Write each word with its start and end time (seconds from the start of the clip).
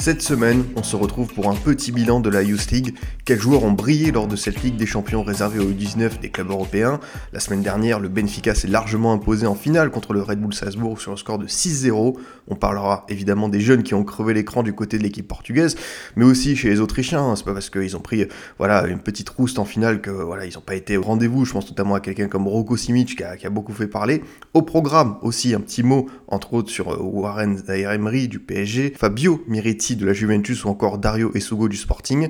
Cette 0.00 0.22
semaine, 0.22 0.64
on 0.76 0.84
se 0.84 0.94
retrouve 0.94 1.34
pour 1.34 1.50
un 1.50 1.56
petit 1.56 1.90
bilan 1.90 2.20
de 2.20 2.30
la 2.30 2.44
Youth 2.44 2.70
League. 2.70 2.94
Quels 3.24 3.40
joueurs 3.40 3.64
ont 3.64 3.72
brillé 3.72 4.12
lors 4.12 4.28
de 4.28 4.36
cette 4.36 4.62
Ligue 4.62 4.76
des 4.76 4.86
Champions 4.86 5.24
réservée 5.24 5.58
aux 5.58 5.70
U19 5.72 6.20
des 6.20 6.30
clubs 6.30 6.48
européens? 6.50 7.00
La 7.32 7.40
semaine 7.40 7.62
dernière, 7.62 7.98
le 7.98 8.08
Benfica 8.08 8.54
s'est 8.54 8.68
largement 8.68 9.12
imposé 9.12 9.44
en 9.48 9.56
finale 9.56 9.90
contre 9.90 10.12
le 10.12 10.22
Red 10.22 10.40
Bull 10.40 10.54
Salzbourg 10.54 11.00
sur 11.00 11.10
un 11.10 11.16
score 11.16 11.40
de 11.40 11.48
6-0. 11.48 12.16
On 12.46 12.54
parlera 12.54 13.06
évidemment 13.08 13.48
des 13.48 13.60
jeunes 13.60 13.82
qui 13.82 13.94
ont 13.94 14.04
crevé 14.04 14.34
l'écran 14.34 14.62
du 14.62 14.72
côté 14.72 14.98
de 14.98 15.02
l'équipe 15.02 15.26
portugaise, 15.26 15.74
mais 16.14 16.24
aussi 16.24 16.54
chez 16.54 16.68
les 16.68 16.80
Autrichiens. 16.80 17.34
C'est 17.34 17.44
pas 17.44 17.52
parce 17.52 17.68
qu'ils 17.68 17.96
ont 17.96 18.00
pris 18.00 18.24
voilà 18.56 18.86
une 18.86 19.00
petite 19.00 19.28
rouste 19.28 19.58
en 19.58 19.64
finale 19.64 20.00
que 20.00 20.10
voilà 20.10 20.46
n'ont 20.46 20.60
pas 20.60 20.76
été 20.76 20.96
au 20.96 21.02
rendez-vous. 21.02 21.44
Je 21.44 21.52
pense 21.52 21.68
notamment 21.68 21.96
à 21.96 22.00
quelqu'un 22.00 22.28
comme 22.28 22.46
Rocco 22.46 22.76
Simic 22.76 23.16
qui 23.16 23.46
a, 23.46 23.50
beaucoup 23.50 23.72
fait 23.72 23.88
parler. 23.88 24.22
Au 24.54 24.62
programme 24.62 25.16
aussi 25.22 25.54
un 25.54 25.60
petit 25.60 25.82
mot 25.82 26.06
entre 26.28 26.54
autres 26.54 26.70
sur 26.70 26.92
euh, 26.92 26.98
Warren 27.00 27.58
Zaire-Emery 27.58 28.28
du 28.28 28.38
PSG, 28.38 28.94
Fabio 28.96 29.42
Miretti 29.48 29.87
de 29.96 30.06
la 30.06 30.12
Juventus 30.12 30.64
ou 30.64 30.68
encore 30.68 30.98
Dario 30.98 31.30
Esugo 31.34 31.68
du 31.68 31.76
Sporting. 31.76 32.28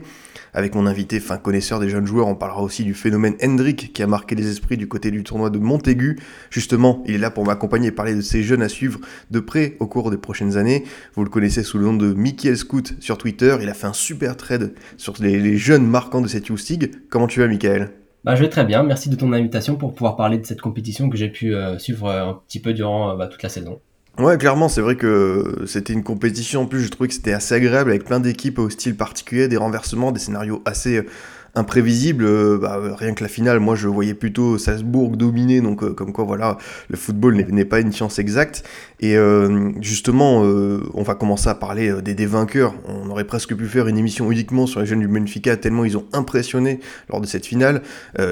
Avec 0.55 0.75
mon 0.75 0.87
invité 0.87 1.21
fin 1.21 1.37
connaisseur 1.37 1.79
des 1.79 1.89
jeunes 1.89 2.07
joueurs, 2.07 2.27
on 2.27 2.35
parlera 2.35 2.63
aussi 2.63 2.85
du 2.85 2.95
phénomène 2.95 3.35
Hendrik 3.43 3.93
qui 3.93 4.03
a 4.03 4.07
marqué 4.07 4.35
les 4.35 4.51
esprits 4.51 4.77
du 4.77 4.89
côté 4.89 5.11
du 5.11 5.23
tournoi 5.23 5.51
de 5.51 5.59
Montaigu. 5.59 6.19
Justement, 6.51 7.03
il 7.07 7.15
est 7.15 7.19
là 7.19 7.31
pour 7.31 7.45
m'accompagner 7.45 7.89
et 7.89 7.93
parler 7.93 8.15
de 8.15 8.21
ces 8.21 8.43
jeunes 8.43 8.63
à 8.63 8.69
suivre 8.69 9.01
de 9.31 9.41
près 9.41 9.77
au 9.81 9.87
cours 9.87 10.11
des 10.11 10.17
prochaines 10.17 10.57
années. 10.57 10.85
Vous 11.15 11.25
le 11.25 11.31
connaissez 11.31 11.63
sous 11.63 11.79
le 11.79 11.85
nom 11.85 11.95
de 11.95 12.13
Michael 12.13 12.57
Scout 12.57 12.95
sur 13.01 13.19
Twitter. 13.19 13.57
Il 13.61 13.69
a 13.69 13.75
fait 13.75 13.87
un 13.87 13.93
super 13.93 14.37
trade 14.37 14.75
sur 14.97 15.15
les, 15.21 15.57
jeunes 15.57 15.87
marquants 15.87 16.21
de 16.21 16.29
cette 16.29 16.49
League. 16.49 16.93
Comment 17.11 17.27
tu 17.27 17.41
vas, 17.41 17.49
Michael? 17.49 17.91
Bah, 18.25 18.35
je 18.35 18.43
vais 18.43 18.49
très 18.49 18.65
bien, 18.65 18.83
merci 18.83 19.09
de 19.09 19.17
ton 19.17 19.33
invitation 19.33 19.77
pour 19.77 19.95
pouvoir 19.95 20.17
parler 20.17 20.39
de 20.39 20.45
cette 20.45 20.61
compétition 20.61 21.09
que 21.09 21.17
j'ai 21.17 21.29
pu 21.29 21.55
euh, 21.55 21.79
suivre 21.79 22.11
un 22.11 22.41
petit 22.47 22.61
peu 22.61 22.75
durant 22.75 23.11
euh, 23.11 23.17
bah, 23.17 23.29
toute 23.29 23.43
la 23.43 23.49
saison. 23.49 23.81
Ouais, 24.19 24.37
clairement, 24.37 24.69
c'est 24.69 24.81
vrai 24.81 24.97
que 24.97 25.63
c'était 25.67 25.93
une 25.93 26.03
compétition. 26.03 26.63
En 26.63 26.67
plus, 26.67 26.83
je 26.83 26.89
trouvais 26.89 27.07
que 27.07 27.15
c'était 27.15 27.33
assez 27.33 27.55
agréable 27.55 27.91
avec 27.91 28.05
plein 28.05 28.19
d'équipes 28.19 28.59
au 28.59 28.69
style 28.69 28.97
particulier, 28.97 29.47
des 29.47 29.57
renversements, 29.57 30.11
des 30.11 30.19
scénarios 30.19 30.61
assez 30.65 31.07
imprévisible. 31.55 32.25
Euh, 32.25 32.59
bah, 32.59 32.81
rien 32.97 33.15
que 33.15 33.23
la 33.23 33.29
finale, 33.29 33.61
moi 33.61 33.75
je 33.75 33.89
voyais 33.89 34.15
plutôt 34.15 34.59
Salzbourg 34.59 35.17
dominer, 35.17 35.61
donc 35.61 35.83
euh, 35.83 35.93
comme 35.93 36.13
quoi 36.13 36.25
voilà, 36.25 36.59
le 36.89 36.97
football 36.97 37.37
n'est 37.37 37.65
pas 37.65 37.81
une 37.81 37.93
science 37.93 38.19
exacte. 38.19 38.65
Et 39.01 39.17
euh, 39.17 39.71
justement, 39.81 40.39
on 40.41 41.03
va 41.03 41.15
commencer 41.15 41.49
à 41.49 41.55
parler 41.55 42.03
des, 42.03 42.27
vainqueurs. 42.27 42.75
On 42.87 43.09
aurait 43.11 43.25
presque 43.25 43.55
pu 43.55 43.67
faire 43.67 43.87
une 43.87 43.97
émission 43.97 44.31
uniquement 44.31 44.67
sur 44.67 44.81
les 44.81 44.87
jeunes 44.87 45.01
du 45.01 45.09
Benfica, 45.09 45.57
tellement 45.57 45.85
ils 45.85 45.97
ont 45.97 46.05
impressionné 46.13 46.81
lors 47.09 47.21
de 47.21 47.27
cette 47.27 47.47
finale. 47.47 47.83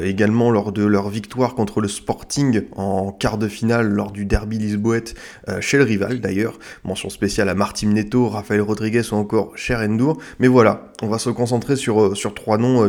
également 0.02 0.50
lors 0.50 0.72
de 0.72 0.84
leur 0.84 1.08
victoire 1.08 1.54
contre 1.54 1.80
le 1.80 1.88
Sporting 1.88 2.62
en 2.74 3.12
quart 3.12 3.38
de 3.38 3.48
finale, 3.48 3.88
lors 3.88 4.10
du 4.10 4.24
derby 4.24 4.58
lisboète 4.58 5.14
chez 5.60 5.78
le 5.78 5.84
rival 5.84 6.20
d'ailleurs. 6.20 6.58
Mention 6.84 7.08
spéciale 7.08 7.48
à 7.48 7.54
Martim 7.54 7.92
Neto, 7.92 8.28
Rafael 8.28 8.60
Rodriguez 8.60 9.02
ou 9.12 9.14
encore 9.14 9.56
Cher 9.56 9.80
Endur. 9.80 10.16
Mais 10.40 10.48
voilà, 10.48 10.92
on 11.02 11.06
va 11.08 11.18
se 11.18 11.30
concentrer 11.30 11.76
sur, 11.76 12.16
sur 12.16 12.34
trois 12.34 12.58
noms. 12.58 12.88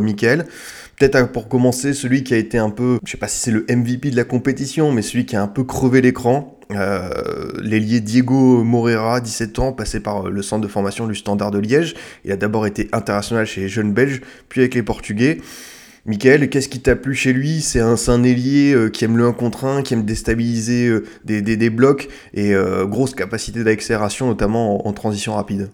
Peut-être 0.98 1.30
pour 1.30 1.48
commencer, 1.48 1.94
celui 1.94 2.24
qui 2.24 2.34
a 2.34 2.36
été 2.36 2.58
un 2.58 2.70
peu, 2.70 2.98
je 3.04 3.12
sais 3.12 3.18
pas 3.18 3.28
si 3.28 3.38
c'est 3.38 3.50
le 3.50 3.64
MVP 3.68 4.10
de 4.10 4.16
la 4.16 4.24
compétition, 4.24 4.90
mais 4.90 5.02
celui 5.02 5.26
qui 5.26 5.36
a 5.36 5.42
un 5.42 5.48
peu 5.48 5.64
crevé 5.64 6.00
l'écran. 6.00 6.58
Euh, 6.72 7.52
L'ailier 7.62 8.00
Diego 8.00 8.62
Moreira, 8.62 9.20
17 9.20 9.58
ans, 9.58 9.72
passé 9.72 10.00
par 10.00 10.28
le 10.28 10.42
centre 10.42 10.62
de 10.62 10.68
formation 10.68 11.06
du 11.06 11.14
Standard 11.14 11.50
de 11.50 11.58
Liège. 11.58 11.94
Il 12.24 12.32
a 12.32 12.36
d'abord 12.36 12.66
été 12.66 12.88
international 12.92 13.46
chez 13.46 13.62
les 13.62 13.68
jeunes 13.68 13.92
belges, 13.92 14.20
puis 14.48 14.60
avec 14.60 14.74
les 14.74 14.82
Portugais. 14.82 15.38
Michael, 16.08 16.48
qu'est-ce 16.48 16.70
qui 16.70 16.80
t'a 16.80 16.96
plu 16.96 17.14
chez 17.14 17.34
lui? 17.34 17.60
C'est 17.60 17.80
un, 17.80 17.96
un 18.08 18.22
ailier 18.24 18.72
euh, 18.72 18.88
qui 18.88 19.04
aime 19.04 19.18
le 19.18 19.26
1 19.26 19.32
contre 19.32 19.66
1, 19.66 19.82
qui 19.82 19.92
aime 19.92 20.04
déstabiliser 20.04 20.86
euh, 20.86 21.04
des, 21.24 21.42
des, 21.42 21.70
blocs 21.70 22.08
et 22.32 22.54
euh, 22.54 22.86
grosse 22.86 23.14
capacité 23.14 23.62
d'accélération, 23.62 24.26
notamment 24.26 24.86
en, 24.86 24.88
en 24.88 24.92
transition 24.94 25.34
rapide. 25.34 25.68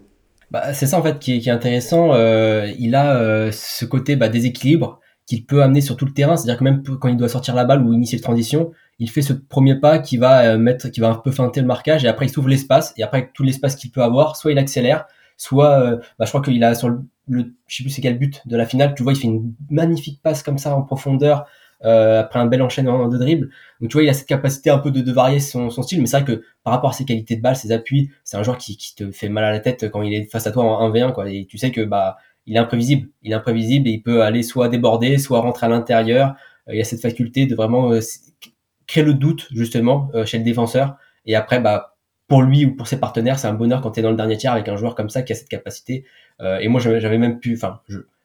Bah, 0.51 0.73
c'est 0.73 0.87
ça 0.87 0.99
en 0.99 1.03
fait 1.03 1.19
qui 1.19 1.37
est, 1.37 1.39
qui 1.41 1.49
est 1.49 1.53
intéressant. 1.53 2.15
Euh, 2.15 2.71
il 2.79 2.95
a 2.95 3.17
euh, 3.17 3.51
ce 3.53 3.85
côté 3.85 4.17
bah, 4.17 4.29
déséquilibre 4.29 5.01
qu'il 5.27 5.47
peut 5.47 5.63
amener 5.63 5.81
sur 5.81 5.97
tout 5.97 6.05
le 6.05 6.13
terrain. 6.13 6.37
C'est-à-dire 6.37 6.59
que 6.59 6.65
même 6.65 6.83
quand 6.83 7.09
il 7.09 7.17
doit 7.17 7.29
sortir 7.29 7.55
la 7.55 7.65
balle 7.65 7.83
ou 7.83 7.93
initier 7.93 8.19
le 8.19 8.23
transition, 8.23 8.73
il 8.99 9.11
fait 9.11 9.23
ce 9.23 9.33
premier 9.33 9.77
pas 9.77 9.99
qui 9.99 10.17
va 10.17 10.43
euh, 10.43 10.59
mettre, 10.59 10.89
qui 10.89 11.01
va 11.01 11.09
un 11.11 11.15
peu 11.15 11.31
feinter 11.31 11.61
le 11.61 11.67
marquage 11.67 12.05
et 12.05 12.09
après 12.09 12.27
il 12.27 12.29
s'ouvre 12.29 12.49
l'espace 12.49 12.95
et 12.97 13.03
après 13.03 13.31
tout 13.33 13.43
l'espace 13.43 13.77
qu'il 13.77 13.91
peut 13.91 14.03
avoir, 14.03 14.37
soit 14.37 14.53
il 14.53 14.59
accélère, 14.59 15.07
soit 15.37 15.81
euh, 15.81 15.97
bah, 16.19 16.25
je 16.25 16.31
crois 16.31 16.43
qu'il 16.43 16.63
a 16.63 16.75
sur 16.75 16.89
le, 16.89 17.01
le, 17.29 17.55
je 17.67 17.77
sais 17.77 17.83
plus 17.83 17.91
c'est 17.91 18.03
quel 18.03 18.19
but 18.19 18.43
de 18.47 18.57
la 18.57 18.67
finale. 18.67 18.95
Tu 18.95 19.03
vois, 19.03 19.13
il 19.13 19.17
fait 19.17 19.27
une 19.27 19.55
magnifique 19.71 20.21
passe 20.23 20.43
comme 20.43 20.59
ça 20.59 20.77
en 20.77 20.83
profondeur 20.83 21.47
euh, 21.85 22.21
après 22.21 22.39
un 22.39 22.47
bel 22.47 22.63
enchaînement 22.63 23.09
de 23.09 23.19
dribble. 23.19 23.51
Donc 23.81 23.91
tu 23.91 23.95
vois, 23.95 24.03
il 24.03 24.09
a 24.09 24.15
cette 24.15 24.29
capacité 24.29 24.71
un 24.71 24.79
peu 24.79 24.91
de, 24.91 25.01
de 25.01 25.13
varier 25.13 25.41
son, 25.41 25.71
son, 25.71 25.83
style, 25.83 26.01
mais 26.01 26.07
c'est 26.07 26.21
vrai 26.21 26.37
que 26.37 26.43
par 26.63 26.73
rapport 26.73 26.91
à 26.91 26.93
ses 26.93 27.05
qualités 27.05 27.37
de 27.37 27.43
balle, 27.43 27.57
ses 27.57 27.73
appuis, 27.73 28.11
c'est 28.25 28.37
un 28.37 28.43
joueur 28.43 28.59
qui, 28.59 28.77
qui, 28.77 28.95
te 28.95 29.11
fait 29.11 29.29
mal 29.29 29.45
à 29.45 29.51
la 29.51 29.61
tête 29.61 29.91
quand 29.91 30.03
il 30.03 30.15
est 30.15 30.25
face 30.25 30.47
à 30.47 30.53
toi 30.53 30.65
en 30.65 30.91
1v1 30.91 31.13
quoi. 31.13 31.31
Et 31.31 31.47
tu 31.47 31.59
sais 31.59 31.71
que 31.71 31.83
bah 31.83 32.17
il 32.47 32.57
est 32.57 32.59
imprévisible, 32.59 33.09
il 33.23 33.33
est 33.33 33.35
imprévisible 33.35 33.89
et 33.89 33.93
il 33.93 34.03
peut 34.03 34.23
aller 34.23 34.43
soit 34.43 34.69
déborder, 34.69 35.19
soit 35.19 35.41
rentrer 35.41 35.67
à 35.67 35.69
l'intérieur. 35.69 36.35
Euh, 36.69 36.75
il 36.75 36.81
a 36.81 36.85
cette 36.85 37.01
faculté 37.01 37.47
de 37.47 37.55
vraiment 37.55 37.93
euh, 37.93 38.01
créer 38.87 39.05
le 39.05 39.15
doute 39.15 39.49
justement 39.53 40.11
euh, 40.15 40.27
chez 40.27 40.39
le 40.39 40.45
défenseur. 40.45 40.97
Et 41.27 41.35
après 41.37 41.61
bah 41.61 41.97
pour 42.29 42.43
lui 42.43 42.65
ou 42.65 42.75
pour 42.75 42.87
ses 42.87 42.99
partenaires, 42.99 43.39
c'est 43.39 43.49
un 43.49 43.55
bonheur 43.55 43.81
quand 43.81 43.93
tu 43.93 44.01
es 44.01 44.03
dans 44.03 44.11
le 44.11 44.17
dernier 44.17 44.37
tiers 44.37 44.53
avec 44.53 44.69
un 44.69 44.77
joueur 44.77 44.95
comme 44.95 45.11
ça 45.11 45.23
qui 45.23 45.33
a 45.33 45.37
cette 45.37 45.49
capacité. 45.49 46.05
Et 46.61 46.69
moi 46.69 46.81
j'avais 46.81 47.19
même 47.19 47.39
pu, 47.39 47.55
enfin, 47.55 47.81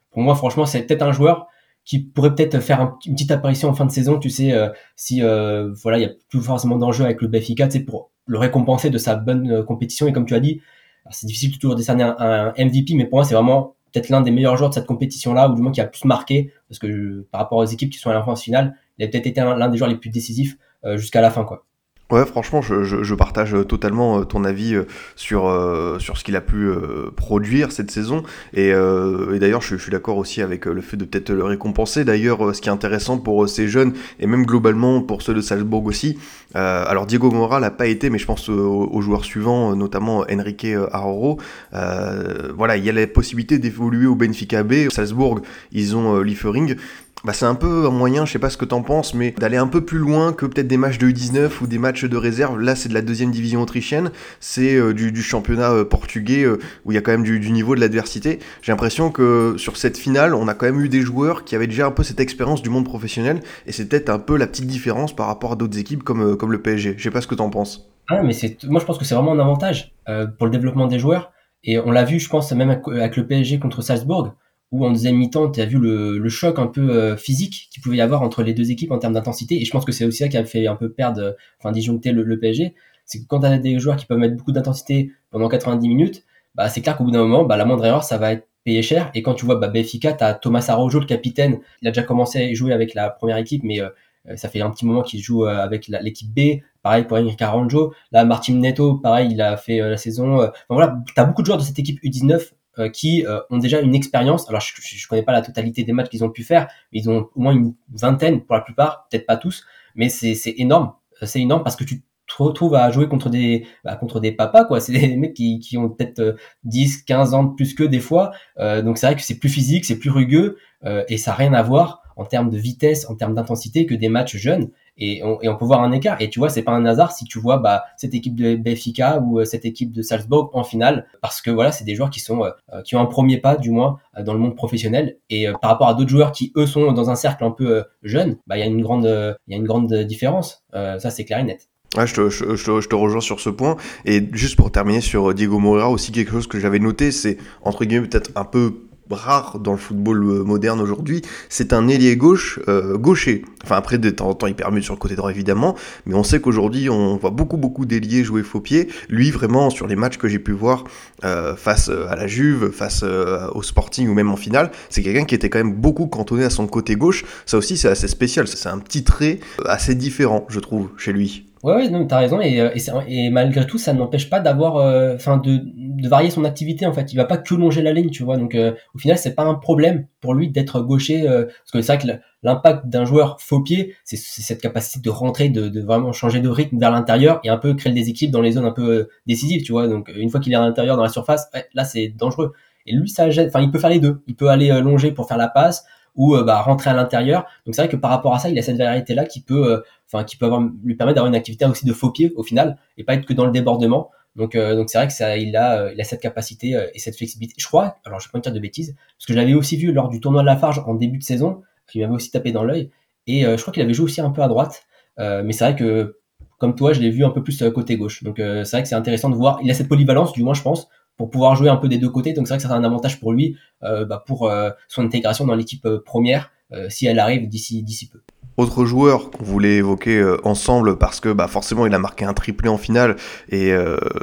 pour 0.09 0.21
moi 0.21 0.35
franchement 0.35 0.65
c'est 0.65 0.81
peut-être 0.81 1.03
un 1.03 1.11
joueur 1.11 1.47
qui 1.89 1.97
pourrait 1.97 2.35
peut-être 2.35 2.59
faire 2.59 2.81
un, 2.81 2.99
une 3.07 3.15
petite 3.15 3.31
apparition 3.31 3.67
en 3.67 3.73
fin 3.73 3.83
de 3.83 3.91
saison, 3.91 4.19
tu 4.19 4.29
sais, 4.29 4.53
euh, 4.53 4.69
si 4.95 5.23
euh, 5.23 5.73
voilà, 5.81 5.97
il 5.97 6.01
y 6.01 6.05
a 6.05 6.11
plus 6.29 6.39
forcément 6.39 6.77
d'enjeu 6.77 7.03
avec 7.03 7.19
le 7.19 7.27
Benfica, 7.27 7.67
sais, 7.67 7.79
pour 7.79 8.11
le 8.27 8.37
récompenser 8.37 8.91
de 8.91 8.99
sa 8.99 9.15
bonne 9.15 9.49
euh, 9.49 9.63
compétition. 9.63 10.05
Et 10.05 10.13
comme 10.13 10.27
tu 10.27 10.35
as 10.35 10.39
dit, 10.39 10.61
c'est 11.09 11.25
difficile 11.25 11.51
de 11.51 11.57
toujours 11.57 11.75
décerner 11.75 12.03
un, 12.03 12.53
MVP, 12.59 12.93
mais 12.93 13.05
pour 13.05 13.17
moi, 13.17 13.25
c'est 13.25 13.33
vraiment 13.33 13.75
peut-être 13.91 14.09
l'un 14.09 14.21
des 14.21 14.29
meilleurs 14.29 14.55
joueurs 14.55 14.69
de 14.69 14.75
cette 14.75 14.85
compétition-là, 14.85 15.49
ou 15.49 15.55
du 15.55 15.63
moins 15.63 15.71
qui 15.71 15.81
a 15.81 15.87
plus 15.87 16.05
marqué, 16.05 16.53
parce 16.67 16.77
que 16.77 17.25
par 17.31 17.41
rapport 17.41 17.57
aux 17.57 17.65
équipes 17.65 17.89
qui 17.89 17.97
sont 17.97 18.11
à 18.11 18.13
la 18.13 18.35
finale, 18.35 18.75
il 18.99 19.05
a 19.05 19.07
peut-être 19.07 19.25
été 19.25 19.41
l'un 19.41 19.67
des 19.67 19.77
joueurs 19.79 19.89
les 19.89 19.97
plus 19.97 20.11
décisifs 20.11 20.57
jusqu'à 20.95 21.21
la 21.21 21.31
fin, 21.31 21.43
quoi. 21.43 21.65
Ouais, 22.11 22.25
franchement, 22.25 22.63
je, 22.63 22.83
je, 22.83 23.13
partage 23.13 23.55
totalement 23.67 24.25
ton 24.25 24.43
avis 24.43 24.75
sur, 25.15 25.47
euh, 25.47 25.99
sur 25.99 26.17
ce 26.17 26.23
qu'il 26.23 26.35
a 26.35 26.41
pu 26.41 26.55
euh, 26.55 27.11
produire 27.15 27.71
cette 27.71 27.91
saison. 27.91 28.23
Et, 28.51 28.73
euh, 28.73 29.37
d'ailleurs, 29.37 29.61
je, 29.61 29.75
suis 29.75 29.91
d'accord 29.91 30.17
aussi 30.17 30.41
avec 30.41 30.65
le 30.65 30.81
fait 30.81 30.97
de 30.97 31.05
peut-être 31.05 31.29
le 31.29 31.43
récompenser. 31.43 32.05
D'ailleurs, 32.05 32.55
ce 32.55 32.61
qui 32.61 32.69
est 32.69 32.71
intéressant 32.71 33.19
pour 33.19 33.47
ces 33.47 33.67
jeunes, 33.67 33.93
et 34.19 34.25
même 34.25 34.43
globalement 34.43 35.03
pour 35.03 35.21
ceux 35.21 35.35
de 35.35 35.41
Salzbourg 35.41 35.85
aussi, 35.85 36.17
alors 36.55 37.05
Diego 37.05 37.29
Mora 37.29 37.59
n'a 37.59 37.69
pas 37.69 37.85
été, 37.85 38.09
mais 38.09 38.17
je 38.17 38.25
pense 38.25 38.49
aux, 38.49 38.89
aux 38.91 39.01
joueurs 39.01 39.23
suivants, 39.23 39.75
notamment 39.75 40.25
Enrique 40.31 40.65
Aroro. 40.91 41.37
voilà, 41.71 42.77
il 42.77 42.83
y 42.83 42.89
a 42.89 42.93
la 42.93 43.05
possibilité 43.05 43.59
d'évoluer 43.59 44.07
au 44.07 44.15
Benfica 44.15 44.63
B. 44.63 44.89
Salzbourg, 44.89 45.41
ils 45.71 45.95
ont 45.95 46.21
Liefering 46.21 46.75
bah 47.25 47.33
c'est 47.33 47.45
un 47.45 47.55
peu 47.55 47.87
un 47.87 47.91
moyen, 47.91 48.25
je 48.25 48.31
sais 48.31 48.39
pas 48.39 48.49
ce 48.49 48.55
que 48.55 48.63
t'en 48.63 48.81
penses, 48.81 49.13
mais 49.13 49.31
d'aller 49.31 49.57
un 49.57 49.67
peu 49.67 49.81
plus 49.81 49.97
loin 49.97 50.31
que 50.31 50.45
peut-être 50.45 50.67
des 50.67 50.77
matchs 50.77 50.97
de 50.97 51.07
U19 51.07 51.61
ou 51.61 51.67
des 51.67 51.77
matchs 51.77 52.05
de 52.05 52.15
réserve. 52.15 52.59
Là, 52.59 52.75
c'est 52.75 52.87
de 52.87 52.93
la 52.93 53.01
deuxième 53.01 53.31
division 53.31 53.61
autrichienne, 53.61 54.11
c'est 54.39 54.75
euh, 54.75 54.93
du, 54.93 55.21
championnat 55.21 55.71
euh, 55.71 55.83
portugais 55.83 56.43
euh, 56.43 56.59
où 56.85 56.91
il 56.91 56.95
y 56.95 56.97
a 56.97 57.01
quand 57.01 57.11
même 57.11 57.23
du, 57.23 57.39
du 57.39 57.51
niveau 57.51 57.75
de 57.75 57.81
l'adversité. 57.81 58.39
J'ai 58.61 58.71
l'impression 58.71 59.11
que 59.11 59.55
sur 59.57 59.75
cette 59.75 59.97
finale, 59.97 60.33
on 60.33 60.47
a 60.47 60.53
quand 60.53 60.65
même 60.65 60.79
eu 60.79 60.87
des 60.87 61.01
joueurs 61.01 61.43
qui 61.43 61.55
avaient 61.55 61.67
déjà 61.67 61.87
un 61.87 61.91
peu 61.91 62.03
cette 62.03 62.21
expérience 62.21 62.61
du 62.61 62.69
monde 62.69 62.85
professionnel, 62.85 63.41
et 63.65 63.73
c'est 63.73 63.89
peut-être 63.89 64.09
un 64.09 64.19
peu 64.19 64.37
la 64.37 64.47
petite 64.47 64.67
différence 64.67 65.13
par 65.13 65.27
rapport 65.27 65.53
à 65.53 65.55
d'autres 65.57 65.77
équipes 65.77 66.03
comme, 66.03 66.37
comme 66.37 66.53
le 66.53 66.61
PSG. 66.61 66.95
Je 66.97 67.03
sais 67.03 67.11
pas 67.11 67.21
ce 67.21 67.27
que 67.27 67.35
t'en 67.35 67.49
penses. 67.49 67.89
Ah, 68.07 68.23
mais 68.23 68.33
c'est, 68.33 68.63
moi 68.63 68.79
je 68.79 68.85
pense 68.85 68.97
que 68.97 69.05
c'est 69.05 69.15
vraiment 69.15 69.33
un 69.33 69.39
avantage 69.39 69.93
pour 70.37 70.47
le 70.47 70.51
développement 70.51 70.87
des 70.87 70.99
joueurs, 70.99 71.31
et 71.65 71.77
on 71.79 71.91
l'a 71.91 72.05
vu, 72.05 72.19
je 72.19 72.29
pense, 72.29 72.49
même 72.53 72.69
avec 72.69 73.17
le 73.17 73.27
PSG 73.27 73.59
contre 73.59 73.81
Salzbourg 73.81 74.33
où 74.71 74.85
en 74.85 74.91
deuxième 74.91 75.15
mi-temps, 75.15 75.49
tu 75.49 75.61
as 75.61 75.65
vu 75.65 75.79
le, 75.79 76.17
le, 76.19 76.29
choc 76.29 76.59
un 76.59 76.67
peu 76.67 76.91
euh, 76.91 77.17
physique 77.17 77.69
qu'il 77.71 77.81
pouvait 77.81 77.97
y 77.97 78.01
avoir 78.01 78.21
entre 78.21 78.43
les 78.43 78.53
deux 78.53 78.71
équipes 78.71 78.91
en 78.91 78.99
termes 78.99 79.13
d'intensité. 79.13 79.59
Et 79.59 79.65
je 79.65 79.71
pense 79.71 79.85
que 79.85 79.91
c'est 79.91 80.05
aussi 80.05 80.19
ça 80.19 80.27
qui 80.27 80.37
a 80.37 80.45
fait 80.45 80.67
un 80.67 80.75
peu 80.75 80.91
perdre, 80.91 81.35
enfin 81.59 81.71
disjoncter 81.71 82.11
le, 82.11 82.23
le 82.23 82.39
PSG. 82.39 82.75
C'est 83.05 83.19
que 83.21 83.25
quand 83.27 83.39
tu 83.39 83.47
as 83.47 83.57
des 83.57 83.79
joueurs 83.79 83.95
qui 83.95 84.05
peuvent 84.05 84.19
mettre 84.19 84.35
beaucoup 84.35 84.51
d'intensité 84.51 85.11
pendant 85.31 85.49
90 85.49 85.87
minutes, 85.87 86.23
bah, 86.53 86.69
c'est 86.69 86.81
clair 86.81 86.97
qu'au 86.97 87.03
bout 87.03 87.11
d'un 87.11 87.23
moment, 87.23 87.45
bah, 87.45 87.57
la 87.57 87.65
moindre 87.65 87.85
erreur, 87.85 88.03
ça 88.03 88.17
va 88.19 88.33
être 88.33 88.47
payé 88.63 88.83
cher. 88.83 89.09
Et 89.15 89.23
quand 89.23 89.33
tu 89.33 89.45
vois 89.45 89.55
bah, 89.55 89.69
Benfica, 89.69 90.13
tu 90.13 90.23
as 90.23 90.35
Thomas 90.35 90.65
Araujo, 90.69 90.99
le 90.99 91.07
capitaine. 91.07 91.59
Il 91.81 91.87
a 91.87 91.91
déjà 91.91 92.03
commencé 92.03 92.43
à 92.43 92.53
jouer 92.53 92.71
avec 92.71 92.93
la 92.93 93.09
première 93.09 93.37
équipe, 93.37 93.63
mais 93.63 93.81
euh, 93.81 93.89
ça 94.35 94.49
fait 94.49 94.61
un 94.61 94.69
petit 94.69 94.85
moment 94.85 95.01
qu'il 95.01 95.21
joue 95.21 95.45
avec 95.45 95.87
l'équipe 95.87 96.31
B. 96.31 96.61
Pareil 96.83 97.05
pour 97.05 97.17
Enrique 97.17 97.41
Aranjo. 97.41 97.93
Là, 98.11 98.25
Martin 98.25 98.53
Neto, 98.55 98.95
pareil, 98.95 99.29
il 99.31 99.41
a 99.41 99.57
fait 99.57 99.79
la 99.79 99.97
saison. 99.97 100.35
Enfin, 100.35 100.51
voilà, 100.69 100.99
t'as 101.15 101.25
beaucoup 101.25 101.41
de 101.41 101.47
joueurs 101.47 101.57
de 101.57 101.63
cette 101.63 101.79
équipe 101.79 101.99
U19 102.03 102.51
qui 102.93 103.25
ont 103.49 103.57
déjà 103.57 103.81
une 103.81 103.95
expérience. 103.95 104.47
Alors, 104.49 104.61
je, 104.61 104.73
je, 104.81 105.07
connais 105.07 105.23
pas 105.23 105.31
la 105.31 105.41
totalité 105.41 105.83
des 105.83 105.91
matchs 105.91 106.09
qu'ils 106.09 106.23
ont 106.23 106.29
pu 106.29 106.43
faire, 106.43 106.67
mais 106.91 106.99
ils 106.99 107.09
ont 107.09 107.29
au 107.35 107.41
moins 107.41 107.53
une 107.53 107.73
vingtaine 107.93 108.41
pour 108.41 108.55
la 108.55 108.61
plupart, 108.61 109.07
peut-être 109.09 109.25
pas 109.25 109.37
tous, 109.37 109.65
mais 109.95 110.09
c'est 110.09 110.53
énorme. 110.57 110.93
C'est 111.21 111.41
énorme 111.41 111.63
parce 111.63 111.75
que 111.75 111.83
tu 111.83 112.03
te 112.29 112.43
retrouves 112.43 112.75
à 112.75 112.89
jouer 112.91 113.07
contre 113.07 113.29
des 113.29 113.65
bah, 113.83 113.95
contre 113.95 114.19
des 114.19 114.31
papas 114.31 114.65
quoi 114.65 114.79
c'est 114.79 114.93
des 114.93 115.17
mecs 115.17 115.33
qui, 115.33 115.59
qui 115.59 115.77
ont 115.77 115.89
peut-être 115.89 116.37
10 116.63 117.03
15 117.03 117.33
ans 117.33 117.43
de 117.43 117.55
plus 117.55 117.73
que 117.73 117.83
des 117.83 117.99
fois 117.99 118.31
euh, 118.59 118.81
donc 118.81 118.97
c'est 118.97 119.07
vrai 119.07 119.15
que 119.15 119.21
c'est 119.21 119.39
plus 119.39 119.49
physique 119.49 119.85
c'est 119.85 119.97
plus 119.97 120.11
rugueux 120.11 120.57
euh, 120.85 121.03
et 121.09 121.17
ça 121.17 121.31
n'a 121.31 121.37
rien 121.37 121.53
à 121.53 121.61
voir 121.61 122.03
en 122.19 122.25
termes 122.25 122.49
de 122.49 122.57
vitesse 122.57 123.09
en 123.09 123.15
termes 123.15 123.33
d'intensité 123.33 123.85
que 123.85 123.95
des 123.95 124.09
matchs 124.09 124.35
jeunes 124.35 124.69
et 125.01 125.21
on, 125.23 125.55
peut 125.55 125.63
voir 125.63 125.81
un 125.81 125.93
écart. 125.93 126.21
Et 126.21 126.29
tu 126.29 126.39
vois 126.39 126.49
c'est 126.49 126.61
pas 126.61 126.73
un 126.73 126.85
hasard 126.85 127.13
si 127.13 127.23
tu 127.23 127.39
vois 127.39 127.57
bah 127.57 127.85
cette 127.95 128.13
équipe 128.13 128.35
de 128.35 128.55
Benfica 128.55 129.19
ou 129.19 129.39
euh, 129.39 129.45
cette 129.45 129.63
équipe 129.63 129.93
de 129.93 130.01
Salzbourg 130.01 130.49
en 130.53 130.65
finale 130.65 131.07
parce 131.21 131.41
que 131.41 131.49
voilà 131.49 131.71
c'est 131.71 131.85
des 131.85 131.95
joueurs 131.95 132.09
qui 132.09 132.19
sont 132.19 132.43
qui 132.83 132.95
ont 132.95 132.99
un 132.99 133.05
premier 133.05 133.37
pas 133.37 133.55
du 133.55 133.71
moins 133.71 133.97
dans 134.21 134.33
le 134.33 134.39
monde 134.39 134.55
professionnel. 134.55 135.17
Et 135.29 135.47
par 135.61 135.71
rapport 135.71 135.87
à 135.87 135.93
d'autres 135.93 136.09
joueurs 136.09 136.33
qui 136.33 136.51
eux 136.57 136.65
sont 136.65 136.91
dans 136.91 137.09
un 137.09 137.15
cercle 137.15 137.45
un 137.45 137.51
peu 137.51 137.85
jeune 138.03 138.37
bah 138.45 138.57
il 138.57 138.59
y 138.59 138.63
a 138.63 138.65
une 138.65 138.81
grande 138.81 139.05
il 139.47 139.51
y 139.51 139.55
a 139.55 139.57
une 139.57 139.65
grande 139.65 139.93
différence. 140.03 140.65
Ça 140.73 141.09
c'est 141.09 141.23
clair 141.23 141.39
et 141.39 141.43
net. 141.43 141.69
Je, 141.97 142.13
te, 142.13 142.29
je, 142.29 142.87
te, 142.87 142.95
rejoins 142.95 143.19
sur 143.21 143.39
ce 143.39 143.49
point. 143.49 143.75
Et 144.05 144.23
juste 144.31 144.55
pour 144.57 144.71
terminer 144.71 145.01
sur 145.01 145.33
Diego 145.33 145.57
Moreira, 145.57 145.89
aussi 145.89 146.11
quelque 146.11 146.31
chose 146.31 146.45
que 146.45 146.59
j'avais 146.59 146.77
noté, 146.77 147.11
c'est 147.11 147.37
entre 147.63 147.83
guillemets 147.83 148.07
peut-être 148.07 148.31
un 148.35 148.45
peu 148.45 148.88
rare 149.15 149.59
dans 149.59 149.71
le 149.71 149.77
football 149.77 150.23
euh, 150.23 150.43
moderne 150.43 150.79
aujourd'hui, 150.81 151.21
c'est 151.49 151.73
un 151.73 151.87
ailier 151.87 152.15
gauche 152.15 152.59
euh, 152.67 152.97
gaucher. 152.97 153.43
Enfin 153.63 153.75
après 153.75 153.97
de 153.97 154.09
temps 154.09 154.29
en 154.29 154.33
temps 154.33 154.47
il 154.47 154.55
permute 154.55 154.83
sur 154.83 154.93
le 154.93 154.99
côté 154.99 155.15
droit 155.15 155.31
évidemment, 155.31 155.75
mais 156.05 156.15
on 156.15 156.23
sait 156.23 156.39
qu'aujourd'hui 156.39 156.89
on 156.89 157.17
voit 157.17 157.31
beaucoup 157.31 157.57
beaucoup 157.57 157.85
d'ailiers 157.85 158.23
jouer 158.23 158.43
faux 158.43 158.61
pied. 158.61 158.89
Lui 159.09 159.31
vraiment 159.31 159.69
sur 159.69 159.87
les 159.87 159.95
matchs 159.95 160.17
que 160.17 160.27
j'ai 160.27 160.39
pu 160.39 160.51
voir 160.51 160.83
euh, 161.23 161.55
face 161.55 161.89
à 161.89 162.15
la 162.15 162.27
Juve, 162.27 162.71
face 162.71 163.03
au 163.03 163.63
Sporting 163.63 164.07
ou 164.07 164.13
même 164.13 164.31
en 164.31 164.37
finale, 164.37 164.71
c'est 164.89 165.01
quelqu'un 165.01 165.25
qui 165.25 165.35
était 165.35 165.49
quand 165.49 165.59
même 165.59 165.73
beaucoup 165.73 166.07
cantonné 166.07 166.43
à 166.43 166.49
son 166.49 166.67
côté 166.67 166.95
gauche. 166.95 167.25
Ça 167.45 167.57
aussi 167.57 167.77
c'est 167.77 167.89
assez 167.89 168.07
spécial, 168.07 168.47
c'est 168.47 168.69
un 168.69 168.79
petit 168.79 169.03
trait 169.03 169.39
assez 169.65 169.95
différent 169.95 170.45
je 170.49 170.59
trouve 170.59 170.89
chez 170.97 171.11
lui. 171.11 171.48
Ouais, 171.61 171.73
ouais, 171.75 171.89
non, 171.89 172.07
t'as 172.07 172.19
raison, 172.19 172.39
et, 172.39 172.61
euh, 172.61 172.69
et, 172.73 173.25
et, 173.25 173.29
malgré 173.29 173.67
tout, 173.67 173.77
ça 173.77 173.91
n'empêche 173.91 174.29
pas 174.29 174.39
d'avoir, 174.39 174.77
euh, 174.77 175.15
enfin, 175.15 175.35
de, 175.37 175.59
de 175.65 176.07
varier 176.07 176.29
son 176.29 176.45
activité, 176.45 176.85
en 176.85 176.93
fait. 176.93 177.11
Il 177.11 177.17
va 177.17 177.25
pas 177.25 177.35
que 177.35 177.53
longer 177.53 177.81
la 177.81 177.91
ligne, 177.91 178.09
tu 178.11 178.23
vois. 178.23 178.37
Donc, 178.37 178.55
euh, 178.55 178.71
au 178.95 178.97
final, 178.97 179.17
c'est 179.17 179.35
pas 179.35 179.43
un 179.43 179.55
problème 179.55 180.07
pour 180.21 180.33
lui 180.33 180.49
d'être 180.49 180.79
gaucher, 180.79 181.23
parce 181.23 181.71
que 181.73 181.81
c'est 181.81 181.95
vrai 181.95 181.97
que 181.97 182.21
l'impact 182.43 182.87
d'un 182.87 183.03
joueur 183.03 183.41
faux 183.41 183.61
pied, 183.61 183.93
c'est 184.05 184.15
cette 184.15 184.61
capacité 184.61 185.01
de 185.01 185.09
rentrer, 185.09 185.49
de, 185.49 185.67
de, 185.67 185.81
vraiment 185.81 186.13
changer 186.13 186.39
de 186.39 186.47
rythme 186.47 186.79
vers 186.79 186.91
l'intérieur 186.91 187.41
et 187.43 187.49
un 187.49 187.57
peu 187.57 187.73
créer 187.73 187.91
le 187.91 187.99
déséquilibre 187.99 188.31
dans 188.37 188.41
les 188.41 188.53
zones 188.53 188.65
un 188.65 188.71
peu 188.71 189.09
décisives, 189.27 189.63
tu 189.63 189.73
vois. 189.73 189.87
Donc, 189.89 190.09
une 190.15 190.29
fois 190.29 190.39
qu'il 190.39 190.53
est 190.53 190.55
à 190.55 190.61
l'intérieur 190.61 190.95
dans 190.95 191.03
la 191.03 191.09
surface, 191.09 191.49
là, 191.73 191.83
c'est 191.83 192.07
dangereux. 192.07 192.53
Et 192.85 192.93
lui, 192.93 193.09
ça 193.09 193.27
enfin, 193.27 193.61
il 193.61 193.69
peut 193.69 193.79
faire 193.79 193.89
les 193.89 193.99
deux. 193.99 194.21
Il 194.27 194.35
peut 194.35 194.47
aller 194.47 194.69
longer 194.81 195.11
pour 195.11 195.27
faire 195.27 195.37
la 195.37 195.49
passe, 195.49 195.85
ou 196.15 196.35
euh, 196.35 196.43
bah, 196.43 196.61
rentrer 196.61 196.89
à 196.89 196.93
l'intérieur. 196.93 197.45
Donc 197.65 197.75
c'est 197.75 197.81
vrai 197.81 197.89
que 197.89 197.95
par 197.95 198.11
rapport 198.11 198.33
à 198.33 198.39
ça, 198.39 198.49
il 198.49 198.57
a 198.59 198.61
cette 198.61 198.77
variété 198.77 199.13
là 199.13 199.25
qui 199.25 199.41
peut, 199.41 199.71
euh, 199.71 199.81
enfin 200.07 200.23
qui 200.23 200.37
peut 200.37 200.45
avoir, 200.45 200.61
lui 200.83 200.95
permettre 200.95 201.15
d'avoir 201.15 201.29
une 201.29 201.35
activité 201.35 201.65
aussi 201.65 201.85
de 201.85 201.93
faux 201.93 202.11
pied 202.11 202.31
au 202.35 202.43
final 202.43 202.77
et 202.97 203.03
pas 203.03 203.15
être 203.15 203.25
que 203.25 203.33
dans 203.33 203.45
le 203.45 203.51
débordement. 203.51 204.11
Donc 204.35 204.55
euh, 204.55 204.75
donc 204.75 204.89
c'est 204.89 204.97
vrai 204.97 205.07
que 205.07 205.13
ça, 205.13 205.37
il 205.37 205.55
a, 205.55 205.91
il 205.91 205.99
a 205.99 206.03
cette 206.03 206.21
capacité 206.21 206.79
et 206.93 206.99
cette 206.99 207.17
flexibilité. 207.17 207.55
Je 207.57 207.67
crois, 207.67 207.97
alors 208.05 208.19
je 208.19 208.27
vais 208.27 208.31
pas 208.31 208.39
dire 208.39 208.53
de 208.53 208.59
bêtises, 208.59 208.95
parce 209.17 209.25
que 209.25 209.33
je 209.33 209.37
l'avais 209.37 209.53
aussi 209.53 209.77
vu 209.77 209.91
lors 209.91 210.09
du 210.09 210.19
tournoi 210.19 210.41
de 210.41 210.47
la 210.47 210.57
Farge 210.57 210.81
en 210.85 210.93
début 210.93 211.17
de 211.17 211.23
saison, 211.23 211.61
qui 211.91 211.99
m'avait 211.99 212.13
aussi 212.13 212.31
tapé 212.31 212.51
dans 212.51 212.63
l'œil. 212.63 212.91
Et 213.27 213.41
je 213.41 213.61
crois 213.61 213.73
qu'il 213.73 213.83
avait 213.83 213.93
joué 213.93 214.05
aussi 214.05 214.21
un 214.21 214.29
peu 214.29 214.41
à 214.41 214.47
droite. 214.47 214.83
mais 215.17 215.51
c'est 215.51 215.65
vrai 215.65 215.75
que 215.75 216.19
comme 216.57 216.75
toi, 216.75 216.93
je 216.93 216.99
l'ai 216.99 217.09
vu 217.09 217.23
un 217.25 217.29
peu 217.29 217.43
plus 217.43 217.63
côté 217.73 217.97
gauche. 217.97 218.23
Donc 218.23 218.35
c'est 218.37 218.71
vrai 218.71 218.83
que 218.83 218.87
c'est 218.87 218.95
intéressant 218.95 219.29
de 219.29 219.35
voir. 219.35 219.59
Il 219.63 219.71
a 219.71 219.73
cette 219.73 219.89
polyvalence, 219.89 220.33
du 220.33 220.43
moins 220.43 220.53
je 220.53 220.61
pense, 220.61 220.89
pour 221.19 221.29
pouvoir 221.29 221.53
jouer 221.55 221.67
un 221.67 221.75
peu 221.75 221.89
des 221.89 221.97
deux 221.97 222.09
côtés. 222.09 222.31
Donc 222.31 222.47
c'est 222.47 222.53
vrai 222.53 222.57
que 222.57 222.63
ça 222.63 222.69
sera 222.69 222.79
un 222.79 222.83
avantage 222.83 223.19
pour 223.19 223.33
lui, 223.33 223.57
euh, 223.83 224.05
bah, 224.05 224.23
pour 224.25 224.49
euh, 224.49 224.69
son 224.87 225.03
intégration 225.03 225.45
dans 225.45 225.53
l'équipe 225.53 225.85
euh, 225.85 226.01
première, 226.03 226.49
si 226.89 227.07
elle 227.07 227.17
arrive 227.17 227.49
d'ici 227.49 227.81
d'ici 227.81 228.07
peu. 228.07 228.19
Autre 228.55 228.85
joueur 228.85 229.31
qu'on 229.31 229.43
voulait 229.43 229.77
évoquer 229.77 230.23
ensemble 230.43 230.99
parce 230.99 231.19
que 231.19 231.29
bah, 231.33 231.47
forcément 231.47 231.87
il 231.87 231.95
a 231.95 231.97
marqué 231.97 232.25
un 232.25 232.33
triplé 232.33 232.69
en 232.69 232.77
finale 232.77 233.15
et 233.49 233.73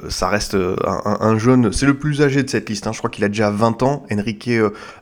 ça 0.08 0.28
reste 0.28 0.56
un, 0.84 1.38
jeune, 1.38 1.72
c'est 1.72 1.87
le 1.87 1.98
plus 1.98 2.22
âgé 2.22 2.44
de 2.44 2.48
cette 2.48 2.69
liste, 2.69 2.87
hein. 2.87 2.93
je 2.93 2.98
crois 2.98 3.10
qu'il 3.10 3.25
a 3.25 3.28
déjà 3.28 3.50
20 3.50 3.82
ans, 3.82 4.04
Enrique 4.12 4.48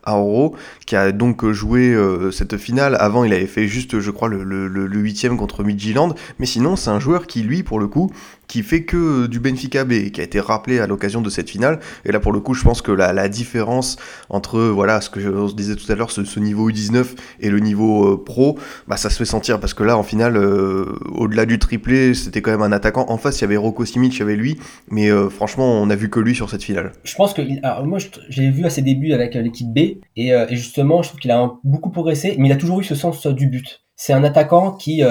Aoro, 0.05 0.57
qui 0.87 0.97
a 0.97 1.13
donc 1.13 1.45
joué 1.51 1.95
cette 2.33 2.57
finale. 2.57 2.97
Avant 2.99 3.25
il 3.25 3.35
avait 3.35 3.47
fait 3.47 3.67
juste 3.67 4.01
je 4.01 4.11
crois 4.11 4.29
le, 4.29 4.43
le, 4.43 4.69
le, 4.69 4.99
huitième 4.99 5.37
contre 5.37 5.65
Midtjylland, 5.65 6.15
mais 6.39 6.47
sinon 6.47 6.77
c'est 6.77 6.91
un 6.91 7.01
joueur 7.01 7.27
qui 7.27 7.43
lui 7.43 7.63
pour 7.63 7.79
le 7.79 7.89
coup 7.89 8.11
qui 8.49 8.63
fait 8.63 8.85
que 8.85 9.27
du 9.27 9.41
Benfica 9.41 9.85
B, 9.85 10.11
qui 10.11 10.21
a 10.21 10.25
été 10.25 10.41
rappelé 10.41 10.79
à 10.79 10.87
l'occasion 10.87 11.21
de 11.21 11.31
cette 11.31 11.51
finale. 11.51 11.81
Et 12.05 12.13
là, 12.13 12.21
pour 12.21 12.33
le 12.33 12.41
coup, 12.41 12.55
je 12.55 12.63
pense 12.63 12.83
que 12.83 12.93
la, 12.93 13.29
différence 13.29 13.97
entre, 14.29 14.61
voilà, 14.61 15.01
ce 15.01 15.11
que 15.11 15.21
je, 15.21 15.55
disais 15.55 15.77
tout 15.77 15.91
à 15.91 15.95
l'heure, 15.95 16.11
ce, 16.11 16.41
niveau 16.41 16.71
U19 16.71 17.17
et 17.41 17.49
le 17.49 17.59
niveau 17.61 18.13
euh, 18.13 18.23
pro, 18.23 18.59
bah, 18.87 18.97
ça 18.97 19.09
se 19.11 19.17
fait 19.17 19.25
sentir 19.25 19.61
parce 19.61 19.75
que 19.75 19.83
là, 19.83 19.97
en 19.97 20.03
finale, 20.03 20.37
euh, 20.37 20.99
au-delà 21.13 21.47
du 21.47 21.59
triplé, 21.59 22.15
c'était 22.15 22.43
quand 22.43 22.51
même 22.51 22.63
un 22.63 22.73
attaquant. 22.73 23.07
En 23.09 23.17
face, 23.17 23.39
il 23.39 23.43
y 23.43 23.45
avait 23.45 23.57
Rocco 23.57 23.85
Simic, 23.85 24.15
il 24.15 24.19
y 24.21 24.23
avait 24.23 24.37
lui, 24.37 24.59
mais 24.89 25.11
euh, 25.11 25.31
franchement, 25.31 25.81
on 25.81 25.89
a 25.91 25.97
vu 25.97 26.11
que 26.11 26.21
lui 26.21 26.35
sur 26.35 26.51
cette 26.51 26.63
finale. 26.63 26.93
Je 27.05 27.15
pense 27.15 27.33
que, 27.33 27.43
alors 27.63 27.87
moi, 27.87 27.99
j'ai 28.29 28.51
vu 28.51 28.65
à 28.67 28.71
ses 28.71 28.83
débuts 28.83 29.13
avec 29.13 29.35
l'équipe 29.35 29.73
B, 29.73 30.01
et, 30.17 30.33
justement, 30.51 31.03
je 31.03 31.09
trouve 31.09 31.21
qu'il 31.21 31.31
a 31.31 31.53
beaucoup 31.65 31.91
progressé, 31.91 32.37
mais 32.39 32.49
il 32.49 32.53
a 32.53 32.57
toujours 32.57 32.81
eu 32.81 32.85
ce 32.85 32.95
sens 32.95 33.27
du 33.27 33.49
but. 33.49 33.85
C'est 33.97 34.13
un 34.13 34.25
attaquant 34.25 34.73
qui, 34.73 35.03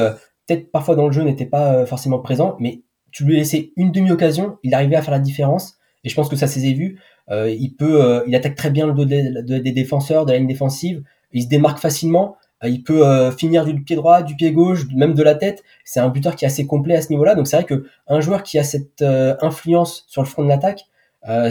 peut-être 0.48 0.72
parfois 0.72 0.96
dans 0.96 1.08
le 1.08 1.12
jeu, 1.12 1.24
n'était 1.24 1.46
pas 1.46 1.86
forcément 1.86 2.20
présent, 2.20 2.56
mais 2.60 2.84
tu 3.14 3.24
lui 3.24 3.38
laissais 3.38 3.72
une 3.78 3.92
demi-occasion, 3.92 4.58
il 4.64 4.74
arrivait 4.74 4.96
à 4.96 5.02
faire 5.02 5.14
la 5.14 5.20
différence. 5.20 5.76
Et 6.04 6.10
je 6.10 6.16
pense 6.16 6.28
que 6.28 6.36
ça 6.36 6.48
s'est 6.48 6.74
vu. 6.74 7.00
Euh, 7.32 7.50
il 7.50 7.76
peut, 7.76 8.04
euh, 8.04 8.24
il 8.28 8.36
attaque 8.36 8.56
très 8.56 8.72
bien 8.72 8.88
le 8.88 8.94
dos 8.94 9.06
des, 9.06 9.72
défenseurs, 9.72 10.26
de 10.26 10.34
la 10.34 10.40
ligne 10.40 10.48
défensive. 10.48 11.04
Il 11.32 11.44
se 11.44 11.48
démarque 11.48 11.80
facilement. 11.80 12.36
Euh, 12.64 12.70
il 12.70 12.84
peut 12.84 13.08
euh, 13.08 13.32
finir 13.32 13.64
du 13.64 13.82
pied 13.82 13.96
droit, 13.96 14.24
du 14.24 14.36
pied 14.36 14.52
gauche, 14.52 14.86
même 14.94 15.14
de 15.14 15.24
la 15.24 15.36
tête. 15.36 15.64
C'est 15.86 16.00
un 16.00 16.10
buteur 16.10 16.36
qui 16.36 16.44
est 16.44 16.48
assez 16.48 16.66
complet 16.66 16.96
à 16.96 17.02
ce 17.02 17.10
niveau-là. 17.10 17.36
Donc 17.36 17.48
c'est 17.48 17.56
vrai 17.56 17.66
que 17.66 17.86
un 18.08 18.20
joueur 18.20 18.44
qui 18.44 18.58
a 18.58 18.64
cette 18.64 19.04
influence 19.42 20.06
sur 20.08 20.22
le 20.22 20.28
front 20.28 20.44
de 20.44 20.50
l'attaque, 20.50 20.86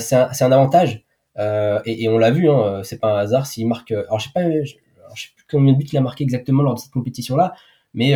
c'est 0.01 0.17
un, 0.17 0.53
avantage. 0.53 1.05
Et, 1.87 2.09
on 2.09 2.19
l'a 2.19 2.31
vu. 2.31 2.51
Hein, 2.51 2.83
c'est 2.83 3.01
pas 3.01 3.15
un 3.15 3.19
hasard 3.19 3.47
s'il 3.47 3.67
marque. 3.67 3.93
Alors 3.93 4.19
je 4.19 4.25
sais 4.25 4.33
pas, 4.35 4.43
je, 4.43 4.75
je 5.15 5.23
sais 5.23 5.29
plus 5.35 5.47
combien 5.51 5.73
de 5.73 5.79
buts 5.79 5.87
il 5.91 5.97
a 5.97 6.03
marqué 6.03 6.25
exactement 6.25 6.63
lors 6.63 6.75
de 6.75 6.81
cette 6.81 6.93
compétition-là, 6.93 7.55
mais 7.95 8.15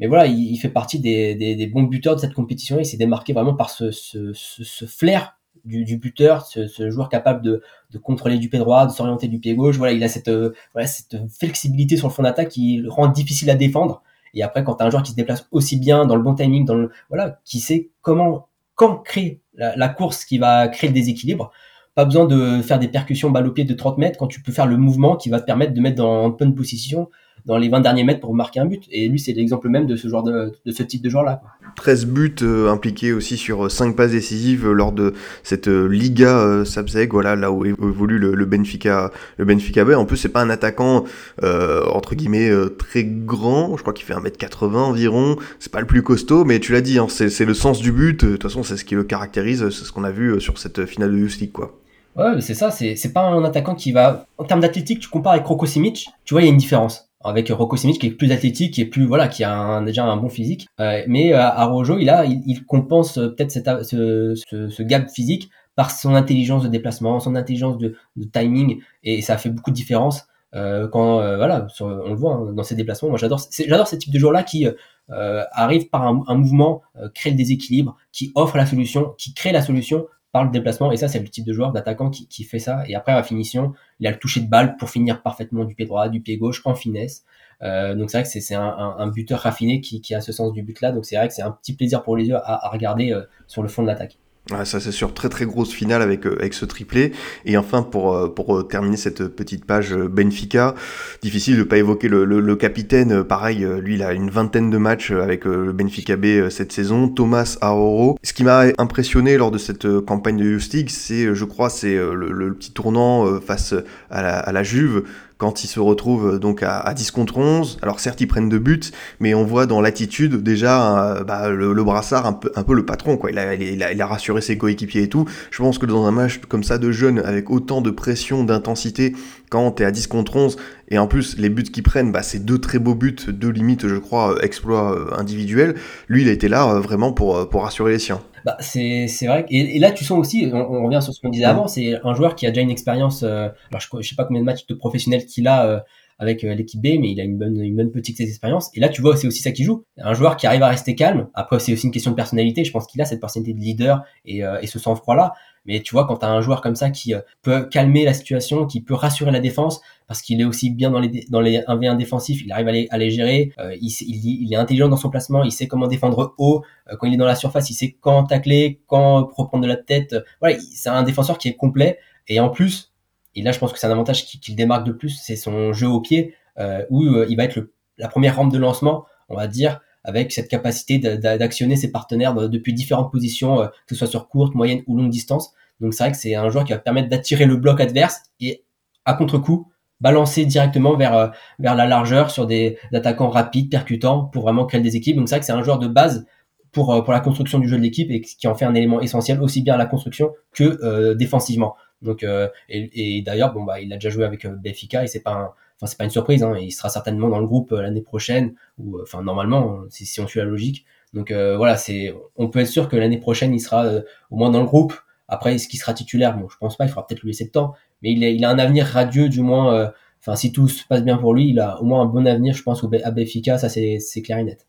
mais 0.00 0.06
voilà, 0.06 0.26
il, 0.26 0.56
fait 0.56 0.70
partie 0.70 0.98
des, 0.98 1.34
des, 1.34 1.54
des, 1.54 1.66
bons 1.66 1.82
buteurs 1.82 2.16
de 2.16 2.20
cette 2.20 2.32
compétition. 2.32 2.78
Il 2.78 2.86
s'est 2.86 2.96
démarqué 2.96 3.34
vraiment 3.34 3.54
par 3.54 3.68
ce, 3.68 3.90
ce, 3.90 4.32
ce, 4.32 4.86
flair 4.86 5.36
du, 5.66 5.84
du 5.84 5.98
buteur, 5.98 6.46
ce, 6.46 6.66
ce, 6.66 6.90
joueur 6.90 7.10
capable 7.10 7.42
de, 7.42 7.62
de, 7.90 7.98
contrôler 7.98 8.38
du 8.38 8.48
pied 8.48 8.58
droit, 8.58 8.86
de 8.86 8.92
s'orienter 8.92 9.28
du 9.28 9.38
pied 9.38 9.54
gauche. 9.54 9.76
Voilà, 9.76 9.92
il 9.92 10.02
a 10.02 10.08
cette, 10.08 10.28
euh, 10.28 10.54
voilà, 10.72 10.88
cette 10.88 11.18
flexibilité 11.28 11.98
sur 11.98 12.08
le 12.08 12.14
fond 12.14 12.22
d'attaque 12.22 12.48
qui 12.48 12.82
rend 12.88 13.08
difficile 13.08 13.50
à 13.50 13.56
défendre. 13.56 14.02
Et 14.32 14.42
après, 14.42 14.64
quand 14.64 14.76
tu 14.76 14.82
as 14.82 14.86
un 14.86 14.90
joueur 14.90 15.02
qui 15.02 15.10
se 15.10 15.16
déplace 15.16 15.46
aussi 15.50 15.76
bien 15.76 16.06
dans 16.06 16.16
le 16.16 16.22
bon 16.22 16.34
timing, 16.34 16.64
dans 16.64 16.76
le, 16.76 16.90
voilà, 17.10 17.38
qui 17.44 17.60
sait 17.60 17.90
comment, 18.00 18.48
quand 18.76 18.96
créer 18.96 19.42
la, 19.54 19.76
la 19.76 19.90
course 19.90 20.24
qui 20.24 20.38
va 20.38 20.68
créer 20.68 20.88
le 20.88 20.94
déséquilibre, 20.94 21.50
pas 21.94 22.06
besoin 22.06 22.24
de 22.24 22.62
faire 22.62 22.78
des 22.78 22.88
percussions 22.88 23.30
balle 23.30 23.46
au 23.46 23.52
pied 23.52 23.64
de 23.64 23.74
30 23.74 23.98
mètres 23.98 24.18
quand 24.18 24.28
tu 24.28 24.40
peux 24.40 24.52
faire 24.52 24.66
le 24.66 24.78
mouvement 24.78 25.16
qui 25.16 25.28
va 25.28 25.40
te 25.40 25.44
permettre 25.44 25.74
de 25.74 25.80
mettre 25.82 25.96
dans 25.96 26.28
une 26.28 26.36
bonne 26.36 26.54
position 26.54 27.10
dans 27.46 27.58
les 27.58 27.68
20 27.68 27.80
derniers 27.80 28.04
mètres 28.04 28.20
pour 28.20 28.34
marquer 28.34 28.60
un 28.60 28.66
but. 28.66 28.84
Et 28.90 29.08
lui, 29.08 29.18
c'est 29.18 29.32
l'exemple 29.32 29.68
même 29.68 29.86
de 29.86 29.96
ce 29.96 30.08
genre 30.08 30.22
de, 30.22 30.52
de 30.64 30.72
ce 30.72 30.82
type 30.82 31.02
de 31.02 31.10
joueur-là. 31.10 31.42
13 31.76 32.06
buts 32.06 32.34
euh, 32.42 32.70
impliqués 32.70 33.12
aussi 33.12 33.36
sur 33.36 33.70
5 33.70 33.96
passes 33.96 34.10
décisives 34.10 34.68
lors 34.70 34.92
de 34.92 35.14
cette 35.42 35.68
euh, 35.68 35.86
Liga 35.86 36.38
euh, 36.38 36.64
Sabzeg, 36.64 37.12
voilà, 37.12 37.36
là 37.36 37.50
où 37.50 37.64
évolue 37.64 38.18
le, 38.18 38.44
Benfica, 38.44 39.10
le 39.36 39.44
Benfica 39.44 39.84
B. 39.84 39.90
En 39.90 40.04
plus, 40.04 40.16
c'est 40.16 40.28
pas 40.28 40.42
un 40.42 40.50
attaquant, 40.50 41.04
entre 41.42 42.14
guillemets, 42.14 42.50
très 42.78 43.04
grand. 43.04 43.76
Je 43.76 43.82
crois 43.82 43.92
qu'il 43.92 44.04
fait 44.04 44.14
1m80 44.14 44.76
environ. 44.76 45.36
C'est 45.58 45.72
pas 45.72 45.80
le 45.80 45.86
plus 45.86 46.02
costaud, 46.02 46.44
mais 46.44 46.58
tu 46.58 46.72
l'as 46.72 46.80
dit, 46.80 46.98
hein, 46.98 47.06
c'est 47.08 47.44
le 47.44 47.54
sens 47.54 47.80
du 47.80 47.92
but. 47.92 48.24
De 48.24 48.32
toute 48.32 48.42
façon, 48.42 48.62
c'est 48.62 48.76
ce 48.76 48.84
qui 48.84 48.94
le 48.94 49.04
caractérise. 49.04 49.68
C'est 49.70 49.84
ce 49.84 49.92
qu'on 49.92 50.04
a 50.04 50.10
vu 50.10 50.40
sur 50.40 50.58
cette 50.58 50.86
finale 50.86 51.12
de 51.12 51.18
Youth 51.18 51.38
League, 51.38 51.52
quoi. 51.52 51.78
Ouais, 52.16 52.40
c'est 52.40 52.54
ça, 52.54 52.70
c'est 52.70 53.12
pas 53.12 53.22
un 53.22 53.44
attaquant 53.44 53.74
qui 53.74 53.92
va. 53.92 54.26
En 54.36 54.44
termes 54.44 54.60
d'athlétique, 54.60 55.00
tu 55.00 55.08
compares 55.08 55.34
avec 55.34 55.46
Rocco 55.46 55.66
Simic, 55.66 56.08
tu 56.24 56.34
vois, 56.34 56.42
il 56.42 56.46
y 56.46 56.48
a 56.48 56.52
une 56.52 56.58
différence 56.58 57.09
avec 57.22 57.50
Rocco 57.50 57.76
Simic 57.76 58.00
qui 58.00 58.06
est 58.06 58.10
plus 58.10 58.32
athlétique, 58.32 58.74
qui 58.74 58.80
est 58.80 58.86
plus 58.86 59.04
voilà, 59.04 59.28
qui 59.28 59.44
a 59.44 59.82
déjà 59.82 60.04
un 60.04 60.16
bon 60.16 60.28
physique. 60.28 60.68
Euh, 60.80 61.02
mais 61.06 61.32
euh, 61.32 61.40
à 61.40 61.66
Rojo, 61.66 61.98
il 61.98 62.08
a, 62.08 62.24
il, 62.24 62.64
compense 62.64 63.18
euh, 63.18 63.28
peut-être 63.28 63.52
ce, 63.84 64.34
ce, 64.34 64.68
ce, 64.68 64.82
gap 64.82 65.10
physique 65.10 65.50
par 65.76 65.90
son 65.90 66.14
intelligence 66.14 66.62
de 66.62 66.68
déplacement, 66.68 67.20
son 67.20 67.36
intelligence 67.36 67.78
de, 67.78 67.96
de 68.16 68.24
timing, 68.24 68.80
et 69.02 69.22
ça 69.22 69.36
fait 69.36 69.50
beaucoup 69.50 69.70
de 69.70 69.76
différence 69.76 70.26
euh, 70.54 70.88
quand 70.88 71.20
euh, 71.20 71.36
voilà, 71.36 71.68
sur, 71.68 71.86
on 71.86 72.08
le 72.08 72.16
voit 72.16 72.34
hein, 72.34 72.52
dans 72.52 72.62
ses 72.62 72.74
déplacements. 72.74 73.10
Moi, 73.10 73.18
j'adore, 73.18 73.40
j'adore 73.66 73.86
ce 73.86 73.96
type 73.96 74.12
de 74.12 74.18
joueur 74.18 74.32
là 74.32 74.42
qui 74.42 74.66
arrive 75.08 75.88
par 75.88 76.06
un, 76.06 76.22
un 76.28 76.36
mouvement, 76.36 76.82
crée 77.14 77.30
le 77.30 77.36
déséquilibre, 77.36 77.96
qui 78.12 78.30
offre 78.36 78.56
la 78.56 78.64
solution, 78.64 79.14
qui 79.18 79.34
crée 79.34 79.50
la 79.50 79.60
solution 79.60 80.06
par 80.32 80.44
le 80.44 80.50
déplacement. 80.50 80.92
Et 80.92 80.96
ça, 80.96 81.08
c'est 81.08 81.18
le 81.18 81.28
type 81.28 81.44
de 81.44 81.52
joueur, 81.52 81.72
d'attaquant 81.72 82.10
qui, 82.10 82.26
qui, 82.28 82.44
fait 82.44 82.58
ça. 82.58 82.82
Et 82.88 82.94
après, 82.94 83.12
à 83.12 83.16
la 83.16 83.22
finition, 83.22 83.72
il 83.98 84.06
a 84.06 84.10
le 84.10 84.18
toucher 84.18 84.40
de 84.40 84.48
balle 84.48 84.76
pour 84.76 84.90
finir 84.90 85.22
parfaitement 85.22 85.64
du 85.64 85.74
pied 85.74 85.86
droit, 85.86 86.08
du 86.08 86.20
pied 86.20 86.36
gauche, 86.36 86.62
en 86.64 86.74
finesse. 86.74 87.24
Euh, 87.62 87.94
donc 87.94 88.10
c'est 88.10 88.18
vrai 88.18 88.22
que 88.22 88.40
c'est 88.40 88.54
un, 88.54 88.62
un, 88.62 89.06
buteur 89.08 89.40
raffiné 89.40 89.82
qui, 89.82 90.00
qui, 90.00 90.14
a 90.14 90.20
ce 90.20 90.32
sens 90.32 90.52
du 90.52 90.62
but 90.62 90.80
là. 90.80 90.92
Donc 90.92 91.04
c'est 91.04 91.16
vrai 91.16 91.28
que 91.28 91.34
c'est 91.34 91.42
un 91.42 91.50
petit 91.50 91.74
plaisir 91.74 92.02
pour 92.02 92.16
les 92.16 92.26
yeux 92.26 92.36
à, 92.36 92.66
à 92.66 92.68
regarder 92.70 93.12
euh, 93.12 93.22
sur 93.46 93.62
le 93.62 93.68
fond 93.68 93.82
de 93.82 93.86
l'attaque. 93.86 94.18
Ça 94.64 94.80
c'est 94.80 94.92
sûr, 94.92 95.14
très 95.14 95.28
très 95.28 95.46
grosse 95.46 95.72
finale 95.72 96.02
avec, 96.02 96.26
euh, 96.26 96.36
avec 96.38 96.54
ce 96.54 96.64
triplé. 96.64 97.12
Et 97.44 97.56
enfin, 97.56 97.82
pour, 97.82 98.14
euh, 98.14 98.28
pour 98.28 98.56
euh, 98.56 98.62
terminer 98.62 98.96
cette 98.96 99.28
petite 99.28 99.64
page 99.64 99.94
Benfica, 99.94 100.74
difficile 101.22 101.56
de 101.56 101.62
pas 101.62 101.78
évoquer 101.78 102.08
le, 102.08 102.56
capitaine. 102.56 103.22
Pareil, 103.22 103.66
lui, 103.80 103.94
il 103.94 104.02
a 104.02 104.12
une 104.12 104.28
vingtaine 104.28 104.70
de 104.70 104.76
matchs 104.76 105.12
avec 105.12 105.44
le 105.44 105.72
Benfica 105.72 106.16
B 106.16 106.48
cette 106.50 106.72
saison. 106.72 107.08
Thomas 107.08 107.56
Aoro. 107.60 108.18
Ce 108.22 108.32
qui 108.32 108.44
m'a 108.44 108.64
impressionné 108.78 109.36
lors 109.36 109.50
de 109.50 109.58
cette 109.58 110.00
campagne 110.00 110.36
de 110.36 110.58
League, 110.72 110.90
c'est, 110.90 111.34
je 111.34 111.44
crois, 111.44 111.70
c'est 111.70 111.96
le, 111.96 112.52
petit 112.54 112.72
tournant 112.72 113.40
face 113.40 113.74
à 114.10 114.52
la 114.52 114.62
Juve 114.62 115.04
quand 115.40 115.64
ils 115.64 115.68
se 115.68 115.80
retrouvent 115.80 116.34
euh, 116.34 116.38
donc 116.38 116.62
à, 116.62 116.78
à 116.78 116.94
10 116.94 117.10
contre 117.10 117.38
11. 117.38 117.78
Alors 117.82 117.98
certes, 117.98 118.20
ils 118.20 118.28
prennent 118.28 118.48
deux 118.48 118.58
buts, 118.58 118.80
mais 119.18 119.34
on 119.34 119.44
voit 119.44 119.66
dans 119.66 119.80
l'attitude 119.80 120.42
déjà 120.42 121.24
bah, 121.26 121.48
le, 121.48 121.82
brassard 121.82 122.26
un 122.26 122.32
peu, 122.32 122.74
le 122.74 122.84
patron. 122.84 123.16
Quoi. 123.16 123.30
Il, 123.30 123.38
a, 123.38 123.54
il, 123.54 123.82
a, 123.82 123.92
il 123.92 124.00
a 124.00 124.06
rassuré 124.06 124.42
ses 124.42 124.58
coéquipiers 124.58 125.02
et 125.02 125.08
tout. 125.08 125.24
Je 125.50 125.62
pense 125.62 125.78
que 125.78 125.86
dans 125.86 126.04
un 126.04 126.10
match 126.10 126.40
comme 126.48 126.62
ça 126.62 126.78
de 126.78 126.92
jeunes, 126.92 127.20
avec 127.20 127.50
autant 127.50 127.80
de 127.80 127.90
pression, 127.90 128.44
d'intensité, 128.44 129.14
quand 129.50 129.72
tu 129.72 129.82
es 129.82 129.86
à 129.86 129.90
10 129.90 130.06
contre 130.06 130.36
11, 130.36 130.56
et 130.88 130.98
en 130.98 131.06
plus 131.06 131.36
les 131.36 131.50
buts 131.50 131.64
qu'ils 131.64 131.82
prennent, 131.82 132.12
bah, 132.12 132.22
c'est 132.22 132.44
deux 132.44 132.58
très 132.58 132.78
beaux 132.78 132.94
buts, 132.94 133.16
deux 133.28 133.50
limites, 133.50 133.86
je 133.86 133.96
crois, 133.96 134.32
euh, 134.32 134.40
exploits 134.40 135.18
individuels. 135.18 135.74
Lui, 136.08 136.22
il 136.22 136.28
a 136.28 136.32
été 136.32 136.48
là 136.48 136.80
vraiment 136.80 137.12
pour, 137.12 137.48
pour 137.50 137.64
rassurer 137.64 137.92
les 137.92 137.98
siens. 137.98 138.22
Bah, 138.44 138.56
c'est 138.60 139.06
vrai. 139.26 139.44
Et, 139.50 139.76
et, 139.76 139.78
là, 139.78 139.90
tu 139.92 140.04
sens 140.04 140.18
aussi, 140.18 140.48
on, 140.52 140.84
revient 140.84 141.02
sur 141.02 141.12
ce 141.12 141.20
qu'on 141.20 141.28
disait 141.28 141.44
avant, 141.44 141.68
c'est 141.68 141.98
un 142.04 142.14
joueur 142.14 142.34
qui 142.34 142.46
a 142.46 142.50
déjà 142.50 142.62
une 142.62 142.70
expérience, 142.70 143.22
euh, 143.22 143.48
alors 143.70 143.80
je, 143.80 143.88
je 144.00 144.08
sais 144.08 144.14
pas 144.14 144.24
combien 144.24 144.40
de 144.40 144.46
matchs 144.46 144.66
de 144.66 144.74
professionnels 144.74 145.26
qu'il 145.26 145.46
a 145.46 145.66
euh, 145.66 145.80
avec 146.18 146.44
euh, 146.44 146.54
l'équipe 146.54 146.80
B, 146.80 146.98
mais 147.00 147.10
il 147.10 147.20
a 147.20 147.24
une 147.24 147.38
bonne, 147.38 147.60
une 147.60 147.76
bonne 147.76 147.90
petite 147.90 148.20
expérience. 148.20 148.70
Et 148.74 148.80
là, 148.80 148.88
tu 148.88 149.02
vois, 149.02 149.16
c'est 149.16 149.26
aussi 149.26 149.42
ça 149.42 149.52
qui 149.52 149.64
joue. 149.64 149.84
Un 149.98 150.14
joueur 150.14 150.36
qui 150.36 150.46
arrive 150.46 150.62
à 150.62 150.68
rester 150.68 150.94
calme. 150.94 151.28
Après, 151.34 151.58
c'est 151.58 151.72
aussi 151.72 151.86
une 151.86 151.92
question 151.92 152.10
de 152.10 152.16
personnalité. 152.16 152.64
Je 152.64 152.72
pense 152.72 152.86
qu'il 152.86 153.00
a 153.00 153.04
cette 153.04 153.20
personnalité 153.20 153.58
de 153.58 153.64
leader 153.64 154.02
et, 154.24 154.42
et 154.60 154.66
ce 154.66 154.78
sang-froid-là. 154.78 155.32
Mais 155.66 155.80
tu 155.80 155.92
vois, 155.92 156.06
quand 156.06 156.18
tu 156.18 156.26
as 156.26 156.30
un 156.30 156.40
joueur 156.40 156.62
comme 156.62 156.74
ça 156.74 156.90
qui 156.90 157.14
peut 157.42 157.64
calmer 157.64 158.04
la 158.04 158.14
situation, 158.14 158.66
qui 158.66 158.80
peut 158.80 158.94
rassurer 158.94 159.30
la 159.30 159.40
défense, 159.40 159.80
parce 160.10 160.22
qu'il 160.22 160.40
est 160.40 160.44
aussi 160.44 160.70
bien 160.70 160.90
dans 160.90 160.98
les, 160.98 161.24
dans 161.30 161.40
les 161.40 161.58
1v1 161.60 161.96
défensifs, 161.96 162.42
il 162.44 162.50
arrive 162.50 162.66
à 162.66 162.72
les, 162.72 162.88
à 162.90 162.98
les 162.98 163.10
gérer, 163.10 163.52
euh, 163.60 163.76
il, 163.80 164.52
est 164.52 164.56
intelligent 164.56 164.88
dans 164.88 164.96
son 164.96 165.08
placement, 165.08 165.44
il 165.44 165.52
sait 165.52 165.68
comment 165.68 165.86
défendre 165.86 166.34
haut, 166.36 166.64
euh, 166.90 166.96
quand 166.98 167.06
il 167.06 167.14
est 167.14 167.16
dans 167.16 167.26
la 167.26 167.36
surface, 167.36 167.70
il 167.70 167.74
sait 167.74 167.96
quand 168.00 168.24
tacler, 168.24 168.80
quand 168.88 169.30
reprendre 169.36 169.62
de 169.62 169.68
la 169.68 169.76
tête. 169.76 170.16
Voilà, 170.40 170.56
c'est 170.58 170.88
un 170.88 171.04
défenseur 171.04 171.38
qui 171.38 171.48
est 171.48 171.54
complet. 171.54 172.00
Et 172.26 172.40
en 172.40 172.48
plus, 172.48 172.92
et 173.36 173.42
là 173.42 173.52
je 173.52 173.60
pense 173.60 173.72
que 173.72 173.78
c'est 173.78 173.86
un 173.86 173.92
avantage 173.92 174.26
qui, 174.26 174.40
qui, 174.40 174.50
le 174.50 174.56
démarque 174.56 174.84
de 174.84 174.92
plus, 174.92 175.10
c'est 175.10 175.36
son 175.36 175.72
jeu 175.72 175.86
au 175.86 176.00
pied, 176.00 176.34
euh, 176.58 176.84
où 176.90 177.04
euh, 177.04 177.26
il 177.28 177.36
va 177.36 177.44
être 177.44 177.60
la 177.96 178.08
première 178.08 178.34
rampe 178.34 178.52
de 178.52 178.58
lancement, 178.58 179.06
on 179.28 179.36
va 179.36 179.46
dire, 179.46 179.80
avec 180.04 180.32
cette 180.32 180.48
capacité 180.48 180.98
d'actionner 180.98 181.76
ses 181.76 181.90
partenaires 181.90 182.34
depuis 182.48 182.72
différentes 182.72 183.10
positions, 183.10 183.60
euh, 183.60 183.66
que 183.86 183.94
ce 183.94 183.96
soit 183.96 184.06
sur 184.06 184.28
courte, 184.28 184.54
moyenne 184.54 184.82
ou 184.86 184.96
longue 184.96 185.10
distance. 185.10 185.52
Donc 185.80 185.94
c'est 185.94 186.04
vrai 186.04 186.12
que 186.12 186.18
c'est 186.18 186.34
un 186.34 186.48
joueur 186.50 186.64
qui 186.64 186.72
va 186.72 186.78
permettre 186.78 187.08
d'attirer 187.08 187.46
le 187.46 187.56
bloc 187.56 187.80
adverse 187.80 188.22
et 188.40 188.64
à 189.04 189.14
contre-coup 189.14 189.68
balancer 190.00 190.46
directement 190.46 190.96
vers 190.96 191.14
euh, 191.14 191.28
vers 191.58 191.74
la 191.74 191.86
largeur 191.86 192.30
sur 192.30 192.46
des 192.46 192.78
attaquants 192.92 193.28
rapides, 193.28 193.70
percutants, 193.70 194.24
pour 194.24 194.42
vraiment 194.42 194.66
créer 194.66 194.80
des 194.80 194.96
équipes. 194.96 195.16
Donc 195.16 195.28
c'est 195.28 195.34
vrai 195.34 195.40
que 195.40 195.46
c'est 195.46 195.52
un 195.52 195.62
joueur 195.62 195.78
de 195.78 195.88
base 195.88 196.26
pour 196.72 196.92
euh, 196.92 197.02
pour 197.02 197.12
la 197.12 197.20
construction 197.20 197.58
du 197.58 197.68
jeu 197.68 197.76
de 197.76 197.82
l'équipe 197.82 198.10
et 198.10 198.20
qui 198.20 198.46
en 198.46 198.54
fait 198.54 198.64
un 198.64 198.74
élément 198.74 199.00
essentiel 199.00 199.40
aussi 199.42 199.62
bien 199.62 199.74
à 199.74 199.78
la 199.78 199.86
construction 199.86 200.32
que 200.52 200.78
euh, 200.82 201.14
défensivement. 201.14 201.76
Donc 202.02 202.22
euh, 202.22 202.48
et, 202.68 203.22
d'ailleurs 203.22 203.52
bon 203.52 203.64
bah 203.64 203.80
il 203.80 203.92
a 203.92 203.96
déjà 203.96 204.10
joué 204.10 204.24
avec 204.24 204.46
Benfica 204.46 205.04
et 205.04 205.06
c'est 205.06 205.22
pas 205.22 205.54
enfin 205.80 205.86
c'est 205.86 205.96
pas 205.96 206.04
une 206.04 206.10
surprise 206.10 206.42
hein, 206.42 206.56
il 206.60 206.72
sera 206.72 206.88
certainement 206.90 207.28
dans 207.28 207.38
le 207.38 207.46
groupe 207.46 207.70
l'année 207.70 208.02
prochaine 208.02 208.54
ou 208.78 209.00
enfin 209.00 209.22
normalement 209.22 209.80
si, 209.88 210.04
si 210.06 210.20
on 210.20 210.26
suit 210.26 210.40
la 210.40 210.46
logique. 210.46 210.84
Donc 211.14 211.32
voilà, 211.32 211.76
c'est 211.76 212.14
on 212.36 212.48
peut 212.48 212.60
être 212.60 212.68
sûr 212.68 212.88
que 212.88 212.96
l'année 212.96 213.18
prochaine 213.18 213.52
il 213.52 213.60
sera 213.60 213.84
au 214.30 214.36
moins 214.36 214.50
dans 214.50 214.60
le 214.60 214.66
groupe. 214.66 214.94
Après, 215.26 215.54
est-ce 215.54 215.68
qu'il 215.68 215.78
sera 215.78 215.94
titulaire? 215.94 216.36
Bon, 216.36 216.48
je 216.48 216.56
pense 216.56 216.76
pas. 216.76 216.84
Il 216.84 216.88
faudra 216.88 217.06
peut-être 217.06 217.20
lui 217.22 217.30
laisser 217.30 217.44
le 217.44 217.50
temps 217.50 217.74
mais 218.02 218.12
il 218.12 218.24
a, 218.24 218.28
il 218.30 218.44
a 218.44 218.50
un 218.50 218.58
avenir 218.58 218.86
radieux, 218.86 219.28
du 219.28 219.40
moins. 219.40 219.74
Euh, 219.74 219.88
enfin, 220.20 220.36
si 220.36 220.52
tout 220.52 220.68
se 220.68 220.84
passe 220.86 221.02
bien 221.02 221.18
pour 221.18 221.34
lui, 221.34 221.48
il 221.48 221.60
a 221.60 221.80
au 221.80 221.84
moins 221.84 222.02
un 222.02 222.06
bon 222.06 222.26
avenir, 222.26 222.54
je 222.54 222.62
pense, 222.62 222.84
à 222.84 223.10
Benfica, 223.10 223.58
ça 223.58 223.68
c'est 223.68 224.22
clair 224.22 224.38
et 224.38 224.44
net. 224.44 224.66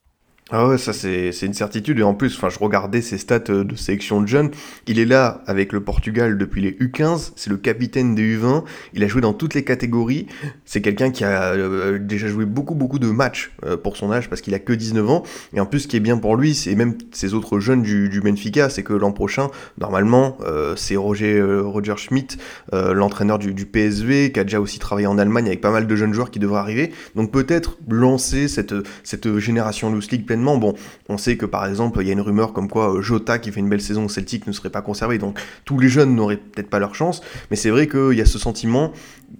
Ah 0.53 0.67
ouais, 0.67 0.77
ça 0.77 0.91
c'est 0.91 1.31
une 1.43 1.53
certitude. 1.53 1.97
Et 1.99 2.03
en 2.03 2.13
plus, 2.13 2.35
enfin, 2.35 2.49
je 2.49 2.59
regardais 2.59 3.01
ses 3.01 3.17
stats 3.17 3.39
euh, 3.49 3.63
de 3.63 3.73
sélection 3.75 4.19
de 4.19 4.27
jeunes. 4.27 4.51
Il 4.85 4.99
est 4.99 5.05
là 5.05 5.41
avec 5.47 5.71
le 5.71 5.79
Portugal 5.79 6.37
depuis 6.37 6.59
les 6.59 6.71
U15. 6.73 7.31
C'est 7.37 7.49
le 7.49 7.55
capitaine 7.55 8.15
des 8.15 8.37
U20. 8.37 8.65
Il 8.93 9.01
a 9.05 9.07
joué 9.07 9.21
dans 9.21 9.31
toutes 9.31 9.53
les 9.53 9.63
catégories. 9.63 10.27
C'est 10.65 10.81
quelqu'un 10.81 11.09
qui 11.09 11.23
a 11.23 11.53
euh, 11.53 11.99
déjà 11.99 12.27
joué 12.27 12.43
beaucoup, 12.43 12.75
beaucoup 12.75 12.99
de 12.99 13.07
matchs 13.07 13.53
euh, 13.65 13.77
pour 13.77 13.95
son 13.95 14.11
âge 14.11 14.29
parce 14.29 14.41
qu'il 14.41 14.53
a 14.53 14.59
que 14.59 14.73
19 14.73 15.09
ans. 15.09 15.23
Et 15.53 15.61
en 15.61 15.65
plus, 15.65 15.81
ce 15.81 15.87
qui 15.87 15.95
est 15.95 16.01
bien 16.01 16.17
pour 16.17 16.35
lui, 16.35 16.53
c'est 16.53 16.75
même 16.75 16.97
ces 17.13 17.33
autres 17.33 17.61
jeunes 17.61 17.81
du, 17.81 18.09
du 18.09 18.19
Benfica, 18.19 18.69
c'est 18.69 18.83
que 18.83 18.91
l'an 18.91 19.13
prochain, 19.13 19.47
normalement, 19.79 20.37
euh, 20.41 20.75
c'est 20.75 20.97
Roger, 20.97 21.41
Roger 21.41 21.95
Schmidt, 21.95 22.37
l'entraîneur 22.73 23.39
du, 23.39 23.53
du, 23.53 23.65
PSV, 23.65 24.33
qui 24.33 24.39
a 24.39 24.43
déjà 24.43 24.59
aussi 24.59 24.79
travaillé 24.79 25.07
en 25.07 25.17
Allemagne 25.17 25.47
avec 25.47 25.61
pas 25.61 25.71
mal 25.71 25.87
de 25.87 25.95
jeunes 25.95 26.13
joueurs 26.13 26.29
qui 26.29 26.39
devraient 26.39 26.59
arriver. 26.59 26.91
Donc 27.15 27.31
peut-être 27.31 27.77
lancer 27.89 28.49
cette, 28.49 28.75
cette 29.03 29.39
génération 29.39 29.89
Loose 29.89 30.11
League 30.11 30.25
Bon, 30.57 30.73
on 31.09 31.17
sait 31.17 31.37
que 31.37 31.45
par 31.45 31.65
exemple, 31.65 31.99
il 32.01 32.07
y 32.07 32.09
a 32.09 32.13
une 32.13 32.21
rumeur 32.21 32.53
comme 32.53 32.69
quoi 32.69 32.95
euh, 32.95 33.01
Jota, 33.01 33.39
qui 33.39 33.51
fait 33.51 33.59
une 33.59 33.69
belle 33.69 33.81
saison 33.81 34.05
au 34.05 34.09
Celtic, 34.09 34.47
ne 34.47 34.51
serait 34.51 34.69
pas 34.69 34.81
conservé. 34.81 35.17
Donc 35.17 35.39
tous 35.65 35.79
les 35.79 35.89
jeunes 35.89 36.15
n'auraient 36.15 36.37
peut-être 36.37 36.69
pas 36.69 36.79
leur 36.79 36.95
chance. 36.95 37.21
Mais 37.49 37.55
c'est 37.55 37.69
vrai 37.69 37.87
qu'il 37.87 38.13
y 38.13 38.21
a 38.21 38.25
ce 38.25 38.39
sentiment, 38.39 38.91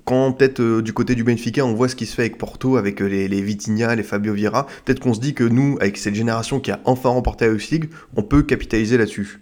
quand 0.05 0.31
peut-être 0.31 0.59
euh, 0.59 0.81
du 0.81 0.93
côté 0.93 1.15
du 1.15 1.23
Benfica, 1.23 1.65
on 1.65 1.73
voit 1.73 1.89
ce 1.89 1.95
qui 1.95 2.05
se 2.05 2.15
fait 2.15 2.23
avec 2.23 2.37
Porto, 2.37 2.77
avec 2.77 3.01
euh, 3.01 3.05
les, 3.05 3.27
les 3.27 3.41
Vitinha, 3.41 3.95
les 3.95 4.03
Fabio 4.03 4.33
Vieira, 4.33 4.67
peut-être 4.85 4.99
qu'on 4.99 5.13
se 5.13 5.19
dit 5.19 5.33
que 5.33 5.43
nous, 5.43 5.77
avec 5.81 5.97
cette 5.97 6.15
génération 6.15 6.59
qui 6.59 6.71
a 6.71 6.79
enfin 6.85 7.09
remporté 7.09 7.47
la 7.47 7.53
League, 7.53 7.89
on 8.15 8.23
peut 8.23 8.43
capitaliser 8.43 8.97
là-dessus. 8.97 9.41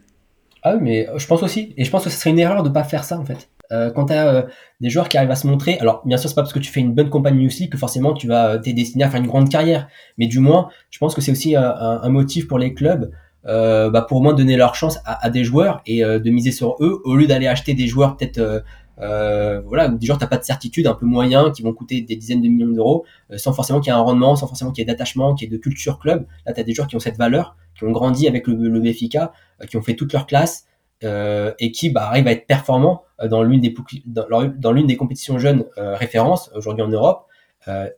Ah 0.64 0.76
oui, 0.76 0.80
mais 0.82 1.08
je 1.16 1.26
pense 1.26 1.44
aussi. 1.44 1.74
Et 1.78 1.86
je 1.86 1.92
pense 1.92 2.04
que 2.04 2.10
ce 2.10 2.18
serait 2.18 2.32
une 2.32 2.40
erreur 2.40 2.64
de 2.64 2.70
ne 2.70 2.74
pas 2.74 2.84
faire 2.84 3.04
ça, 3.04 3.18
en 3.18 3.26
fait. 3.26 3.50
Euh, 3.72 3.92
quand 3.92 4.06
tu 4.06 4.14
as 4.14 4.28
euh, 4.28 4.42
des 4.82 4.90
joueurs 4.90 5.10
qui 5.10 5.18
arrivent 5.18 5.32
à 5.32 5.36
se 5.36 5.46
montrer, 5.46 5.78
alors 5.80 6.02
bien 6.06 6.18
sûr 6.18 6.30
c'est 6.30 6.36
pas 6.36 6.42
parce 6.42 6.54
que 6.54 6.60
tu 6.60 6.72
fais 6.72 6.80
une 6.80 6.94
bonne 6.94 7.10
campagne 7.10 7.46
aussi 7.46 7.70
que 7.70 7.78
forcément 7.78 8.14
tu 8.14 8.28
vas 8.28 8.58
t'es 8.58 8.74
destiné 8.74 9.04
à 9.04 9.10
faire 9.10 9.20
une 9.20 9.28
grande 9.28 9.50
carrière, 9.50 9.88
mais 10.18 10.28
du 10.28 10.40
moins 10.40 10.70
je 10.90 10.98
pense 10.98 11.14
que 11.14 11.22
c'est 11.22 11.32
aussi 11.32 11.56
un, 11.56 11.64
un, 11.70 12.10
motif 12.10 12.48
pour 12.48 12.58
les 12.58 12.74
clubs 12.74 13.12
euh, 13.46 13.90
bah, 13.90 14.02
pour 14.02 14.18
au 14.18 14.22
moins 14.22 14.34
donner 14.34 14.58
leur 14.58 14.76
chance 14.76 14.98
à, 15.06 15.24
à 15.26 15.30
des 15.30 15.44
joueurs 15.44 15.82
et 15.86 16.04
euh, 16.04 16.20
de 16.20 16.30
miser 16.30 16.52
sur 16.52 16.76
eux 16.82 17.02
au 17.06 17.16
lieu 17.16 17.28
d'aller 17.28 17.48
acheter 17.48 17.74
des 17.74 17.88
joueurs 17.88 18.18
peut-être 18.18 18.64
euh, 19.00 19.62
voilà 19.66 19.88
des 19.88 20.06
joueurs 20.06 20.18
t'as 20.18 20.28
pas 20.28 20.38
de 20.38 20.44
certitude 20.44 20.88
un 20.88 20.94
peu 20.94 21.06
moyens 21.06 21.52
qui 21.54 21.62
vont 21.62 21.72
coûter 21.72 22.02
des 22.02 22.16
dizaines 22.16 22.42
de 22.42 22.50
millions 22.50 22.74
d'euros 22.74 23.06
sans 23.38 23.54
forcément 23.54 23.80
qu'il 23.80 23.94
y 23.94 23.96
ait 23.96 24.00
un 24.00 24.02
rendement, 24.02 24.36
sans 24.36 24.48
forcément 24.48 24.72
qu'il 24.72 24.82
y 24.82 24.84
ait 24.84 24.92
d'attachement, 24.92 25.36
qu'il 25.36 25.50
y 25.50 25.54
ait 25.54 25.58
de 25.58 25.62
culture 25.62 26.00
club. 26.00 26.26
Là 26.46 26.54
tu 26.54 26.60
as 26.60 26.64
des 26.64 26.74
joueurs 26.74 26.88
qui 26.88 26.96
ont 26.96 27.00
cette 27.00 27.18
valeur, 27.18 27.56
qui 27.76 27.86
ont 27.86 27.92
grandi 27.92 28.28
avec 28.28 28.48
le, 28.48 28.56
le 28.56 28.92
qui 28.92 29.78
ont 29.78 29.82
fait 29.82 29.96
toute 29.96 30.12
leur 30.12 30.26
classe 30.26 30.66
euh, 31.06 31.54
et 31.60 31.72
qui 31.72 31.90
bah, 31.90 32.08
arrive 32.08 32.28
à 32.28 32.34
être 32.34 32.46
performant 32.46 33.04
euh, 33.22 33.30
dans 33.30 33.42
l'une 33.42 33.62
des 33.62 33.74
l'une 33.74 34.88
des 34.88 34.98
compétitions 34.98 35.40
jeunes 35.40 35.64
euh, 35.78 35.96
références 35.96 36.52
aujourd'hui 36.56 36.84
en 36.84 36.90
Europe 36.90 37.26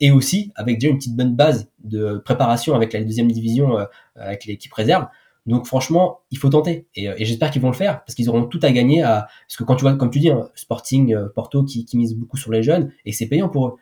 et 0.01 0.12
aussi 0.12 0.51
avec 0.55 0.79
déjà 0.79 0.91
une 0.91 0.98
petite 0.98 1.15
bonne 1.15 1.34
base 1.34 1.70
de 1.86 2.17
préparation 2.25 2.75
avec 2.75 2.91
la 2.91 3.01
deuxième 3.03 3.31
division 3.31 3.77
avec 4.17 4.43
l'équipe 4.43 4.74
réserve. 4.74 5.05
Donc 5.46 5.65
franchement, 5.65 6.20
il 6.29 6.39
faut 6.39 6.50
tenter 6.50 6.88
et, 6.96 7.24
j'espère 7.24 7.51
qu'ils 7.51 7.62
vont 7.62 7.70
le 7.70 7.75
faire 7.75 8.03
parce 8.03 8.13
qu'ils 8.13 8.29
auront 8.29 8.43
tout 8.43 8.60
à 8.63 8.72
gagner 8.72 9.01
parce 9.01 9.55
que 9.58 9.63
quand 9.63 9.77
tu 9.77 9.84
vois 9.84 9.96
comme 9.96 10.10
tu 10.10 10.20
dis 10.20 10.29
un 10.29 10.50
Sporting 10.55 11.15
Porto 11.36 11.63
qui, 11.63 11.86
qui 11.86 11.96
mise 11.96 12.15
beaucoup 12.15 12.36
sur 12.36 12.51
les 12.51 12.63
jeunes 12.63 12.91
et 13.05 13.13
c'est 13.13 13.27
payant 13.27 13.48
pour 13.48 13.67
eux 13.67 13.77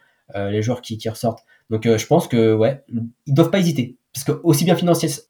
les 0.51 0.61
joueurs 0.61 0.81
qui, 0.81 0.99
qui 0.99 1.09
ressortent. 1.09 1.43
Donc 1.69 1.83
je 1.85 2.05
pense 2.07 2.27
que 2.27 2.53
ouais, 2.55 2.83
ils 3.25 3.33
doivent 3.33 3.51
pas 3.51 3.59
hésiter 3.59 3.99
parce 4.13 4.23
que 4.23 4.31
aussi 4.43 4.65
bien, 4.65 4.75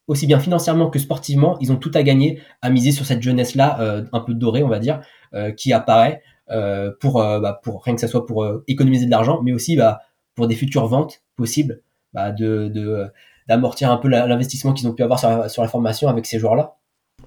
aussi 0.07 0.27
bien 0.27 0.39
financièrement 0.39 0.89
que 0.89 0.99
sportivement, 0.99 1.57
ils 1.59 1.71
ont 1.71 1.75
tout 1.75 1.91
à 1.93 2.03
gagner 2.03 2.41
à 2.61 2.69
miser 2.69 2.91
sur 2.91 3.05
cette 3.05 3.21
jeunesse-là, 3.21 3.79
euh, 3.81 4.05
un 4.13 4.21
peu 4.21 4.33
dorée, 4.33 4.63
on 4.63 4.69
va 4.69 4.79
dire, 4.79 5.01
euh, 5.33 5.51
qui 5.51 5.73
apparaît 5.73 6.21
euh, 6.49 6.91
pour, 6.99 7.21
euh, 7.21 7.39
bah, 7.39 7.59
pour 7.61 7.83
rien 7.83 7.95
que 7.95 8.01
ça 8.01 8.07
soit 8.07 8.25
pour 8.25 8.43
euh, 8.43 8.63
économiser 8.67 9.05
de 9.05 9.11
l'argent, 9.11 9.41
mais 9.43 9.51
aussi 9.51 9.75
bah, 9.75 9.99
pour 10.35 10.47
des 10.47 10.55
futures 10.55 10.87
ventes 10.87 11.21
possibles, 11.35 11.81
bah, 12.13 12.31
de 12.31 13.11
d'amortir 13.47 13.91
un 13.91 13.97
peu 13.97 14.07
l'investissement 14.07 14.73
qu'ils 14.73 14.87
ont 14.87 14.93
pu 14.93 15.03
avoir 15.03 15.19
sur 15.19 15.49
sur 15.49 15.63
la 15.63 15.67
formation 15.67 16.07
avec 16.07 16.25
ces 16.25 16.39
joueurs-là. 16.39 16.75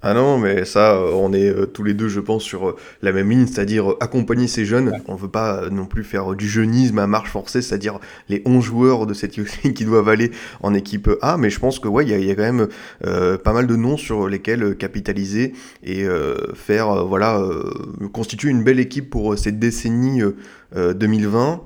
Ah 0.05 0.15
non, 0.15 0.37
mais 0.37 0.65
ça, 0.65 0.97
euh, 0.97 1.13
on 1.15 1.33
est 1.33 1.49
euh, 1.49 1.67
tous 1.67 1.85
les 1.85 1.95
deux, 1.95 2.09
je 2.09 2.19
pense, 2.19 2.43
sur 2.43 2.71
euh, 2.71 2.77
la 3.03 3.13
même 3.13 3.31
ligne, 3.31 3.47
c'est-à-dire 3.47 3.95
accompagner 4.01 4.49
ces 4.49 4.65
jeunes. 4.65 4.89
Ouais. 4.89 5.03
On 5.07 5.15
veut 5.15 5.29
pas 5.29 5.71
non 5.71 5.87
plus 5.87 6.03
faire 6.03 6.35
du 6.35 6.49
jeunisme 6.49 6.99
à 6.99 7.07
marche 7.07 7.31
forcée, 7.31 7.63
c'est-à-dire 7.63 8.01
les 8.29 8.43
11 8.45 8.65
joueurs 8.65 9.07
de 9.07 9.15
cette 9.15 9.37
Youth 9.39 9.61
qui 9.75 9.85
doivent 9.85 10.09
aller 10.09 10.33
en 10.61 10.75
équipe 10.75 11.09
A, 11.23 11.37
mais 11.37 11.51
je 11.51 11.61
pense 11.61 11.79
que 11.79 11.87
ouais, 11.87 12.05
il 12.05 12.11
y, 12.11 12.27
y 12.27 12.31
a, 12.33 12.35
quand 12.35 12.53
même 12.53 12.69
pas 13.39 13.53
mal 13.53 13.69
de 13.69 13.77
noms 13.77 13.97
sur 13.97 14.29
lesquels 14.29 14.77
capitaliser 14.77 15.53
et 15.85 16.05
faire, 16.55 17.05
voilà, 17.07 17.41
constituer 18.13 18.51
une 18.51 18.65
belle 18.65 18.81
équipe 18.81 19.11
pour 19.11 19.39
cette 19.39 19.59
décennie 19.59 20.23
2020 20.75 21.63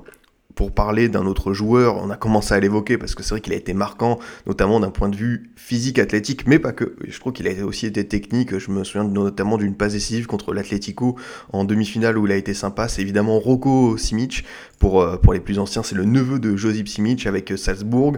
pour 0.57 0.71
parler 0.71 1.07
d'un 1.07 1.27
autre 1.27 1.53
joueur, 1.53 1.97
on 1.97 2.09
a 2.09 2.17
commencé 2.17 2.51
à 2.51 2.59
l'évoquer 2.59 2.97
parce 2.97 3.13
que 3.13 3.21
c'est 3.21 3.29
vrai 3.29 3.41
qu'il 3.41 3.53
a 3.53 3.55
été 3.55 3.75
marquant, 3.75 4.17
notamment 4.47 4.79
d'un 4.79 4.89
point 4.89 5.07
de 5.07 5.15
vue 5.15 5.51
physique, 5.55 5.99
athlétique, 5.99 6.47
mais 6.47 6.57
pas 6.57 6.73
que. 6.73 6.95
Je 7.07 7.17
trouve 7.19 7.31
qu'il 7.31 7.47
a 7.47 7.63
aussi 7.63 7.85
été 7.85 8.07
technique. 8.07 8.57
Je 8.57 8.71
me 8.71 8.83
souviens 8.83 9.03
notamment 9.03 9.57
d'une 9.57 9.75
passe 9.75 9.93
décisive 9.93 10.25
contre 10.25 10.55
l'Atlético 10.55 11.15
en 11.53 11.63
demi-finale 11.63 12.17
où 12.17 12.25
il 12.25 12.31
a 12.31 12.35
été 12.35 12.55
sympa. 12.55 12.87
C'est 12.87 13.03
évidemment 13.03 13.39
Rocco 13.39 13.97
Simic. 13.97 14.45
Pour, 14.79 14.99
euh, 14.99 15.17
pour 15.17 15.33
les 15.33 15.39
plus 15.39 15.59
anciens, 15.59 15.83
c'est 15.83 15.95
le 15.95 16.05
neveu 16.05 16.39
de 16.39 16.55
Josip 16.55 16.87
Simic 16.87 17.27
avec 17.27 17.53
Salzbourg 17.55 18.17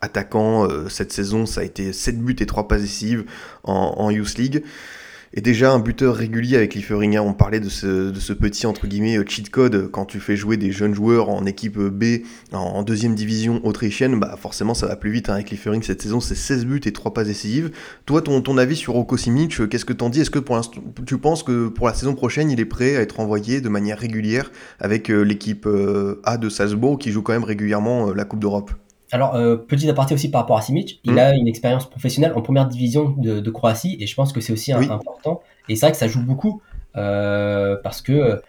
attaquant 0.00 0.68
cette 0.88 1.12
saison, 1.12 1.44
ça 1.44 1.62
a 1.62 1.64
été 1.64 1.92
7 1.92 2.22
buts 2.22 2.36
et 2.38 2.46
3 2.46 2.68
passes 2.68 2.82
décisives 2.82 3.24
en, 3.64 3.94
en 3.96 4.10
Youth 4.10 4.38
League 4.38 4.62
est 5.34 5.40
déjà 5.40 5.72
un 5.72 5.78
buteur 5.78 6.14
régulier 6.14 6.56
avec 6.56 6.74
Lieferinga. 6.74 7.22
On 7.22 7.34
parlait 7.34 7.60
de 7.60 7.68
ce, 7.68 8.32
petit 8.32 8.66
entre 8.66 8.86
guillemets 8.86 9.18
cheat 9.26 9.50
code 9.50 9.90
quand 9.90 10.04
tu 10.04 10.20
fais 10.20 10.36
jouer 10.36 10.56
des 10.56 10.72
jeunes 10.72 10.94
joueurs 10.94 11.28
en 11.28 11.44
équipe 11.46 11.78
B 11.78 12.22
en, 12.52 12.82
deuxième 12.82 13.14
division 13.14 13.60
autrichienne, 13.64 14.18
bah 14.18 14.36
forcément 14.40 14.74
ça 14.74 14.86
va 14.86 14.96
plus 14.96 15.10
vite 15.10 15.28
hein, 15.28 15.34
avec 15.34 15.50
Liefering 15.50 15.82
cette 15.82 16.02
saison, 16.02 16.20
c'est 16.20 16.34
16 16.34 16.66
buts 16.66 16.80
et 16.84 16.92
3 16.92 17.12
passes 17.12 17.26
décisives. 17.26 17.70
Toi, 18.06 18.22
ton, 18.22 18.58
avis 18.58 18.76
sur 18.76 18.94
Roko 18.94 19.16
Simic, 19.16 19.68
qu'est-ce 19.68 19.84
que 19.84 19.92
t'en 19.92 20.08
dis? 20.08 20.20
Est-ce 20.20 20.30
que 20.30 20.38
pour 20.38 20.58
tu 21.06 21.18
penses 21.18 21.42
que 21.42 21.68
pour 21.68 21.86
la 21.86 21.94
saison 21.94 22.14
prochaine, 22.14 22.50
il 22.50 22.60
est 22.60 22.64
prêt 22.64 22.96
à 22.96 23.00
être 23.00 23.20
envoyé 23.20 23.60
de 23.60 23.68
manière 23.68 23.98
régulière 23.98 24.50
avec 24.80 25.10
euh, 25.10 25.22
l'équipe 25.22 25.66
euh, 25.66 26.20
A 26.24 26.38
de 26.38 26.48
Salzbourg 26.48 26.98
qui 26.98 27.10
joue 27.10 27.22
quand 27.22 27.32
même 27.32 27.44
régulièrement 27.44 28.08
euh, 28.08 28.14
la 28.14 28.24
Coupe 28.24 28.40
d'Europe? 28.40 28.72
Alors, 29.10 29.34
euh, 29.34 29.56
petit 29.56 29.88
aparté 29.88 30.14
aussi 30.14 30.30
par 30.30 30.42
rapport 30.42 30.58
à 30.58 30.62
Simic, 30.62 31.00
il 31.04 31.12
hmm. 31.12 31.18
a 31.18 31.34
une 31.34 31.48
expérience 31.48 31.88
professionnelle 31.88 32.32
en 32.34 32.42
première 32.42 32.66
division 32.66 33.10
de, 33.10 33.40
de 33.40 33.50
Croatie 33.50 33.96
et 34.00 34.06
je 34.06 34.14
pense 34.14 34.32
que 34.32 34.40
c'est 34.40 34.52
aussi 34.52 34.72
important. 34.72 35.40
Et 35.68 35.76
c'est 35.76 35.86
vrai 35.86 35.92
que 35.92 35.98
ça 35.98 36.08
joue 36.08 36.22
beaucoup 36.22 36.60
euh, 36.96 37.76
parce 37.82 38.02
que 38.02 38.12
euh, 38.12 38.40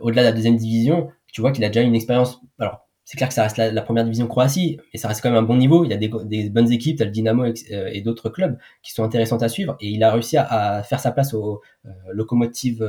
au-delà 0.00 0.22
de 0.22 0.28
la 0.28 0.32
deuxième 0.32 0.56
division, 0.56 1.10
tu 1.32 1.40
vois 1.40 1.52
qu'il 1.52 1.64
a 1.64 1.68
déjà 1.68 1.82
une 1.82 1.94
expérience. 1.94 2.40
Alors, 2.58 2.86
c'est 3.04 3.16
clair 3.16 3.28
que 3.28 3.34
ça 3.34 3.44
reste 3.44 3.56
la, 3.56 3.82
première 3.82 4.02
division 4.04 4.26
Croatie, 4.26 4.78
mais 4.92 4.98
ça 4.98 5.06
reste 5.06 5.22
quand 5.22 5.30
même 5.30 5.38
un 5.38 5.46
bon 5.46 5.56
niveau. 5.56 5.84
Il 5.84 5.90
y 5.90 5.94
a 5.94 5.96
des, 5.96 6.10
des 6.24 6.50
bonnes 6.50 6.72
équipes, 6.72 6.98
tel 6.98 7.12
Dynamo 7.12 7.44
et, 7.44 7.54
euh, 7.72 7.90
et 7.92 8.00
d'autres 8.00 8.30
clubs 8.30 8.58
qui 8.82 8.92
sont 8.92 9.04
intéressants 9.04 9.36
à 9.38 9.48
suivre. 9.48 9.76
Et 9.80 9.88
il 9.90 10.02
a 10.02 10.10
réussi 10.10 10.36
à, 10.36 10.44
à 10.44 10.82
faire 10.82 10.98
sa 10.98 11.12
place 11.12 11.32
au 11.32 11.60
euh, 11.84 11.90
Lokomotiv 12.12 12.82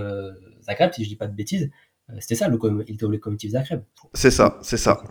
Zagreb, 0.61 0.91
si 0.93 1.03
je 1.03 1.09
dis 1.09 1.15
pas 1.15 1.27
de 1.27 1.35
bêtises. 1.35 1.69
C'était 2.19 2.35
ça, 2.35 2.47
le, 2.47 2.57
il 2.87 2.95
était 2.95 3.03
au 3.03 3.09
Lokomotiv 3.09 3.51
Zagreb. 3.51 3.81
C'est 4.13 4.31
ça, 4.31 4.57
c'est 4.61 4.77
ça. 4.77 5.03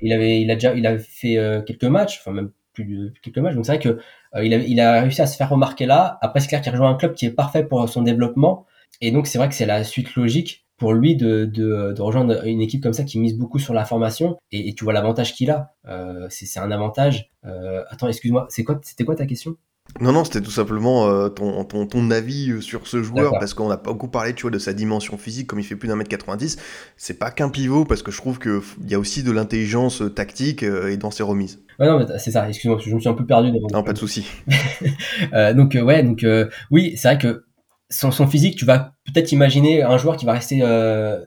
Il 0.00 0.12
avait, 0.12 0.40
il 0.40 0.50
a 0.50 0.54
déjà, 0.54 0.74
il 0.74 0.86
avait 0.86 0.98
fait 0.98 1.38
euh, 1.38 1.62
quelques 1.62 1.84
matchs, 1.84 2.18
enfin 2.20 2.32
même 2.32 2.50
plus 2.72 2.84
de 2.84 3.12
quelques 3.22 3.38
matchs. 3.38 3.54
Donc 3.54 3.66
c'est 3.66 3.72
vrai 3.72 3.82
que 3.82 4.00
euh, 4.34 4.44
il, 4.44 4.52
a, 4.54 4.56
il 4.58 4.80
a 4.80 5.02
réussi 5.02 5.22
à 5.22 5.26
se 5.26 5.36
faire 5.36 5.48
remarquer 5.48 5.86
là. 5.86 6.18
Après 6.22 6.40
c'est 6.40 6.48
clair 6.48 6.60
qu'il 6.60 6.72
rejoint 6.72 6.90
un 6.90 6.96
club 6.96 7.14
qui 7.14 7.26
est 7.26 7.30
parfait 7.30 7.64
pour 7.64 7.88
son 7.88 8.02
développement. 8.02 8.66
Et 9.00 9.12
donc 9.12 9.26
c'est 9.26 9.38
vrai 9.38 9.48
que 9.48 9.54
c'est 9.54 9.66
la 9.66 9.84
suite 9.84 10.14
logique 10.16 10.66
pour 10.76 10.94
lui 10.94 11.14
de, 11.14 11.44
de, 11.44 11.92
de, 11.92 12.02
rejoindre 12.02 12.44
une 12.46 12.62
équipe 12.62 12.82
comme 12.82 12.94
ça 12.94 13.04
qui 13.04 13.18
mise 13.18 13.36
beaucoup 13.36 13.58
sur 13.58 13.74
la 13.74 13.84
formation. 13.84 14.38
Et, 14.50 14.68
et 14.68 14.74
tu 14.74 14.82
vois 14.84 14.92
l'avantage 14.92 15.34
qu'il 15.34 15.50
a. 15.50 15.74
Euh, 15.86 16.26
c'est 16.30 16.58
un 16.58 16.70
avantage. 16.70 17.30
Euh, 17.44 17.84
attends, 17.90 18.08
excuse-moi, 18.08 18.46
c'est 18.48 18.64
quoi, 18.64 18.80
c'était 18.82 19.04
quoi 19.04 19.14
ta 19.14 19.26
question? 19.26 19.56
Non, 20.00 20.12
non, 20.12 20.24
c'était 20.24 20.40
tout 20.40 20.50
simplement 20.50 21.08
euh, 21.08 21.28
ton, 21.28 21.64
ton, 21.64 21.86
ton, 21.86 22.10
avis 22.10 22.50
euh, 22.50 22.60
sur 22.60 22.86
ce 22.86 23.02
joueur, 23.02 23.32
parce 23.32 23.54
qu'on 23.54 23.70
a 23.70 23.76
beaucoup 23.76 24.08
parlé, 24.08 24.34
tu 24.34 24.42
vois, 24.42 24.50
de 24.50 24.58
sa 24.58 24.72
dimension 24.72 25.18
physique, 25.18 25.48
comme 25.48 25.58
il 25.58 25.64
fait 25.64 25.76
plus 25.76 25.88
d'un 25.88 25.96
mètre 25.96 26.10
90. 26.10 26.58
C'est 26.96 27.18
pas 27.18 27.30
qu'un 27.30 27.48
pivot, 27.48 27.84
parce 27.84 28.02
que 28.02 28.10
je 28.10 28.16
trouve 28.16 28.38
qu'il 28.38 28.60
y 28.88 28.94
a 28.94 28.98
aussi 28.98 29.22
de 29.22 29.32
l'intelligence 29.32 30.02
euh, 30.02 30.10
tactique 30.10 30.62
et 30.62 30.96
dans 30.96 31.10
ses 31.10 31.22
remises. 31.22 31.60
Ouais, 31.78 31.86
non, 31.86 32.06
c'est 32.18 32.30
ça, 32.30 32.48
excuse-moi, 32.48 32.78
je 32.84 32.94
me 32.94 33.00
suis 33.00 33.08
un 33.08 33.14
peu 33.14 33.26
perdu. 33.26 33.50
Non, 33.72 33.82
pas 33.82 33.92
de 33.92 33.98
souci. 33.98 34.26
donc, 35.54 35.76
ouais, 35.80 36.02
donc, 36.02 36.24
oui, 36.70 36.94
c'est 36.96 37.08
vrai 37.08 37.18
que 37.18 37.44
son, 37.88 38.12
son, 38.12 38.28
physique, 38.28 38.56
tu 38.56 38.64
vas 38.64 38.92
peut-être 39.06 39.32
imaginer 39.32 39.82
un 39.82 39.98
joueur 39.98 40.16
qui 40.16 40.24
va 40.24 40.34
rester 40.34 40.62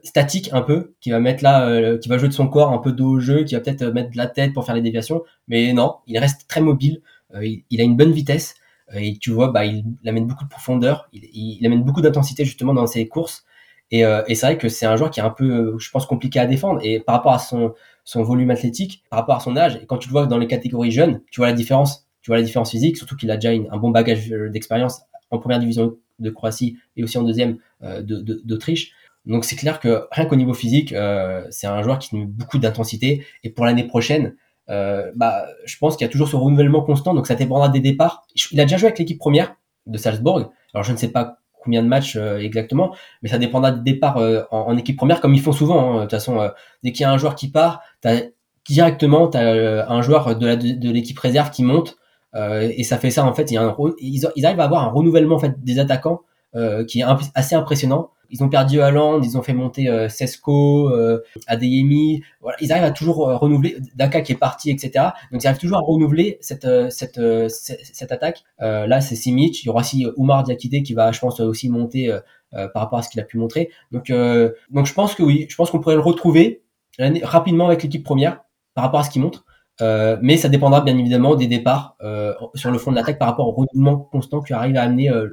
statique 0.04 0.50
un 0.54 0.62
peu, 0.62 0.94
qui 1.02 1.12
va 1.12 1.20
mettre 1.20 1.44
là, 1.44 1.98
qui 1.98 2.08
va 2.08 2.18
jouer 2.18 2.30
de 2.30 2.34
son 2.34 2.48
corps 2.48 2.72
un 2.72 2.78
peu 2.78 2.92
dos 2.92 3.16
au 3.16 3.20
jeu, 3.20 3.44
qui 3.44 3.56
va 3.56 3.62
peut-être 3.62 3.84
mettre 3.86 4.12
de 4.12 4.18
la 4.18 4.28
tête 4.28 4.54
pour 4.54 4.66
faire 4.66 4.76
les 4.76 4.82
déviations, 4.82 5.24
mais 5.48 5.74
non, 5.74 5.96
il 6.08 6.18
reste 6.20 6.48
très 6.48 6.62
mobile. 6.62 7.02
Euh, 7.36 7.48
il, 7.70 7.82
a 7.82 7.84
une 7.84 7.96
bonne 7.96 8.12
vitesse 8.12 8.56
euh, 8.94 9.00
et 9.00 9.18
tu 9.18 9.32
vois, 9.32 9.52
bah, 9.52 9.66
il, 9.66 9.86
amène 10.06 10.28
beaucoup 10.28 10.44
de 10.44 10.50
profondeur, 10.50 11.10
il, 11.14 11.66
amène 11.66 11.84
beaucoup 11.84 12.02
d'intensité 12.02 12.46
justement 12.46 12.74
dans 12.74 12.88
ses 12.88 13.08
courses. 13.08 13.46
Et, 13.92 14.06
euh, 14.06 14.24
et 14.28 14.36
c'est 14.36 14.48
vrai 14.48 14.58
que 14.58 14.70
c'est 14.70 14.86
un 14.86 14.96
joueur 14.96 15.12
qui 15.12 15.20
est 15.20 15.24
un 15.24 15.30
peu, 15.30 15.78
je 15.78 15.90
pense, 15.92 16.06
compliqué 16.06 16.40
à 16.40 16.46
défendre. 16.46 16.80
Et 16.84 17.00
par 17.00 17.16
rapport 17.16 17.34
à 17.34 17.40
son, 17.40 17.74
volume 18.24 18.50
athlétique, 18.50 19.04
par 19.10 19.20
rapport 19.20 19.36
à 19.36 19.40
son 19.40 19.56
âge, 19.56 19.78
et 19.82 19.86
quand 19.86 19.98
tu 19.98 20.10
le 20.10 20.14
vois 20.14 20.26
dans 20.26 20.38
les 20.38 20.48
catégories 20.48 20.92
jeunes, 20.92 21.22
tu 21.32 21.40
vois 21.40 21.48
la 21.48 21.54
différence. 21.54 22.08
Tu 22.22 22.32
vois 22.32 22.38
la 22.38 22.44
différence 22.44 22.72
physique, 22.72 22.96
surtout 22.96 23.18
qu'il 23.18 23.30
a 23.32 23.36
déjà 23.36 23.52
un 23.52 23.78
bon 23.78 23.92
bagage 23.92 24.30
d'expérience 24.30 25.02
en 25.30 25.40
première 25.40 25.60
division 25.60 25.98
de 26.20 26.30
Croatie 26.30 26.78
et 26.96 27.04
aussi 27.04 27.18
en 27.18 27.24
deuxième 27.24 27.58
d'Autriche. 27.82 28.94
Donc 29.26 29.44
c'est 29.44 29.58
clair 29.58 29.82
que 29.82 30.08
rien 30.10 30.26
qu'au 30.26 30.38
niveau 30.38 30.54
physique, 30.54 30.96
c'est 31.50 31.68
un 31.68 31.82
joueur 31.82 32.00
qui 32.00 32.16
met 32.16 32.26
beaucoup 32.26 32.60
d'intensité. 32.60 33.26
Et 33.44 33.50
pour 33.50 33.66
l'année 33.66 33.84
prochaine, 33.84 34.38
euh, 34.70 35.12
bah, 35.16 35.46
je 35.66 35.78
pense 35.78 35.98
qu'il 35.98 36.06
y 36.06 36.10
a 36.10 36.12
toujours 36.12 36.28
ce 36.28 36.36
renouvellement 36.36 36.82
constant, 36.82 37.14
donc 37.14 37.28
ça 37.28 37.36
dépendra 37.36 37.70
des 37.70 37.80
départs. 37.80 38.26
Il 38.52 38.60
a 38.60 38.64
déjà 38.64 38.78
joué 38.78 38.88
avec 38.88 39.00
l'équipe 39.00 39.20
première 39.20 39.56
de 39.88 39.98
Salzbourg. 39.98 40.52
Alors 40.74 40.84
je 40.84 40.92
ne 40.92 40.98
sais 40.98 41.10
pas 41.10 41.38
combien 41.64 41.84
de 41.84 41.88
matchs 41.88 42.16
euh, 42.16 42.40
exactement, 42.40 42.94
mais 43.22 43.30
ça 43.30 43.38
dépendra 43.38 43.72
des 43.72 43.94
départs 43.94 44.18
euh, 44.18 44.44
en, 44.52 44.78
équipe 44.78 44.98
première, 44.98 45.22
comme 45.22 45.34
ils 45.34 45.42
font 45.42 45.52
souvent. 45.52 45.80
Hein. 45.80 45.96
De 45.96 46.02
toute 46.02 46.12
façon, 46.12 46.50
dès 46.84 46.92
qu'il 46.92 47.02
y 47.02 47.06
a 47.06 47.12
un 47.12 47.18
joueur 47.18 47.36
qui 47.36 47.50
part, 47.50 47.82
as, 48.04 48.22
directement 48.68 49.28
tu 49.30 49.38
as 49.38 49.90
un 49.90 50.02
joueur 50.02 50.36
de, 50.38 50.92
l'équipe 50.92 51.20
réserve 51.20 51.52
qui 51.52 51.64
monte, 51.64 51.98
et 52.36 52.84
ça 52.84 52.98
fait 52.98 53.12
ça 53.12 53.26
en 53.26 53.34
fait. 53.34 53.52
Il 53.52 53.56
y 53.56 54.18
ils, 54.36 54.46
arrivent 54.46 54.60
à 54.60 54.64
avoir 54.64 54.84
un 54.84 54.90
renouvellement 54.90 55.36
en 55.36 55.40
fait 55.40 55.64
des 55.64 55.80
attaquants 55.80 56.22
qui 56.88 57.02
est 57.02 57.06
assez 57.36 57.56
impressionnant 57.56 58.12
ils 58.34 58.44
ont 58.44 58.50
perdu 58.50 58.82
Haaland, 58.82 59.22
ils 59.22 59.38
ont 59.38 59.44
fait 59.44 59.54
monter 59.54 59.88
euh, 59.88 60.10
Sesco, 60.10 60.90
euh, 60.90 61.24
Adeyemi. 61.48 62.24
Voilà, 62.42 62.58
ils 62.60 62.72
arrivent 62.72 62.84
à 62.84 62.92
toujours 62.92 63.30
euh, 63.30 63.38
renouveler. 63.38 63.78
Daka 63.96 64.22
qui 64.22 64.32
est 64.32 64.38
parti, 64.38 64.72
etc. 64.72 65.06
Donc 65.32 65.44
ils 65.44 65.48
arrivent 65.48 65.60
toujours 65.60 65.78
à 65.78 65.82
renouveler 65.82 66.40
cette 66.42 66.66
euh, 66.66 66.90
cette 66.90 67.22
cette, 67.48 68.12
attaque. 68.12 68.44
là, 68.60 69.02
c'est 69.02 69.16
Simic. 69.16 69.64
Il 69.64 69.68
y 69.68 69.70
aura 69.70 69.82
aussi 69.82 70.06
Oumar 70.18 70.44
Diakité 70.44 70.84
qui 70.84 70.94
va, 70.94 71.12
je 71.12 71.20
pense, 71.20 71.40
aussi 71.40 71.70
monter 71.70 72.12
par 72.52 72.84
rapport 72.84 73.00
à 73.00 73.02
ce 73.04 73.10
qu'il 73.10 73.22
a 73.22 73.24
pu 73.24 73.38
montrer. 73.38 73.70
Donc 73.92 74.12
donc 74.72 74.86
je 74.86 74.94
pense 74.94 75.16
que 75.16 75.24
oui, 75.24 75.46
je 75.50 75.56
pense 75.56 75.72
qu'on 75.72 75.80
pourrait 75.80 75.96
le 75.96 76.02
retrouver 76.02 76.64
rapidement 77.24 77.68
avec 77.68 77.84
l'équipe 77.84 78.04
première 78.04 78.42
par 78.74 78.84
rapport 78.84 79.00
à 79.00 79.04
ce 79.04 79.10
qu'il 79.10 79.22
montre. 79.22 79.46
Euh, 79.82 80.18
mais 80.22 80.38
ça 80.38 80.50
dépendra 80.50 80.82
bien 80.82 80.98
évidemment 80.98 81.36
des 81.36 81.48
départs 81.48 81.96
euh, 82.02 82.34
sur 82.54 82.70
le 82.70 82.78
front 82.78 82.92
de 82.92 82.96
l'attaque 82.96 83.18
par 83.18 83.28
rapport 83.28 83.48
au 83.48 83.52
renouvellement 83.52 83.98
constant 83.98 84.42
qui 84.42 84.54
arrive 84.54 84.78
à 84.78 84.84
amener 84.84 85.10
euh, 85.10 85.30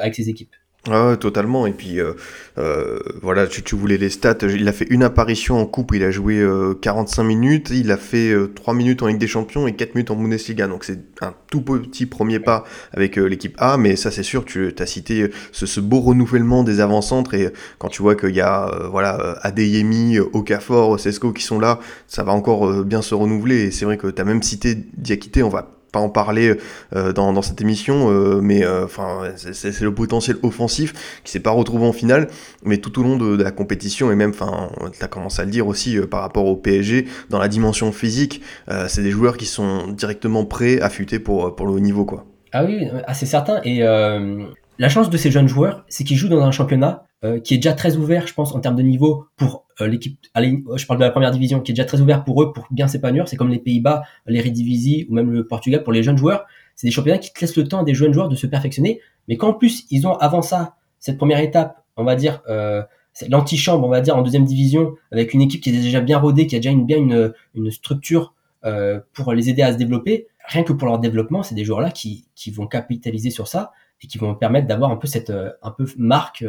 avec 0.00 0.14
ses 0.14 0.28
équipes. 0.28 0.54
Ah 0.90 1.16
totalement. 1.16 1.64
Et 1.68 1.72
puis, 1.72 2.00
euh, 2.00 2.14
euh, 2.58 2.98
voilà, 3.22 3.46
tu, 3.46 3.76
voulais 3.76 3.98
les 3.98 4.10
stats. 4.10 4.38
Il 4.42 4.66
a 4.66 4.72
fait 4.72 4.86
une 4.90 5.04
apparition 5.04 5.60
en 5.60 5.64
coupe, 5.64 5.92
il 5.94 6.02
a 6.02 6.10
joué 6.10 6.40
euh, 6.40 6.74
45 6.74 7.22
minutes. 7.22 7.70
Il 7.70 7.92
a 7.92 7.96
fait 7.96 8.34
3 8.56 8.74
euh, 8.74 8.76
minutes 8.76 9.00
en 9.00 9.06
Ligue 9.06 9.18
des 9.18 9.28
Champions 9.28 9.68
et 9.68 9.76
4 9.76 9.94
minutes 9.94 10.10
en 10.10 10.16
Bundesliga. 10.16 10.66
Donc, 10.66 10.82
c'est 10.82 10.98
un 11.20 11.34
tout 11.50 11.60
petit 11.60 12.06
premier 12.06 12.40
pas 12.40 12.64
avec 12.92 13.16
euh, 13.16 13.26
l'équipe 13.26 13.54
A. 13.58 13.76
Mais 13.76 13.94
ça, 13.94 14.10
c'est 14.10 14.24
sûr, 14.24 14.44
tu 14.44 14.74
as 14.76 14.86
cité 14.86 15.30
ce, 15.52 15.80
beau 15.80 16.00
renouvellement 16.00 16.64
des 16.64 16.80
avant-centres. 16.80 17.34
Et 17.34 17.52
quand 17.78 17.88
tu 17.88 18.02
vois 18.02 18.16
qu'il 18.16 18.34
y 18.34 18.40
a, 18.40 18.88
voilà, 18.90 19.38
Adeyemi, 19.42 20.18
Okafor, 20.18 20.98
Sesco 20.98 21.32
qui 21.32 21.44
sont 21.44 21.60
là, 21.60 21.78
ça 22.08 22.24
va 22.24 22.32
encore 22.32 22.82
bien 22.84 23.02
se 23.02 23.14
renouveler. 23.14 23.66
Et 23.66 23.70
c'est 23.70 23.84
vrai 23.84 23.98
que 23.98 24.08
tu 24.08 24.24
même 24.24 24.42
cité 24.42 24.76
Diakité. 24.96 25.44
On 25.44 25.48
va 25.48 25.81
pas 25.92 26.00
en 26.00 26.08
parler 26.08 26.56
euh, 26.96 27.12
dans, 27.12 27.42
cette 27.42 27.60
émission, 27.60 28.10
euh, 28.10 28.40
mais 28.40 28.64
euh, 28.64 28.84
enfin 28.84 29.32
c'est 29.36 29.80
le 29.80 29.94
potentiel 29.94 30.38
offensif 30.42 31.20
qui 31.22 31.30
s'est 31.30 31.40
pas 31.40 31.50
retrouvé 31.50 31.86
en 31.86 31.92
finale, 31.92 32.28
mais 32.64 32.78
tout 32.78 32.98
au 32.98 33.02
long 33.02 33.16
de, 33.16 33.42
la 33.42 33.50
compétition 33.50 34.10
et 34.10 34.14
même, 34.14 34.30
enfin, 34.30 34.70
as 35.00 35.08
commencé 35.08 35.42
à 35.42 35.44
le 35.44 35.50
dire 35.50 35.66
aussi 35.66 35.98
par 36.10 36.22
rapport 36.22 36.46
au 36.46 36.56
PSG, 36.56 37.06
dans 37.28 37.38
la 37.38 37.48
dimension 37.48 37.92
physique, 37.92 38.42
c'est 38.88 39.02
des 39.02 39.10
joueurs 39.10 39.36
qui 39.36 39.46
sont 39.46 39.88
directement 39.88 40.44
prêts, 40.44 40.80
affûtés 40.80 41.18
pour 41.18 41.54
pour 41.54 41.66
le 41.66 41.72
haut 41.72 41.80
niveau, 41.80 42.04
quoi. 42.04 42.24
Ah 42.52 42.64
oui, 42.64 42.88
ah, 43.06 43.14
c'est 43.14 43.26
certain. 43.26 43.60
Et 43.64 43.82
la 44.78 44.88
chance 44.88 45.10
de 45.10 45.16
ces 45.16 45.30
jeunes 45.30 45.48
joueurs, 45.48 45.84
c'est 45.88 46.04
qu'ils 46.04 46.16
jouent 46.16 46.28
dans 46.28 46.42
un 46.42 46.50
championnat 46.50 47.04
euh, 47.24 47.38
qui 47.40 47.54
est 47.54 47.58
déjà 47.58 47.72
très 47.72 47.96
ouvert, 47.96 48.26
je 48.26 48.34
pense, 48.34 48.54
en 48.54 48.60
termes 48.60 48.76
de 48.76 48.82
niveau 48.82 49.26
pour 49.36 49.64
euh, 49.80 49.86
l'équipe. 49.86 50.18
Je 50.34 50.86
parle 50.86 50.98
de 50.98 51.04
la 51.04 51.10
première 51.10 51.30
division, 51.30 51.60
qui 51.60 51.72
est 51.72 51.74
déjà 51.74 51.84
très 51.84 52.00
ouvert 52.00 52.24
pour 52.24 52.42
eux 52.42 52.52
pour 52.52 52.66
bien 52.70 52.88
s'épanouir. 52.88 53.28
C'est 53.28 53.36
comme 53.36 53.50
les 53.50 53.58
Pays-Bas, 53.58 54.02
les 54.26 54.40
Redivisie 54.40 55.06
ou 55.08 55.14
même 55.14 55.30
le 55.30 55.46
Portugal 55.46 55.82
pour 55.82 55.92
les 55.92 56.02
jeunes 56.02 56.18
joueurs. 56.18 56.46
C'est 56.74 56.86
des 56.86 56.92
championnats 56.92 57.18
qui 57.18 57.32
te 57.32 57.40
laissent 57.40 57.56
le 57.56 57.68
temps 57.68 57.80
à 57.80 57.84
des 57.84 57.94
jeunes 57.94 58.12
joueurs 58.12 58.28
de 58.28 58.34
se 58.34 58.46
perfectionner, 58.46 59.00
mais 59.28 59.36
qu'en 59.36 59.52
plus 59.52 59.84
ils 59.90 60.06
ont 60.06 60.14
avant 60.14 60.42
ça 60.42 60.76
cette 60.98 61.18
première 61.18 61.40
étape, 61.40 61.84
on 61.96 62.04
va 62.04 62.16
dire 62.16 62.42
euh, 62.48 62.82
l'antichambre, 63.28 63.86
on 63.86 63.90
va 63.90 64.00
dire 64.00 64.16
en 64.16 64.22
deuxième 64.22 64.44
division, 64.44 64.94
avec 65.10 65.34
une 65.34 65.42
équipe 65.42 65.60
qui 65.60 65.70
est 65.70 65.80
déjà 65.80 66.00
bien 66.00 66.18
rodée, 66.18 66.46
qui 66.46 66.56
a 66.56 66.58
déjà 66.58 66.70
une, 66.70 66.86
bien 66.86 66.96
une, 66.96 67.32
une 67.54 67.70
structure 67.70 68.34
euh, 68.64 69.00
pour 69.12 69.32
les 69.32 69.50
aider 69.50 69.62
à 69.62 69.72
se 69.72 69.78
développer. 69.78 70.28
Rien 70.46 70.62
que 70.62 70.72
pour 70.72 70.88
leur 70.88 70.98
développement, 70.98 71.42
c'est 71.42 71.54
des 71.54 71.64
joueurs 71.64 71.80
là 71.80 71.90
qui, 71.90 72.24
qui 72.34 72.50
vont 72.50 72.66
capitaliser 72.66 73.30
sur 73.30 73.48
ça 73.48 73.72
et 74.02 74.06
qui 74.06 74.18
vont 74.18 74.34
permettre 74.34 74.66
d'avoir 74.66 74.90
un 74.90 74.96
peu 74.96 75.06
cette 75.06 75.30
un 75.30 75.70
peu 75.70 75.86
marque 75.96 76.44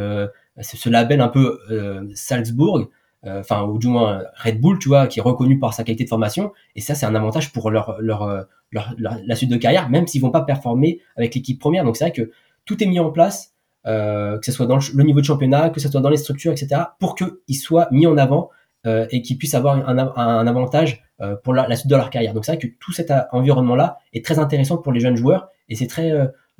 ce 0.61 0.89
label 0.89 1.21
un 1.21 1.27
peu 1.27 1.59
euh, 1.71 2.03
Salzbourg, 2.13 2.89
euh, 3.25 3.39
enfin 3.39 3.63
ou 3.63 3.77
du 3.77 3.87
moins 3.87 4.23
Red 4.35 4.59
Bull, 4.59 4.79
tu 4.79 4.89
vois, 4.89 5.07
qui 5.07 5.19
est 5.19 5.21
reconnu 5.21 5.57
par 5.59 5.73
sa 5.73 5.83
qualité 5.83 6.03
de 6.03 6.09
formation. 6.09 6.51
Et 6.75 6.81
ça, 6.81 6.93
c'est 6.95 7.05
un 7.05 7.15
avantage 7.15 7.53
pour 7.53 7.71
leur, 7.71 7.97
leur, 7.99 8.23
euh, 8.23 8.41
leur, 8.71 8.93
la 8.97 9.35
suite 9.35 9.49
de 9.49 9.57
carrière, 9.57 9.89
même 9.89 10.07
s'ils 10.07 10.21
vont 10.21 10.31
pas 10.31 10.41
performer 10.41 10.99
avec 11.15 11.33
l'équipe 11.33 11.59
première. 11.59 11.85
Donc 11.85 11.97
c'est 11.97 12.05
vrai 12.05 12.11
que 12.11 12.31
tout 12.65 12.83
est 12.83 12.87
mis 12.87 12.99
en 12.99 13.11
place, 13.11 13.53
euh, 13.85 14.37
que 14.39 14.45
ce 14.45 14.51
soit 14.51 14.65
dans 14.65 14.77
le, 14.77 15.03
niveau 15.03 15.21
de 15.21 15.25
championnat, 15.25 15.69
que 15.69 15.79
ce 15.79 15.89
soit 15.89 16.01
dans 16.01 16.09
les 16.09 16.17
structures, 16.17 16.51
etc., 16.51 16.81
pour 16.99 17.15
qu'ils 17.15 17.55
soient 17.55 17.87
mis 17.91 18.07
en 18.07 18.17
avant 18.17 18.49
et 18.85 19.21
qu'ils 19.21 19.37
puissent 19.37 19.53
avoir 19.53 19.77
un, 19.87 19.97
un 19.97 20.45
avantage 20.45 21.05
pour 21.45 21.53
la, 21.53 21.69
la, 21.69 21.77
suite 21.77 21.89
de 21.89 21.95
leur 21.95 22.09
carrière. 22.09 22.33
Donc 22.33 22.43
c'est 22.43 22.51
vrai 22.51 22.59
que 22.59 22.67
tout 22.81 22.91
cet 22.91 23.13
environnement-là 23.31 23.99
est 24.11 24.25
très 24.25 24.39
intéressant 24.39 24.75
pour 24.75 24.91
les 24.91 24.99
jeunes 24.99 25.15
joueurs 25.15 25.47
et 25.69 25.75
c'est 25.75 25.87
très 25.87 26.11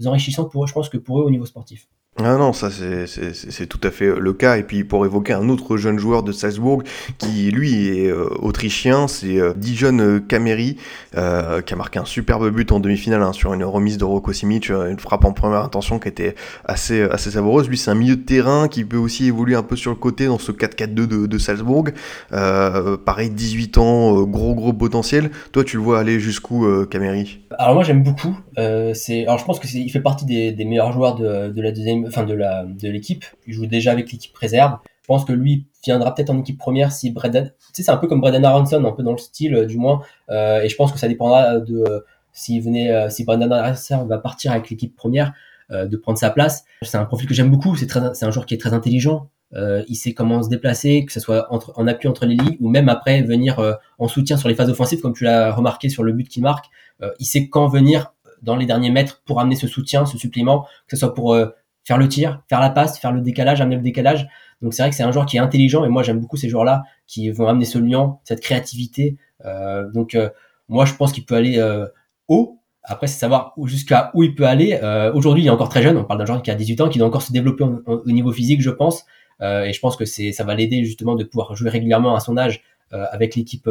enrichissant 0.06 0.46
pour 0.46 0.64
eux, 0.64 0.68
je 0.68 0.74
pense 0.74 0.90
que 0.90 0.98
pour 0.98 1.20
eux 1.22 1.24
au 1.24 1.30
niveau 1.30 1.46
sportif. 1.46 1.88
Ah 2.22 2.38
non, 2.38 2.54
ça 2.54 2.70
c'est 2.70 3.66
tout 3.66 3.80
à 3.82 3.90
fait 3.90 4.06
le 4.20 4.34
cas. 4.34 4.58
Et 4.58 4.64
puis 4.64 4.84
pour 4.84 5.04
évoquer 5.04 5.34
un 5.34 5.50
autre 5.50 5.78
jeune 5.78 5.98
joueur 5.98 6.22
de 6.22 6.32
Salzbourg 6.32 6.84
qui 7.18 7.50
lui 7.50 7.88
est 7.88 8.08
euh, 8.08 8.30
autrichien, 8.40 9.08
c'est 9.08 9.40
euh, 9.40 9.54
Dijon 9.56 10.22
Kameri 10.28 10.78
euh, 11.18 11.62
qui 11.62 11.74
a 11.74 11.76
marqué 11.76 11.98
un 11.98 12.06
superbe 12.06 12.52
but 12.52 12.72
en 12.72 12.80
demi-finale 12.80 13.24
hein, 13.24 13.34
sur 13.34 13.56
une 13.56 13.64
remise 13.64 13.98
de 13.98 14.06
Rocco 14.06 14.32
Simic, 14.32 14.70
une 14.70 15.00
frappe 15.00 15.26
en 15.26 15.34
première 15.34 15.62
intention 15.62 15.98
qui 15.98 16.08
était 16.08 16.36
assez, 16.66 17.02
assez 17.02 17.32
savoureuse. 17.32 17.68
Lui 17.68 17.80
c'est 17.80 17.90
un 17.90 17.96
milieu 17.96 18.16
de 18.16 18.22
terrain 18.22 18.68
qui 18.68 18.86
peut 18.86 18.98
aussi 18.98 19.26
évoluer 19.26 19.56
un 19.56 19.64
peu 19.64 19.76
sur 19.76 19.90
le 19.90 19.98
côté 19.98 20.28
dans 20.28 20.38
ce 20.38 20.52
4-4-2 20.52 20.94
de, 20.94 21.26
de, 21.26 21.38
Salzbourg. 21.40 21.86
pareil, 22.30 23.32
18 23.32 23.78
ans, 23.80 24.22
gros 24.22 24.54
gros 24.54 24.74
potentiel. 24.74 25.32
Toi 25.52 25.64
tu 25.64 25.78
le 25.78 25.84
vois 25.84 26.00
aller 26.00 26.20
jusqu'où 26.20 26.68
Kameri 26.92 27.40
Alors 27.58 27.74
moi 27.74 27.84
j'aime 27.84 28.04
beaucoup. 28.04 28.38
alors 28.56 28.94
je 29.40 29.46
pense 29.46 29.60
que 29.60 29.68
il 29.74 29.90
fait 29.90 30.00
partie 30.00 30.26
des, 30.26 30.52
des 30.52 30.66
meilleurs 30.66 30.92
joueurs 30.92 31.16
de, 31.16 31.50
de 31.50 31.62
la 31.62 31.72
deuxième 31.72 32.03
enfin 32.08 32.24
de 32.24 32.34
la 32.34 32.66
de 32.66 32.90
l'équipe. 32.90 33.26
Il 33.48 33.54
joue 33.54 33.66
déjà 33.66 33.92
avec 33.92 34.12
l'équipe 34.12 34.36
réserve. 34.36 34.78
Je 35.04 35.08
pense 35.08 35.26
que 35.26 35.34
lui 35.34 35.68
viendra 35.84 36.16
peut-être 36.16 36.30
en 36.30 36.40
équipe 36.40 36.58
première 36.58 36.94
si 36.94 37.12
Brendan, 37.12 37.50
tu 37.50 37.54
sais, 37.74 37.84
c'est 37.84 37.92
un 37.92 37.98
peu 37.98 38.08
comme 38.08 38.22
Brendan 38.22 38.46
Aronson, 38.46 38.84
un 38.86 38.92
peu 38.94 39.04
dans 39.04 39.12
le 39.12 39.18
style 39.18 39.54
euh, 39.54 39.66
du 39.66 39.78
moins. 39.78 40.02
Euh, 40.30 40.62
et 40.62 40.70
je 40.70 40.76
pense 40.78 40.94
que 40.94 40.98
ça 40.98 41.10
dépendra 41.10 41.60
de 41.60 41.76
euh, 41.76 42.00
s'il 42.32 42.64
venait, 42.64 43.10
si 43.12 43.26
Brendan 43.26 43.52
Aronson 43.52 44.06
va 44.06 44.18
partir 44.18 44.52
avec 44.54 44.70
l'équipe 44.70 44.96
première, 44.96 45.34
de 45.70 45.98
prendre 45.98 46.18
sa 46.18 46.30
place. 46.30 46.66
C'est 46.82 46.98
un 46.98 47.06
profil 47.06 47.28
que 47.28 47.34
j'aime 47.34 47.50
beaucoup. 47.50 47.76
C'est 47.76 47.88
très, 47.88 48.14
c'est 48.14 48.26
un 48.26 48.32
joueur 48.32 48.46
qui 48.46 48.56
est 48.56 48.58
très 48.58 48.74
intelligent. 48.74 49.30
il 49.54 49.96
sait 49.96 50.14
comment 50.14 50.42
se 50.42 50.50
déplacer, 50.50 51.06
que 51.06 51.12
ce 51.12 51.20
soit 51.20 51.52
entre, 51.54 51.74
en 51.76 51.86
appui 51.86 52.08
entre 52.08 52.26
les 52.26 52.36
lignes 52.36 52.58
ou 52.60 52.70
même 52.70 52.90
après 52.90 53.22
venir 53.22 53.60
en 54.00 54.08
soutien 54.08 54.36
sur 54.36 54.50
les 54.50 54.56
phases 54.56 54.70
offensives, 54.70 55.00
comme 55.00 55.14
tu 55.14 55.26
l'as 55.26 55.52
remarqué 55.52 55.90
sur 55.90 56.04
le 56.04 56.12
but 56.12 56.28
qu'il 56.28 56.42
marque. 56.42 56.66
il 57.20 57.26
sait 57.26 57.50
quand 57.50 57.68
venir 57.68 58.14
dans 58.42 58.56
les 58.56 58.66
derniers 58.66 58.92
mètres 58.92 59.22
pour 59.26 59.40
amener 59.40 59.56
ce 59.56 59.68
soutien, 59.68 60.08
ce 60.08 60.18
supplément, 60.18 60.64
que 60.88 60.96
ce 60.96 60.98
soit 60.98 61.14
pour 61.14 61.38
faire 61.84 61.98
le 61.98 62.08
tir, 62.08 62.42
faire 62.50 62.60
la 62.60 62.70
passe, 62.70 63.00
faire 63.00 63.12
le 63.12 63.22
décalage, 63.22 63.62
amener 63.62 63.76
le 63.76 63.82
décalage. 63.82 64.28
Donc 64.62 64.74
c'est 64.74 64.82
vrai 64.82 64.90
que 64.90 64.96
c'est 64.96 65.04
un 65.04 65.12
joueur 65.12 65.26
qui 65.26 65.38
est 65.38 65.42
intelligent 65.42 65.84
et 65.84 65.90
moi 65.90 66.04
j'aime 66.04 66.20
beaucoup 66.20 66.38
ces 66.38 66.50
joueurs-là 66.50 66.84
qui 67.06 67.30
vont 67.30 67.48
amener 67.48 67.66
ce 67.66 67.78
lien, 67.78 68.18
cette 68.24 68.40
créativité. 68.40 69.18
Euh, 69.46 69.90
donc 69.92 70.16
euh, 70.16 70.30
moi 70.70 70.86
je 70.86 70.94
pense 70.94 71.12
qu'il 71.12 71.26
peut 71.26 71.36
aller 71.36 71.60
euh, 71.60 71.86
haut. 72.30 72.60
Après 72.84 73.08
c'est 73.08 73.20
savoir 73.20 73.54
jusqu'à 73.66 74.12
où 74.14 74.24
il 74.24 74.36
peut 74.36 74.46
aller. 74.46 74.80
Euh, 74.82 75.12
aujourd'hui 75.14 75.44
il 75.44 75.48
est 75.48 75.52
encore 75.52 75.70
très 75.70 75.82
jeune. 75.82 75.98
On 75.98 76.06
parle 76.06 76.20
d'un 76.20 76.26
joueur 76.26 76.42
qui 76.42 76.52
a 76.52 76.56
18 76.56 76.82
ans, 76.82 76.90
qui 76.90 76.98
doit 76.98 77.08
encore 77.08 77.22
se 77.22 77.34
développer 77.34 77.64
au 77.64 78.12
niveau 78.12 78.32
physique, 78.32 78.62
je 78.62 78.70
pense. 78.70 79.06
et 79.42 79.74
je 79.74 79.80
pense 79.80 79.98
que 79.98 80.06
c'est 80.06 80.32
ça 80.32 80.46
va 80.46 80.56
l'aider 80.56 80.86
justement 80.86 81.16
de 81.16 81.26
pouvoir 81.26 81.56
jouer 81.56 81.70
régulièrement 81.70 82.16
à 82.16 82.20
son 82.22 82.38
âge 82.38 82.62
avec 82.92 83.36
l'équipe 83.36 83.68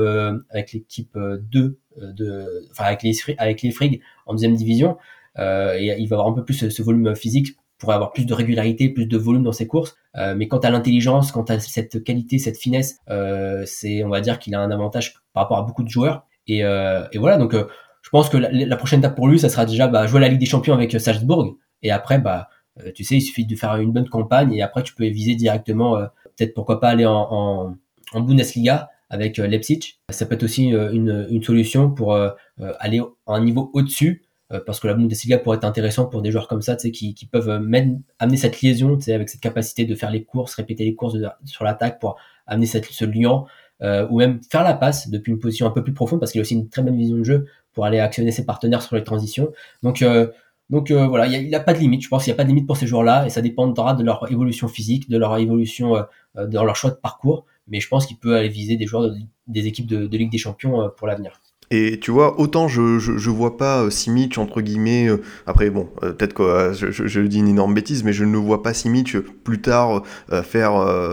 avec 0.51 0.73
l'équipe 0.73 1.17
2 1.17 1.79
de 1.97 2.67
enfin 2.71 2.85
avec 2.85 3.03
les 3.03 3.13
avec 3.39 3.63
les 3.63 3.71
Frig 3.71 4.01
en 4.27 4.33
deuxième 4.33 4.55
division. 4.55 4.97
et 5.39 5.95
il 5.99 6.07
va 6.09 6.17
avoir 6.17 6.29
un 6.29 6.33
peu 6.33 6.45
plus 6.45 6.69
ce 6.69 6.83
volume 6.83 7.15
physique 7.15 7.57
pourrait 7.83 7.97
avoir 7.97 8.13
plus 8.13 8.27
de 8.27 8.33
régularité, 8.33 8.89
plus 8.91 9.07
de 9.07 9.19
volume 9.19 9.43
dans 9.43 9.53
ses 9.53 9.67
courses. 9.67 9.97
Euh, 10.17 10.37
mais 10.37 10.47
quant 10.47 10.59
à 10.59 10.71
l'intelligence, 10.71 11.33
quant 11.33 11.43
à 11.43 11.59
cette 11.59 12.05
qualité, 12.05 12.39
cette 12.39 12.57
finesse, 12.57 13.01
euh, 13.11 13.65
c'est, 13.67 14.05
on 14.05 14.09
va 14.09 14.21
dire 14.21 14.39
qu'il 14.39 14.55
a 14.55 14.61
un 14.61 14.71
avantage 14.71 15.15
par 15.33 15.43
rapport 15.43 15.59
à 15.59 15.63
beaucoup 15.63 15.83
de 15.83 15.89
joueurs. 15.89 16.25
Et, 16.47 16.65
euh, 16.65 17.05
et 17.11 17.19
voilà, 17.19 17.39
donc 17.39 17.55
je 17.55 18.11
pense 18.11 18.29
que 18.29 18.37
la, 18.37 18.77
prochaine 18.77 19.01
étape 19.01 19.17
pour 19.17 19.27
lui, 19.27 19.41
ça 19.41 19.49
sera 19.49 19.67
déjà 19.67 19.89
bah, 19.89 20.07
jouer 20.07 20.21
la 20.21 20.29
Ligue 20.29 20.39
des 20.39 20.47
Champions 20.47 20.75
avec 20.75 20.93
Salzbourg. 20.93 21.57
Et 21.83 21.91
après, 21.91 22.21
bah, 22.21 22.49
tu 22.95 23.03
sais, 23.03 23.17
il 23.17 23.21
suffit 23.21 23.47
de 23.47 23.57
faire 23.57 23.75
une 23.77 23.91
bonne 23.91 24.09
campagne 24.09 24.53
et 24.53 24.63
après 24.63 24.85
tu 24.85 24.95
peux 24.95 25.07
viser 25.09 25.35
directement, 25.35 25.97
peut-être 26.37 26.55
pourquoi 26.55 26.79
pas 26.79 26.89
aller 26.89 27.05
en, 27.05 27.27
en, 27.31 27.77
en 28.13 28.21
Bundesliga 28.21 28.91
avec 29.11 29.39
Leipzig. 29.39 29.99
Ça 30.09 30.25
peut 30.25 30.37
être 30.37 30.45
aussi 30.45 30.69
une, 30.69 31.27
une 31.31 31.43
solution 31.43 31.91
pour 31.91 32.15
aller 32.15 33.01
à 33.27 33.35
un 33.35 33.45
niveau 33.45 33.71
au-dessus 33.75 34.22
euh, 34.22 34.22
parce 34.67 34.81
que 34.81 34.87
la 34.87 34.95
Bundesliga 34.95 35.39
pourrait 35.39 35.57
être 35.57 35.65
intéressant 35.65 36.07
pour 36.07 36.23
des 36.23 36.31
joueurs 36.31 36.49
comme 36.49 36.63
ça, 36.63 36.77
qui, 36.77 37.15
qui 37.15 37.27
peuvent 37.27 37.61
même 37.61 38.03
amener 38.19 38.37
cette 38.37 38.61
liaison, 38.61 38.99
avec 39.09 39.29
cette 39.29 39.41
capacité 39.41 39.85
de 39.85 39.95
faire 39.95 40.11
les 40.11 40.25
courses, 40.25 40.55
répéter 40.55 40.85
les 40.85 40.95
courses 40.95 41.17
sur 41.45 41.65
l'attaque 41.65 41.99
pour 42.01 42.17
amener 42.47 42.67
cette, 42.67 42.87
ce 42.87 43.05
lien, 43.05 43.45
euh, 43.83 44.07
ou 44.11 44.19
même 44.19 44.41
faire 44.51 44.63
la 44.63 44.75
passe 44.75 45.09
depuis 45.09 45.33
une 45.33 45.39
position 45.39 45.67
un 45.67 45.71
peu 45.71 45.83
plus 45.83 45.95
profonde, 45.95 46.21
parce 46.21 46.33
qu'il 46.33 46.41
a 46.41 46.43
aussi 46.43 46.55
une 46.55 46.69
très 46.69 46.83
bonne 46.83 46.97
vision 46.97 47.17
de 47.17 47.25
jeu 47.25 47.47
pour 47.73 47.85
aller 47.85 47.99
actionner 47.99 48.31
ses 48.31 48.45
partenaires 48.45 48.83
sur 48.83 48.97
les 48.97 49.05
transitions. 49.05 49.53
Donc, 49.83 50.03
euh, 50.03 50.29
donc 50.71 50.91
euh, 50.91 51.07
voilà, 51.07 51.27
il 51.27 51.49
n'y 51.49 51.55
a, 51.55 51.61
pas 51.61 51.75
de 51.75 51.79
limite. 51.79 52.03
Je 52.03 52.09
pense 52.09 52.25
qu'il 52.25 52.33
n'y 52.33 52.37
a 52.37 52.39
pas 52.39 52.45
de 52.45 52.49
limite 52.49 52.67
pour 52.67 52.77
ces 52.77 52.87
joueurs-là, 52.87 53.27
et 53.27 53.31
ça 53.31 53.43
dépendra 53.43 53.95
de 53.95 54.05
leur 54.05 54.31
évolution 54.31 54.69
physique, 54.69 55.09
de 55.09 55.19
leur 55.19 55.37
évolution, 55.39 55.97
euh, 55.97 56.47
de 56.47 56.55
leur 56.55 56.77
choix 56.77 56.91
de 56.91 56.97
parcours. 56.97 57.45
Mais 57.69 57.81
je 57.81 57.89
pense 57.89 58.07
qu'il 58.07 58.19
peut 58.19 58.37
aller 58.37 58.49
viser 58.49 58.77
des 58.77 58.87
joueurs 58.87 59.13
des 59.47 59.67
équipes 59.67 59.87
de 59.87 60.17
Ligue 60.17 60.33
des 60.33 60.39
Champions 60.39 60.91
pour 60.97 61.07
l'avenir. 61.07 61.41
Et 61.75 61.99
tu 61.99 62.11
vois, 62.11 62.39
autant 62.39 62.69
je, 62.69 62.99
je, 62.99 63.31
vois 63.31 63.57
pas 63.57 63.81
euh, 63.81 63.89
Simic, 63.89 64.37
entre 64.37 64.61
guillemets, 64.61 65.09
euh, 65.09 65.23
après 65.47 65.71
bon, 65.71 65.89
euh, 66.03 66.13
peut-être 66.13 66.35
que 66.35 66.71
je, 66.75 66.91
je, 66.91 67.21
dis 67.23 67.39
une 67.39 67.49
énorme 67.49 67.73
bêtise, 67.73 68.05
mais 68.05 68.13
je 68.13 68.25
ne 68.27 68.37
vois 68.37 68.63
pas 68.63 68.75
Simic 68.75 69.17
plus 69.43 69.63
tard 69.63 70.03
faire 70.43 70.73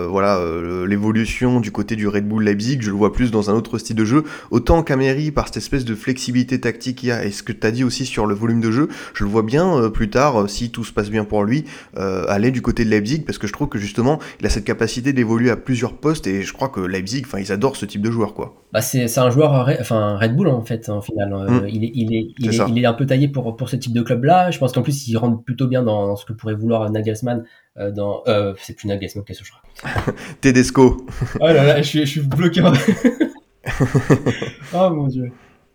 voilà 0.10 0.42
l'évolution 0.86 1.62
du 1.62 1.72
côté 1.72 1.96
du 1.96 2.08
Red 2.08 2.28
Bull 2.28 2.44
Leipzig, 2.44 2.80
je 2.82 2.90
le 2.90 2.98
vois 2.98 3.14
plus 3.14 3.32
dans 3.32 3.50
un 3.50 3.54
autre 3.54 3.78
style 3.78 3.96
de 3.96 4.04
jeu. 4.04 4.24
Autant 4.52 4.84
Cameri, 4.84 5.32
par 5.32 5.48
cette 5.48 5.58
espèce 5.58 5.86
de 5.86 5.96
flexibilité 5.96 6.60
tactique 6.60 6.98
qu'il 6.98 7.10
y 7.10 7.12
a, 7.14 7.24
et 7.24 7.32
ce 7.32 7.42
que 7.42 7.54
tu 7.54 7.66
as 7.66 7.72
dit 7.72 7.86
aussi 7.86 8.06
sur 8.06 8.26
le 8.26 8.36
volume 8.36 8.60
de 8.60 8.72
jeu, 8.72 8.90
je 9.14 9.24
le 9.24 9.30
vois 9.30 9.44
bien 9.44 9.90
plus 9.90 10.10
tard, 10.10 10.50
si 10.50 10.72
tout 10.72 10.84
se 10.84 10.92
passe 10.92 11.10
bien 11.10 11.24
pour 11.24 11.46
lui, 11.46 11.64
aller 11.96 12.52
du 12.52 12.62
côté 12.62 12.84
de 12.84 12.90
Leipzig, 12.90 13.22
parce 13.26 13.38
que 13.38 13.48
je 13.48 13.54
trouve 13.54 13.70
que 13.70 13.80
justement, 13.80 14.20
il 14.42 14.46
a 14.46 14.50
cette 14.50 14.66
capacité 14.66 15.14
d'évoluer 15.14 15.52
à 15.52 15.56
plusieurs 15.56 15.94
postes, 15.94 16.28
et 16.28 16.42
je 16.42 16.52
crois 16.52 16.68
que 16.68 16.82
Leipzig, 16.82 17.24
enfin, 17.26 17.40
ils 17.40 17.54
adorent 17.54 17.78
ce 17.78 17.86
type 17.86 18.02
de 18.02 18.12
joueur, 18.12 18.34
quoi. 18.34 18.62
Bah 18.74 18.82
c'est 18.82 19.18
un 19.18 19.32
joueur, 19.32 19.68
enfin 19.80 20.18
Red 20.18 20.36
Bull 20.36 20.49
en 20.52 20.62
fait, 20.62 20.90
en 20.90 21.02
final. 21.02 21.34
Euh, 21.34 21.62
mm. 21.62 21.70
il, 21.70 21.84
est, 21.84 21.92
il, 21.94 22.16
est, 22.16 22.28
il, 22.38 22.50
est, 22.50 22.70
il, 22.70 22.84
est, 22.84 22.86
un 22.86 22.94
peu 22.94 23.06
taillé 23.06 23.28
pour, 23.28 23.56
pour 23.56 23.70
ce 23.70 23.76
type 23.76 23.94
de 23.94 24.02
club-là. 24.02 24.52
Je 24.52 24.60
pense 24.60 24.72
qu'en 24.72 24.82
plus, 24.82 25.08
il 25.08 25.18
rentre 25.18 25.44
plutôt 25.44 25.68
bien 25.68 25.84
dans, 25.84 26.16
ce 26.16 26.26
que 26.26 26.34
pourrait 26.34 26.56
vouloir 26.56 26.90
Nagelsmann. 26.90 27.44
Euh, 27.78 27.92
dans, 27.92 28.24
euh, 28.28 28.54
c'est 28.58 28.76
plus 28.76 28.88
Nagelsmann, 28.88 29.24
qu'est-ce 29.26 29.42
que 29.42 29.46
je 29.46 29.54
raconte 29.54 30.16
Tedesco. 30.42 31.06
oh 31.40 31.48
là 31.48 31.64
là, 31.64 31.82
je 31.82 31.88
suis, 31.88 32.00
je 32.00 32.06
suis 32.06 32.22
bloqué. 32.22 32.62
oh 34.74 34.90
mon 34.90 35.08
dieu. 35.08 35.32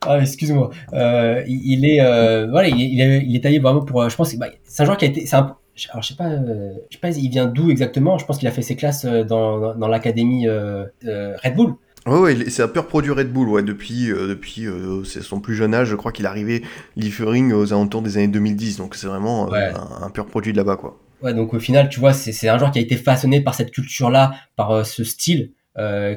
Ah, 0.07 0.21
excuse-moi. 0.21 0.71
Euh, 0.93 1.43
il, 1.47 1.87
est, 1.87 2.01
voilà, 2.51 2.69
il 2.69 3.01
est, 3.01 3.25
il 3.27 3.37
est, 3.37 3.41
taillé 3.41 3.59
vraiment 3.59 3.85
pour. 3.85 4.09
Je 4.09 4.17
pense 4.17 4.33
que 4.33 4.39
bah, 4.39 4.49
c'est 4.65 4.83
un 4.83 4.87
joueur 4.87 4.99
qui 4.99 5.07
a 5.07 5.09
été. 5.09 5.27
Un, 5.33 5.57
alors 5.91 6.03
je 6.03 6.09
sais 6.09 6.15
pas, 6.15 6.31
je 6.31 6.95
sais 6.95 7.01
pas, 7.01 7.11
il 7.11 7.31
vient 7.31 7.47
d'où 7.47 7.71
exactement. 7.71 8.19
Je 8.19 8.27
pense 8.27 8.39
qu'il 8.39 8.47
a 8.47 8.53
fait 8.53 8.63
ses 8.63 8.77
classes 8.77 9.07
dans, 9.07 9.75
dans, 9.75 9.89
l'académie 9.89 10.47
Red 10.49 11.57
Bull. 11.57 11.75
Ouais, 12.07 12.19
ouais 12.19 12.51
c'est 12.51 12.63
un 12.63 12.69
pur 12.69 12.87
produit 12.87 13.13
Red 13.13 13.33
Bull, 13.33 13.49
ouais, 13.49 13.63
depuis, 13.63 14.11
euh, 14.11 14.29
depuis 14.29 14.67
euh, 14.67 15.05
son 15.05 15.41
plus 15.41 15.55
jeune 15.55 15.73
âge, 15.75 15.89
je 15.89 15.97
crois 15.97 16.13
qu'il 16.13 16.27
est 16.27 16.29
arrivé 16.29 16.63
Liefering 16.97 17.53
aux 17.53 17.73
alentours 17.73 18.03
des 18.03 18.19
années 18.19 18.29
2010, 18.29 18.77
donc 18.77 18.95
c'est 18.95 19.07
vraiment 19.07 19.53
euh, 19.53 19.73
un, 20.03 20.11
pur 20.11 20.27
produit 20.27 20.53
de 20.53 20.59
là-bas, 20.59 20.77
quoi. 20.77 20.99
Ouais, 21.23 21.33
donc 21.33 21.55
au 21.55 21.59
final, 21.59 21.89
tu 21.89 22.01
vois, 22.01 22.13
c'est 22.13 22.49
un 22.49 22.59
joueur 22.59 22.71
qui 22.71 22.79
a 22.79 22.83
été 22.83 22.97
façonné 22.97 23.41
par 23.41 23.55
cette 23.55 23.71
culture-là, 23.71 24.35
par 24.57 24.85
ce 24.85 25.05
style 25.05 25.53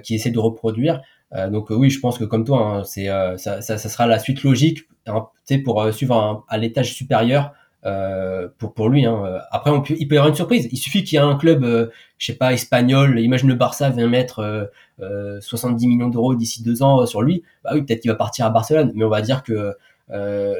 qui 0.04 0.16
essaie 0.16 0.32
de 0.32 0.40
reproduire. 0.40 1.02
donc 1.50 1.70
oui, 1.70 1.90
je 1.90 2.00
pense 2.00 2.18
que 2.18 2.26
comme 2.26 2.44
toi, 2.44 2.60
hein, 2.60 2.84
c'est 2.84 3.06
ça, 3.38 3.62
ça, 3.62 3.78
ça, 3.78 3.90
sera 3.90 4.06
la 4.06 4.20
suite 4.20 4.44
logique, 4.44 4.80
hein, 5.06 5.28
pour 5.64 5.94
suivre 5.94 6.46
à 6.50 6.58
l'étage 6.58 6.94
supérieur 6.94 7.54
euh, 7.86 8.48
pour 8.58 8.74
pour 8.74 8.90
lui. 8.90 9.06
Hein. 9.06 9.40
Après, 9.52 9.70
on 9.72 9.82
peut, 9.82 9.96
il 9.98 10.08
peut 10.08 10.16
y 10.16 10.18
avoir 10.18 10.30
une 10.30 10.36
surprise. 10.36 10.68
Il 10.72 10.78
suffit 10.78 11.04
qu'il 11.04 11.18
y 11.18 11.22
ait 11.22 11.26
un 11.26 11.36
club, 11.36 11.64
euh, 11.64 11.88
je 12.18 12.28
sais 12.28 12.38
pas, 12.38 12.54
espagnol. 12.54 13.20
Imagine 13.20 13.50
le 13.50 13.56
Barça 13.56 13.90
vient 13.90 14.08
mettre 14.08 14.70
euh, 15.02 15.40
70 15.42 15.86
euh, 15.86 15.90
millions 15.90 16.10
d'euros 16.10 16.36
d'ici 16.36 16.64
deux 16.64 16.84
ans 16.84 17.06
sur 17.06 17.22
lui. 17.22 17.44
Bah 17.64 17.72
oui, 17.74 17.84
peut-être 17.84 18.02
qu'il 18.02 18.12
va 18.12 18.16
partir 18.18 18.46
à 18.46 18.50
Barcelone, 18.50 18.92
mais 18.96 19.06
on 19.06 19.10
va 19.10 19.22
dire 19.22 19.44
que 19.44 19.74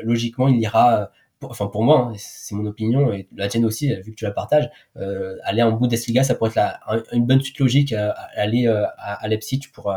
logiquement, 0.04 0.48
il 0.48 0.60
ira. 0.60 1.12
enfin, 1.42 1.68
pour 1.68 1.84
moi, 1.84 2.10
hein, 2.12 2.14
c'est 2.18 2.56
mon 2.56 2.66
opinion 2.66 3.12
et 3.14 3.28
la 3.36 3.48
tienne 3.48 3.66
aussi, 3.66 3.94
vu 4.02 4.12
que 4.12 4.16
tu 4.16 4.26
la 4.26 4.32
partages. 4.32 4.70
aller 5.44 5.64
en 5.64 5.72
Bundesliga, 5.72 6.24
ça 6.24 6.36
pourrait 6.36 6.52
être 6.52 7.14
une 7.14 7.26
bonne 7.26 7.42
suite 7.42 7.60
logique. 7.60 7.94
aller 8.36 8.68
à, 8.68 9.14
à 9.14 9.28
Leipzig 9.28 9.62
pour 9.74 9.94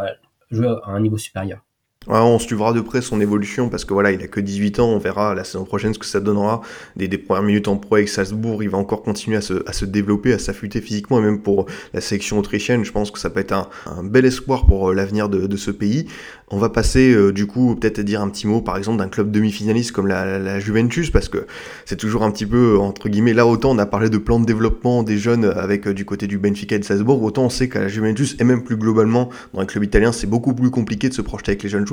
jouer 0.51 0.69
à 0.85 0.91
un 0.91 1.01
niveau 1.01 1.19
supérieur 1.19 1.61
on 2.09 2.39
suivra 2.39 2.73
de 2.73 2.81
près 2.81 3.03
son 3.03 3.21
évolution 3.21 3.69
parce 3.69 3.85
que 3.85 3.93
voilà, 3.93 4.11
il 4.11 4.23
a 4.23 4.27
que 4.27 4.41
18 4.41 4.81
ans, 4.81 4.89
on 4.89 4.99
verra 4.99 5.35
la 5.35 5.45
saison 5.45 5.65
prochaine 5.65 5.93
ce 5.93 5.99
que 5.99 6.07
ça 6.07 6.21
donnera. 6.21 6.63
Des, 6.97 7.09
premières 7.19 7.43
minutes 7.43 7.69
en 7.69 7.77
pro 7.77 7.97
avec 7.97 8.09
Salzbourg, 8.09 8.63
il 8.63 8.71
va 8.71 8.79
encore 8.79 9.03
continuer 9.03 9.37
à 9.37 9.43
se, 9.43 9.85
développer, 9.85 10.33
à 10.33 10.39
s'affûter 10.39 10.81
physiquement 10.81 11.19
et 11.19 11.23
même 11.23 11.43
pour 11.43 11.67
la 11.93 12.01
sélection 12.01 12.39
autrichienne, 12.39 12.85
je 12.85 12.93
pense 12.93 13.11
que 13.11 13.19
ça 13.19 13.29
peut 13.29 13.41
être 13.41 13.53
un, 13.53 13.69
un 13.87 14.03
bel 14.03 14.25
espoir 14.25 14.67
pour 14.67 14.91
euh, 14.91 14.95
l'avenir 14.95 15.29
de, 15.29 15.57
ce 15.57 15.71
pays. 15.71 16.07
On 16.53 16.59
va 16.59 16.69
passer 16.69 17.13
euh, 17.13 17.33
du 17.33 17.47
coup 17.47 17.77
peut-être 17.77 17.99
à 17.99 18.03
dire 18.03 18.21
un 18.23 18.29
petit 18.29 18.47
mot 18.47 18.61
par 18.61 18.77
exemple 18.77 18.99
d'un 18.99 19.09
club 19.09 19.31
demi-finaliste 19.31 19.93
comme 19.93 20.07
la, 20.07 20.59
Juventus 20.59 21.11
parce 21.11 21.29
que 21.29 21.47
c'est 21.85 21.97
toujours 21.97 22.25
un 22.25 22.31
petit 22.31 22.47
peu 22.47 22.77
entre 22.79 23.09
guillemets 23.09 23.35
là 23.35 23.47
autant 23.47 23.71
on 23.71 23.79
a 23.79 23.87
parlé 23.87 24.11
de 24.11 24.19
plan 24.19 24.41
de 24.41 24.47
développement 24.47 25.03
des 25.03 25.19
jeunes 25.19 25.45
avec 25.45 25.87
euh, 25.87 25.95
du 25.95 26.05
côté 26.05 26.27
du 26.27 26.39
Benfica 26.39 26.77
et 26.77 26.79
de 26.79 26.85
Salzbourg, 26.85 27.23
autant 27.23 27.45
on 27.45 27.51
sait 27.51 27.69
qu'à 27.69 27.81
la 27.81 27.89
Juventus 27.89 28.37
et 28.41 28.45
même 28.45 28.65
plus 28.65 28.77
globalement 28.77 29.29
dans 29.55 29.61
les 29.61 29.67
clubs 29.67 29.85
italiens 29.85 30.13
c'est 30.13 30.27
beaucoup 30.27 30.55
plus 30.55 30.71
compliqué 30.71 31.09
de 31.09 31.15
se 31.15 31.23
projeter 31.23 31.53
avec 31.53 31.63
les 31.63 31.69
jeunes 31.69 31.85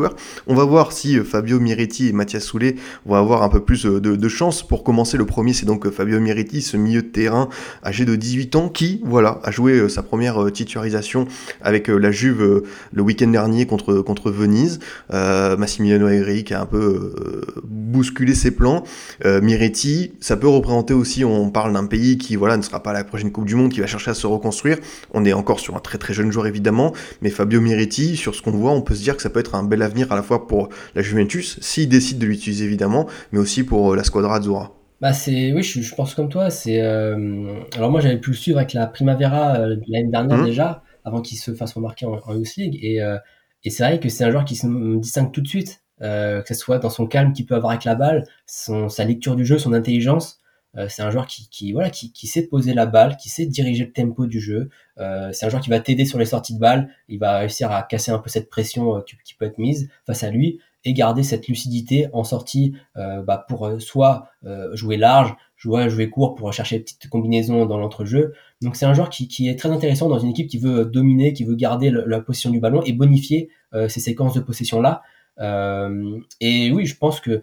On 0.47 0.55
va 0.55 0.63
voir 0.63 0.91
si 0.91 1.17
Fabio 1.19 1.60
Miretti 1.60 2.10
et 2.10 2.12
Mathias 2.12 2.43
Soulet 2.43 2.75
vont 3.05 3.15
avoir 3.15 3.43
un 3.43 3.49
peu 3.49 3.60
plus 3.62 3.86
de, 3.86 3.99
de 3.99 4.29
chance. 4.29 4.65
Pour 4.65 4.83
commencer, 4.83 5.17
le 5.17 5.25
premier, 5.25 5.53
c'est 5.53 5.65
donc 5.65 5.89
Fabio 5.89 6.19
Miretti, 6.19 6.62
ce 6.62 6.77
milieu 6.77 7.01
de 7.01 7.07
terrain 7.07 7.49
âgé 7.83 8.05
de 8.05 8.15
18 8.15 8.55
ans, 8.55 8.69
qui, 8.69 9.01
voilà, 9.05 9.39
a 9.43 9.51
joué 9.51 9.89
sa 9.89 10.03
première 10.03 10.51
titularisation 10.51 11.27
avec 11.62 11.88
la 11.88 12.12
Juve 12.12 12.63
le 12.91 13.01
week-end 13.01 13.27
dernier 13.27 13.65
contre, 13.65 14.31
Venise. 14.31 14.79
Massimiliano 15.12 16.07
Allegri 16.07 16.43
qui 16.43 16.53
a 16.53 16.62
un 16.62 16.65
peu 16.65 17.13
bousculé 17.63 18.36
ses 18.36 18.51
plans. 18.51 18.83
Miretti, 19.25 20.13
ça 20.19 20.38
peut 20.38 20.47
représenter 20.47 20.93
aussi, 20.93 21.23
on 21.25 21.49
parle 21.49 21.73
d'un 21.73 21.86
pays 21.86 22.17
qui, 22.17 22.36
voilà, 22.36 22.57
ne 22.57 22.62
sera 22.62 22.83
pas 22.83 22.93
la 22.93 23.03
prochaine 23.03 23.31
Coupe 23.31 23.45
du 23.45 23.55
Monde, 23.55 23.71
qui 23.71 23.79
va 23.79 23.88
chercher 23.88 24.12
à 24.12 24.13
se 24.13 24.27
reconstruire. 24.27 24.77
On 25.13 25.25
est 25.25 25.33
encore 25.33 25.60
sur 25.60 25.75
un 25.75 25.79
très 25.79 25.97
très 25.97 26.13
jeune 26.13 26.31
joueur 26.31 26.47
évidemment, 26.47 26.93
mais 27.21 27.29
Fabio 27.29 27.62
Miretti, 27.62 28.17
sur 28.17 28.36
ce 28.36 28.41
qu'on 28.41 28.51
voit, 28.51 28.71
on 28.71 28.81
peut 28.81 28.95
se 28.95 29.03
dire 29.03 29.15
que 29.15 29.21
ça 29.21 29.29
peut 29.29 29.39
être 29.39 29.55
un 29.55 29.63
bel 29.63 29.81
à 30.10 30.15
la 30.15 30.23
fois 30.23 30.47
pour 30.47 30.69
la 30.95 31.02
Juventus, 31.02 31.60
s'il 31.62 31.89
décide 31.89 32.19
de 32.19 32.26
l'utiliser 32.26 32.65
évidemment, 32.65 33.08
mais 33.32 33.39
aussi 33.39 33.63
pour 33.63 33.93
euh, 33.93 33.95
la 33.95 34.04
Squadra 34.04 34.38
Azzurra. 34.38 34.73
Bah 35.00 35.13
c'est 35.13 35.54
oui 35.54 35.62
je, 35.62 35.93
pense 35.93 36.15
comme 36.15 36.28
toi 36.28 36.50
c'est 36.50 36.82
euh, 36.82 37.60
alors 37.76 37.91
moi 37.91 38.02
j'avais 38.02 38.17
pu 38.17 38.32
le 38.32 38.36
suivre 38.36 38.58
avec 38.58 38.73
la 38.73 38.88
Primavera 38.88 39.56
euh, 39.58 39.76
l'année 39.88 40.10
dernière 40.10 40.39
mmh. 40.39 40.45
déjà 40.45 40.82
avant 41.06 41.21
qu'il 41.21 41.38
se 41.38 41.54
fasse 41.54 41.73
remarquer 41.73 42.08
en, 42.08 42.34
Youth 42.34 42.56
League 42.56 42.80
et, 42.82 43.00
et 43.63 43.69
c'est 43.69 43.84
vrai 43.84 44.00
que 44.00 44.10
c'est 44.10 44.23
un 44.23 44.32
joueur 44.32 44.43
qui 44.43 44.56
se 44.56 44.65
distingue 44.97 45.32
tout 45.32 45.41
de 45.41 45.47
suite 45.47 45.84
que 46.00 46.43
ce 46.47 46.56
soit 46.56 46.80
dans 46.80 46.89
son 46.89 47.06
calme 47.06 47.32
qu'il 47.32 47.45
peut 47.45 47.54
avoir 47.54 47.73
avec 47.73 47.84
la 47.86 47.93
balle 47.93 48.23
son 48.47 48.89
sa 48.89 49.06
lecture 49.06 49.36
du 49.36 49.45
jeu 49.45 49.60
son 49.60 49.71
intelligence 49.71 50.39
c'est 50.90 51.02
un 51.02 51.10
joueur 51.10 51.26
qui, 51.28 51.72
voilà 51.72 51.90
qui, 51.90 52.28
sait 52.28 52.48
poser 52.48 52.74
la 52.74 52.86
balle, 52.86 53.18
qui 53.18 53.30
sait 53.30 53.46
diriger 53.46 53.86
le 53.86 53.92
tempo 53.92 54.28
du 54.28 54.40
jeu. 54.40 54.70
Euh, 55.00 55.32
c'est 55.34 55.46
un 55.46 55.50
joueur 55.50 55.62
qui 55.62 55.70
va 55.70 55.80
t'aider 55.80 56.06
sur 56.06 56.20
les 56.20 56.26
sorties 56.26 56.54
de 56.54 56.60
balle. 56.60 56.90
Il 57.08 57.20
va 57.20 57.40
réussir 57.40 57.72
à 57.72 57.82
casser 57.84 58.12
un 58.12 58.20
peu 58.20 58.30
cette 58.30 58.50
pression 58.50 58.98
euh, 58.98 59.02
qui, 59.02 59.34
peut 59.34 59.46
être 59.46 59.58
mise 59.58 59.90
face 60.06 60.24
à 60.24 60.30
lui 60.30 60.60
et 60.86 60.94
garder 60.94 61.24
cette 61.24 61.48
lucidité 61.48 62.08
en 62.13 62.24
sortie 62.24 62.74
bah, 62.96 63.46
pour 63.50 63.70
soit 63.82 64.30
jouer 64.72 64.96
large, 64.96 65.36
jouer, 65.58 65.90
jouer 65.90 66.10
court 66.10 66.36
pour 66.36 66.54
chercher 66.54 66.78
des 66.78 66.84
petites 66.84 67.10
combinaisons 67.10 67.66
dans 67.66 67.78
l'entrejeu. 67.78 68.34
Donc 68.62 68.78
c'est 68.78 68.86
un 68.86 68.94
joueur 68.94 69.10
qui, 69.10 69.50
est 69.50 69.60
très 69.60 69.70
intéressant 69.70 70.08
dans 70.08 70.20
une 70.20 70.30
équipe 70.30 70.48
qui 70.48 70.60
veut 70.60 70.86
dominer, 70.86 71.34
qui 71.34 71.44
veut 71.44 71.56
garder 71.56 71.92
la 71.92 72.22
position 72.22 72.52
du 72.52 72.62
ballon 72.62 72.82
et 72.84 72.94
bonifier 72.94 73.50
ces 73.74 74.00
séquences 74.00 74.34
de 74.36 74.40
possession 74.40 74.80
là. 74.80 75.02
et 76.40 76.72
oui, 76.72 76.86
je 76.86 76.96
pense 76.96 77.20
que 77.20 77.42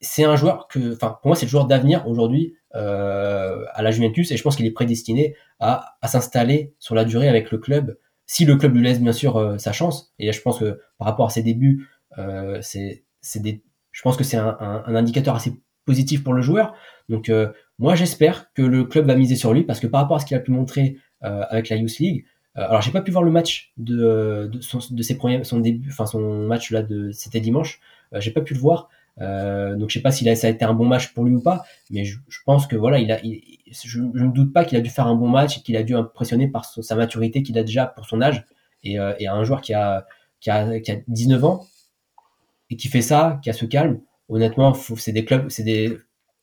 c'est 0.00 0.24
un 0.24 0.36
joueur 0.36 0.68
que, 0.68 0.94
enfin, 0.94 1.18
pour 1.20 1.28
moi, 1.28 1.36
c'est 1.36 1.46
le 1.46 1.50
joueur 1.50 1.66
d'avenir 1.66 2.06
aujourd'hui 2.06 2.54
euh, 2.74 3.64
à 3.72 3.82
la 3.82 3.90
Juventus 3.90 4.30
et 4.30 4.36
je 4.36 4.42
pense 4.42 4.56
qu'il 4.56 4.66
est 4.66 4.70
prédestiné 4.70 5.34
à, 5.58 5.96
à 6.02 6.08
s'installer 6.08 6.74
sur 6.78 6.94
la 6.94 7.04
durée 7.04 7.28
avec 7.28 7.50
le 7.50 7.58
club, 7.58 7.98
si 8.26 8.44
le 8.44 8.56
club 8.56 8.74
lui 8.74 8.82
laisse 8.82 9.00
bien 9.00 9.12
sûr 9.12 9.36
euh, 9.36 9.58
sa 9.58 9.72
chance. 9.72 10.12
Et 10.18 10.30
je 10.32 10.40
pense 10.42 10.58
que 10.58 10.80
par 10.98 11.06
rapport 11.06 11.26
à 11.26 11.30
ses 11.30 11.42
débuts, 11.42 11.88
euh, 12.18 12.58
c'est, 12.62 13.04
des, 13.36 13.62
je 13.92 14.02
pense 14.02 14.16
que 14.16 14.24
c'est 14.24 14.36
un, 14.36 14.56
un, 14.60 14.84
un, 14.86 14.94
indicateur 14.94 15.34
assez 15.34 15.54
positif 15.84 16.22
pour 16.22 16.34
le 16.34 16.42
joueur. 16.42 16.74
Donc 17.08 17.28
euh, 17.28 17.48
moi, 17.78 17.94
j'espère 17.94 18.52
que 18.52 18.62
le 18.62 18.84
club 18.84 19.06
va 19.06 19.14
miser 19.14 19.36
sur 19.36 19.52
lui 19.52 19.64
parce 19.64 19.80
que 19.80 19.86
par 19.86 20.02
rapport 20.02 20.16
à 20.16 20.20
ce 20.20 20.26
qu'il 20.26 20.36
a 20.36 20.40
pu 20.40 20.50
montrer 20.50 20.98
euh, 21.24 21.42
avec 21.48 21.68
la 21.68 21.76
Youth 21.76 21.98
League, 21.98 22.24
alors 22.54 22.82
j'ai 22.82 22.90
pas 22.90 23.02
pu 23.02 23.12
voir 23.12 23.22
le 23.22 23.30
match 23.30 23.72
de, 23.76 24.50
de, 24.52 24.60
son, 24.60 24.80
de 24.90 25.02
ses 25.02 25.16
premiers, 25.16 25.44
son 25.44 25.60
début, 25.60 25.90
enfin 25.90 26.06
son 26.06 26.44
match 26.44 26.72
là 26.72 26.82
de, 26.82 27.12
c'était 27.12 27.38
dimanche. 27.38 27.80
j'ai 28.14 28.32
pas 28.32 28.40
pu 28.40 28.54
le 28.54 28.58
voir, 28.58 28.88
euh, 29.20 29.76
donc 29.76 29.90
je 29.90 29.94
sais 29.94 30.02
pas 30.02 30.12
si 30.12 30.24
ça 30.36 30.46
a 30.46 30.50
été 30.50 30.64
un 30.64 30.74
bon 30.74 30.86
match 30.86 31.12
pour 31.12 31.24
lui 31.24 31.34
ou 31.34 31.40
pas, 31.40 31.64
mais 31.90 32.04
je, 32.04 32.18
pense 32.44 32.66
que 32.66 32.76
voilà, 32.76 32.98
je, 32.98 33.98
ne 34.00 34.24
me 34.24 34.32
doute 34.32 34.52
pas 34.52 34.64
qu'il 34.64 34.78
a 34.78 34.80
dû 34.80 34.90
faire 34.90 35.06
un 35.06 35.14
bon 35.14 35.28
match 35.28 35.58
et 35.58 35.60
qu'il 35.62 35.76
a 35.76 35.82
dû 35.82 35.94
impressionner 35.94 36.48
par 36.48 36.64
sa 36.64 36.94
maturité 36.94 37.42
qu'il 37.42 37.58
a 37.58 37.62
déjà 37.62 37.86
pour 37.86 38.06
son 38.06 38.20
âge 38.20 38.44
et, 38.84 38.98
euh, 38.98 39.14
un 39.28 39.44
joueur 39.44 39.60
qui 39.60 39.74
a, 39.74 40.06
qui 40.40 40.50
a 40.50 40.80
qui 40.80 40.92
a 40.92 40.96
19 41.08 41.44
ans 41.44 41.66
et 42.70 42.76
qui 42.76 42.88
fait 42.88 43.02
ça, 43.02 43.40
qui 43.42 43.50
a 43.50 43.52
ce 43.52 43.64
calme. 43.64 44.00
Honnêtement, 44.28 44.74
c'est 44.74 45.12
des 45.12 45.24
clubs, 45.24 45.48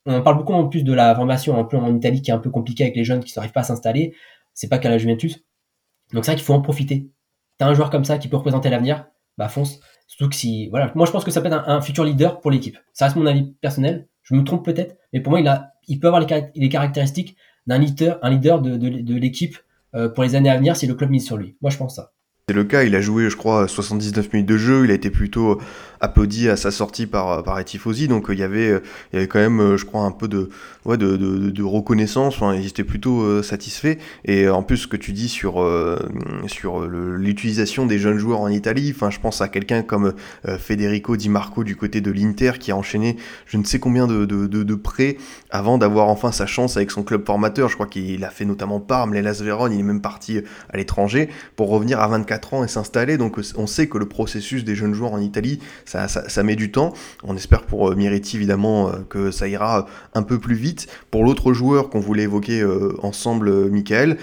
on 0.05 0.15
en 0.15 0.21
parle 0.21 0.37
beaucoup 0.37 0.53
en 0.53 0.67
plus 0.67 0.83
de 0.83 0.93
la 0.93 1.15
formation 1.15 1.55
en 1.57 1.95
Italie 1.95 2.21
qui 2.21 2.31
est 2.31 2.33
un 2.33 2.39
peu 2.39 2.49
compliquée 2.49 2.83
avec 2.83 2.95
les 2.95 3.03
jeunes 3.03 3.23
qui 3.23 3.33
n'arrivent 3.37 3.51
pas 3.51 3.61
à 3.61 3.63
s'installer. 3.63 4.15
C'est 4.53 4.69
pas 4.69 4.77
qu'à 4.79 4.89
la 4.89 4.97
Juventus. 4.97 5.43
Donc 6.13 6.25
c'est 6.25 6.31
vrai 6.31 6.35
qu'il 6.35 6.45
faut 6.45 6.53
en 6.53 6.61
profiter. 6.61 7.09
T'as 7.57 7.67
un 7.67 7.73
joueur 7.73 7.89
comme 7.89 8.05
ça 8.05 8.17
qui 8.17 8.27
peut 8.27 8.37
représenter 8.37 8.69
l'avenir, 8.69 9.07
bah 9.37 9.49
fonce. 9.49 9.79
Surtout 10.07 10.29
que 10.29 10.35
si, 10.35 10.69
voilà, 10.69 10.91
moi 10.95 11.05
je 11.05 11.11
pense 11.11 11.23
que 11.23 11.31
ça 11.31 11.41
peut 11.41 11.47
être 11.47 11.67
un, 11.67 11.81
futur 11.81 12.03
leader 12.03 12.39
pour 12.39 12.51
l'équipe. 12.51 12.77
Ça 12.93 13.05
reste 13.05 13.17
mon 13.17 13.25
avis 13.25 13.53
personnel. 13.61 14.07
Je 14.23 14.35
me 14.35 14.43
trompe 14.43 14.65
peut-être, 14.65 14.97
mais 15.13 15.19
pour 15.19 15.31
moi 15.31 15.39
il 15.39 15.47
a, 15.47 15.73
il 15.87 15.99
peut 15.99 16.07
avoir 16.07 16.25
les, 16.55 16.69
caractéristiques 16.69 17.35
d'un 17.67 17.77
leader, 17.77 18.19
un 18.21 18.29
leader 18.29 18.61
de, 18.61 18.77
de, 18.77 19.15
l'équipe 19.15 19.57
euh, 19.95 20.09
pour 20.09 20.23
les 20.23 20.35
années 20.35 20.49
à 20.49 20.57
venir 20.57 20.75
si 20.75 20.87
le 20.87 20.95
club 20.95 21.09
mise 21.09 21.25
sur 21.25 21.37
lui. 21.37 21.55
Moi 21.61 21.71
je 21.71 21.77
pense 21.77 21.95
ça. 21.95 22.11
C'est 22.47 22.55
le 22.55 22.63
cas, 22.63 22.83
il 22.83 22.95
a 22.95 23.01
joué, 23.01 23.31
je 23.31 23.35
crois, 23.35 23.67
79 23.67 24.31
minutes 24.31 24.47
de 24.47 24.57
jeu, 24.57 24.85
il 24.85 24.91
a 24.91 24.93
été 24.93 25.09
plutôt 25.09 25.59
applaudi 26.05 26.49
à 26.49 26.55
sa 26.55 26.71
sortie 26.71 27.05
par, 27.05 27.43
par 27.43 27.59
Etifosi, 27.59 28.07
donc 28.07 28.27
il 28.29 28.39
y 28.39 28.43
avait, 28.43 28.69
il 29.11 29.15
y 29.15 29.17
avait 29.17 29.27
quand 29.27 29.39
même, 29.39 29.75
je 29.75 29.85
crois, 29.85 30.01
un 30.01 30.11
peu 30.11 30.27
de, 30.27 30.49
ouais, 30.85 30.97
de, 30.97 31.63
reconnaissance, 31.63 32.35
enfin, 32.35 32.53
ils 32.55 32.67
étaient 32.67 32.83
plutôt 32.83 33.21
euh, 33.21 33.43
satisfaits, 33.43 33.97
et 34.23 34.47
en 34.47 34.63
plus, 34.63 34.77
ce 34.77 34.87
que 34.87 34.97
tu 34.97 35.11
dis 35.11 35.27
sur, 35.27 35.61
euh, 35.61 35.97
sur 36.47 36.87
l'utilisation 36.87 37.85
des 37.85 37.97
jeunes 37.97 38.17
joueurs 38.17 38.41
en 38.41 38.49
Italie, 38.49 38.93
enfin, 38.95 39.09
je 39.09 39.19
pense 39.19 39.41
à 39.41 39.47
quelqu'un 39.47 39.81
comme 39.81 40.13
euh, 40.47 40.57
Federico 40.57 41.17
Di 41.17 41.29
Marco 41.29 41.63
du 41.63 41.75
côté 41.75 42.01
de 42.01 42.11
l'Inter, 42.11 42.53
qui 42.59 42.71
a 42.71 42.77
enchaîné 42.77 43.17
je 43.45 43.57
ne 43.57 43.63
sais 43.63 43.79
combien 43.79 44.07
de, 44.07 44.25
de, 44.25 44.45
de, 44.47 44.75
prêts 44.75 45.17
avant 45.49 45.77
d'avoir 45.77 46.09
enfin 46.09 46.31
sa 46.31 46.45
chance 46.45 46.77
avec 46.77 46.91
son 46.91 47.03
club 47.03 47.25
formateur, 47.25 47.69
je 47.69 47.75
crois 47.75 47.87
qu'il 47.87 48.23
a 48.23 48.29
fait 48.29 48.45
notamment 48.45 48.79
Parme, 48.79 49.13
l'Elas 49.13 49.41
Vérone, 49.41 49.73
il 49.73 49.79
est 49.79 49.83
même 49.83 50.01
parti 50.01 50.39
à 50.69 50.77
l'étranger, 50.77 51.29
pour 51.55 51.69
revenir 51.69 51.99
à 51.99 52.07
24 52.07 52.53
ans 52.53 52.63
et 52.63 52.67
s'installer. 52.67 53.17
Donc 53.17 53.39
on 53.55 53.67
sait 53.67 53.87
que 53.87 53.97
le 53.97 54.07
processus 54.07 54.63
des 54.63 54.75
jeunes 54.75 54.93
joueurs 54.93 55.13
en 55.13 55.19
Italie, 55.19 55.59
ça, 55.85 55.94
ça, 56.07 56.43
met 56.43 56.55
du 56.55 56.71
temps. 56.71 56.93
On 57.23 57.35
espère 57.35 57.63
pour 57.63 57.89
euh, 57.89 57.95
Miretti 57.95 58.35
évidemment 58.37 58.89
euh, 58.89 58.91
que 59.09 59.31
ça 59.31 59.47
ira 59.47 59.87
un 60.13 60.23
peu 60.23 60.39
plus 60.39 60.55
vite. 60.55 60.87
Pour 61.11 61.23
l'autre 61.23 61.53
joueur 61.53 61.89
qu'on 61.89 61.99
voulait 61.99 62.23
évoquer 62.23 62.61
euh, 62.61 62.95
ensemble, 63.01 63.69
Michael, 63.69 64.17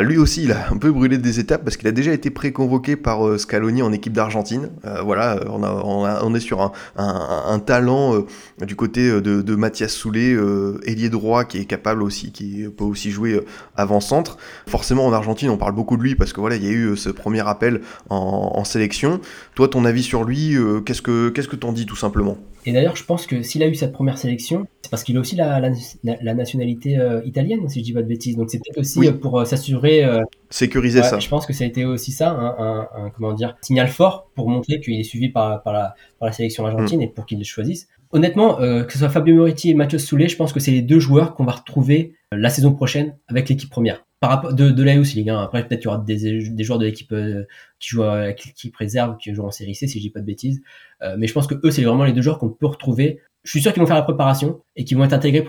lui 0.00 0.18
aussi 0.18 0.44
il 0.44 0.52
a 0.52 0.70
un 0.70 0.76
peu 0.76 0.90
brûlé 0.90 1.18
des 1.18 1.40
étapes 1.40 1.64
parce 1.64 1.76
qu'il 1.76 1.88
a 1.88 1.92
déjà 1.92 2.12
été 2.12 2.30
préconvoqué 2.30 2.96
par 2.96 3.38
Scaloni 3.38 3.82
en 3.82 3.92
équipe 3.92 4.12
d'Argentine. 4.12 4.70
voilà, 5.04 5.40
on, 5.48 6.34
est 6.34 6.40
sur 6.40 6.72
un, 6.96 7.58
talent 7.58 8.24
du 8.60 8.76
côté 8.76 9.20
de, 9.20 9.54
Mathias 9.54 9.92
Soulet, 9.92 10.36
ailier 10.84 11.10
droit 11.10 11.44
qui 11.44 11.58
est 11.58 11.64
capable 11.64 12.02
aussi, 12.02 12.32
qui 12.32 12.66
peut 12.76 12.84
aussi 12.84 13.10
jouer 13.10 13.40
avant-centre. 13.76 14.38
Forcément 14.66 15.06
en 15.06 15.12
Argentine 15.12 15.50
on 15.50 15.56
parle 15.56 15.74
beaucoup 15.74 15.96
de 15.96 16.02
lui 16.02 16.14
parce 16.14 16.32
que 16.32 16.40
voilà 16.40 16.56
il 16.56 16.64
y 16.64 16.68
a 16.68 16.72
eu 16.72 16.96
ce 16.96 17.10
premier 17.10 17.46
appel 17.46 17.80
en, 18.10 18.64
sélection. 18.64 19.20
Toi, 19.54 19.68
ton 19.68 19.84
avis 19.84 20.02
sur 20.02 20.24
lui, 20.24 20.56
euh, 20.56 20.80
qu'est-ce 20.98 21.02
que 21.02 21.28
qu'est-ce 21.30 21.48
que 21.48 21.56
t'en 21.56 21.72
dis 21.72 21.86
tout 21.86 21.96
simplement? 21.96 22.36
Et 22.66 22.72
d'ailleurs, 22.72 22.96
je 22.96 23.04
pense 23.04 23.26
que 23.26 23.42
s'il 23.42 23.62
a 23.62 23.68
eu 23.68 23.74
cette 23.74 23.92
première 23.92 24.18
sélection, 24.18 24.66
c'est 24.82 24.90
parce 24.90 25.04
qu'il 25.04 25.16
a 25.16 25.20
aussi 25.20 25.36
la, 25.36 25.60
la, 25.60 26.34
nationalité 26.34 26.98
euh, 26.98 27.22
italienne, 27.24 27.68
si 27.68 27.80
je 27.80 27.84
dis 27.84 27.92
pas 27.92 28.02
de 28.02 28.08
bêtises. 28.08 28.36
Donc 28.36 28.50
c'est 28.50 28.58
peut-être 28.58 28.78
aussi 28.78 29.06
euh, 29.06 29.12
pour 29.12 29.46
s'assurer 29.46 30.04
sécuriser 30.50 31.02
ça. 31.02 31.18
Je 31.18 31.28
pense 31.28 31.46
que 31.46 31.52
ça 31.52 31.64
a 31.64 31.66
été 31.66 31.84
aussi 31.84 32.12
ça, 32.12 32.30
un, 32.30 33.10
comment 33.10 33.32
dire, 33.32 33.56
signal 33.62 33.88
fort 33.88 34.30
pour 34.34 34.48
montrer 34.48 34.80
qu'il 34.80 34.98
est 34.98 35.04
suivi 35.04 35.28
par, 35.28 35.62
par, 35.62 35.72
la, 35.72 35.94
par 36.18 36.26
la 36.26 36.32
sélection 36.32 36.66
argentine 36.66 36.98
mm. 36.98 37.02
et 37.02 37.08
pour 37.08 37.26
qu'il 37.26 37.38
le 37.38 37.44
choisisse. 37.44 37.88
Honnêtement, 38.10 38.56
que 38.56 38.92
ce 38.92 38.98
soit 38.98 39.10
Fabio 39.10 39.34
Moretti 39.34 39.70
et 39.70 39.74
Mathieu 39.74 39.98
Soulet, 39.98 40.28
je 40.28 40.36
pense 40.36 40.52
que 40.52 40.60
c'est 40.60 40.70
les 40.70 40.82
deux 40.82 40.98
joueurs 40.98 41.34
qu'on 41.34 41.44
va 41.44 41.52
retrouver 41.52 42.14
la 42.32 42.50
saison 42.50 42.72
prochaine 42.72 43.16
avec 43.28 43.48
l'équipe 43.48 43.70
première 43.70 44.02
par 44.20 44.30
rapport 44.30 44.54
de, 44.54 44.70
de 44.70 44.82
la 44.82 44.96
League. 44.96 45.30
Hein. 45.30 45.40
Après, 45.40 45.66
peut-être 45.66 45.80
qu'il 45.80 45.90
y 45.90 45.94
aura 45.94 46.04
des, 46.04 46.50
des 46.50 46.64
joueurs 46.64 46.78
de 46.78 46.86
l'équipe 46.86 47.12
euh, 47.12 47.44
qui 47.78 47.90
jouent 47.90 48.02
avec 48.02 48.44
l'équipe 48.44 48.74
réserve, 48.76 49.16
qui 49.18 49.32
jouent 49.32 49.46
en 49.46 49.50
série 49.50 49.74
C, 49.74 49.86
si 49.86 49.98
je 49.98 50.04
dis 50.04 50.10
pas 50.10 50.20
de 50.20 50.24
bêtises. 50.24 50.60
Euh, 51.02 51.16
mais 51.18 51.26
je 51.26 51.32
pense 51.32 51.46
que 51.46 51.54
eux, 51.64 51.70
c'est 51.70 51.84
vraiment 51.84 52.04
les 52.04 52.12
deux 52.12 52.22
joueurs 52.22 52.38
qu'on 52.38 52.50
peut 52.50 52.66
retrouver. 52.66 53.20
Je 53.44 53.50
suis 53.50 53.60
sûr 53.60 53.72
qu'ils 53.72 53.80
vont 53.80 53.86
faire 53.86 53.96
la 53.96 54.02
préparation 54.02 54.62
et 54.76 54.84
qu'ils 54.84 54.96
vont 54.96 55.04
être 55.04 55.12
intégrés 55.12 55.46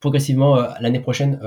progressivement 0.00 0.58
euh, 0.58 0.68
l'année 0.80 1.00
prochaine. 1.00 1.40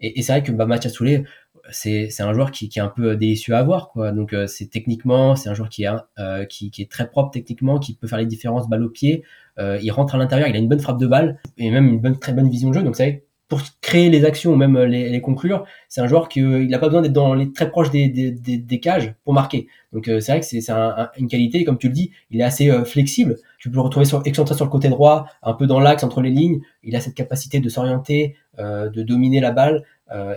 et, 0.00 0.18
et 0.18 0.22
c'est 0.22 0.32
vrai 0.32 0.42
que 0.42 0.52
bah, 0.52 0.66
Mathias 0.66 0.92
Soulet, 0.92 1.24
c'est 1.70 2.20
un 2.20 2.32
joueur 2.34 2.50
qui, 2.50 2.70
est 2.74 2.80
un 2.80 2.88
peu 2.88 3.16
délicieux 3.16 3.54
à 3.54 3.62
voir. 3.62 3.88
Quoi. 3.88 4.12
Donc 4.12 4.34
c'est 4.46 4.70
techniquement, 4.70 5.34
c'est 5.34 5.48
un 5.48 5.54
joueur 5.54 5.70
qui 5.70 5.84
est 5.84 6.48
qui, 6.48 6.70
qui 6.70 6.82
est 6.82 6.90
très 6.90 7.08
propre 7.08 7.30
techniquement, 7.30 7.78
qui 7.78 7.94
peut 7.94 8.06
faire 8.06 8.18
les 8.18 8.26
différences 8.26 8.68
balle 8.68 8.84
au 8.84 8.90
pied. 8.90 9.24
il 9.58 9.90
rentre 9.90 10.14
à 10.14 10.18
l'intérieur, 10.18 10.46
il 10.48 10.54
a 10.54 10.58
une 10.58 10.68
bonne 10.68 10.80
frappe 10.80 10.98
de 10.98 11.06
balle 11.06 11.40
et 11.56 11.70
même 11.70 11.88
une 11.88 12.00
bonne 12.00 12.18
très 12.18 12.32
bonne 12.32 12.50
vision 12.50 12.68
de 12.68 12.74
jeu. 12.74 12.82
Donc 12.82 12.96
c'est 12.96 13.24
pour 13.54 13.62
créer 13.80 14.10
les 14.10 14.24
actions 14.24 14.52
ou 14.52 14.56
même 14.56 14.76
les, 14.76 15.08
les 15.08 15.20
conclure, 15.20 15.64
c'est 15.88 16.00
un 16.00 16.08
joueur 16.08 16.28
qui 16.28 16.42
euh, 16.42 16.64
il 16.64 16.70
n'a 16.70 16.80
pas 16.80 16.88
besoin 16.88 17.02
d'être 17.02 17.12
dans 17.12 17.34
les 17.34 17.52
très 17.52 17.70
proches 17.70 17.92
des, 17.92 18.80
cages 18.82 19.14
pour 19.22 19.32
marquer. 19.32 19.68
Donc 19.92 20.08
euh, 20.08 20.18
c'est 20.18 20.32
vrai 20.32 20.40
que 20.40 20.46
c'est 20.46 20.70
un, 20.72 21.08
une 21.16 21.28
qualité, 21.28 21.64
comme 21.64 21.78
tu 21.78 21.86
le 21.86 21.92
dis, 21.94 22.10
il 22.32 22.40
est 22.40 22.42
assez 22.42 22.68
euh, 22.68 22.84
flexible. 22.84 23.36
Tu 23.60 23.70
peux 23.70 23.76
le 23.76 23.82
retrouver 23.82 24.06
sur, 24.06 24.22
excentré 24.24 24.56
sur 24.56 24.64
le 24.64 24.72
côté 24.72 24.88
droit, 24.88 25.26
un 25.44 25.52
peu 25.52 25.68
dans 25.68 25.78
l'axe 25.78 26.02
entre 26.02 26.20
les 26.20 26.30
lignes. 26.30 26.62
Il 26.82 26.96
a 26.96 27.00
cette 27.00 27.14
capacité 27.14 27.60
de 27.60 27.68
s'orienter, 27.68 28.34
de 28.58 29.02
dominer 29.02 29.38
la 29.38 29.52
balle. 29.52 29.84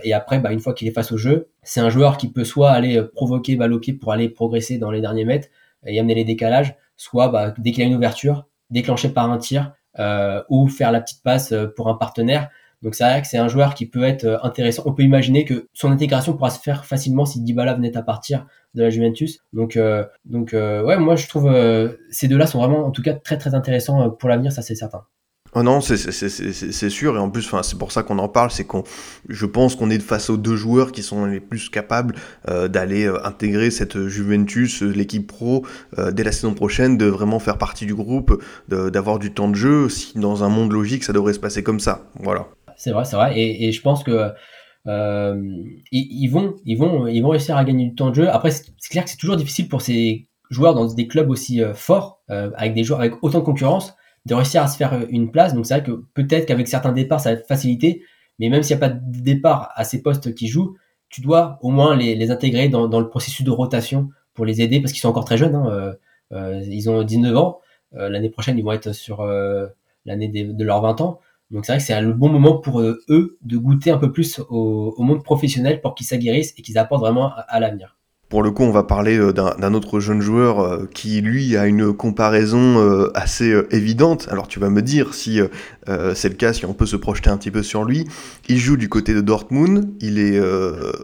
et 0.04 0.12
après, 0.12 0.38
bah, 0.38 0.52
une 0.52 0.60
fois 0.60 0.74
qu'il 0.74 0.86
est 0.86 0.92
face 0.92 1.10
au 1.10 1.16
jeu, 1.16 1.48
c'est 1.64 1.80
un 1.80 1.90
joueur 1.90 2.18
qui 2.18 2.28
peut 2.28 2.44
soit 2.44 2.70
aller 2.70 3.02
provoquer 3.02 3.56
balle 3.56 3.72
pour 4.00 4.12
aller 4.12 4.28
progresser 4.28 4.78
dans 4.78 4.92
les 4.92 5.00
derniers 5.00 5.24
mètres 5.24 5.48
et 5.84 5.98
amener 5.98 6.14
les 6.14 6.24
décalages, 6.24 6.76
soit 6.96 7.52
dès 7.58 7.72
qu'il 7.72 7.82
a 7.82 7.86
une 7.86 7.96
ouverture, 7.96 8.46
déclencher 8.70 9.08
par 9.08 9.28
un 9.28 9.38
tir 9.38 9.72
ou 10.48 10.68
faire 10.68 10.92
la 10.92 11.00
petite 11.00 11.22
passe 11.24 11.52
pour 11.76 11.88
un 11.88 11.94
partenaire 11.94 12.48
Donc 12.82 12.94
c'est 12.94 13.04
vrai 13.04 13.20
que 13.22 13.28
c'est 13.28 13.38
un 13.38 13.48
joueur 13.48 13.74
qui 13.74 13.86
peut 13.86 14.04
être 14.04 14.24
euh, 14.24 14.38
intéressant. 14.42 14.82
On 14.86 14.92
peut 14.92 15.02
imaginer 15.02 15.44
que 15.44 15.66
son 15.72 15.90
intégration 15.90 16.34
pourra 16.34 16.50
se 16.50 16.60
faire 16.60 16.84
facilement 16.84 17.26
si 17.26 17.40
Dybala 17.40 17.74
venait 17.74 17.96
à 17.96 18.02
partir 18.02 18.46
de 18.74 18.82
la 18.82 18.90
Juventus. 18.90 19.40
Donc, 19.52 19.76
euh, 19.76 20.04
donc 20.24 20.54
euh, 20.54 20.84
ouais, 20.84 20.98
moi 20.98 21.16
je 21.16 21.26
trouve 21.26 21.50
ces 22.10 22.28
deux-là 22.28 22.46
sont 22.46 22.58
vraiment 22.58 22.86
en 22.86 22.90
tout 22.90 23.02
cas 23.02 23.14
très 23.14 23.38
très 23.38 23.54
intéressants 23.54 24.10
pour 24.10 24.28
l'avenir, 24.28 24.52
ça 24.52 24.62
c'est 24.62 24.74
certain. 24.74 25.02
Oh 25.54 25.62
non, 25.62 25.80
c'est 25.80 26.90
sûr, 26.90 27.16
et 27.16 27.18
en 27.18 27.30
plus, 27.30 27.50
c'est 27.62 27.78
pour 27.78 27.90
ça 27.90 28.02
qu'on 28.02 28.18
en 28.18 28.28
parle, 28.28 28.50
c'est 28.50 28.64
qu'on, 28.64 28.84
je 29.30 29.46
pense 29.46 29.76
qu'on 29.76 29.88
est 29.88 29.98
face 29.98 30.28
aux 30.28 30.36
deux 30.36 30.56
joueurs 30.56 30.92
qui 30.92 31.02
sont 31.02 31.24
les 31.24 31.40
plus 31.40 31.70
capables 31.70 32.14
d'aller 32.46 33.10
intégrer 33.24 33.70
cette 33.70 34.08
Juventus, 34.08 34.82
l'équipe 34.82 35.26
pro, 35.26 35.64
dès 36.12 36.22
la 36.22 36.32
saison 36.32 36.52
prochaine, 36.52 36.98
de 36.98 37.06
vraiment 37.06 37.38
faire 37.38 37.56
partie 37.56 37.86
du 37.86 37.94
groupe, 37.94 38.42
d'avoir 38.68 39.18
du 39.18 39.32
temps 39.32 39.48
de 39.48 39.54
jeu. 39.54 39.88
Si 39.88 40.18
dans 40.18 40.44
un 40.44 40.50
monde 40.50 40.70
logique, 40.70 41.02
ça 41.02 41.14
devrait 41.14 41.32
se 41.32 41.40
passer 41.40 41.62
comme 41.62 41.80
ça, 41.80 42.10
voilà 42.20 42.46
c'est 42.78 42.92
vrai, 42.92 43.04
c'est 43.04 43.16
vrai. 43.16 43.38
Et, 43.38 43.72
je 43.72 43.82
pense 43.82 44.02
que 44.04 44.32
euh, 44.86 45.42
ils, 45.92 46.28
vont, 46.28 46.54
ils 46.64 46.76
vont, 46.76 47.06
ils 47.06 47.20
vont 47.20 47.30
réussir 47.30 47.56
à 47.56 47.64
gagner 47.64 47.86
du 47.86 47.94
temps 47.94 48.10
de 48.10 48.14
jeu. 48.14 48.28
Après, 48.30 48.50
c'est 48.50 48.88
clair 48.88 49.04
que 49.04 49.10
c'est 49.10 49.16
toujours 49.16 49.36
difficile 49.36 49.68
pour 49.68 49.82
ces 49.82 50.28
joueurs 50.48 50.74
dans 50.74 50.86
des 50.86 51.08
clubs 51.08 51.28
aussi 51.28 51.62
euh, 51.62 51.74
forts, 51.74 52.22
euh, 52.30 52.50
avec 52.56 52.72
des 52.72 52.84
joueurs 52.84 53.00
avec 53.00 53.22
autant 53.22 53.40
de 53.40 53.44
concurrence, 53.44 53.94
de 54.24 54.34
réussir 54.34 54.62
à 54.62 54.68
se 54.68 54.76
faire 54.76 55.06
une 55.10 55.30
place. 55.30 55.54
Donc 55.54 55.66
c'est 55.66 55.74
vrai 55.74 55.82
que 55.84 56.04
peut-être 56.14 56.46
qu'avec 56.46 56.68
certains 56.68 56.92
départs, 56.92 57.20
ça 57.20 57.34
va 57.34 57.40
être 57.40 57.46
facilité. 57.46 58.02
Mais 58.38 58.48
même 58.48 58.62
s'il 58.62 58.76
n'y 58.76 58.82
a 58.82 58.88
pas 58.88 58.94
de 58.94 59.20
départ 59.20 59.72
à 59.74 59.84
ces 59.84 60.00
postes 60.00 60.34
qui 60.34 60.46
jouent, 60.46 60.76
tu 61.08 61.20
dois 61.20 61.58
au 61.62 61.70
moins 61.70 61.96
les, 61.96 62.30
intégrer 62.30 62.68
dans, 62.68 62.86
le 62.86 63.08
processus 63.08 63.44
de 63.44 63.50
rotation 63.50 64.10
pour 64.34 64.46
les 64.46 64.62
aider 64.62 64.80
parce 64.80 64.92
qu'ils 64.92 65.00
sont 65.00 65.08
encore 65.08 65.24
très 65.24 65.36
jeunes. 65.36 65.56
Hein, 65.56 65.94
ils 66.30 66.88
ont 66.88 67.02
19 67.02 67.36
ans. 67.36 67.60
L'année 67.92 68.30
prochaine, 68.30 68.56
ils 68.58 68.62
vont 68.62 68.72
être 68.72 68.92
sur 68.92 69.26
l'année 70.04 70.28
de 70.28 70.64
leurs 70.64 70.82
20 70.82 71.00
ans. 71.00 71.20
Donc 71.50 71.64
c'est 71.64 71.72
vrai 71.72 71.78
que 71.78 71.84
c'est 71.84 72.00
le 72.00 72.12
bon 72.12 72.28
moment 72.28 72.58
pour 72.58 72.80
euh, 72.80 73.00
eux 73.08 73.38
de 73.42 73.56
goûter 73.56 73.90
un 73.90 73.98
peu 73.98 74.12
plus 74.12 74.40
au, 74.50 74.94
monde 74.98 75.22
professionnel 75.24 75.80
pour 75.80 75.94
qu'ils 75.94 76.06
s'aguerrissent 76.06 76.52
et 76.58 76.62
qu'ils 76.62 76.76
apportent 76.76 77.00
vraiment 77.00 77.32
à, 77.34 77.58
l'avenir. 77.58 77.96
Pour 78.28 78.42
le 78.42 78.50
coup, 78.50 78.62
on 78.62 78.70
va 78.70 78.82
parler 78.82 79.16
euh, 79.16 79.32
d'un 79.32 79.72
autre 79.72 80.00
jeune 80.00 80.20
joueur 80.20 80.60
euh, 80.60 80.86
qui, 80.92 81.22
lui, 81.22 81.56
a 81.56 81.66
une 81.66 81.94
comparaison 81.94 83.08
assez 83.14 83.54
évidente. 83.70 84.28
Alors 84.30 84.46
tu 84.46 84.60
vas 84.60 84.68
me 84.68 84.82
dire 84.82 85.14
si 85.14 85.40
c'est 86.14 86.28
le 86.28 86.34
cas, 86.34 86.52
si 86.52 86.66
on 86.66 86.74
peut 86.74 86.84
se 86.84 86.96
projeter 86.96 87.30
un 87.30 87.38
petit 87.38 87.50
peu 87.50 87.62
sur 87.62 87.84
lui. 87.84 88.06
Il 88.48 88.58
joue 88.58 88.76
du 88.76 88.90
côté 88.90 89.14
de 89.14 89.22
Dortmund, 89.22 89.94
il 90.00 90.18
est 90.18 90.38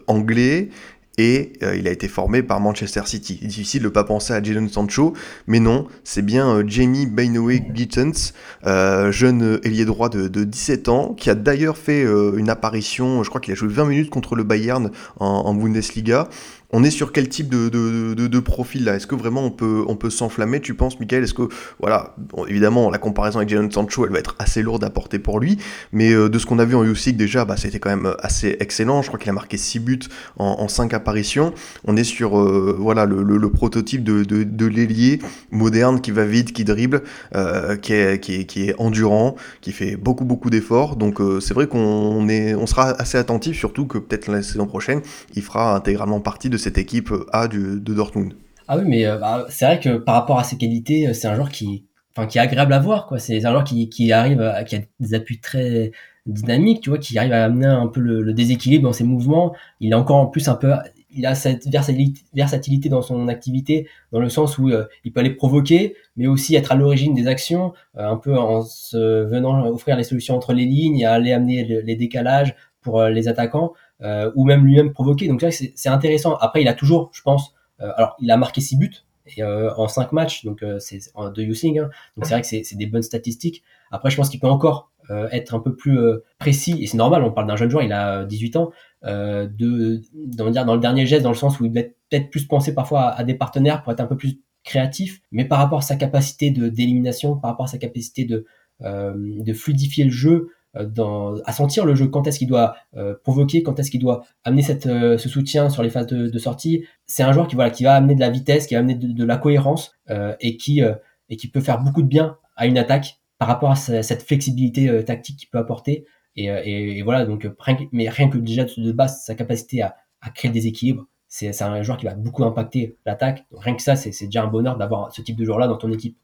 anglais, 0.07 0.69
et 1.19 1.53
euh, 1.63 1.77
il 1.77 1.87
a 1.87 1.91
été 1.91 2.09
formé 2.09 2.43
par 2.43 2.61
Manchester 2.61 3.03
City. 3.07 3.39
Difficile 3.43 3.83
de 3.83 3.87
ne 3.87 3.93
pas 3.93 4.05
penser 4.05 4.33
à 4.33 4.43
Jadon 4.43 4.69
Sancho, 4.69 5.15
mais 5.47 5.61
non, 5.61 5.87
c'est 6.03 6.23
bien 6.23 6.49
euh, 6.49 6.65
Jamie 6.67 7.07
Bainoe 7.07 7.61
Gittens, 7.73 8.33
euh, 8.67 9.13
jeune 9.13 9.61
ailier 9.63 9.85
droit 9.85 10.09
de, 10.09 10.29
17 10.45 10.89
ans, 10.89 11.15
qui 11.15 11.31
a 11.31 11.35
d'ailleurs 11.35 11.77
fait 11.77 12.03
une 12.03 12.51
apparition, 12.51 13.23
je 13.23 13.29
crois 13.29 13.41
qu'il 13.41 13.53
a 13.53 13.55
joué 13.55 13.69
20 13.69 13.85
minutes 13.87 14.11
contre 14.11 14.35
le 14.35 14.43
Bayern 14.43 14.91
en 15.19 15.55
Bundesliga, 15.55 16.29
on 16.75 16.83
est 16.83 16.91
sur 16.91 17.13
quel 17.13 17.29
type 17.29 17.49
de, 17.49 17.69
de, 17.69 18.41
profil 18.41 18.85
là? 18.85 18.97
Est-ce 18.97 19.07
que 19.07 19.15
vraiment 19.15 19.45
on 19.45 19.51
peut, 19.53 19.85
on 19.87 19.95
peut 19.95 20.11
s'enflammer, 20.11 20.61
tu 20.61 20.75
penses, 20.75 20.99
Michael? 20.99 21.23
Est-ce 21.23 21.33
que, 21.33 21.49
voilà, 21.79 22.17
évidemment, 22.49 22.91
la 22.91 22.99
comparaison 22.99 23.39
avec 23.39 23.49
Jadon 23.49 23.71
Sancho, 23.71 24.05
elle 24.05 24.13
va 24.13 24.19
être 24.19 24.35
assez 24.41 24.61
lourde 24.61 24.83
à 24.83 24.91
porter 24.91 25.21
pour 25.21 25.39
lui, 25.39 25.59
mais 25.93 26.13
euh, 26.13 26.29
de 26.29 26.37
ce 26.37 26.47
qu'on 26.47 26.59
a 26.59 26.65
vu 26.65 26.75
en 26.75 26.83
Youth 26.83 27.09
déjà, 27.11 27.45
bah, 27.45 27.57
c'était 27.57 27.79
quand 27.79 27.91
même 27.91 28.15
assez 28.19 28.57
excellent. 28.59 29.03
Je 29.03 29.07
crois 29.07 29.21
qu'il 29.21 29.31
a 29.31 29.33
marqué 29.33 29.57
6 29.57 29.79
buts 29.79 30.01
en, 30.37 30.67
5 30.67 30.93
apparitions. 30.95 31.55
On 31.87 31.97
est 31.97 32.03
sur 32.03 32.41
euh, 32.41 32.77
voilà, 32.77 33.07
le, 33.07 33.51
prototype 33.51 34.03
de, 34.03 34.25
de, 34.25 34.67
l'ailier 34.67 35.21
moderne 35.53 36.01
qui 36.01 36.11
va 36.11 36.25
vite, 36.25 36.53
qui 36.53 36.65
dribble, 36.65 37.05
euh, 37.37 37.77
qui, 37.77 37.93
est, 37.93 38.19
qui, 38.19 38.35
est, 38.35 38.45
qui 38.47 38.69
est 38.69 38.75
endurant, 38.81 39.37
qui 39.61 39.71
fait 39.71 39.95
beaucoup, 39.95 40.25
beaucoup 40.25 40.51
d'efforts. 40.51 40.97
Donc 40.97 41.21
c'est 41.41 41.55
vrai 41.55 41.69
qu'on 41.69 41.79
on 41.79 42.67
sera 42.67 42.91
assez 43.01 43.17
attentif, 43.17 43.57
surtout 43.57 43.87
que 43.87 43.99
peut-être 43.99 44.27
la 44.27 44.43
saison 44.43 44.67
prochaine, 44.67 45.03
il 45.37 45.43
fera 45.43 45.77
intégralement 45.77 46.19
partie 46.19 46.51
de 46.51 46.64
cette 46.65 46.79
équipe 46.79 47.13
A 47.33 47.47
de 47.47 47.79
Dortmund. 47.79 48.35
Ah 48.69 48.79
oui, 48.79 48.85
mais 48.87 49.07
euh, 49.07 49.19
bah, 49.19 49.47
c'est 49.51 49.67
vrai 49.67 49.81
que 49.81 49.99
par 49.99 50.15
rapport 50.15 50.39
à 50.39 50.45
ses 50.45 50.57
qualités, 50.57 51.09
euh, 51.09 51.13
c'est 51.13 51.29
un 51.29 51.35
joueur 51.35 51.51
qui, 51.51 51.85
enfin, 52.17 52.27
qui 52.27 52.39
est 52.39 52.41
agréable 52.41 52.73
à 52.73 52.79
voir. 52.79 53.13
C'est 53.19 53.45
un 53.45 53.51
joueur 53.51 53.65
qui, 53.65 53.89
qui 53.91 54.13
arrive, 54.13 54.41
à, 54.41 54.65
qui 54.65 54.77
a 54.77 54.79
des 55.01 55.15
appuis 55.15 55.41
très 55.41 55.93
dynamiques, 56.27 56.81
tu 56.81 56.89
vois, 56.89 56.99
qui 56.99 57.19
arrive 57.19 57.33
à 57.33 57.45
amener 57.45 57.67
un 57.67 57.87
peu 57.87 58.01
le, 58.01 58.33
déséquilibre 58.33 58.85
dans 58.85 58.95
ses 58.95 59.05
mouvements. 59.05 59.55
Il 59.81 59.93
a 59.93 59.99
encore 59.99 60.17
en 60.17 60.27
plus 60.27 60.49
un 60.49 60.55
peu, 60.55 60.73
il 61.11 61.27
a 61.27 61.35
cette 61.35 61.69
versatilité, 61.69 62.89
dans 62.89 63.03
son 63.03 63.29
activité, 63.29 63.87
dans 64.11 64.21
le 64.21 64.31
sens 64.31 64.57
où 64.57 64.71
euh, 64.71 64.87
il 65.05 65.13
peut 65.13 65.21
aller 65.21 65.35
provoquer, 65.35 65.95
mais 66.17 66.27
aussi 66.27 66.55
être 66.55 66.73
à 66.73 66.77
l'origine 66.77 67.13
des 67.15 67.27
actions, 67.27 67.75
un 67.95 68.17
peu 68.17 68.39
en 68.39 68.63
se 68.63 68.97
venant 68.97 69.69
offrir 69.69 69.97
les 69.99 70.05
solutions 70.05 70.35
entre 70.35 70.55
les 70.55 70.65
lignes, 70.65 71.01
et 71.01 71.05
aller 71.05 71.33
amener 71.33 71.83
les 71.83 71.97
décalages 71.97 72.57
pour 72.81 73.03
les 73.05 73.29
attaquants. 73.29 73.75
Euh, 74.05 74.31
ou 74.35 74.45
même 74.45 74.67
lui-même 74.67 74.93
provoqué. 74.93 75.29
Donc 75.29 75.43
c'est 75.51 75.89
intéressant. 75.89 76.37
Après, 76.37 76.61
il 76.61 76.69
a 76.69 76.75
toujours, 76.75 77.11
je 77.15 77.23
pense, 77.23 77.55
euh, 77.81 77.91
alors 77.97 78.17
il 78.21 78.31
a 78.31 78.37
marqué 78.37 78.61
6 78.61 78.77
buts 78.77 78.93
euh, 79.39 79.71
en 79.79 79.89
5 79.89 80.13
matchs, 80.13 80.45
donc 80.45 80.63
c'est 80.79 80.99
de 81.17 81.43
using. 81.43 81.79
Hein. 81.79 81.91
Donc 82.17 82.27
c'est 82.27 82.35
vrai 82.35 82.43
que 82.43 82.47
c'est 82.47 82.77
des 82.77 82.87
bonnes 82.87 83.03
statistiques. 83.03 83.63
Après, 83.91 84.11
je 84.11 84.17
pense 84.17 84.29
qu'il 84.29 84.41
peut 84.41 84.49
encore 84.49 84.91
être 85.33 85.55
un 85.55 85.59
peu 85.59 85.75
plus 85.75 85.99
précis 86.39 86.83
et 86.83 86.87
c'est 86.87 86.97
normal. 86.97 87.23
On 87.25 87.31
parle 87.31 87.47
d'un 87.47 87.57
jeune 87.57 87.71
joueur, 87.71 87.83
il 87.83 87.93
a 87.93 88.25
18 88.25 88.57
ans. 88.57 88.73
de, 89.03 90.03
dire 90.15 90.65
dans 90.67 90.75
le 90.75 90.81
dernier 90.81 91.07
geste, 91.07 91.23
dans 91.23 91.31
le 91.31 91.37
sens 91.37 91.61
où 91.61 91.65
il 91.65 91.73
doit 91.73 91.83
peut-être 92.11 92.31
plus 92.31 92.47
penser 92.47 92.75
parfois 92.75 93.09
à, 93.09 93.25
des 93.25 93.35
partenaires 93.35 93.83
pour 93.83 93.93
être 93.93 94.01
un 94.01 94.07
peu 94.07 94.17
plus 94.17 94.41
créatif, 94.65 95.21
mais 95.31 95.47
par 95.47 95.59
rapport 95.59 95.79
à 95.79 95.83
sa 95.83 95.97
capacité 95.97 96.51
d'élimination, 96.51 97.37
par 97.37 97.53
rapport 97.53 97.65
à 97.65 97.69
sa 97.69 97.79
capacité 97.79 98.27
de 98.27 98.45
de 98.81 99.53
fluidifier 99.55 100.05
le 100.05 100.11
jeu, 100.11 100.31
euh, 100.31 100.54
dans, 100.83 101.37
à 101.45 101.53
sentir 101.53 101.85
le 101.85 101.95
jeu, 101.95 102.09
quand 102.09 102.27
est-ce 102.27 102.39
qu'il 102.39 102.49
doit 102.49 102.75
euh, 102.97 103.15
provoquer, 103.23 103.63
quand 103.63 103.79
est-ce 103.79 103.91
qu'il 103.91 104.01
doit 104.01 104.25
amener 104.43 104.63
cette, 104.63 104.87
euh, 104.87 105.19
ce 105.19 105.29
soutien 105.29 105.71
sur 105.71 105.83
les 105.83 105.91
phases 105.91 106.07
de, 106.07 106.39
sortie. 106.39 106.85
C'est 107.07 107.23
un 107.23 107.33
joueur 107.33 107.47
qui, 107.47 107.55
voilà, 107.55 107.71
qui 107.71 107.85
va 107.85 107.95
amener 107.95 108.15
de 108.15 108.21
la 108.21 108.31
vitesse, 108.31 108.67
qui 108.67 108.75
va 108.75 108.81
amener 108.81 108.95
de, 108.95 109.25
la 109.25 109.37
cohérence 109.37 109.93
et, 110.41 110.57
qui, 110.57 110.83
et 111.29 111.37
qui 111.37 111.49
peut 111.49 111.61
faire 111.61 111.81
beaucoup 111.81 112.03
de 112.03 112.09
bien 112.09 112.37
à 112.57 112.67
une 112.67 112.77
attaque 112.77 113.21
par 113.39 113.49
rapport 113.49 113.71
à 113.71 113.77
cette 113.77 114.23
flexibilité 114.23 115.05
tactique 115.05 115.39
qu'il 115.39 115.49
peut 115.49 115.59
apporter. 115.59 116.07
Et, 116.37 116.47
et, 116.47 117.03
voilà, 117.03 117.25
donc, 117.25 117.49
rien 117.59 117.79
mais 117.93 118.09
rien 118.09 118.29
que 118.29 118.39
déjà 118.39 118.65
de 118.65 118.93
base, 118.93 119.23
sa 119.25 119.35
capacité 119.35 119.83
à, 119.83 119.97
à 120.21 120.31
créer 120.31 120.51
des 120.51 120.67
équilibres, 120.67 121.07
c'est 121.29 121.63
un 121.63 121.83
joueur 121.83 121.99
qui 121.99 122.07
va 122.07 122.15
beaucoup 122.15 122.45
impacter 122.45 122.97
l'attaque. 123.05 123.45
Rien 123.53 123.75
que 123.75 123.83
ça, 123.83 123.97
c'est 123.97 124.27
déjà 124.27 124.45
un 124.45 124.47
bonheur 124.49 124.77
d'avoir 124.77 125.13
ce 125.13 125.21
type 125.21 125.37
de 125.37 125.45
joueur-là 125.45 125.67
dans 125.67 125.77
ton 125.77 125.91
équipe. 125.91 126.17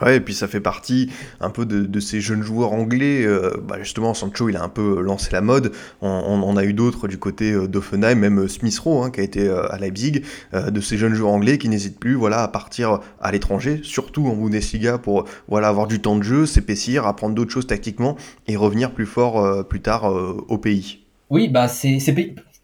Ouais, 0.00 0.16
et 0.16 0.20
puis 0.20 0.32
ça 0.32 0.48
fait 0.48 0.60
partie 0.60 1.10
un 1.40 1.50
peu 1.50 1.66
de, 1.66 2.00
ces 2.00 2.22
jeunes 2.22 2.42
joueurs 2.42 2.72
anglais. 2.72 3.24
Euh, 3.26 3.50
bah 3.62 3.76
justement, 3.78 4.14
Sancho, 4.14 4.48
il 4.48 4.56
a 4.56 4.62
un 4.62 4.70
peu 4.70 5.02
lancé 5.02 5.30
la 5.32 5.42
mode. 5.42 5.72
On, 6.00 6.56
a 6.56 6.64
eu 6.64 6.72
d'autres 6.72 7.08
du 7.08 7.18
côté 7.18 7.52
euh, 7.52 7.68
d'Offenheim, 7.68 8.14
même 8.14 8.40
euh, 8.40 8.48
Smith 8.48 8.78
Rowe, 8.78 9.04
hein, 9.04 9.10
qui 9.10 9.20
a 9.20 9.22
été 9.22 9.48
à 9.48 9.76
Leipzig, 9.78 10.22
de 10.52 10.80
ces 10.80 10.96
jeunes 10.96 11.14
joueurs 11.14 11.32
anglais 11.32 11.58
qui 11.58 11.68
n'hésitent 11.68 12.00
plus 12.00 12.14
voilà, 12.14 12.42
à 12.42 12.48
partir 12.48 13.00
à 13.20 13.32
l'étranger, 13.32 13.80
surtout 13.82 14.26
en 14.26 14.34
Bundesliga, 14.34 14.98
pour 14.98 15.24
voilà, 15.48 15.68
avoir 15.68 15.86
du 15.86 16.00
temps 16.00 16.16
de 16.16 16.22
jeu, 16.22 16.46
s'épaissir, 16.46 17.06
apprendre 17.06 17.34
d'autres 17.34 17.50
choses 17.50 17.66
tactiquement 17.66 18.16
et 18.46 18.56
revenir 18.56 18.92
plus 18.92 19.06
fort 19.06 19.66
plus 19.66 19.80
tard 19.80 20.04
au 20.04 20.58
pays. 20.58 21.04
Oui, 21.30 21.48
bah 21.48 21.68
c'est 21.68 21.98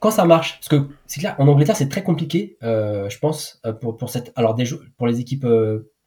quand 0.01 0.11
ça 0.11 0.25
marche, 0.25 0.59
parce 0.61 0.69
que 0.69 0.89
c'est 1.07 1.21
clair, 1.21 1.35
en 1.39 1.49
Angleterre 1.49 1.77
c'est 1.77 1.89
très 1.89 2.03
compliqué, 2.03 2.57
je 2.63 3.19
pense, 3.19 3.61
pour, 3.81 3.97
pour 3.97 4.11
cette, 4.11 4.33
alors 4.37 4.55
des 4.55 4.65
pour 4.97 5.07
les 5.07 5.21
équipes, 5.21 5.47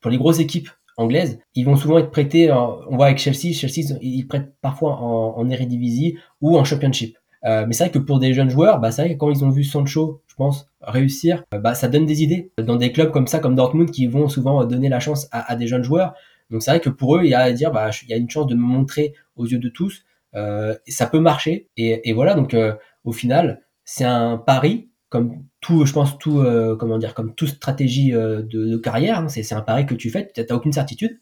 pour 0.01 0.11
les 0.11 0.17
grosses 0.17 0.39
équipes 0.39 0.69
anglaise, 0.97 1.39
ils 1.55 1.65
vont 1.65 1.75
souvent 1.75 1.97
être 1.97 2.11
prêtés, 2.11 2.51
on 2.51 2.95
voit 2.95 3.07
avec 3.07 3.17
Chelsea, 3.17 3.53
Chelsea 3.53 3.97
ils 4.01 4.27
prêtent 4.27 4.53
parfois 4.61 4.97
en, 4.97 5.37
en 5.37 5.49
Eredivisie 5.49 6.17
ou 6.41 6.57
en 6.57 6.63
Championship. 6.63 7.17
Euh, 7.43 7.65
mais 7.67 7.73
c'est 7.73 7.85
vrai 7.85 7.91
que 7.91 7.99
pour 7.99 8.19
des 8.19 8.33
jeunes 8.33 8.49
joueurs, 8.49 8.79
bah, 8.79 8.91
c'est 8.91 9.03
vrai 9.03 9.13
que 9.13 9.17
quand 9.17 9.29
ils 9.29 9.43
ont 9.43 9.49
vu 9.49 9.63
Sancho, 9.63 10.21
je 10.27 10.35
pense, 10.35 10.67
réussir, 10.81 11.43
euh, 11.53 11.59
bah, 11.59 11.73
ça 11.73 11.87
donne 11.87 12.05
des 12.05 12.23
idées. 12.23 12.51
Dans 12.57 12.75
des 12.75 12.91
clubs 12.91 13.11
comme 13.11 13.27
ça, 13.27 13.39
comme 13.39 13.55
Dortmund, 13.55 13.89
qui 13.89 14.07
vont 14.07 14.27
souvent 14.27 14.63
donner 14.65 14.89
la 14.89 14.99
chance 14.99 15.27
à, 15.31 15.55
des 15.55 15.67
jeunes 15.67 15.83
joueurs. 15.83 16.13
Donc 16.49 16.61
c'est 16.61 16.71
vrai 16.71 16.79
que 16.79 16.89
pour 16.89 17.15
eux, 17.15 17.21
il 17.23 17.29
y 17.29 17.33
a 17.33 17.39
à 17.39 17.51
dire, 17.51 17.71
bah, 17.71 17.89
il 18.03 18.09
y 18.09 18.13
a 18.13 18.17
une 18.17 18.29
chance 18.29 18.47
de 18.47 18.55
me 18.55 18.61
montrer 18.61 19.13
aux 19.35 19.45
yeux 19.45 19.59
de 19.59 19.69
tous. 19.69 20.03
Euh, 20.35 20.75
ça 20.87 21.07
peut 21.07 21.19
marcher. 21.19 21.67
Et, 21.77 22.09
et 22.09 22.13
voilà, 22.13 22.35
donc 22.35 22.53
euh, 22.53 22.75
au 23.03 23.11
final, 23.11 23.61
c'est 23.85 24.05
un 24.05 24.37
pari 24.37 24.89
comme 25.09 25.43
tout, 25.61 25.85
je 25.85 25.93
pense, 25.93 26.17
tout, 26.17 26.39
euh, 26.39 26.75
comment 26.75 26.97
dire, 26.97 27.13
comme 27.13 27.33
toute 27.33 27.49
stratégie 27.49 28.13
euh, 28.13 28.41
de, 28.41 28.77
carrière, 28.77 29.19
hein, 29.19 29.29
c'est 29.29 29.53
un 29.53 29.61
pari 29.61 29.85
que 29.85 29.93
tu 29.93 30.09
fais, 30.09 30.29
tu 30.33 30.41
n'as 30.41 30.55
aucune 30.55 30.73
certitude. 30.73 31.19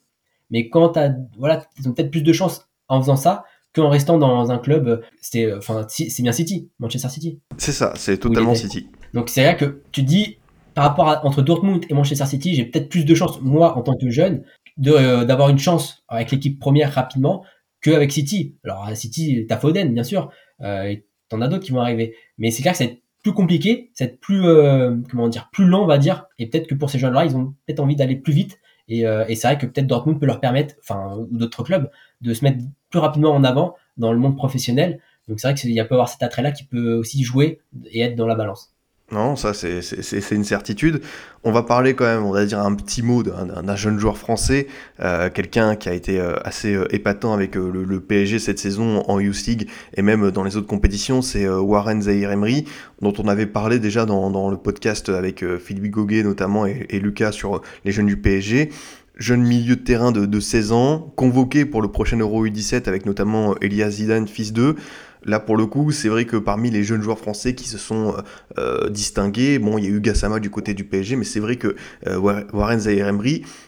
Mais 0.50 0.70
quand 0.70 0.90
tu 0.90 1.00
as, 1.00 1.14
voilà, 1.38 1.66
ils 1.78 1.88
ont 1.88 1.94
peut-être 1.94 2.10
plus 2.10 2.24
de 2.24 2.34
chance 2.34 2.68
en 2.88 3.02
faisant 3.02 3.18
ça 3.18 3.46
qu'en 3.76 3.90
restant 3.90 4.18
dans 4.18 4.50
un 4.50 4.58
club. 4.58 5.04
C'est, 5.22 5.54
enfin, 5.54 5.86
c'est 5.88 6.24
bien 6.24 6.32
City, 6.32 6.70
Manchester 6.80 7.10
City. 7.10 7.40
C'est 7.58 7.72
ça, 7.72 7.94
c'est 7.96 8.18
totalement 8.18 8.56
City. 8.56 8.88
Donc 9.14 9.30
c'est 9.30 9.44
vrai 9.44 9.58
que 9.58 9.82
tu 9.92 10.02
dis, 10.02 10.38
par 10.74 10.86
rapport 10.86 11.10
à, 11.10 11.26
entre 11.26 11.42
Dortmund 11.42 11.86
et 11.90 11.94
Manchester 11.94 12.26
City, 12.26 12.56
j'ai 12.56 12.66
peut-être 12.66 12.90
plus 12.90 13.06
de 13.06 13.14
chance, 13.14 13.40
moi, 13.42 13.78
en 13.78 13.82
tant 13.82 13.96
que 13.96 14.10
jeune, 14.10 14.44
euh, 14.88 15.26
d'avoir 15.26 15.50
une 15.50 15.60
chance 15.60 16.04
avec 16.08 16.32
l'équipe 16.32 16.60
première 16.60 16.94
rapidement 16.94 17.44
qu'avec 17.82 18.12
City. 18.12 18.56
Alors 18.64 18.86
à 18.86 18.96
City, 18.96 19.46
t'as 19.48 19.58
Foden, 19.58 19.94
bien 19.94 20.04
sûr, 20.04 20.32
euh, 20.62 20.84
et 20.84 21.06
t'en 21.28 21.42
as 21.42 21.48
d'autres 21.48 21.66
qui 21.66 21.72
vont 21.72 21.82
arriver. 21.82 22.16
Mais 22.38 22.50
c'est 22.52 22.62
clair 22.62 22.74
que 22.74 22.78
c'est 22.78 23.02
plus 23.30 23.36
compliqué, 23.36 23.92
c'est 23.94 24.20
plus 24.20 24.46
euh, 24.46 24.96
comment 25.10 25.28
dire, 25.28 25.50
plus 25.52 25.66
lent 25.66 25.84
on 25.84 25.88
va 25.88 25.98
dire, 25.98 26.26
et 26.40 26.48
peut-être 26.48 26.68
que 26.68 26.76
pour 26.76 26.90
ces 26.90 26.98
jeunes-là, 26.98 27.26
ils 27.26 27.38
ont 27.38 27.54
peut-être 27.66 27.80
envie 27.80 27.96
d'aller 27.96 28.16
plus 28.16 28.34
vite, 28.34 28.60
et, 28.88 29.06
euh, 29.06 29.24
et 29.28 29.36
c'est 29.36 29.48
vrai 29.48 29.58
que 29.58 29.68
peut-être 29.68 29.88
Dortmund 29.88 30.20
peut 30.20 30.26
leur 30.26 30.40
permettre, 30.40 30.76
enfin 30.80 31.16
ou 31.18 31.38
d'autres 31.38 31.64
clubs, 31.64 31.90
de 32.22 32.34
se 32.34 32.44
mettre 32.44 32.58
plus 32.90 33.00
rapidement 33.00 33.32
en 33.32 33.44
avant 33.44 33.76
dans 33.98 34.12
le 34.12 34.18
monde 34.18 34.36
professionnel. 34.36 35.00
Donc 35.28 35.40
c'est 35.40 35.48
vrai 35.48 35.56
qu'il 35.56 35.70
y 35.72 35.80
a 35.80 35.86
peut 35.86 35.94
avoir 35.94 36.10
cet 36.10 36.24
attrait-là 36.24 36.52
qui 36.52 36.64
peut 36.64 36.96
aussi 36.96 37.24
jouer 37.24 37.62
et 37.92 38.02
être 38.02 38.16
dans 38.16 38.26
la 38.26 38.34
balance. 38.34 38.74
Non, 39.12 39.36
ça 39.36 39.54
c'est 39.54 40.32
une 40.32 40.44
certitude. 40.44 41.02
On 41.44 41.52
va 41.52 41.64
parler 41.64 41.96
quand 41.96 42.06
même, 42.06 42.24
on 42.24 42.32
va 42.32 42.46
dire 42.46 42.60
un 42.60 42.76
petit 42.76 43.02
mot 43.02 43.24
d'un 43.24 43.76
jeune 43.76 43.98
joueur 43.98 44.18
français, 44.18 44.68
euh, 45.00 45.30
quelqu'un 45.32 45.76
qui 45.76 45.90
a 45.90 45.94
été 45.94 46.20
euh, 46.20 46.36
assez 46.44 46.76
euh, 46.76 46.94
épatant 46.94 47.34
avec 47.34 47.56
le, 47.56 48.00
PSG 48.00 48.38
cette 48.40 48.60
saison 48.60 49.04
en 49.08 49.20
Youth 49.20 49.46
League 49.48 49.70
et 49.96 50.02
même 50.04 50.30
dans 50.32 50.44
les 50.44 50.58
autres 50.58 50.68
compétitions, 50.68 51.22
c'est 51.22 51.48
Warren 51.50 52.04
Zahir 52.04 52.32
Emery, 52.32 52.66
dont 53.02 53.14
on 53.18 53.28
avait 53.28 53.46
parlé 53.48 53.80
déjà 53.80 54.06
dans, 54.06 54.50
le 54.50 54.58
podcast 54.58 55.10
avec 55.10 55.44
Philippe 55.58 55.90
Goguet 55.90 56.24
notamment 56.24 56.66
et, 56.66 57.00
Lucas 57.00 57.32
sur 57.32 57.62
les 57.86 57.92
jeunes 57.92 58.08
du 58.08 58.18
PSG 58.18 58.70
jeune 59.18 59.44
milieu 59.44 59.76
de 59.76 59.82
terrain 59.82 60.14
de, 60.14 60.26
de, 60.26 60.40
16 60.40 60.72
ans, 60.72 61.12
convoqué 61.18 61.66
pour 61.66 61.82
le 61.82 61.90
prochain 61.90 62.18
Euro 62.18 62.48
U17 62.48 62.88
avec 62.88 63.06
notamment 63.06 63.54
Elias 63.60 63.90
Zidane, 63.90 64.30
fils 64.30 64.54
d'eux. 64.54 64.78
Là, 65.26 65.40
pour 65.40 65.58
le 65.58 65.66
coup, 65.66 65.92
c'est 65.92 66.08
vrai 66.08 66.26
que 66.26 66.38
parmi 66.38 66.72
les 66.72 66.84
jeunes 66.84 67.02
joueurs 67.02 67.20
français 67.20 67.54
qui 67.54 67.68
se 67.68 67.78
sont 67.78 68.14
euh, 68.14 68.22
euh, 68.58 68.90
distingués, 68.90 69.60
bon, 69.60 69.78
il 69.78 69.84
y 69.84 69.88
a 69.88 69.90
eu 69.90 70.00
Gassama 70.00 70.40
du 70.40 70.50
côté 70.50 70.74
du 70.74 70.86
PSG, 70.86 71.18
mais 71.18 71.26
c'est 71.26 71.42
vrai 71.42 71.58
que 71.58 71.76
euh, 72.08 72.18
Warren 72.18 72.80
Zahir 72.80 73.14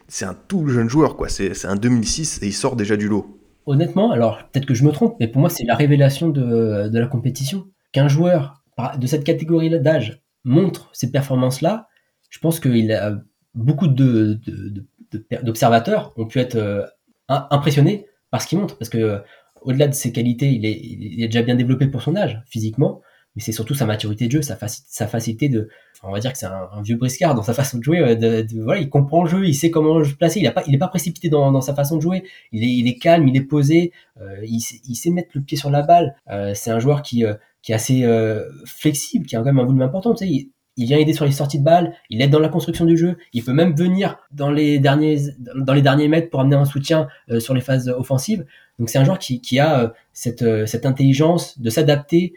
c'est 0.08 0.26
un 0.26 0.36
tout 0.48 0.68
jeune 0.70 0.90
joueur, 0.90 1.18
quoi. 1.18 1.28
C'est 1.30 1.66
un 1.66 1.76
2006 1.76 2.42
et 2.42 2.48
il 2.48 2.54
sort 2.54 2.76
déjà 2.76 2.96
du 2.96 3.08
lot. 3.08 3.38
Honnêtement, 3.66 4.12
alors 4.12 4.40
peut-être 4.52 4.66
que 4.66 4.74
je 4.74 4.84
me 4.84 4.92
trompe, 4.92 5.18
mais 5.20 5.28
pour 5.28 5.40
moi, 5.42 5.50
c'est 5.50 5.66
la 5.66 5.76
révélation 5.76 6.30
de, 6.30 6.90
la 6.92 7.08
compétition. 7.08 7.68
Qu'un 7.92 8.08
joueur 8.08 8.64
de 8.98 9.06
cette 9.06 9.26
catégorie 9.26 9.70
d'âge 9.80 10.24
montre 10.44 10.90
ces 10.94 11.12
performances-là, 11.12 11.88
je 12.30 12.40
pense 12.40 12.60
qu'il 12.60 12.92
a 12.92 13.22
beaucoup 13.54 13.88
d'observateurs 13.88 16.14
ont 16.16 16.26
pu 16.26 16.40
être 16.40 16.92
impressionnés 17.28 18.08
par 18.32 18.42
ce 18.42 18.48
qu'il 18.48 18.58
montre, 18.58 18.78
parce 18.78 18.90
que 18.90 19.22
au-delà 19.62 19.88
de 19.88 19.94
ses 19.94 20.12
qualités, 20.12 20.52
il 20.52 20.66
est, 20.66 20.80
il 20.82 21.24
est, 21.24 21.28
déjà 21.28 21.42
bien 21.42 21.56
développé 21.56 21.88
pour 21.88 22.02
son 22.02 22.16
âge, 22.16 22.42
physiquement, 22.48 23.02
mais 23.36 23.42
c'est 23.42 23.52
surtout 23.54 23.74
sa 23.74 23.86
maturité 23.86 24.28
de 24.28 24.32
jeu, 24.32 24.42
sa, 24.42 24.58
sa 24.68 25.08
facilité 25.08 25.48
de. 25.48 25.70
on 26.04 26.12
va 26.12 26.20
dire 26.20 26.34
que 26.34 26.38
c'est 26.38 26.48
un, 26.48 26.82
vieux 26.84 26.98
briscard 26.98 27.34
dans 27.34 27.44
sa 27.44 27.54
façon 27.54 27.78
de 27.78 27.84
jouer. 27.84 28.16
De, 28.18 28.46
voilà, 28.62 28.82
il 28.82 28.90
comprend 28.90 29.24
le 29.24 29.30
jeu, 29.30 29.48
il 29.48 29.54
sait 29.54 29.72
comment 29.72 30.02
placer. 30.20 30.42
Il 30.42 30.44
n'est 30.44 30.52
pas, 30.52 30.64
pas 30.64 30.88
précipité 30.90 31.30
dans, 31.30 31.52
dans, 31.52 31.62
sa 31.62 31.74
façon 31.74 31.96
de 31.96 32.02
jouer. 32.02 32.24
Il 32.52 32.64
est, 32.64 32.74
il 32.74 32.88
est 32.90 32.98
calme, 32.98 33.28
il 33.30 33.38
est 33.38 33.42
posé. 33.42 33.94
Euh, 34.20 34.36
il, 34.44 34.60
il, 34.86 34.96
sait 34.96 35.12
mettre 35.12 35.30
le 35.34 35.42
pied 35.42 35.58
sur 35.58 35.70
la 35.70 35.82
balle. 35.82 36.16
Euh, 36.30 36.54
c'est 36.54 36.72
un 36.72 36.80
joueur 36.80 37.04
qui, 37.04 37.24
euh, 37.24 37.36
qui 37.62 37.72
est 37.72 37.76
assez 37.76 38.04
euh, 38.04 38.50
flexible, 38.66 39.26
qui 39.26 39.36
a 39.36 39.40
quand 39.40 39.46
même 39.46 39.60
un 39.60 39.66
volume 39.66 39.82
important. 39.82 40.14
Tu 40.14 40.28
sais, 40.28 40.50
il, 40.82 40.86
vient 40.86 40.98
aider 40.98 41.14
sur 41.14 41.26
les 41.26 41.32
sorties 41.32 41.60
de 41.60 41.64
balles, 41.64 41.94
il 42.10 42.22
aide 42.22 42.32
dans 42.32 42.40
la 42.40 42.50
construction 42.50 42.86
du 42.86 42.98
jeu, 42.98 43.18
il 43.34 43.44
peut 43.44 43.54
même 43.54 43.76
venir 43.76 44.18
dans 44.32 44.52
les 44.52 44.80
derniers, 44.80 45.20
dans 45.56 45.74
les 45.74 45.82
derniers 45.82 46.08
mètres 46.08 46.30
pour 46.30 46.40
amener 46.42 46.56
un 46.56 46.66
soutien 46.66 47.08
euh, 47.30 47.40
sur 47.40 47.54
les 47.54 47.62
phases 47.62 47.90
offensives. 47.90 48.46
Donc 48.80 48.90
c'est 48.90 48.98
un 48.98 49.04
joueur 49.04 49.20
qui, 49.20 49.42
qui 49.42 49.60
a 49.60 49.82
euh, 49.82 49.90
cette, 50.14 50.42
euh, 50.42 50.66
cette 50.66 50.86
intelligence 50.86 51.60
de 51.60 51.70
s'adapter 51.70 52.34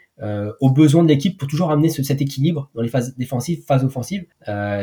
aux 0.61 0.71
besoins 0.71 1.03
de 1.03 1.09
l'équipe 1.09 1.37
pour 1.37 1.49
toujours 1.49 1.73
amener 1.73 1.89
cet 1.89 2.23
équilibre 2.23 2.71
dans 2.77 2.83
les 2.83 2.89
phases 2.89 3.17
défensives, 3.17 3.65
phases 3.67 3.85
offensives. 3.85 4.25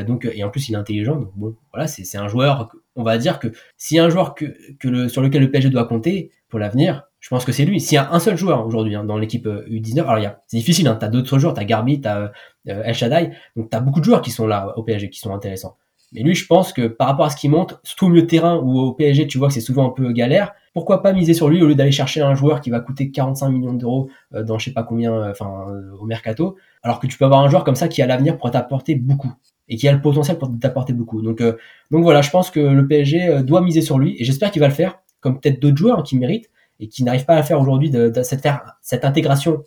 donc 0.05 0.29
et 0.31 0.43
en 0.43 0.49
plus 0.49 0.67
il 0.67 0.73
est 0.73 0.77
intelligent. 0.77 1.15
Donc 1.15 1.31
bon, 1.37 1.55
voilà, 1.71 1.87
c'est 1.87 2.17
un 2.17 2.27
joueur. 2.27 2.69
On 2.97 3.03
va 3.03 3.17
dire 3.17 3.39
que 3.39 3.47
a 3.47 4.03
un 4.03 4.09
joueur 4.09 4.35
que, 4.35 4.53
que 4.77 4.89
le, 4.89 5.07
sur 5.07 5.21
lequel 5.21 5.41
le 5.41 5.49
PSG 5.49 5.69
doit 5.69 5.85
compter 5.85 6.31
pour 6.49 6.59
l'avenir, 6.59 7.03
je 7.21 7.29
pense 7.29 7.45
que 7.45 7.51
c'est 7.51 7.65
lui. 7.65 7.79
S'il 7.79 7.95
y 7.95 7.97
a 7.99 8.11
un 8.11 8.19
seul 8.19 8.35
joueur 8.35 8.65
aujourd'hui 8.65 8.95
hein, 8.95 9.05
dans 9.05 9.17
l'équipe 9.17 9.45
U19, 9.47 10.01
alors 10.01 10.17
il 10.17 10.23
y 10.23 10.25
a, 10.25 10.41
c'est 10.47 10.57
difficile. 10.57 10.87
Hein, 10.87 10.97
t'as 10.99 11.07
d'autres 11.07 11.37
joueurs, 11.37 11.53
t'as 11.53 11.63
Garbi, 11.63 12.01
t'as 12.01 12.19
euh, 12.19 12.29
El 12.65 12.95
Shaddai. 12.95 13.31
Donc 13.55 13.69
tu 13.69 13.77
as 13.77 13.79
beaucoup 13.79 13.99
de 13.99 14.05
joueurs 14.05 14.23
qui 14.23 14.31
sont 14.31 14.47
là 14.47 14.73
au 14.75 14.83
PSG, 14.83 15.09
qui 15.09 15.19
sont 15.19 15.33
intéressants. 15.33 15.77
Mais 16.13 16.23
lui, 16.23 16.33
je 16.33 16.45
pense 16.47 16.73
que 16.73 16.87
par 16.87 17.07
rapport 17.07 17.25
à 17.25 17.29
ce 17.29 17.37
qu'il 17.37 17.51
montre, 17.51 17.79
surtout 17.83 18.07
au 18.07 18.09
milieu 18.09 18.25
terrain 18.25 18.57
ou 18.57 18.79
au 18.79 18.93
PSG, 18.93 19.27
tu 19.27 19.37
vois 19.37 19.47
que 19.47 19.53
c'est 19.53 19.61
souvent 19.61 19.87
un 19.87 19.91
peu 19.91 20.11
galère. 20.11 20.51
Pourquoi 20.73 21.03
pas 21.03 21.13
miser 21.13 21.33
sur 21.33 21.47
lui 21.47 21.61
au 21.61 21.67
lieu 21.67 21.75
d'aller 21.75 21.91
chercher 21.91 22.21
un 22.21 22.33
joueur 22.33 22.59
qui 22.59 22.71
va 22.71 22.79
coûter 22.79 23.11
45 23.11 23.49
millions 23.49 23.73
d'euros 23.73 24.09
euh, 24.33 24.43
dans 24.43 24.57
je 24.57 24.65
sais 24.65 24.73
pas 24.73 24.83
combien, 24.83 25.13
euh, 25.13 25.31
enfin 25.31 25.67
au 25.99 26.05
mercato, 26.05 26.57
alors 26.81 26.99
que 26.99 27.05
tu 27.05 27.19
peux 27.19 27.25
avoir 27.25 27.41
un 27.41 27.49
joueur 27.49 27.63
comme 27.63 27.75
ça 27.75 27.87
qui 27.87 28.01
a 28.01 28.07
l'avenir 28.07 28.37
pour 28.39 28.49
t'apporter 28.49 28.95
beaucoup 28.95 29.31
et 29.69 29.75
qui 29.75 29.87
a 29.87 29.93
le 29.93 30.01
potentiel 30.01 30.39
pour 30.39 30.49
t'apporter 30.59 30.93
beaucoup. 30.93 31.21
Donc 31.21 31.43
donc 31.43 32.03
voilà, 32.03 32.23
je 32.23 32.31
pense 32.31 32.49
que 32.49 32.59
le 32.59 32.87
PSG 32.87 33.43
doit 33.43 33.61
miser 33.61 33.81
sur 33.81 33.99
lui 33.99 34.15
et 34.19 34.23
j'espère 34.23 34.49
qu'il 34.49 34.59
va 34.59 34.67
le 34.67 34.73
faire, 34.73 34.99
comme 35.19 35.39
peut-être 35.39 35.61
d'autres 35.61 35.77
joueurs 35.77 35.99
hein, 35.99 36.03
qui 36.03 36.17
méritent 36.17 36.49
et 36.81 36.87
qui 36.87 37.03
n'arrivent 37.03 37.25
pas 37.25 37.35
à 37.35 37.43
faire 37.43 37.61
aujourd'hui 37.61 37.91
cette, 38.23 39.05
intégration 39.05 39.63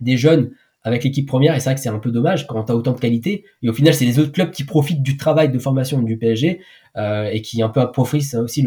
des 0.00 0.16
jeunes 0.16 0.52
avec 0.84 1.04
l'équipe 1.04 1.26
première, 1.26 1.54
et 1.54 1.60
c'est 1.60 1.70
vrai 1.70 1.74
que 1.76 1.80
c'est 1.80 1.88
un 1.88 1.98
peu 1.98 2.10
dommage 2.10 2.46
quand 2.46 2.64
tu 2.64 2.72
as 2.72 2.76
autant 2.76 2.92
de 2.92 3.00
qualité. 3.00 3.44
Et 3.62 3.68
au 3.68 3.72
final, 3.72 3.94
c'est 3.94 4.04
les 4.04 4.18
autres 4.18 4.32
clubs 4.32 4.50
qui 4.50 4.64
profitent 4.64 5.02
du 5.02 5.16
travail 5.16 5.50
de 5.50 5.58
formation 5.58 6.02
du 6.02 6.18
PSG 6.18 6.60
euh, 6.96 7.30
et 7.32 7.40
qui 7.40 7.62
un 7.62 7.68
peu 7.68 7.80
appauvrissent 7.80 8.34
aussi 8.34 8.66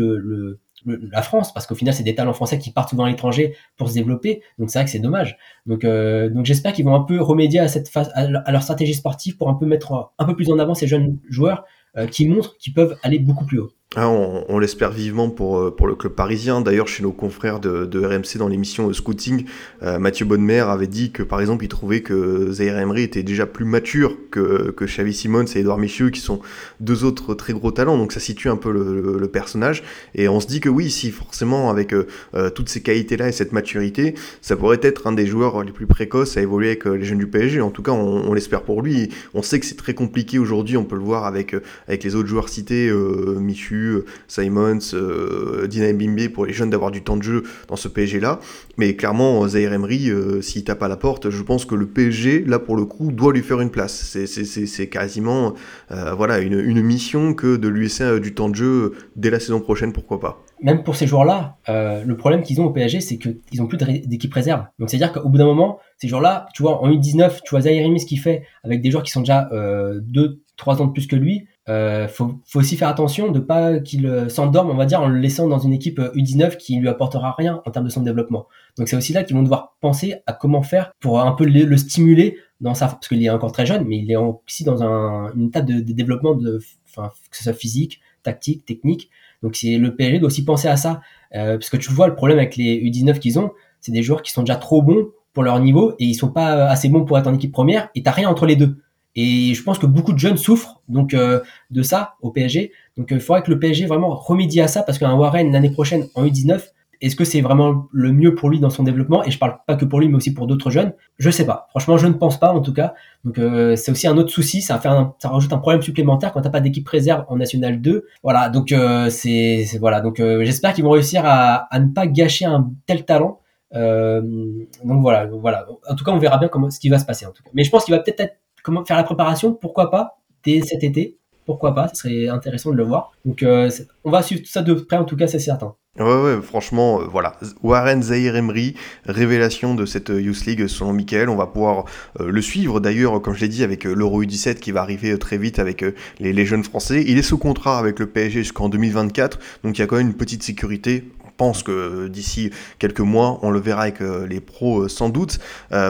la 0.86 1.22
France, 1.22 1.54
parce 1.54 1.68
qu'au 1.68 1.76
final, 1.76 1.94
c'est 1.94 2.04
des 2.04 2.16
talents 2.16 2.34
français 2.34 2.58
qui 2.58 2.72
partent 2.72 2.90
souvent 2.90 3.04
à 3.04 3.10
l'étranger 3.10 3.56
pour 3.76 3.90
se 3.90 3.96
développer. 3.96 4.42
Donc 4.60 4.70
c'est 4.70 4.80
vrai 4.80 4.86
que 4.86 4.92
c'est 4.92 5.00
dommage. 5.00 5.38
Donc, 5.66 5.84
euh, 5.84 6.30
j'espère 6.44 6.74
qu'ils 6.74 6.86
vont 6.86 6.96
un 6.96 7.04
peu 7.04 7.22
remédier 7.22 7.60
à 7.60 7.68
cette 7.68 7.90
phase, 7.90 8.10
à 8.16 8.52
leur 8.52 8.64
stratégie 8.64 8.94
sportive 8.94 9.36
pour 9.36 9.50
un 9.50 9.56
peu 9.56 9.66
mettre 9.66 10.14
un 10.18 10.26
peu 10.26 10.36
plus 10.36 10.50
en 10.50 10.58
avant 10.58 10.74
ces 10.74 10.88
jeunes 10.88 11.18
joueurs 11.30 11.66
euh, 11.98 12.08
qui 12.08 12.28
montrent 12.28 12.58
qu'ils 12.58 12.74
peuvent 12.74 12.98
aller 13.04 13.20
beaucoup 13.20 13.46
plus 13.46 13.60
haut. 13.60 13.72
Ah, 13.98 14.10
on, 14.10 14.60
l'espère 14.60 14.92
vivement 14.92 15.30
pour, 15.30 15.58
euh, 15.58 15.74
pour 15.74 15.88
le 15.88 15.96
club 15.96 16.12
parisien. 16.12 16.60
D'ailleurs, 16.60 16.90
chez 16.90 17.02
nos 17.02 17.14
confrères 17.14 17.62
de, 17.62 18.06
RMC 18.06 18.38
dans 18.38 18.50
l'émission 18.50 18.92
Scouting, 18.92 19.46
euh, 19.84 20.00
Mathieu 20.00 20.26
Bonnemer 20.26 20.60
avait 20.60 20.88
dit 20.88 21.14
que 21.14 21.24
par 21.24 21.40
exemple, 21.40 21.64
il 21.64 21.70
trouvait 21.70 22.02
que 22.02 22.52
Zaire 22.52 22.78
Emery 22.78 23.04
était 23.04 23.24
déjà 23.24 23.46
plus 23.46 23.64
mature 23.64 24.18
que, 24.32 24.72
que 24.72 24.84
Xavi 24.84 25.14
Simons 25.14 25.46
et 25.46 25.60
Edouard 25.60 25.78
Michieu, 25.78 26.10
qui 26.10 26.20
sont 26.20 26.42
deux 26.82 27.06
autres 27.06 27.36
très 27.36 27.54
gros 27.54 27.72
talents. 27.72 27.98
Donc 27.98 28.12
ça 28.12 28.20
situe 28.20 28.50
un 28.50 28.58
peu 28.58 28.70
le, 28.70 29.28
personnage. 29.30 29.84
Et 30.14 30.28
on 30.28 30.40
se 30.42 30.48
dit 30.48 30.60
que 30.60 30.70
oui, 30.70 30.92
si 30.92 31.10
forcément, 31.12 31.70
avec 31.70 31.94
euh, 31.94 32.06
toutes 32.54 32.70
ces 32.70 32.82
qualités-là 32.82 33.30
et 33.30 33.32
cette 33.32 33.54
maturité, 33.54 34.14
ça 34.42 34.58
pourrait 34.58 34.80
être 34.82 35.08
un 35.08 35.14
des 35.14 35.26
joueurs 35.26 35.64
les 35.64 35.72
plus 35.72 35.88
précoces 35.88 36.36
à 36.38 36.42
évoluer 36.42 36.68
avec 36.68 36.86
les 36.86 37.04
jeunes 37.04 37.18
du 37.18 37.28
PSG. 37.28 37.62
En 37.62 37.72
tout 37.72 37.82
cas, 37.82 37.92
on, 37.92 38.30
on 38.30 38.34
l'espère 38.34 38.64
pour 38.64 38.82
lui. 38.82 39.10
On 39.34 39.42
sait 39.42 39.60
que 39.60 39.66
c'est 39.66 39.78
très 39.78 39.94
compliqué 39.94 40.38
aujourd'hui. 40.38 40.76
On 40.76 40.84
peut 40.84 40.96
le 40.98 41.02
voir 41.02 41.26
avec, 41.26 41.56
avec 41.88 42.04
les 42.04 42.16
autres 42.16 42.28
joueurs 42.28 42.50
cités, 42.50 42.92
Michu, 42.92 43.85
euh, 43.86 44.06
Simons, 44.28 44.80
euh, 44.94 45.68
Dina 45.68 45.92
Bimbe 45.94 46.30
pour 46.30 46.46
les 46.46 46.54
jeunes 46.54 46.70
d'avoir 46.70 46.92
du 46.92 47.04
temps 47.04 47.18
de 47.18 47.24
jeu 47.24 47.44
dans 47.68 47.76
ce 47.76 47.88
PSG 47.88 48.20
là. 48.20 48.40
Mais 48.78 48.96
clairement, 48.96 49.48
Zaire 49.48 49.74
Emery, 49.74 50.10
euh, 50.10 50.42
s'il 50.42 50.64
tape 50.64 50.84
à 50.84 50.88
la 50.88 50.98
porte, 50.98 51.30
je 51.30 51.44
pense 51.44 51.66
que 51.66 51.76
le 51.76 51.86
PSG, 51.86 52.44
là 52.46 52.60
pour 52.60 52.76
le 52.76 52.86
coup, 52.86 53.12
doit 53.12 53.34
lui 53.34 53.42
faire 53.42 53.62
une 53.62 53.70
place. 53.70 54.18
C'est 54.26 54.88
quasiment 54.88 55.54
voilà, 55.90 56.40
une, 56.40 56.82
mission 56.82 57.34
que 57.34 57.56
de 57.56 57.68
lui 57.68 57.84
laisser 57.84 58.20
du 58.20 58.34
temps 58.34 58.50
de 58.50 58.56
jeu 58.56 58.94
dès 59.16 59.30
la 59.30 59.40
saison 59.40 59.60
prochaine, 59.60 59.94
pourquoi 59.94 60.20
pas. 60.20 60.44
Même 60.62 60.84
pour 60.84 60.96
ces 60.96 61.08
joueurs-là, 61.08 61.58
le 61.68 62.14
problème 62.16 62.44
qu'ils 62.44 62.62
ont 62.62 62.66
au 62.66 62.72
PSG, 62.72 63.00
c'est 63.02 63.18
qu'ils 63.18 63.62
ont 63.62 63.68
plus 63.68 63.78
d'équipe 63.78 64.34
réserve. 64.34 64.66
Donc 64.80 64.90
c'est-à-dire 64.90 65.14
qu'au 65.14 65.30
bout 65.30 65.38
d'un 65.38 65.46
moment, 65.46 65.80
ces 65.98 66.08
joueurs-là, 66.08 66.48
tu 66.54 66.64
vois, 66.64 66.82
en 66.82 66.92
U19, 66.92 67.40
tu 67.44 67.52
vois 67.52 67.62
Zaire 67.62 67.86
Emery 67.86 68.00
ce 68.00 68.06
qu'il 68.06 68.20
fait 68.20 68.44
avec 68.64 68.82
des 68.82 68.92
joueurs 68.92 69.04
qui 69.04 69.12
sont 69.12 69.22
déjà 69.22 69.50
2 69.52 70.42
3 70.58 70.82
ans 70.82 70.86
de 70.86 70.92
plus 70.92 71.08
que 71.08 71.16
lui 71.16 71.48
euh, 71.68 72.08
faut, 72.08 72.40
faut, 72.46 72.60
aussi 72.60 72.78
faire 72.78 72.90
attention 72.90 73.32
de 73.32 73.40
pas 73.40 73.80
qu'il 73.80 74.06
euh, 74.06 74.30
s'endorme, 74.30 74.70
on 74.70 74.76
va 74.76 74.86
dire, 74.86 75.02
en 75.02 75.08
le 75.08 75.18
laissant 75.18 75.48
dans 75.48 75.58
une 75.58 75.74
équipe 75.74 76.00
U19 76.00 76.44
euh, 76.44 76.50
qui 76.50 76.76
lui 76.78 76.88
apportera 76.88 77.34
rien 77.36 77.62
en 77.66 77.72
termes 77.72 77.86
de 77.86 77.90
son 77.90 78.02
développement. 78.02 78.48
Donc 78.78 78.88
c'est 78.88 78.96
aussi 78.96 79.14
là 79.14 79.24
qu'ils 79.24 79.36
vont 79.36 79.42
devoir 79.42 79.76
penser 79.82 80.16
à 80.28 80.34
comment 80.34 80.62
faire 80.62 80.92
pour 81.00 81.20
un 81.20 81.32
peu 81.32 81.46
le, 81.46 81.78
stimuler 81.78 82.38
dans 82.62 82.76
sa, 82.76 82.88
parce 82.88 83.08
qu'il 83.08 83.24
est 83.24 83.30
encore 83.30 83.52
très 83.52 83.66
jeune, 83.66 83.84
mais 83.88 83.98
il 83.98 84.12
est 84.12 84.16
aussi 84.16 84.64
dans 84.64 84.84
un, 84.84 85.34
une 85.34 85.48
étape 85.48 85.66
de, 85.66 85.80
développement 85.80 86.36
de, 86.36 86.60
enfin, 86.90 87.12
que 87.32 87.38
ce 87.38 87.44
soit 87.44 87.54
physique, 87.54 88.00
tactique, 88.22 88.66
technique. 88.66 89.10
Donc 89.42 89.56
c'est 89.56 89.78
le 89.78 89.96
PSG 89.96 90.20
doit 90.20 90.28
aussi 90.28 90.46
penser 90.46 90.68
à 90.68 90.78
ça, 90.78 91.02
euh, 91.34 91.58
parce 91.58 91.70
que 91.70 91.78
tu 91.78 91.92
vois 91.92 92.08
le 92.08 92.16
problème 92.16 92.38
avec 92.38 92.58
les 92.58 92.80
U19 92.80 93.20
qu'ils 93.20 93.40
ont, 93.40 93.52
c'est 93.82 93.92
des 93.92 94.04
joueurs 94.04 94.22
qui 94.22 94.32
sont 94.32 94.44
déjà 94.44 94.56
trop 94.56 94.84
bons 94.84 95.08
pour 95.34 95.44
leur 95.44 95.60
niveau 95.60 95.94
et 96.00 96.06
ils 96.06 96.14
sont 96.14 96.32
pas 96.32 96.68
assez 96.68 96.90
bons 96.90 97.06
pour 97.06 97.18
être 97.18 97.28
en 97.28 97.34
équipe 97.34 97.52
première 97.52 97.90
et 97.96 98.04
t'as 98.04 98.12
rien 98.12 98.30
entre 98.30 98.46
les 98.46 98.56
deux. 98.56 98.78
Et 99.16 99.54
je 99.54 99.64
pense 99.64 99.80
que 99.80 99.86
beaucoup 99.86 100.14
de 100.14 100.20
jeunes 100.20 100.38
souffrent 100.38 100.82
donc 100.90 101.14
euh, 101.14 101.40
de 101.72 101.82
ça 101.84 102.16
au 102.22 102.32
PSG. 102.32 102.72
Donc 102.98 103.12
euh, 103.12 103.16
il 103.16 103.22
faudrait 103.22 103.44
que 103.44 103.52
le 103.52 103.60
PSG 103.60 103.86
vraiment 103.86 104.14
remédie 104.14 104.62
à 104.62 104.68
ça 104.68 104.84
parce 104.84 104.98
qu'un 104.98 105.14
Warren 105.14 105.52
l'année 105.52 105.70
prochaine 105.70 106.08
en 106.16 106.26
U19, 106.26 106.62
est-ce 107.02 107.16
que 107.16 107.24
c'est 107.24 107.42
vraiment 107.42 107.88
le 107.92 108.12
mieux 108.12 108.36
pour 108.36 108.50
lui 108.50 108.60
dans 108.60 108.70
son 108.70 108.84
développement? 108.84 109.24
Et 109.24 109.32
je 109.32 109.38
parle 109.38 109.58
pas 109.68 109.76
que 109.76 109.86
pour 109.86 110.00
lui, 110.00 110.08
mais 110.08 110.16
aussi 110.16 110.34
pour 110.34 110.48
d'autres 110.48 110.70
jeunes. 110.70 110.94
Je 111.18 111.30
sais 111.30 111.46
pas. 111.46 111.68
Franchement, 111.70 111.98
je 111.98 112.08
ne 112.08 112.14
pense 112.14 112.40
pas 112.40 112.52
en 112.52 112.62
tout 112.62 112.74
cas. 112.74 112.94
Donc 113.24 113.38
euh, 113.38 113.76
c'est 113.76 113.92
aussi 113.92 114.08
un 114.08 114.18
autre 114.18 114.32
souci. 114.32 114.62
Ça, 114.62 114.80
fait 114.80 114.90
ça 115.20 115.30
rajoute 115.30 115.52
un 115.54 115.58
problème 115.58 115.82
supplémentaire 115.82 116.34
quand 116.34 116.42
t'as 116.42 116.50
pas 116.50 116.62
d'équipe 116.62 116.88
réserve 116.88 117.26
en 117.30 117.38
National 117.38 117.80
2. 117.80 118.06
Voilà. 118.22 118.50
Donc 118.50 118.74
c'est 119.10 119.66
voilà. 119.80 120.02
Donc 120.02 120.18
j'espère 120.18 120.74
qu'ils 120.74 120.84
vont 120.84 120.92
réussir 120.92 121.22
à, 121.26 121.68
à, 121.74 121.80
ne 121.80 121.88
pas 121.88 122.08
gâcher 122.08 122.46
un 122.46 122.70
tel 122.86 123.06
talent. 123.06 123.40
donc 123.74 125.02
voilà, 125.02 125.26
voilà. 125.26 125.68
En 125.90 125.96
tout 125.96 126.04
cas, 126.04 126.12
on 126.12 126.20
verra 126.20 126.38
bien 126.38 126.50
comment 126.50 126.70
ce 126.70 126.80
qui 126.80 126.90
va 126.90 127.00
se 127.00 127.06
passer 127.06 127.26
en 127.26 127.32
tout 127.32 127.44
cas. 127.44 127.50
Mais 127.54 127.64
je 127.64 127.70
pense 127.70 127.86
qu'il 127.86 127.94
va 127.94 128.00
peut-être 128.00 128.20
être 128.22 128.38
comment 128.66 128.84
faire 128.84 128.98
la 128.98 129.04
préparation, 129.04 129.54
pourquoi 129.54 129.92
pas, 129.92 130.18
dès 130.44 130.62
cet 130.62 130.84
été, 130.84 131.18
pourquoi 131.46 131.76
pas, 131.76 131.88
ce 131.90 132.02
serait 132.02 132.28
intéressant 132.28 132.72
de 132.72 132.76
le 132.76 132.84
voir. 132.84 133.12
Donc 133.24 133.44
euh, 133.44 133.70
on 134.04 134.10
va 134.10 134.24
suivre 134.24 134.42
tout 134.42 134.50
ça 134.50 134.64
de 134.64 134.74
près, 134.74 134.98
en 134.98 135.06
tout 135.06 135.16
cas, 135.16 135.28
c'est 135.28 135.40
certain. 135.40 135.76
Ouais, 136.00 136.42
franchement, 136.42 137.00
euh, 137.00 137.06
voilà. 137.06 137.38
Warren 137.62 138.02
Zahir 138.02 138.36
Emery, 138.36 138.76
révélation 139.06 139.76
de 139.76 139.86
cette 139.86 140.10
euh, 140.10 140.20
Youth 140.20 140.46
League 140.46 140.68
selon 140.68 140.92
Michael. 140.92 141.30
On 141.30 141.38
va 141.38 141.46
pouvoir 141.46 141.86
le 142.20 142.42
suivre 142.42 142.80
d'ailleurs, 142.82 143.22
comme 143.22 143.36
je 143.36 143.42
l'ai 143.42 143.48
dit, 143.48 143.64
avec 143.64 143.86
l'Euro 143.86 144.24
U17 144.24 144.56
qui 144.56 144.72
va 144.72 144.82
arriver 144.82 145.18
très 145.20 145.38
vite 145.38 145.60
avec 145.60 145.86
les, 146.20 146.34
les, 146.34 146.46
jeunes 146.46 146.64
Français. 146.64 147.04
Il 147.08 147.18
est 147.18 147.22
sous 147.24 147.38
contrat 147.38 147.78
avec 147.78 148.00
le 148.00 148.08
PSG 148.08 148.40
jusqu'en 148.40 148.68
2024, 148.68 149.40
donc 149.64 149.78
il 149.78 149.82
y 149.82 149.84
a 149.84 149.88
quand 149.88 149.98
même 149.98 150.08
une 150.08 150.16
petite 150.16 150.44
sécurité 150.44 151.06
pense 151.38 151.64
que 151.64 152.08
d'ici 152.08 152.52
quelques 152.80 153.02
mois, 153.02 153.40
on 153.42 153.52
le 153.52 153.60
verra 153.60 153.84
avec 153.84 154.00
les 154.00 154.40
pros 154.40 154.88
sans 154.88 155.10
doute. 155.10 155.40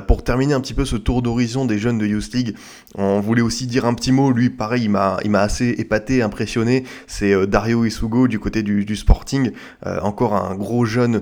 pour 0.08 0.24
terminer 0.24 0.54
un 0.54 0.62
petit 0.62 0.74
peu 0.74 0.86
ce 0.86 0.96
tour 0.96 1.22
d'horizon 1.22 1.66
des 1.66 1.78
jeunes 1.78 1.98
de 1.98 2.06
Youth 2.06 2.34
League, 2.34 2.56
on 2.98 3.20
voulait 3.20 3.42
aussi 3.42 3.68
dire 3.68 3.86
un 3.86 3.94
petit 3.94 4.12
mot. 4.12 4.32
Lui, 4.32 4.50
pareil, 4.50 4.84
il 4.84 4.90
m'a, 4.90 5.18
il 5.24 5.36
assez 5.36 5.70
épaté, 5.78 6.22
impressionné. 6.22 6.84
C'est 7.08 7.46
Dario 7.48 7.86
Isugo 7.86 8.28
du 8.28 8.40
côté 8.40 8.64
du, 8.64 8.96
Sporting, 8.96 9.52
encore 9.84 10.34
un 10.36 10.56
gros 10.56 10.86
jeune 10.86 11.22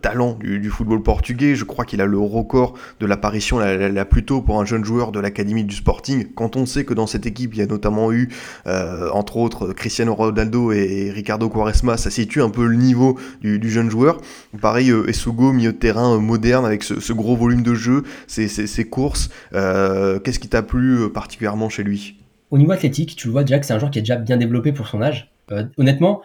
talent 0.00 0.38
du, 0.40 0.70
football 0.70 1.02
portugais. 1.02 1.54
Je 1.54 1.64
crois 1.64 1.84
qu'il 1.84 2.00
a 2.00 2.06
le 2.06 2.18
record 2.18 2.74
de 3.00 3.06
l'apparition 3.06 3.58
la, 3.58 4.04
plus 4.04 4.24
tôt 4.24 4.42
pour 4.42 4.60
un 4.60 4.64
jeune 4.64 4.84
joueur 4.84 5.12
de 5.12 5.20
l'académie 5.20 5.64
du 5.64 5.74
Sporting. 5.74 6.32
Quand 6.34 6.56
on 6.56 6.66
sait 6.66 6.84
que 6.84 6.94
dans 6.94 7.06
cette 7.06 7.26
équipe, 7.26 7.54
il 7.54 7.58
y 7.58 7.62
a 7.62 7.66
notamment 7.66 8.12
eu, 8.12 8.28
euh, 8.66 9.10
entre 9.10 9.36
autres, 9.36 9.72
Cristiano 9.72 10.14
Ronaldo 10.14 10.72
et 10.72 11.10
Ricardo 11.10 11.48
Quaresma, 11.48 11.96
ça 11.96 12.10
situe 12.10 12.42
un 12.42 12.50
peu 12.50 12.66
le 12.66 12.76
niveau 12.76 13.18
du, 13.40 13.70
jeune 13.70 13.90
joueur. 13.90 14.20
Pareil, 14.60 14.90
euh, 14.90 15.08
Esugo, 15.08 15.52
milieu 15.52 15.72
de 15.72 15.78
terrain 15.78 16.14
euh, 16.14 16.18
moderne 16.18 16.64
avec 16.64 16.82
ce, 16.82 17.12
gros 17.12 17.36
volume 17.36 17.62
de 17.62 17.74
jeu, 17.74 18.02
ses, 18.26 18.48
ses, 18.48 18.66
ses 18.66 18.84
courses. 18.84 19.30
Euh, 19.54 20.18
Qu'est-ce 20.18 20.38
qui 20.38 20.48
plu 20.62 20.98
euh, 20.98 21.08
particulièrement 21.08 21.68
chez 21.68 21.82
lui? 21.82 22.18
Au 22.50 22.58
niveau 22.58 22.72
athlétique, 22.72 23.16
tu 23.16 23.28
le 23.28 23.32
vois 23.32 23.44
déjà 23.44 23.58
que 23.58 23.66
c'est 23.66 23.72
un 23.72 23.78
joueur 23.78 23.90
qui 23.90 23.98
est 23.98 24.02
déjà 24.02 24.16
bien 24.16 24.36
développé 24.36 24.72
pour 24.72 24.86
son 24.86 25.00
âge. 25.00 25.32
honnêtement, 25.78 26.20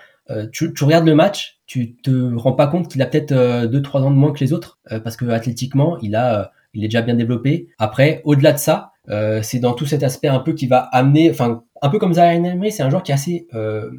tu, 0.52 0.74
tu, 0.74 0.84
regardes 0.84 1.06
le 1.06 1.16
match, 1.16 1.62
tu 1.68 1.96
te 1.96 2.36
rends 2.36 2.52
pas 2.52 2.68
compte 2.68 2.90
qu'il 2.92 3.02
a 3.02 3.06
peut-être 3.06 3.34
2-3 3.34 4.02
ans 4.02 4.12
de 4.12 4.16
moins 4.16 4.34
que 4.34 4.40
les 4.42 4.52
autres, 4.52 4.78
parce 5.06 5.16
que 5.16 5.24
athlétiquement, 5.30 5.98
il 6.00 6.18
a 6.18 6.52
il 6.78 6.84
est 6.84 6.88
déjà 6.88 7.02
bien 7.02 7.16
développé. 7.16 7.70
Après, 7.80 8.22
au-delà 8.24 8.54
de 8.54 8.60
ça, 8.60 8.92
euh, 9.10 9.42
c'est 9.42 9.60
dans 9.60 9.74
tout 9.74 9.86
cet 9.86 10.04
aspect 10.04 10.28
un 10.28 10.40
peu 10.40 10.54
qui 10.54 10.68
va 10.68 10.80
amener, 10.80 11.30
enfin, 11.32 11.64
un 11.82 11.90
peu 11.90 11.98
comme 11.98 12.14
Zaire 12.14 12.32
Emery, 12.32 12.72
c'est 12.72 12.84
un 12.84 12.90
joueur 12.90 13.02
qui 13.02 13.12
est 13.12 13.16
assez 13.16 13.48
euh, 13.56 13.90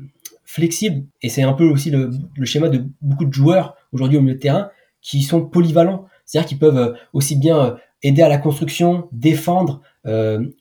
flexible 0.45 1.07
et 1.20 1.28
c'est 1.28 1.43
un 1.43 1.55
peu 1.55 1.64
aussi 1.64 1.91
le, 1.91 2.11
le, 2.36 2.45
schéma 2.47 2.68
de 2.68 2.84
beaucoup 3.03 3.24
de 3.24 3.32
joueurs 3.32 3.74
aujourd'hui 3.93 4.16
au 4.16 4.20
milieu 4.20 4.34
de 4.34 4.39
terrain 4.39 4.70
qui 5.03 5.22
sont 5.22 5.45
polyvalents, 5.45 6.07
c'est-à-dire 6.24 6.49
qu'ils 6.49 6.59
peuvent 6.59 6.78
euh, 6.78 6.93
aussi 7.12 7.36
bien 7.36 7.59
euh, 7.59 7.74
aider 8.03 8.22
à 8.22 8.28
la 8.28 8.39
construction, 8.39 9.09
défendre, 9.12 9.80
euh, 9.80 9.98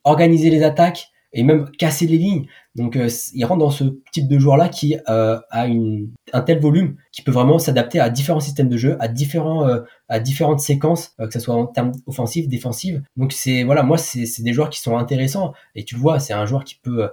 organiser 0.04 0.50
les 0.50 0.64
attaques 0.64 1.12
et 1.34 1.44
même 1.44 1.70
casser 1.78 2.08
les 2.08 2.18
lignes. 2.18 2.46
Donc 2.76 2.96
euh, 2.96 3.10
il 3.34 3.44
rentre 3.46 3.60
dans 3.60 3.70
ce 3.70 3.84
type 4.12 4.28
de 4.28 4.40
joueur 4.40 4.58
là 4.58 4.70
qui 4.70 4.98
euh, 5.10 5.40
a 5.50 5.68
une, 5.68 6.12
un 6.34 6.42
tel 6.42 6.60
volume 6.60 6.96
qui 7.12 7.22
peut 7.22 7.32
vraiment 7.32 7.60
s'adapter 7.60 8.00
à 8.00 8.10
différents 8.10 8.40
systèmes 8.40 8.70
de 8.70 8.78
jeu, 8.78 8.98
à 9.00 9.08
différents 9.08 9.68
euh, 9.68 9.82
à 10.10 10.20
différentes 10.20 10.60
séquences, 10.60 11.16
que 11.18 11.32
ce 11.32 11.40
soit 11.40 11.56
en 11.56 11.66
termes 11.66 11.92
offensifs, 12.06 12.48
défensifs. 12.48 13.00
Donc 13.18 13.34
c'est 13.34 13.64
voilà, 13.64 13.84
moi 13.84 13.98
c'est 13.98 14.42
des 14.42 14.54
joueurs 14.54 14.70
qui 14.70 14.80
sont 14.80 14.98
intéressants 14.98 15.54
et 15.76 15.84
tu 15.84 15.96
le 15.96 16.02
vois, 16.02 16.20
c'est 16.20 16.34
un 16.34 16.46
joueur 16.46 16.64
qui 16.64 16.76
peut 16.76 17.10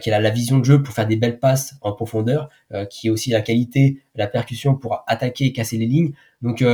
qui 0.00 0.10
a 0.10 0.18
la 0.18 0.30
vision 0.30 0.58
de 0.58 0.64
jeu 0.64 0.82
pour 0.82 0.94
faire 0.94 1.06
des 1.06 1.16
belles 1.16 1.38
passes 1.38 1.74
en 1.82 1.92
profondeur, 1.92 2.48
qui 2.88 3.10
a 3.10 3.12
aussi 3.12 3.28
la 3.28 3.42
qualité, 3.42 4.00
la 4.14 4.26
percussion 4.26 4.74
pour 4.74 5.04
attaquer 5.06 5.44
et 5.44 5.52
casser 5.52 5.76
les 5.76 5.84
lignes. 5.84 6.12
Donc 6.40 6.64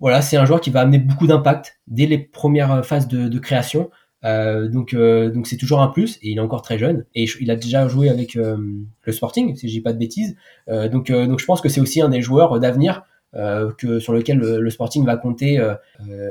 voilà, 0.00 0.22
c'est 0.22 0.36
un 0.36 0.44
joueur 0.44 0.60
qui 0.60 0.70
va 0.70 0.80
amener 0.80 0.98
beaucoup 0.98 1.28
d'impact 1.28 1.78
dès 1.86 2.06
les 2.06 2.18
premières 2.18 2.84
phases 2.84 3.06
de, 3.06 3.28
de 3.28 3.38
création. 3.38 3.90
Euh, 4.24 4.68
donc 4.68 4.94
euh, 4.94 5.30
donc 5.30 5.46
c'est 5.46 5.56
toujours 5.56 5.80
un 5.80 5.86
plus 5.86 6.16
et 6.22 6.30
il 6.30 6.38
est 6.38 6.40
encore 6.40 6.62
très 6.62 6.76
jeune 6.76 7.04
et 7.14 7.26
il 7.40 7.52
a 7.52 7.56
déjà 7.56 7.86
joué 7.86 8.08
avec 8.08 8.34
euh, 8.34 8.56
le 9.02 9.12
Sporting 9.12 9.54
si 9.54 9.68
je 9.68 9.74
dis 9.74 9.80
pas 9.80 9.92
de 9.92 9.98
bêtises 9.98 10.34
donc 10.66 11.12
donc 11.12 11.38
je 11.38 11.44
pense 11.44 11.60
que 11.60 11.68
c'est 11.68 11.80
aussi 11.80 12.00
un 12.00 12.08
des 12.08 12.20
joueurs 12.20 12.58
d'avenir 12.58 13.04
que 13.32 14.00
sur 14.00 14.12
lequel 14.12 14.38
le, 14.38 14.60
le, 14.60 14.70
Sporting 14.70 15.04
va 15.04 15.16
compter 15.16 15.64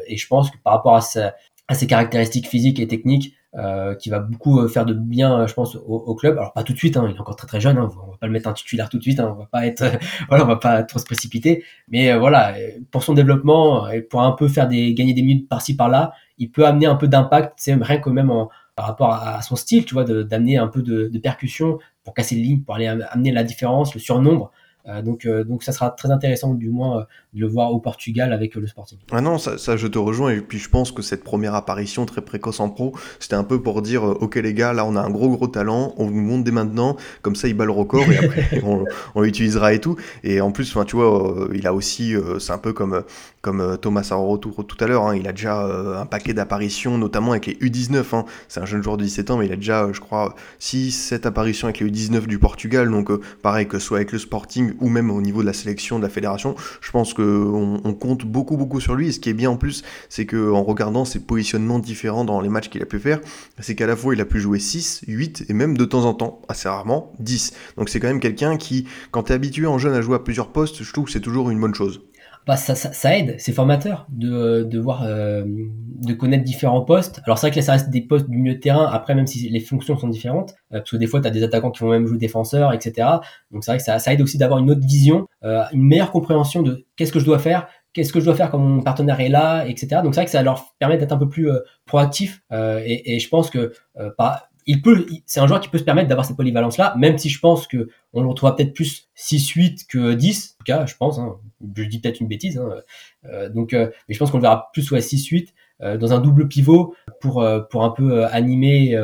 et 0.07 0.17
je 0.17 0.27
pense 0.27 0.51
que 0.51 0.57
par 0.63 0.73
rapport 0.73 0.95
à, 0.95 1.01
sa, 1.01 1.33
à 1.69 1.75
ses 1.75 1.87
caractéristiques 1.87 2.47
physiques 2.47 2.79
et 2.79 2.87
techniques 2.87 3.37
euh, 3.57 3.95
qui 3.95 4.09
va 4.09 4.19
beaucoup 4.19 4.67
faire 4.67 4.85
de 4.85 4.93
bien, 4.93 5.47
je 5.47 5.53
pense, 5.55 5.75
au, 5.75 5.81
au, 5.81 6.13
club. 6.13 6.37
Alors 6.37 6.53
pas 6.53 6.61
tout 6.61 6.73
de 6.73 6.77
suite, 6.77 6.95
hein, 6.95 7.07
il 7.09 7.15
est 7.15 7.19
encore 7.19 7.37
très 7.37 7.47
très 7.47 7.59
jeune, 7.59 7.77
hein, 7.77 7.89
on 8.05 8.11
va 8.11 8.17
pas 8.17 8.27
le 8.27 8.33
mettre 8.33 8.47
un 8.47 8.53
titulaire 8.53 8.87
tout 8.87 8.97
de 8.97 9.01
suite, 9.01 9.19
hein, 9.19 9.33
on 9.35 9.39
va 9.39 9.47
pas 9.47 9.65
être, 9.65 9.83
voilà, 10.29 10.43
on 10.43 10.47
va 10.47 10.57
pas 10.57 10.83
trop 10.83 10.99
se 10.99 11.05
précipiter. 11.05 11.63
Mais 11.87 12.11
euh, 12.11 12.19
voilà, 12.19 12.53
pour 12.91 13.03
son 13.03 13.15
développement 13.15 13.89
et 13.89 14.01
pour 14.01 14.21
un 14.21 14.33
peu 14.33 14.47
faire 14.47 14.67
des 14.67 14.93
gagner 14.93 15.13
des 15.13 15.23
minutes 15.23 15.49
par-ci 15.49 15.75
par-là, 15.75 16.11
il 16.37 16.51
peut 16.51 16.65
amener 16.65 16.85
un 16.85 16.95
peu 16.95 17.07
d'impact, 17.07 17.53
c'est 17.57 17.73
rien 17.73 17.99
que 17.99 18.09
même 18.09 18.29
en, 18.29 18.49
par 18.75 18.85
rapport 18.85 19.13
à, 19.13 19.41
son 19.41 19.55
style, 19.55 19.85
tu 19.85 19.93
vois, 19.93 20.03
d'amener 20.03 20.57
un 20.57 20.67
peu 20.67 20.81
de, 20.81 21.07
de, 21.07 21.19
percussion 21.19 21.79
pour 22.03 22.13
casser 22.13 22.35
les 22.35 22.41
lignes, 22.41 22.61
pour 22.61 22.75
aller 22.75 22.87
amener 22.87 23.31
la 23.31 23.43
différence, 23.43 23.93
le 23.93 23.99
surnombre. 23.99 24.51
Euh, 24.87 25.01
donc, 25.01 25.25
euh, 25.25 25.43
donc 25.43 25.63
ça 25.63 25.73
sera 25.73 25.89
très 25.89 26.11
intéressant 26.11 26.53
du 26.53 26.69
moins 26.69 26.99
euh, 26.99 27.03
de 27.33 27.41
le 27.41 27.47
voir 27.47 27.73
au 27.73 27.79
Portugal 27.79 28.31
avec 28.31 28.55
le 28.55 28.65
Sporting. 28.67 28.97
Ah 29.11 29.19
non, 29.19 29.37
ça, 29.37 29.57
ça, 29.57 29.75
je 29.75 29.87
te 29.87 29.97
rejoins 29.97 30.31
et 30.31 30.39
puis 30.39 30.59
je 30.59 30.69
pense 30.69 30.93
que 30.93 31.01
cette 31.01 31.23
première 31.23 31.55
apparition 31.55 32.05
très 32.05 32.21
précoce 32.21 32.61
en 32.61 32.69
pro, 32.69 32.93
c'était 33.19 33.35
un 33.35 33.43
peu 33.43 33.61
pour 33.61 33.81
dire 33.81 34.03
ok 34.03 34.35
les 34.35 34.53
gars, 34.53 34.71
là 34.71 34.85
on 34.85 34.95
a 34.95 35.01
un 35.01 35.09
gros 35.09 35.29
gros 35.29 35.47
talent, 35.47 35.93
on 35.97 36.05
vous 36.05 36.21
monte 36.21 36.45
dès 36.45 36.51
maintenant, 36.51 36.95
comme 37.21 37.35
ça 37.35 37.49
il 37.49 37.53
bat 37.53 37.65
le 37.65 37.71
record 37.71 38.09
et 38.09 38.17
après 38.17 38.61
on, 38.63 38.85
on 39.15 39.21
l'utilisera 39.21 39.73
et 39.73 39.81
tout. 39.81 39.97
Et 40.23 40.39
en 40.39 40.51
plus, 40.51 40.77
tu 40.85 40.95
vois, 40.95 41.49
il 41.53 41.67
a 41.67 41.73
aussi, 41.73 42.13
c'est 42.39 42.53
un 42.53 42.57
peu 42.57 42.71
comme 42.71 43.03
comme 43.41 43.77
Thomas 43.81 44.07
Arro 44.11 44.37
tout, 44.37 44.53
à 44.79 44.87
l'heure, 44.87 45.07
hein, 45.07 45.15
il 45.15 45.27
a 45.27 45.31
déjà 45.31 45.63
un 45.63 46.05
paquet 46.05 46.33
d'apparitions, 46.33 46.97
notamment 46.97 47.31
avec 47.31 47.45
les 47.45 47.53
U19. 47.53 48.03
Hein. 48.13 48.25
C'est 48.47 48.59
un 48.59 48.65
jeune 48.65 48.83
joueur 48.83 48.97
de 48.97 49.03
17 49.03 49.31
ans, 49.31 49.37
mais 49.37 49.45
il 49.45 49.51
a 49.51 49.55
déjà, 49.55 49.89
je 49.91 49.99
crois, 49.99 50.35
6, 50.59 50.91
7 50.91 51.25
apparitions 51.25 51.67
avec 51.67 51.79
les 51.79 51.89
U19 51.89 52.27
du 52.27 52.39
Portugal. 52.39 52.89
Donc 52.89 53.09
pareil 53.41 53.67
que 53.67 53.79
soit 53.79 53.97
avec 53.97 54.11
le 54.11 54.19
Sporting 54.19 54.73
ou 54.79 54.89
même 54.89 55.11
au 55.11 55.21
niveau 55.21 55.41
de 55.41 55.47
la 55.47 55.53
sélection 55.53 55.97
de 55.97 56.03
la 56.03 56.09
fédération, 56.09 56.55
je 56.81 56.91
pense 56.91 57.13
qu'on 57.13 57.81
on 57.83 57.93
compte 57.93 58.25
beaucoup 58.25 58.57
beaucoup 58.57 58.79
sur 58.79 58.95
lui. 58.95 59.09
Et 59.09 59.11
ce 59.11 59.19
qui 59.19 59.29
est 59.29 59.33
bien 59.33 59.49
en 59.49 59.57
plus, 59.57 59.83
c'est 60.09 60.25
qu'en 60.25 60.63
regardant 60.63 61.05
ses 61.05 61.19
positionnements 61.19 61.79
différents 61.79 62.25
dans 62.25 62.41
les 62.41 62.49
matchs 62.49 62.69
qu'il 62.69 62.81
a 62.81 62.85
pu 62.85 62.99
faire, 62.99 63.19
c'est 63.59 63.75
qu'à 63.75 63.87
la 63.87 63.95
fois 63.95 64.13
il 64.13 64.21
a 64.21 64.25
pu 64.25 64.39
jouer 64.39 64.59
6, 64.59 65.01
8 65.07 65.45
et 65.49 65.53
même 65.53 65.77
de 65.77 65.85
temps 65.85 66.05
en 66.05 66.13
temps, 66.13 66.41
assez 66.47 66.69
rarement, 66.69 67.13
10. 67.19 67.53
Donc 67.77 67.89
c'est 67.89 67.99
quand 67.99 68.07
même 68.07 68.19
quelqu'un 68.19 68.57
qui, 68.57 68.87
quand 69.11 69.23
tu 69.23 69.31
es 69.31 69.35
habitué 69.35 69.67
en 69.67 69.77
jeune 69.77 69.93
à 69.93 70.01
jouer 70.01 70.15
à 70.15 70.19
plusieurs 70.19 70.51
postes, 70.51 70.83
je 70.83 70.93
trouve 70.93 71.05
que 71.05 71.11
c'est 71.11 71.21
toujours 71.21 71.49
une 71.49 71.59
bonne 71.59 71.75
chose. 71.75 72.01
Bah, 72.47 72.55
ça, 72.55 72.75
ça, 72.75 72.93
ça, 72.93 73.17
aide, 73.17 73.35
c'est 73.39 73.51
formateur 73.51 74.07
de, 74.09 74.63
de 74.63 74.79
voir, 74.79 75.03
euh, 75.03 75.43
de 75.45 76.13
connaître 76.13 76.45
différents 76.45 76.81
postes. 76.81 77.19
Alors 77.25 77.37
c'est 77.37 77.47
vrai 77.47 77.51
que 77.51 77.57
là, 77.57 77.61
ça 77.61 77.73
reste 77.73 77.89
des 77.89 77.99
postes 77.99 78.29
du 78.29 78.37
milieu 78.37 78.55
de 78.55 78.59
terrain. 78.59 78.85
Après, 78.89 79.15
même 79.15 79.27
si 79.27 79.49
les 79.49 79.59
fonctions 79.59 79.97
sont 79.97 80.07
différentes, 80.07 80.51
euh, 80.71 80.77
parce 80.77 80.91
que 80.91 80.95
des 80.95 81.07
fois, 81.07 81.19
tu 81.19 81.27
as 81.27 81.31
des 81.31 81.43
attaquants 81.43 81.71
qui 81.71 81.83
vont 81.83 81.89
même 81.89 82.07
jouer 82.07 82.17
défenseur, 82.17 82.71
etc. 82.71 83.05
Donc 83.51 83.65
c'est 83.65 83.71
vrai 83.71 83.79
que 83.79 83.83
ça, 83.83 83.99
ça 83.99 84.13
aide 84.13 84.21
aussi 84.21 84.37
d'avoir 84.37 84.59
une 84.59 84.71
autre 84.71 84.85
vision, 84.87 85.27
euh, 85.43 85.63
une 85.73 85.83
meilleure 85.83 86.11
compréhension 86.11 86.61
de 86.63 86.85
qu'est-ce 86.95 87.11
que 87.11 87.19
je 87.19 87.25
dois 87.25 87.39
faire, 87.39 87.67
qu'est-ce 87.91 88.13
que 88.13 88.21
je 88.21 88.25
dois 88.25 88.35
faire 88.35 88.49
quand 88.49 88.59
mon 88.59 88.81
partenaire 88.81 89.19
est 89.19 89.27
là, 89.27 89.65
etc. 89.67 90.01
Donc 90.01 90.15
c'est 90.15 90.21
vrai 90.21 90.25
que 90.25 90.31
ça 90.31 90.41
leur 90.41 90.73
permet 90.79 90.97
d'être 90.97 91.11
un 91.11 91.17
peu 91.17 91.27
plus 91.27 91.51
euh, 91.51 91.59
proactif. 91.85 92.43
Euh, 92.53 92.81
et, 92.85 93.15
et, 93.15 93.19
je 93.19 93.27
pense 93.27 93.49
que 93.49 93.73
pas 94.17 94.47
il 94.67 94.81
peut, 94.81 95.07
c'est 95.25 95.39
un 95.39 95.47
joueur 95.47 95.61
qui 95.61 95.69
peut 95.69 95.77
se 95.77 95.83
permettre 95.83 96.09
d'avoir 96.09 96.25
cette 96.25 96.35
polyvalence 96.35 96.77
là, 96.77 96.93
même 96.97 97.17
si 97.17 97.29
je 97.29 97.39
pense 97.39 97.67
que 97.67 97.89
on 98.13 98.21
le 98.21 98.27
retrouvera 98.27 98.55
peut-être 98.55 98.73
plus 98.73 99.07
6-8 99.17 99.87
que 99.87 100.13
10, 100.13 100.55
en 100.55 100.57
tout 100.59 100.63
cas, 100.65 100.85
je 100.85 100.95
pense. 100.95 101.19
Hein, 101.19 101.37
je 101.75 101.83
dis 101.83 101.99
peut-être 101.99 102.19
une 102.19 102.27
bêtise. 102.27 102.57
Hein, 102.57 102.81
euh, 103.25 103.49
donc, 103.49 103.73
euh, 103.73 103.89
mais 104.07 104.13
je 104.13 104.19
pense 104.19 104.29
qu'on 104.29 104.37
le 104.37 104.41
verra 104.41 104.69
plus 104.73 104.91
ouais 104.91 104.99
6-8 104.99 105.53
euh, 105.81 105.97
dans 105.97 106.11
un 106.13 106.19
double 106.19 106.49
pivot 106.49 106.95
pour 107.21 107.45
pour 107.69 107.83
un 107.83 107.89
peu 107.91 108.25
animer 108.25 108.97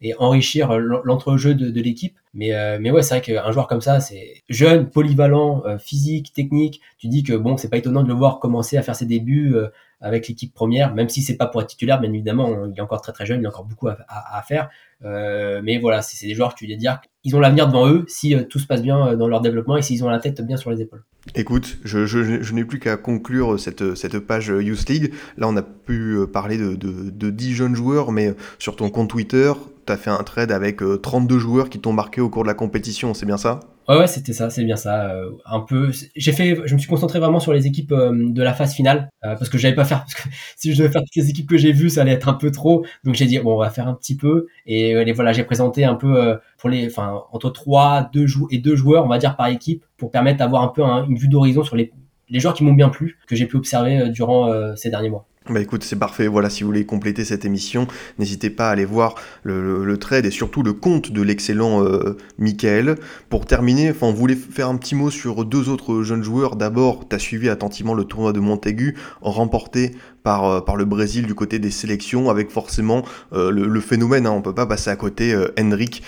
et 0.00 0.14
enrichir 0.18 0.76
l'entrejeu 0.78 1.54
de, 1.54 1.70
de 1.70 1.80
l'équipe. 1.80 2.18
Mais 2.34 2.78
mais 2.80 2.90
ouais, 2.90 3.02
c'est 3.02 3.14
vrai 3.14 3.20
qu'un 3.20 3.52
joueur 3.52 3.68
comme 3.68 3.80
ça, 3.80 4.00
c'est 4.00 4.42
jeune, 4.48 4.90
polyvalent, 4.90 5.62
physique, 5.78 6.32
technique. 6.32 6.80
Tu 6.98 7.06
dis 7.06 7.22
que 7.22 7.34
bon, 7.34 7.56
c'est 7.56 7.70
pas 7.70 7.76
étonnant 7.76 8.02
de 8.02 8.08
le 8.08 8.14
voir 8.14 8.40
commencer 8.40 8.76
à 8.76 8.82
faire 8.82 8.96
ses 8.96 9.06
débuts 9.06 9.54
avec 10.00 10.28
l'équipe 10.28 10.52
première, 10.52 10.94
même 10.94 11.08
si 11.08 11.22
c'est 11.22 11.36
pas 11.36 11.46
pour 11.46 11.62
être 11.62 11.68
titulaire, 11.68 12.00
bien 12.00 12.12
évidemment, 12.12 12.66
il 12.66 12.76
est 12.76 12.80
encore 12.80 13.00
très 13.00 13.12
très 13.12 13.26
jeune, 13.26 13.40
il 13.40 13.46
a 13.46 13.48
encore 13.48 13.64
beaucoup 13.64 13.88
à, 13.88 14.42
faire. 14.46 14.68
Euh, 15.04 15.60
mais 15.62 15.78
voilà, 15.78 16.02
c'est 16.02 16.26
des 16.26 16.34
joueurs, 16.34 16.54
tu 16.54 16.66
veux 16.66 16.76
dire, 16.76 17.00
ils 17.24 17.34
ont 17.36 17.40
l'avenir 17.40 17.66
devant 17.66 17.88
eux 17.88 18.04
si 18.08 18.34
euh, 18.34 18.42
tout 18.42 18.58
se 18.58 18.66
passe 18.66 18.82
bien 18.82 19.08
euh, 19.08 19.16
dans 19.16 19.28
leur 19.28 19.40
développement 19.40 19.76
et 19.76 19.82
s'ils 19.82 20.04
ont 20.04 20.08
la 20.08 20.18
tête 20.18 20.40
bien 20.42 20.56
sur 20.56 20.70
les 20.70 20.80
épaules. 20.80 21.04
Écoute, 21.34 21.78
je, 21.84 22.06
je, 22.06 22.52
n'ai 22.52 22.64
plus 22.64 22.78
qu'à 22.78 22.96
conclure 22.96 23.58
cette, 23.58 24.18
page 24.20 24.48
Youth 24.48 24.88
League. 24.88 25.12
Là, 25.38 25.48
on 25.48 25.56
a 25.56 25.62
pu 25.62 26.18
parler 26.32 26.58
de, 26.58 26.74
de, 26.74 27.10
de 27.10 27.30
10 27.30 27.54
jeunes 27.54 27.74
joueurs, 27.74 28.12
mais 28.12 28.34
sur 28.58 28.76
ton 28.76 28.90
compte 28.90 29.08
Twitter, 29.08 29.52
tu 29.86 29.92
as 29.92 29.96
fait 29.96 30.10
un 30.10 30.22
trade 30.22 30.52
avec 30.52 30.82
32 31.02 31.38
joueurs 31.38 31.70
qui 31.70 31.80
t'ont 31.80 31.94
marqué 31.94 32.20
au 32.20 32.28
cours 32.28 32.42
de 32.42 32.48
la 32.48 32.54
compétition, 32.54 33.14
c'est 33.14 33.26
bien 33.26 33.38
ça? 33.38 33.60
Ouais, 33.86 33.98
ouais, 33.98 34.06
c'était 34.06 34.32
ça, 34.32 34.48
c'est 34.48 34.64
bien 34.64 34.76
ça. 34.76 35.10
Euh, 35.10 35.30
un 35.44 35.60
peu, 35.60 35.90
j'ai 36.16 36.32
fait, 36.32 36.56
je 36.64 36.72
me 36.74 36.78
suis 36.78 36.88
concentré 36.88 37.18
vraiment 37.18 37.38
sur 37.38 37.52
les 37.52 37.66
équipes 37.66 37.92
euh, 37.92 38.12
de 38.14 38.42
la 38.42 38.54
phase 38.54 38.72
finale 38.74 39.10
euh, 39.24 39.34
parce 39.36 39.50
que 39.50 39.58
j'avais 39.58 39.74
pas 39.74 39.84
faire. 39.84 40.06
Si 40.56 40.72
je 40.72 40.78
devais 40.78 40.90
faire 40.90 41.02
toutes 41.02 41.14
les 41.16 41.28
équipes 41.28 41.48
que 41.48 41.58
j'ai 41.58 41.72
vues, 41.72 41.90
ça 41.90 42.00
allait 42.00 42.12
être 42.12 42.28
un 42.28 42.34
peu 42.34 42.50
trop. 42.50 42.86
Donc 43.04 43.14
j'ai 43.14 43.26
dit 43.26 43.38
bon, 43.38 43.54
on 43.54 43.58
va 43.58 43.68
faire 43.68 43.86
un 43.86 43.94
petit 43.94 44.16
peu. 44.16 44.46
Et 44.64 45.04
les, 45.04 45.12
voilà, 45.12 45.34
j'ai 45.34 45.44
présenté 45.44 45.84
un 45.84 45.94
peu 45.96 46.38
pour 46.58 46.70
les, 46.70 46.86
enfin 46.86 47.22
entre 47.32 47.50
trois, 47.50 48.08
deux 48.12 48.26
jou 48.26 48.48
et 48.50 48.58
deux 48.58 48.74
joueurs, 48.74 49.04
on 49.04 49.08
va 49.08 49.18
dire 49.18 49.36
par 49.36 49.48
équipe, 49.48 49.84
pour 49.98 50.10
permettre 50.10 50.38
d'avoir 50.38 50.62
un 50.62 50.68
peu 50.68 50.82
un, 50.82 51.04
une 51.06 51.16
vue 51.18 51.28
d'horizon 51.28 51.62
sur 51.62 51.76
les 51.76 51.92
les 52.30 52.40
joueurs 52.40 52.54
qui 52.54 52.64
m'ont 52.64 52.72
bien 52.72 52.88
plu, 52.88 53.18
que 53.26 53.36
j'ai 53.36 53.44
pu 53.46 53.56
observer 53.56 54.08
durant 54.08 54.74
ces 54.76 54.88
derniers 54.88 55.10
mois. 55.10 55.26
Bah 55.50 55.60
écoute, 55.60 55.84
c'est 55.84 55.98
parfait. 55.98 56.26
Voilà, 56.26 56.48
si 56.48 56.62
vous 56.62 56.70
voulez 56.70 56.86
compléter 56.86 57.22
cette 57.22 57.44
émission, 57.44 57.86
n'hésitez 58.18 58.48
pas 58.48 58.68
à 58.68 58.72
aller 58.72 58.86
voir 58.86 59.14
le, 59.42 59.94
trade 59.98 60.24
et 60.24 60.30
surtout 60.30 60.62
le 60.62 60.72
compte 60.72 61.12
de 61.12 61.20
l'excellent 61.20 61.84
euh, 61.84 62.16
Michael. 62.38 62.96
Pour 63.28 63.44
terminer, 63.44 63.90
enfin, 63.90 64.06
on 64.06 64.14
voulait 64.14 64.36
faire 64.36 64.70
un 64.70 64.76
petit 64.78 64.94
mot 64.94 65.10
sur 65.10 65.44
deux 65.44 65.68
autres 65.68 66.02
jeunes 66.02 66.22
joueurs? 66.22 66.56
D'abord, 66.56 67.06
tu 67.06 67.14
as 67.14 67.18
suivi 67.18 67.50
attentivement 67.50 67.92
le 67.92 68.04
tournoi 68.04 68.32
de 68.32 68.40
Montaigu, 68.40 68.96
remporté 69.20 69.94
par, 70.24 70.64
par 70.64 70.74
le 70.74 70.84
Brésil 70.84 71.26
du 71.26 71.34
côté 71.34 71.60
des 71.60 71.70
sélections, 71.70 72.30
avec 72.30 72.50
forcément 72.50 73.04
le, 73.32 73.80
phénomène, 73.80 74.26
hein, 74.26 74.32
on 74.32 74.42
peut 74.42 74.54
pas 74.54 74.66
passer 74.66 74.90
à 74.90 74.96
côté, 74.96 75.36
Henrik, 75.60 76.02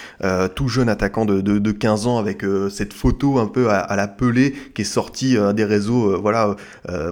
tout 0.54 0.68
jeune 0.68 0.88
attaquant 0.88 1.24
de, 1.24 1.40
de, 1.40 1.70
15 1.70 2.06
ans, 2.06 2.18
avec 2.18 2.42
cette 2.70 2.94
photo 2.94 3.38
un 3.38 3.46
peu 3.46 3.70
à, 3.70 3.94
la 3.94 4.08
pelée 4.08 4.54
qui 4.74 4.82
est 4.82 4.84
sortie 4.84 5.36
des 5.54 5.64
réseaux, 5.64 6.20
voilà, 6.20 6.56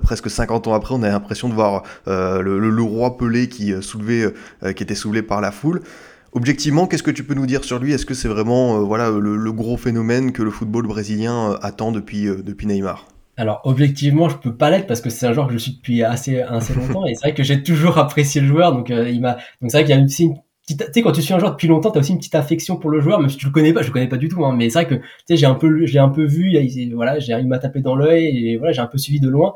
presque 0.02 0.30
50 0.30 0.66
ans 0.66 0.74
après, 0.74 0.94
on 0.94 1.02
a 1.02 1.10
l'impression 1.10 1.48
de 1.48 1.54
voir 1.54 1.82
le, 2.06 2.58
le, 2.58 2.82
roi 2.82 3.16
pelé 3.18 3.48
qui 3.48 3.74
soulevait, 3.82 4.32
qui 4.74 4.82
était 4.82 4.94
soulevé 4.94 5.22
par 5.22 5.40
la 5.40 5.52
foule. 5.52 5.82
Objectivement, 6.34 6.88
qu'est-ce 6.88 7.04
que 7.04 7.12
tu 7.12 7.22
peux 7.22 7.34
nous 7.34 7.46
dire 7.46 7.62
sur 7.62 7.78
lui? 7.78 7.92
Est-ce 7.92 8.04
que 8.04 8.14
c'est 8.14 8.26
vraiment 8.26 8.82
voilà 8.82 9.08
le, 9.08 9.52
gros 9.52 9.76
phénomène 9.76 10.32
que 10.32 10.42
le 10.42 10.50
football 10.50 10.84
brésilien 10.84 11.56
attend 11.62 11.92
depuis, 11.92 12.24
depuis 12.24 12.66
Neymar? 12.66 13.06
Alors 13.36 13.60
objectivement, 13.64 14.28
je 14.28 14.36
peux 14.36 14.56
pas 14.56 14.70
l'être 14.70 14.86
parce 14.86 15.00
que 15.00 15.10
c'est 15.10 15.26
un 15.26 15.32
joueur 15.32 15.46
que 15.48 15.52
je 15.52 15.58
suis 15.58 15.72
depuis 15.72 16.02
assez 16.02 16.40
assez 16.40 16.74
longtemps 16.74 17.06
et 17.06 17.14
c'est 17.14 17.28
vrai 17.28 17.34
que 17.34 17.42
j'ai 17.42 17.62
toujours 17.62 17.98
apprécié 17.98 18.40
le 18.40 18.46
joueur. 18.46 18.72
Donc 18.72 18.90
il 18.90 19.20
m'a 19.20 19.34
donc 19.60 19.70
c'est 19.70 19.78
vrai 19.78 19.84
qu'il 19.84 19.96
y 19.96 19.98
a 19.98 20.02
aussi 20.02 20.24
une 20.24 20.36
tu 20.66 20.74
sais, 20.92 21.02
quand 21.02 21.12
tu 21.12 21.20
suis 21.20 21.34
un 21.34 21.38
joueur 21.38 21.52
depuis 21.52 21.68
longtemps, 21.68 21.90
tu 21.90 21.98
as 21.98 22.00
aussi 22.00 22.12
une 22.12 22.18
petite 22.18 22.34
affection 22.34 22.76
pour 22.76 22.90
le 22.90 22.98
joueur, 23.00 23.20
même 23.20 23.28
si 23.28 23.36
tu 23.36 23.44
le 23.44 23.52
connais 23.52 23.74
pas, 23.74 23.82
je 23.82 23.88
le 23.88 23.92
connais 23.92 24.08
pas 24.08 24.16
du 24.16 24.28
tout, 24.28 24.46
hein, 24.46 24.54
mais 24.56 24.70
c'est 24.70 24.78
vrai 24.82 24.86
que, 24.88 24.94
tu 24.94 25.04
sais, 25.28 25.36
j'ai 25.36 25.44
un 25.44 25.56
peu, 25.56 25.84
j'ai 25.84 25.98
un 25.98 26.08
peu 26.08 26.24
vu, 26.24 26.52
il, 26.52 26.94
voilà, 26.94 27.18
j'ai, 27.18 27.34
il 27.34 27.46
m'a 27.46 27.58
tapé 27.58 27.80
dans 27.80 27.94
l'œil, 27.94 28.48
et 28.48 28.56
voilà, 28.56 28.72
j'ai 28.72 28.80
un 28.80 28.86
peu 28.86 28.96
suivi 28.96 29.20
de 29.20 29.28
loin. 29.28 29.52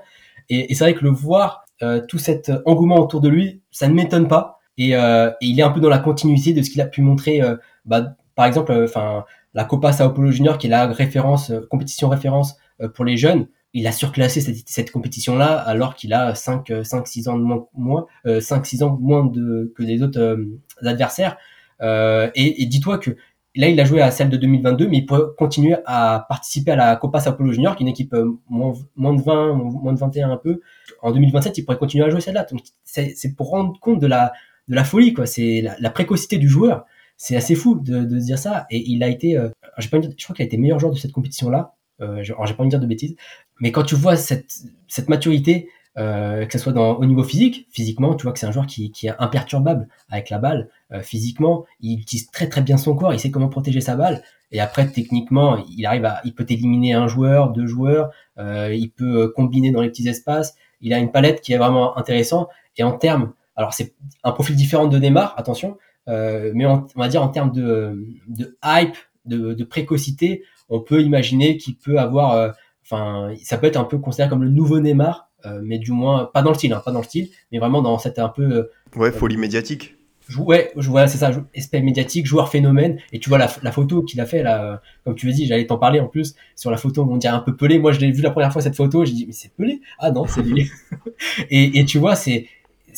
Et, 0.51 0.70
et 0.70 0.74
c'est 0.74 0.85
vrai 0.85 0.93
que 0.93 1.05
le 1.05 1.11
voir, 1.11 1.64
euh, 1.83 2.03
tout 2.07 2.18
cet 2.18 2.53
engouement 2.66 2.97
autour 2.97 3.22
de 3.22 3.29
lui, 3.31 3.62
ça 3.70 3.89
ne 3.89 3.95
m'étonne 3.95 4.29
pas. 4.29 4.59
Et, 4.76 4.95
euh, 4.95 5.31
et, 5.41 5.47
il 5.47 5.59
est 5.59 5.62
un 5.62 5.70
peu 5.70 5.81
dans 5.81 5.89
la 5.89 5.99
continuité 5.99 6.53
de 6.53 6.62
ce 6.62 6.70
qu'il 6.70 6.81
a 6.81 6.87
pu 6.87 7.03
montrer, 7.03 7.41
euh, 7.43 7.57
bah, 7.85 8.14
par 8.35 8.47
exemple, 8.47 8.72
euh, 8.72 8.85
enfin, 8.85 9.24
la 9.55 9.64
Copa 9.64 9.93
Sao 9.93 10.11
Paulo 10.11 10.31
Junior, 10.31 10.59
qui 10.59 10.66
est 10.66 10.70
la 10.70 10.87
référence, 10.87 11.53
compétition 11.70 12.09
référence 12.09 12.57
pour 12.95 13.05
les 13.05 13.16
jeunes, 13.16 13.49
il 13.75 13.87
a 13.87 13.93
surclassé 13.93 14.41
cette, 14.41 14.69
cette 14.69 14.91
compétition-là 14.91 15.55
alors 15.55 15.95
qu'il 15.95 16.12
a 16.12 16.35
5, 16.35 16.73
5, 16.83 17.07
6 17.07 17.29
ans 17.29 17.37
de 17.37 17.43
moins, 17.43 17.66
moins 17.75 18.07
5, 18.41 18.64
6 18.64 18.83
ans 18.83 18.99
moins 19.01 19.27
de, 19.27 19.73
que 19.77 19.83
les 19.83 20.03
autres 20.03 20.39
adversaires. 20.83 21.37
Euh, 21.83 22.31
et, 22.35 22.62
et 22.62 22.66
dis-toi 22.66 22.99
que 22.99 23.16
là, 23.55 23.69
il 23.69 23.81
a 23.81 23.85
joué 23.85 24.01
à 24.01 24.11
celle 24.11 24.31
de 24.31 24.37
2022, 24.37 24.89
mais 24.89 24.99
il 24.99 25.07
pourrait 25.07 25.23
continuer 25.37 25.77
à 25.87 26.27
participer 26.29 26.73
à 26.73 26.77
la 26.77 26.97
Copa 26.97 27.21
Sao 27.21 27.33
Paulo 27.35 27.53
Junior, 27.53 27.77
qui 27.77 27.83
est 27.83 27.87
une 27.87 27.89
équipe 27.89 28.14
euh, 28.14 28.39
moins, 28.49 28.75
moins 28.97 29.14
de 29.14 29.23
20, 29.23 29.55
moins 29.55 29.93
de 29.93 29.99
21 29.99 30.31
un 30.31 30.37
peu. 30.37 30.61
En 31.03 31.12
2027, 31.12 31.59
il 31.59 31.64
pourrait 31.64 31.79
continuer 31.79 32.05
à 32.05 32.11
jouer 32.11 32.21
celle-là. 32.21 32.45
Donc, 32.45 32.61
c'est 32.85 33.37
pour 33.37 33.51
rendre 33.51 33.79
compte 33.81 34.01
de 34.01 34.07
la, 34.07 34.33
de 34.69 34.75
la 34.75 34.85
folie, 34.85 35.12
quoi. 35.12 35.27
C'est 35.27 35.61
la, 35.62 35.77
la, 35.79 35.91
précocité 35.91 36.39
du 36.39 36.49
joueur. 36.49 36.85
C'est 37.16 37.37
assez 37.37 37.57
fou 37.57 37.75
de, 37.75 38.05
de 38.05 38.19
dire 38.19 38.39
ça. 38.39 38.66
Et 38.71 38.83
il 38.91 39.03
a 39.03 39.09
été, 39.09 39.37
euh, 39.37 39.49
je 39.79 39.89
crois 39.89 40.01
qu'il 40.01 40.43
a 40.43 40.47
été 40.47 40.57
meilleur 40.57 40.79
joueur 40.79 40.93
de 40.93 40.99
cette 40.99 41.12
compétition-là. 41.12 41.75
Euh, 42.01 42.23
j'ai 42.23 42.35
pas 42.35 42.43
envie 42.43 42.65
de 42.65 42.71
dire 42.71 42.81
de 42.81 42.87
bêtises. 42.87 43.17
Mais 43.61 43.73
quand 43.73 43.83
tu 43.83 43.95
vois 43.95 44.17
cette, 44.17 44.53
cette 44.87 45.09
maturité, 45.09 45.69
euh, 45.97 46.47
que 46.47 46.53
ce 46.53 46.59
soit 46.59 46.73
dans, 46.73 46.95
au 46.95 47.05
niveau 47.07 47.25
physique, 47.25 47.67
physiquement, 47.71 48.15
tu 48.15 48.23
vois 48.23 48.33
que 48.33 48.39
c'est 48.39 48.47
un 48.47 48.53
joueur 48.53 48.67
qui, 48.67 48.93
qui, 48.93 49.09
est 49.09 49.15
imperturbable 49.19 49.89
avec 50.11 50.31
la 50.31 50.39
balle. 50.39 50.69
Euh, 50.93 51.03
physiquement, 51.03 51.65
il 51.81 52.01
utilise 52.01 52.31
très 52.31 52.49
très 52.49 52.63
bien 52.63 52.77
son 52.77 52.95
corps, 52.95 53.13
il 53.13 53.19
sait 53.19 53.31
comment 53.31 53.49
protéger 53.49 53.81
sa 53.81 53.97
balle. 53.97 54.23
Et 54.51 54.61
après, 54.61 54.87
techniquement, 54.91 55.63
il 55.77 55.85
arrive 55.87 56.05
à, 56.05 56.21
il 56.25 56.35
peut 56.35 56.47
éliminer 56.49 56.95
un 56.95 57.07
joueur, 57.07 57.51
deux 57.51 57.67
joueurs, 57.67 58.11
euh, 58.39 58.75
il 58.75 58.91
peut 58.91 59.25
euh, 59.25 59.33
combiner 59.35 59.71
dans 59.71 59.83
les 59.83 59.89
petits 59.89 60.09
espaces. 60.09 60.57
Il 60.81 60.95
a 60.95 60.99
une 60.99 61.11
palette 61.11 61.41
qui 61.41 61.53
est 61.53 61.59
vraiment 61.59 61.99
intéressante. 61.99 62.49
Et 62.77 62.83
en 62.83 62.93
termes, 62.93 63.33
alors 63.57 63.75
c'est 63.75 63.95
un 64.25 64.33
profil 64.33 64.57
différent 64.57 64.87
de 64.87 64.99
Neymar, 64.99 65.35
attention, 65.37 65.77
euh, 66.09 66.53
mais 66.55 66.65
on, 66.65 66.87
va 66.97 67.09
dire 67.09 67.23
en 67.23 67.29
termes 67.29 67.53
de, 67.53 68.07
de 68.29 68.57
hype, 68.65 68.97
de, 69.27 69.53
de 69.53 69.65
précocité, 69.65 70.45
on 70.69 70.81
peut 70.81 71.03
imaginer 71.03 71.57
qu'il 71.57 71.77
peut 71.77 71.99
avoir, 71.99 72.55
enfin, 72.85 73.33
ça 73.43 73.59
peut 73.59 73.66
être 73.66 73.77
un 73.77 73.85
peu 73.85 73.99
considéré 73.99 74.29
comme 74.29 74.43
le 74.43 74.51
nouveau 74.51 74.81
Neymar 74.81 75.29
euh, 75.47 75.61
mais 75.62 75.79
du 75.79 75.93
moins 75.93 76.29
pas 76.33 76.43
dans 76.43 76.51
le 76.51 76.57
style, 76.57 76.73
hein, 76.73 76.83
pas 76.85 76.91
dans 76.91 76.99
le 76.99 77.05
style, 77.05 77.29
mais 77.53 77.59
vraiment 77.59 77.81
dans 77.81 77.97
cette 77.99 78.19
un 78.19 78.29
peu 78.29 78.43
euh, 78.43 78.71
ouais 78.97 79.12
folie 79.12 79.37
médiatique. 79.37 79.95
Ouais, 80.37 80.71
voilà, 80.77 81.09
c'est 81.09 81.16
ça, 81.16 81.31
espèce 81.55 81.83
médiatique, 81.83 82.27
joueur 82.27 82.51
phénomène. 82.51 82.99
Et 83.12 83.19
tu 83.19 83.31
vois 83.31 83.39
la, 83.39 83.51
la 83.62 83.73
photo 83.73 84.03
qu'il 84.03 84.21
a 84.21 84.27
fait 84.27 84.43
là, 84.43 84.83
comme 85.03 85.14
tu 85.14 85.25
veux 85.25 85.33
dit, 85.33 85.47
j'allais 85.47 85.66
t'en 85.66 85.79
parler 85.79 86.01
en 86.01 86.07
plus 86.07 86.35
sur 86.55 86.71
la 86.71 86.77
photo. 86.77 87.09
On 87.09 87.16
dirait 87.16 87.33
un 87.33 87.39
peu 87.39 87.57
pelé. 87.57 87.79
Moi, 87.79 87.93
je 87.93 88.01
l'ai 88.01 88.11
vu 88.11 88.21
la 88.21 88.31
première 88.31 88.53
fois 88.53 88.61
cette 88.61 88.77
photo, 88.77 89.07
j'ai 89.07 89.14
dit 89.14 89.25
mais 89.27 89.33
c'est 89.33 89.55
pelé? 89.55 89.81
Ah 89.99 90.11
non, 90.11 90.27
c'est 90.27 90.43
lui. 90.43 90.71
et, 91.51 91.79
et 91.79 91.85
tu 91.87 91.99
vois, 91.99 92.14
c'est 92.14 92.47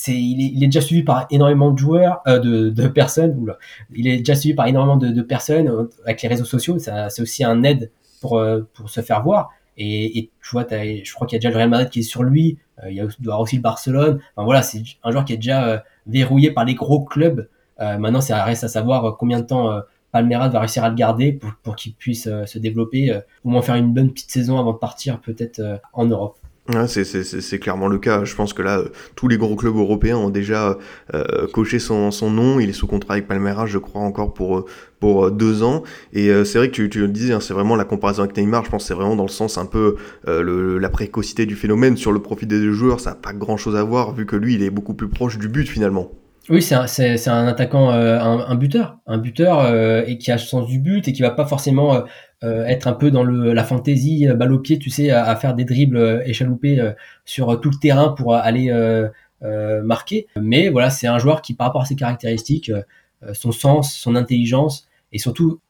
c'est 0.00 0.18
il 0.32 0.38
est, 0.40 0.50
il 0.54 0.64
est 0.64 0.68
déjà 0.68 0.80
suivi 0.80 1.02
par 1.02 1.26
énormément 1.30 1.70
de 1.70 1.78
joueurs, 1.78 2.22
euh, 2.26 2.38
de, 2.38 2.70
de 2.70 2.88
personnes. 2.88 3.34
Oula. 3.38 3.56
Il 3.94 4.06
est 4.08 4.18
déjà 4.18 4.34
suivi 4.34 4.54
par 4.54 4.66
énormément 4.66 4.96
de, 4.96 5.08
de 5.08 5.22
personnes 5.22 5.88
avec 6.04 6.22
les 6.22 6.28
réseaux 6.28 6.44
sociaux. 6.56 6.78
C'est 6.78 7.22
aussi 7.22 7.44
un 7.44 7.62
aide 7.62 7.90
pour 8.20 8.42
pour 8.74 8.88
se 8.88 9.00
faire 9.00 9.22
voir. 9.22 9.50
Et, 9.76 10.18
et 10.18 10.30
tu 10.42 10.50
vois, 10.52 10.66
je 10.70 11.14
crois 11.14 11.26
qu'il 11.26 11.36
y 11.36 11.38
a 11.38 11.40
déjà 11.40 11.50
le 11.50 11.56
Real 11.56 11.70
Madrid 11.70 11.88
qui 11.90 12.00
est 12.00 12.10
sur 12.14 12.22
lui. 12.22 12.58
Euh, 12.82 12.90
il 12.90 12.96
y 12.96 13.00
a, 13.00 13.04
doit 13.04 13.34
avoir 13.34 13.40
aussi 13.40 13.56
le 13.56 13.62
Barcelone. 13.62 14.20
Enfin 14.36 14.44
voilà, 14.44 14.62
c'est 14.62 14.82
un 15.02 15.10
joueur 15.10 15.24
qui 15.24 15.32
est 15.32 15.36
déjà 15.36 15.66
euh, 15.66 15.78
verrouillé 16.06 16.50
par 16.50 16.64
les 16.64 16.74
gros 16.74 17.04
clubs. 17.04 17.48
Euh, 17.80 17.98
maintenant, 17.98 18.20
ça 18.20 18.44
reste 18.44 18.64
à 18.64 18.68
savoir 18.68 19.16
combien 19.16 19.40
de 19.40 19.46
temps 19.46 19.80
Palmeiras 20.12 20.48
va 20.48 20.60
réussir 20.60 20.84
à 20.84 20.90
le 20.90 20.94
garder 20.94 21.32
pour, 21.32 21.52
pour 21.62 21.76
qu'il 21.76 21.94
puisse 21.94 22.24
se 22.24 22.58
développer, 22.58 23.20
au 23.44 23.48
moins 23.48 23.62
faire 23.62 23.76
une 23.76 23.94
bonne 23.94 24.10
petite 24.12 24.30
saison 24.30 24.58
avant 24.58 24.72
de 24.72 24.78
partir 24.78 25.20
peut-être 25.20 25.80
en 25.94 26.04
Europe. 26.04 26.36
C'est 26.86 27.58
clairement 27.58 27.88
le 27.88 27.98
cas. 27.98 28.24
Je 28.24 28.34
pense 28.34 28.52
que 28.52 28.62
là, 28.62 28.82
tous 29.16 29.28
les 29.28 29.38
gros 29.38 29.56
clubs 29.56 29.76
européens 29.76 30.16
ont 30.18 30.30
déjà 30.30 30.78
euh, 31.14 31.46
coché 31.52 31.78
son, 31.78 32.10
nom. 32.30 32.60
Il 32.60 32.68
est 32.68 32.74
sous 32.74 32.86
contrat 32.86 33.14
avec 33.14 33.26
Palmeiras, 33.26 33.66
je 33.66 33.78
crois, 33.78 34.02
encore 34.02 34.34
pour, 34.34 34.66
pour 35.00 35.30
deux 35.30 35.62
ans. 35.62 35.82
Et 36.12 36.28
euh, 36.28 36.44
c'est 36.44 36.58
vrai 36.58 36.70
que 36.70 36.82
tu, 36.86 37.00
le 37.00 37.08
disais, 37.08 37.32
hein, 37.32 37.40
c'est 37.40 37.54
vraiment 37.54 37.76
la 37.76 37.84
comparaison 37.84 38.22
avec 38.22 38.36
Neymar. 38.36 38.64
Je 38.64 38.70
pense 38.70 38.84
que 38.84 38.88
c'est 38.88 38.94
vraiment 38.94 39.16
dans 39.16 39.24
le 39.24 39.30
sens 39.30 39.58
un 39.58 39.66
peu 39.66 39.96
euh, 40.28 40.78
la 40.78 40.88
précocité 40.90 41.46
du 41.46 41.56
phénomène. 41.56 41.96
Sur 41.96 42.12
le 42.12 42.20
profit 42.20 42.46
des 42.46 42.60
deux 42.60 42.72
joueurs, 42.72 43.00
ça 43.00 43.10
n'a 43.10 43.16
pas 43.16 43.32
grand-chose 43.32 43.74
à 43.74 43.82
voir, 43.82 44.14
vu 44.14 44.26
que 44.26 44.36
lui, 44.36 44.54
il 44.54 44.62
est 44.62 44.70
beaucoup 44.70 44.94
plus 44.94 45.08
proche 45.08 45.38
du 45.38 45.48
but 45.48 45.68
finalement. 45.68 46.12
Oui, 46.50 46.62
c'est 46.62 46.74
un, 46.74 46.86
un 47.32 47.46
attaquant, 47.46 47.92
euh, 47.92 48.18
un, 48.18 48.40
un, 48.40 48.54
buteur, 48.56 48.98
un 49.06 49.18
buteur 49.18 49.60
euh, 49.60 50.02
et 50.06 50.18
qui 50.18 50.32
a 50.32 50.34
le 50.34 50.40
sens 50.40 50.66
du 50.66 50.80
but 50.80 51.06
et 51.06 51.12
qui 51.12 51.22
va 51.22 51.30
pas 51.30 51.46
forcément 51.46 52.04
euh, 52.42 52.64
être 52.64 52.88
un 52.88 52.92
peu 52.92 53.12
dans 53.12 53.22
le, 53.22 53.52
la 53.52 53.62
fantaisie, 53.62 54.26
balle 54.26 54.52
au 54.52 54.58
pied, 54.58 54.80
tu 54.80 54.90
sais, 54.90 55.10
à, 55.10 55.36
faire 55.36 55.54
des 55.54 55.64
dribbles 55.64 56.22
échaloupés 56.26 56.80
sur 57.24 57.60
tout 57.60 57.70
le 57.70 57.78
terrain 57.78 58.08
pour 58.08 58.34
aller 58.34 58.72
marquer. 59.40 60.26
Mais 60.36 60.70
voilà, 60.70 60.90
c'est 60.90 61.06
un 61.06 61.18
joueur 61.18 61.40
qui, 61.40 61.54
par 61.54 61.68
rapport 61.68 61.82
à 61.82 61.84
ses 61.84 61.96
caractéristiques, 61.96 62.72
son 63.32 63.52
sens, 63.52 63.94
son 63.94 64.16
intelligence 64.16 64.88
et 65.12 65.18
surtout, 65.18 65.60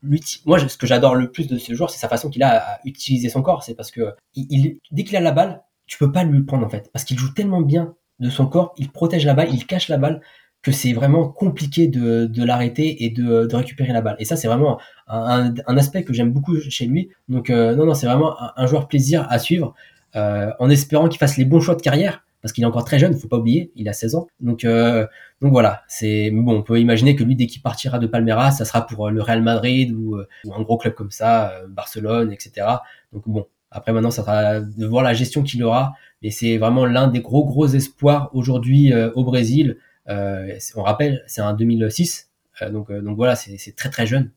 moi, 0.45 0.59
ce 0.59 0.77
que 0.77 0.87
j'adore 0.87 1.15
le 1.15 1.31
plus 1.31 1.47
de 1.47 1.57
ce 1.57 1.75
joueur, 1.75 1.91
c'est 1.91 1.99
sa 1.99 2.09
façon 2.09 2.29
qu'il 2.29 2.43
a 2.43 2.59
à 2.59 2.79
utiliser 2.85 3.29
son 3.29 3.43
corps. 3.43 3.63
C'est 3.63 3.75
parce 3.75 3.91
que 3.91 4.15
il, 4.35 4.79
dès 4.93 5.05
qu'il 5.05 5.17
a 5.17 5.21
la 5.21 5.33
balle, 5.33 5.63
tu 5.87 5.99
peux 5.99 6.13
pas 6.13 6.25
lui 6.25 6.43
prendre 6.43 6.67
en 6.67 6.69
fait, 6.69 6.91
parce 6.93 7.05
qu'il 7.05 7.19
joue 7.19 7.33
tellement 7.33 7.63
bien 7.63 7.95
de 8.21 8.29
son 8.29 8.47
corps, 8.47 8.75
il 8.77 8.91
protège 8.91 9.25
la 9.25 9.35
balle, 9.35 9.49
il 9.53 9.67
cache 9.67 9.89
la 9.89 9.97
balle 9.97 10.21
que 10.63 10.73
c'est 10.73 10.93
vraiment 10.93 11.29
compliqué 11.29 11.89
de, 11.89 12.27
de 12.27 12.45
l'arrêter 12.45 13.05
et 13.05 13.11
de, 13.11 13.47
de, 13.47 13.57
récupérer 13.57 13.93
la 13.93 14.03
balle. 14.03 14.17
Et 14.19 14.25
ça, 14.25 14.37
c'est 14.37 14.49
vraiment 14.49 14.79
un, 15.09 15.55
un, 15.67 15.77
aspect 15.77 16.05
que 16.05 16.13
j'aime 16.13 16.33
beaucoup 16.33 16.59
chez 16.61 16.87
lui. 16.87 17.09
Donc, 17.29 17.49
euh, 17.49 17.75
non, 17.75 17.87
non, 17.87 17.95
c'est 17.95 18.07
vraiment 18.07 18.37
un, 18.57 18.67
joueur 18.67 18.87
plaisir 18.87 19.27
à 19.31 19.39
suivre, 19.39 19.75
euh, 20.17 20.51
en 20.59 20.69
espérant 20.69 21.09
qu'il 21.09 21.19
fasse 21.19 21.39
les 21.39 21.47
bons 21.47 21.61
choix 21.61 21.75
de 21.75 21.83
carrière, 21.83 22.25
parce 22.43 22.53
qu'il 22.53 22.63
est 22.63 22.67
encore 22.67 22.85
très 22.85 22.99
jeune, 22.99 23.15
faut 23.15 23.29
pas 23.29 23.39
oublier, 23.39 23.73
il 23.75 23.89
a 23.89 23.95
16 23.95 24.15
ans. 24.17 24.27
Donc, 24.41 24.65
euh, 24.65 25.07
donc 25.41 25.53
voilà, 25.53 25.83
c'est 25.89 26.31
bon, 26.31 26.59
on 26.59 26.63
peut 26.63 26.79
imaginer 26.79 27.17
que 27.17 27.25
lui, 27.25 27.37
dès 27.37 27.47
qu'il 27.47 27.63
partira 27.63 27.99
de 27.99 28.07
Palmeiras, 28.07 28.51
ça 28.53 28.67
sera 28.67 28.87
pour 28.87 29.09
le 29.11 29.23
Real 29.23 29.43
Madrid 29.43 29.93
ou, 29.93 30.19
ou 30.45 30.55
un 30.55 30.61
gros 30.63 30.77
club 30.77 30.93
comme 30.93 31.11
ça, 31.11 31.55
Barcelone, 31.71 32.33
etc. 32.33 32.67
Donc 33.15 33.27
bon, 33.27 33.47
après 33.71 33.93
maintenant, 33.93 34.11
ça 34.11 34.23
sera 34.23 34.61
de 34.61 34.87
voir 34.87 35.03
la 35.05 35.15
gestion 35.15 35.43
qu'il 35.43 35.63
aura, 35.65 35.95
mais 36.23 36.31
c'est 36.31 36.59
vraiment 36.59 36.85
l'un 36.85 37.09
des 37.09 37.21
gros 37.21 37.47
gros 37.47 37.67
espoirs 37.67 38.29
aujourd'hui 38.35 38.93
au 39.15 39.25
Brésil. 39.25 39.79
Euh, 40.11 40.59
on 40.77 40.83
rappelle, 40.83 41.23
c'est 41.27 41.41
un 41.41 41.55
2006, 41.55 42.31
euh, 42.63 42.71
donc, 42.71 42.91
euh, 42.91 43.01
donc 43.01 43.17
voilà, 43.17 43.37
c'est 43.37 43.77
très 43.77 43.91
très 43.91 44.07
jeune, 44.07 44.31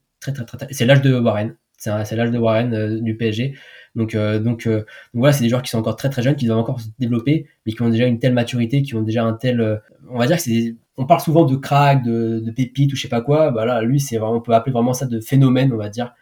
c'est 0.72 0.86
l'âge 0.86 1.02
de 1.02 1.18
Warren, 1.18 1.56
c'est 1.78 2.16
l'âge 2.16 2.32
de 2.32 2.38
Warren 2.38 3.02
du 3.02 3.18
PSG. 3.18 3.56
Donc, 3.96 4.16
donc, 4.16 4.68
voilà, 5.14 5.34
c'est 5.34 5.44
des 5.44 5.50
joueurs 5.50 5.62
qui 5.62 5.70
sont 5.70 5.78
encore 5.78 5.98
très 5.98 6.10
très 6.10 6.24
jeunes, 6.24 6.36
qui 6.36 6.46
doivent 6.46 6.60
encore 6.60 6.80
se 6.80 6.88
développer, 6.98 7.48
mais 7.66 7.74
qui 7.74 7.82
ont 7.82 7.90
déjà 7.90 8.06
une 8.06 8.20
telle 8.20 8.34
maturité, 8.34 8.82
qui 8.82 8.96
ont 8.96 9.02
déjà 9.02 9.24
un 9.24 9.34
tel, 9.34 9.82
on 10.10 10.18
va 10.18 10.26
dire 10.26 10.38
on 10.96 11.06
parle 11.06 11.22
souvent 11.22 11.46
de 11.46 11.56
crack, 11.56 12.04
de, 12.04 12.40
de 12.40 12.52
pépite 12.52 12.94
ou 12.94 12.96
je 12.96 13.02
sais 13.02 13.10
pas 13.10 13.22
quoi. 13.22 13.52
Bah 13.52 13.82
lui, 13.84 14.04
on 14.22 14.42
peut 14.42 14.54
appeler 14.54 14.74
vraiment 14.74 14.94
ça 14.94 15.06
de 15.06 15.20
phénomène, 15.20 15.74
on 15.74 15.78
va 15.78 15.90
dire, 15.90 16.14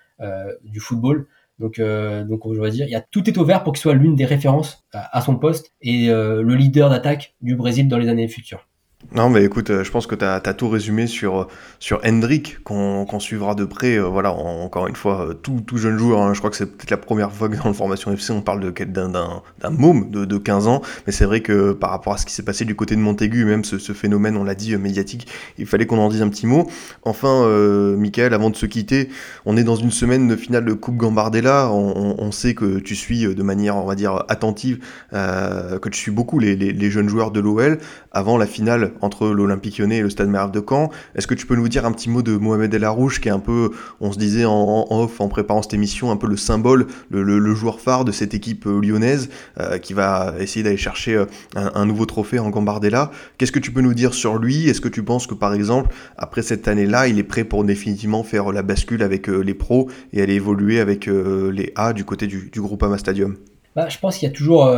du 0.63 0.79
football. 0.79 1.27
Donc, 1.59 1.79
donc 1.79 2.45
on 2.45 2.67
dire, 2.69 2.87
tout 3.11 3.29
est 3.29 3.37
ouvert 3.37 3.63
pour 3.63 3.73
qu'il 3.73 3.81
soit 3.81 3.93
l'une 3.93 4.15
des 4.15 4.25
références 4.25 4.83
à, 4.91 5.21
son 5.21 5.37
poste 5.37 5.73
et 5.81 6.07
le 6.07 6.55
leader 6.55 6.89
d'attaque 6.89 7.35
du 7.41 7.55
Brésil 7.55 7.87
dans 7.87 7.99
les 7.99 8.09
années 8.09 8.27
futures. 8.27 8.67
Non, 9.13 9.29
mais 9.29 9.43
écoute, 9.43 9.71
euh, 9.71 9.83
je 9.83 9.91
pense 9.91 10.07
que 10.07 10.15
tu 10.15 10.23
as, 10.23 10.39
tout 10.53 10.69
résumé 10.69 11.05
sur, 11.05 11.47
sur 11.79 11.99
Hendrik, 12.05 12.63
qu'on 12.63 13.19
suivra 13.19 13.55
de 13.55 13.65
près. 13.65 13.97
Euh, 13.97 14.03
voilà, 14.03 14.31
encore 14.31 14.87
une 14.87 14.95
fois, 14.95 15.27
euh, 15.27 15.33
tout, 15.33 15.59
tout 15.65 15.77
jeune 15.77 15.97
joueur. 15.97 16.21
Hein. 16.21 16.33
je 16.33 16.39
crois 16.39 16.49
que 16.49 16.55
c'est 16.55 16.65
peut-être 16.65 16.91
la 16.91 16.97
première 16.97 17.31
fois 17.31 17.49
que 17.49 17.57
dans 17.57 17.67
le 17.67 17.73
formation 17.73 18.13
FC, 18.13 18.31
on 18.31 18.41
parle 18.41 18.71
d'un 18.71 19.41
môme 19.69 20.11
de, 20.11 20.23
de 20.23 20.37
15 20.37 20.67
ans. 20.67 20.81
Mais 21.05 21.11
c'est 21.11 21.25
vrai 21.25 21.41
que 21.41 21.73
par 21.73 21.89
rapport 21.89 22.13
à 22.13 22.17
ce 22.17 22.25
qui 22.25 22.33
s'est 22.33 22.43
passé 22.43 22.63
du 22.63 22.75
côté 22.75 22.95
de 22.95 23.01
Montaigu, 23.01 23.43
même 23.43 23.65
ce, 23.65 23.77
phénomène, 23.91 24.37
on 24.37 24.43
l'a 24.43 24.55
dit, 24.55 24.77
médiatique, 24.77 25.27
il 25.57 25.65
fallait 25.65 25.85
qu'on 25.85 25.97
en 25.97 26.07
dise 26.07 26.21
un 26.21 26.29
petit 26.29 26.47
mot. 26.47 26.69
Enfin, 27.03 27.43
euh, 27.43 27.97
Michael, 27.97 28.33
avant 28.33 28.49
de 28.49 28.55
se 28.55 28.65
quitter, 28.65 29.09
on 29.45 29.57
est 29.57 29.63
dans 29.63 29.75
une 29.75 29.91
semaine 29.91 30.27
de 30.27 30.35
finale 30.37 30.63
de 30.63 30.73
Coupe 30.73 30.95
Gambardella. 30.95 31.69
On, 31.71 32.31
sait 32.31 32.53
que 32.53 32.79
tu 32.79 32.95
suis 32.95 33.35
de 33.35 33.43
manière, 33.43 33.75
on 33.75 33.85
va 33.85 33.95
dire, 33.95 34.23
attentive, 34.29 34.79
euh, 35.11 35.79
que 35.79 35.89
tu 35.89 35.99
suis 35.99 36.11
beaucoup 36.11 36.39
les, 36.39 36.55
les 36.55 36.91
jeunes 36.91 37.09
joueurs 37.09 37.31
de 37.31 37.41
l'OL 37.41 37.77
avant 38.13 38.37
la 38.37 38.45
finale 38.45 38.90
entre 39.01 39.27
l'Olympique 39.29 39.77
lyonnais 39.77 39.97
et 39.97 40.01
le 40.01 40.09
Stade 40.09 40.29
Merave 40.29 40.51
de 40.51 40.63
Caen. 40.67 40.89
Est-ce 41.15 41.27
que 41.27 41.35
tu 41.35 41.45
peux 41.45 41.55
nous 41.55 41.69
dire 41.69 41.85
un 41.85 41.91
petit 41.91 42.09
mot 42.09 42.21
de 42.21 42.35
Mohamed 42.37 42.73
El 42.73 42.83
Arouche, 42.83 43.21
qui 43.21 43.27
est 43.27 43.31
un 43.31 43.39
peu, 43.39 43.71
on 43.99 44.11
se 44.11 44.17
disait 44.17 44.45
en, 44.45 44.87
off 44.89 45.21
en 45.21 45.27
préparant 45.27 45.61
cette 45.61 45.73
émission, 45.73 46.11
un 46.11 46.17
peu 46.17 46.27
le 46.27 46.37
symbole, 46.37 46.87
le, 47.09 47.53
joueur 47.53 47.79
phare 47.79 48.05
de 48.05 48.11
cette 48.11 48.33
équipe 48.33 48.65
euh, 48.65 48.79
lyonnaise, 48.79 49.29
euh, 49.59 49.77
qui 49.77 49.93
va 49.93 50.33
essayer 50.39 50.63
d'aller 50.63 50.77
chercher 50.77 51.15
euh, 51.15 51.25
un, 51.55 51.85
nouveau 51.85 52.05
trophée 52.05 52.39
en 52.39 52.49
Gambardella. 52.49 53.11
Qu'est-ce 53.37 53.51
que 53.51 53.59
tu 53.59 53.71
peux 53.71 53.81
nous 53.81 53.93
dire 53.93 54.13
sur 54.13 54.37
lui? 54.37 54.69
Est-ce 54.69 54.81
que 54.81 54.87
tu 54.87 55.03
penses 55.03 55.27
que 55.27 55.33
par 55.33 55.53
exemple, 55.53 55.93
après 56.17 56.41
cette 56.41 56.67
année-là, 56.67 57.07
il 57.07 57.19
est 57.19 57.23
prêt 57.23 57.43
pour 57.43 57.63
définitivement 57.63 58.23
faire 58.23 58.51
la 58.51 58.61
bascule 58.61 59.03
avec 59.03 59.27
les 59.27 59.53
pros 59.53 59.89
et 60.13 60.21
aller 60.21 60.35
évoluer 60.35 60.79
avec 60.79 61.07
les 61.07 61.71
A 61.75 61.93
du 61.93 62.05
côté 62.05 62.27
du, 62.27 62.49
du 62.51 62.61
groupe 62.61 62.81
Ama 62.83 62.97
Stadium? 62.97 63.37
Bah, 63.75 63.89
Je 63.89 63.97
pense 63.97 64.17
qu'il 64.17 64.27
y 64.27 64.31
a 64.31 64.33
toujours... 64.33 64.73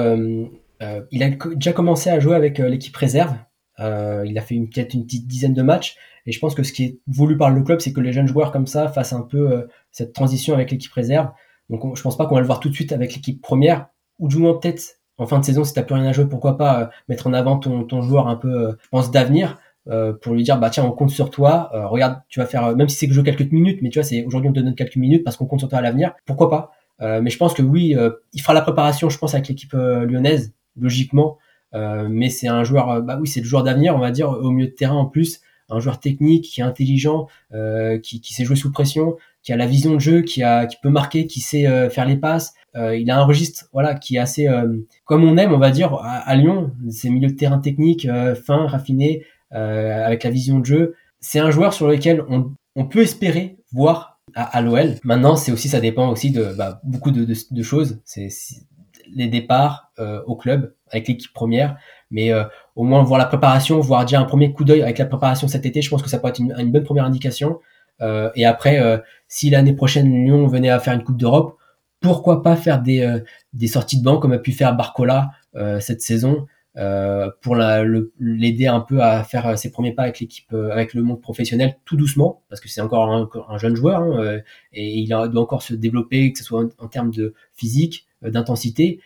il 1.12 1.24
a 1.24 1.30
déjà 1.56 1.74
commencé 1.74 2.10
à 2.10 2.20
jouer 2.20 2.36
avec 2.36 2.58
l'équipe 2.58 2.96
réserve 2.96 3.34
euh, 3.80 4.24
il 4.26 4.38
a 4.38 4.42
fait 4.42 4.56
peut-être 4.56 4.94
une 4.94 5.06
petite 5.06 5.28
dizaine 5.28 5.54
de 5.54 5.62
matchs. 5.62 5.98
Et 6.26 6.32
je 6.32 6.40
pense 6.40 6.56
que 6.56 6.64
ce 6.64 6.72
qui 6.72 6.84
est 6.84 7.00
voulu 7.08 7.38
par 7.38 7.50
le 7.50 7.62
club, 7.64 7.82
c'est 7.82 7.94
que 7.94 8.02
les 8.02 8.14
jeunes 8.14 8.28
joueurs 8.28 8.52
comme 8.52 8.68
ça 8.68 8.88
fassent 8.88 9.14
un 9.14 9.22
peu 9.22 9.52
euh, 9.52 9.68
cette 9.92 10.14
transition 10.14 10.54
avec 10.54 10.72
l'équipe 10.72 10.92
réserve. 10.92 11.30
Donc 11.70 11.96
je 11.96 12.02
pense 12.02 12.18
pas 12.18 12.26
qu'on 12.26 12.36
va 12.36 12.42
le 12.42 12.48
voir 12.48 12.60
tout 12.60 12.70
de 12.70 12.74
suite 12.74 12.92
avec 12.92 13.14
l'équipe 13.14 13.42
première, 13.42 13.88
ou 14.20 14.28
du 14.28 14.38
moins 14.38 14.54
peut-être 14.54 15.00
en 15.18 15.26
fin 15.26 15.40
de 15.40 15.46
saison, 15.46 15.64
si 15.64 15.74
t'as 15.74 15.84
plus 15.84 15.96
rien 15.96 16.06
à 16.06 16.12
jouer, 16.12 16.28
pourquoi 16.28 16.58
pas 16.58 16.82
euh, 16.82 16.86
mettre 17.08 17.28
en 17.28 17.34
avant 17.34 17.58
ton, 17.58 17.84
ton 17.84 18.02
joueur 18.02 18.28
un 18.28 18.36
peu, 18.36 18.78
je 18.82 18.90
pense, 18.90 19.12
d'avenir, 19.12 19.60
pour 20.22 20.34
lui 20.34 20.44
dire, 20.44 20.58
bah 20.60 20.70
tiens, 20.70 20.86
on 20.86 20.92
compte 20.92 21.10
sur 21.10 21.30
toi, 21.30 21.70
regarde, 21.88 22.22
tu 22.30 22.40
vas 22.40 22.46
faire, 22.46 22.74
même 22.74 22.88
si 22.88 22.96
c'est 22.96 23.06
que 23.06 23.12
je 23.12 23.20
joue 23.20 23.24
quelques 23.24 23.52
minutes, 23.52 23.80
mais 23.82 23.90
tu 23.90 24.00
vois, 24.00 24.06
c'est 24.06 24.24
aujourd'hui 24.24 24.50
on 24.50 24.54
te 24.54 24.62
donne 24.62 24.76
quelques 24.76 24.96
minutes 24.96 25.26
parce 25.26 25.36
qu'on 25.36 25.46
compte 25.46 25.60
sur 25.60 25.68
toi 25.68 25.80
à 25.80 25.82
l'avenir, 25.82 26.14
pourquoi 26.26 26.50
pas? 26.50 26.72
Mais 27.22 27.30
je 27.30 27.38
pense 27.38 27.54
que 27.54 27.62
oui, 27.62 27.94
il 28.32 28.42
fera 28.42 28.54
la 28.54 28.62
préparation, 28.62 29.10
je 29.10 29.18
pense, 29.18 29.34
avec 29.34 29.50
l'équipe 29.50 29.74
lyonnaise, 29.74 30.54
logiquement, 30.80 31.38
euh, 31.38 31.43
mais 31.74 32.30
c'est 32.30 32.48
un 32.48 32.64
joueur, 32.64 32.90
euh, 32.90 33.02
bah 33.02 33.18
oui, 33.20 33.28
c'est 33.28 33.40
le 33.40 33.46
joueur 33.46 33.64
d'avenir, 33.64 33.96
on 33.96 34.00
va 34.00 34.12
dire, 34.12 34.30
au 34.30 34.52
milieu 34.52 34.68
de 34.68 34.74
terrain 34.74 34.96
en 34.96 35.06
plus, 35.06 35.42
un 35.70 35.80
joueur 35.80 36.00
technique, 36.00 36.46
qui 36.46 36.62
est 36.62 36.64
intelligent, 36.64 37.28
euh, 37.54 37.98
qui, 38.00 38.22
qui 38.22 38.34
sait 38.34 38.46
jouer 38.46 38.56
sous 38.56 38.72
pression, 38.72 39.16
qui 39.42 39.54
a 39.54 39.58
la 39.58 39.66
vision 39.66 39.94
de 39.94 40.00
jeu, 40.00 40.22
qui 40.22 40.44
a, 40.44 40.66
qui 40.66 40.78
peut 40.82 40.90
marquer, 40.90 41.26
qui 41.26 41.40
sait 41.40 41.90
faire 41.90 42.06
les 42.06 42.16
passes. 42.18 42.54
il 42.76 43.10
a 43.12 43.20
un 43.20 43.24
registre, 43.24 43.66
voilà, 43.74 43.94
qui 43.94 44.16
est 44.16 44.20
assez, 44.20 44.48
comme 45.04 45.24
on 45.24 45.36
aime, 45.36 45.52
on 45.52 45.58
va 45.58 45.72
dire, 45.72 45.96
à, 46.02 46.36
Lyon, 46.36 46.72
c'est 46.90 47.10
milieu 47.10 47.28
de 47.28 47.34
terrain 47.34 47.60
technique, 47.60 48.08
fin, 48.46 48.68
raffiné, 48.68 49.26
avec 49.52 50.24
la 50.24 50.30
vision 50.30 50.60
de 50.60 50.66
jeu. 50.66 50.96
C'est 51.20 51.40
un 51.40 51.52
joueur 51.52 51.74
sur 51.74 51.88
lequel 51.88 52.24
on, 52.30 52.52
on 52.76 52.86
peut 52.86 53.02
espérer 53.02 53.58
voir 53.72 54.20
à, 54.36 54.44
à 54.44 54.62
l'OL. 54.62 54.96
Maintenant, 55.04 55.36
c'est 55.36 55.52
aussi, 55.52 55.70
ça 55.70 55.80
dépend 55.80 56.10
aussi 56.10 56.32
de 56.32 56.54
bah, 56.58 56.80
beaucoup 56.84 57.12
de, 57.12 57.26
de, 57.26 57.36
de 57.52 57.64
choses. 57.64 58.00
C'est 58.06 58.30
les 59.16 59.28
départs 59.28 59.92
au 60.26 60.36
club, 60.36 60.74
avec 60.92 61.08
l'équipe 61.08 61.34
première. 61.34 61.78
Mais 62.14 62.32
euh, 62.32 62.44
au 62.76 62.84
moins 62.84 63.04
voir 63.04 63.20
la 63.20 63.26
préparation, 63.26 63.80
voir 63.80 64.06
déjà 64.06 64.20
un 64.20 64.26
premier 64.26 64.54
coup 64.54 64.64
d'œil 64.64 64.84
avec 64.84 65.00
la 65.00 65.06
préparation 65.06 65.48
cet 65.48 65.66
été, 65.66 65.82
je 65.82 65.90
pense 65.90 66.04
que 66.04 66.10
ça 66.10 66.20
peut 66.20 66.28
être 66.28 66.40
une, 66.40 66.72
bonne 66.72 66.84
première 66.84 67.06
indication. 67.06 67.60
Euh, 68.02 68.30
et 68.36 68.46
après, 68.46 68.80
euh, 68.80 69.00
si 69.28 69.50
l'année 69.50 69.74
prochaine 69.74 70.24
Lyon 70.24 70.46
venait 70.46 70.70
à 70.70 70.80
faire 70.80 70.94
une 70.94 71.04
Coupe 71.04 71.18
d'Europe, 71.18 71.58
pourquoi 72.00 72.44
pas 72.44 72.56
faire 72.56 72.82
des, 72.82 73.20
des 73.54 73.68
sorties 73.68 73.98
de 73.98 74.04
banc 74.04 74.18
comme 74.18 74.34
a 74.34 74.38
pu 74.38 74.52
faire 74.52 74.76
Barcola 74.76 75.30
cette 75.80 76.02
saison 76.02 76.48
pour 76.76 77.56
l'aider 77.56 78.68
un 78.68 78.82
peu 78.82 79.02
à 79.02 79.24
faire 79.24 79.58
ses 79.58 79.72
premiers 79.72 79.94
pas 79.94 80.04
avec 80.04 80.20
l'équipe, 80.20 80.54
avec 80.54 80.96
le 80.96 81.02
monde 81.02 81.22
professionnel 81.22 81.78
tout 81.86 81.96
doucement, 81.96 82.44
parce 82.50 82.60
que 82.60 82.68
c'est 82.68 82.82
encore 82.82 83.10
un, 83.10 83.58
jeune 83.58 83.76
joueur 83.78 84.02
hein, 84.02 84.40
et 84.74 84.98
il 84.98 85.08
doit 85.08 85.42
encore 85.42 85.64
se 85.64 85.74
développer, 85.74 86.34
que 86.34 86.40
ce 86.40 86.44
soit 86.44 86.66
en 86.78 86.88
termes 86.90 87.12
de 87.12 87.34
physique, 87.54 88.06
d'intensité. 88.24 89.00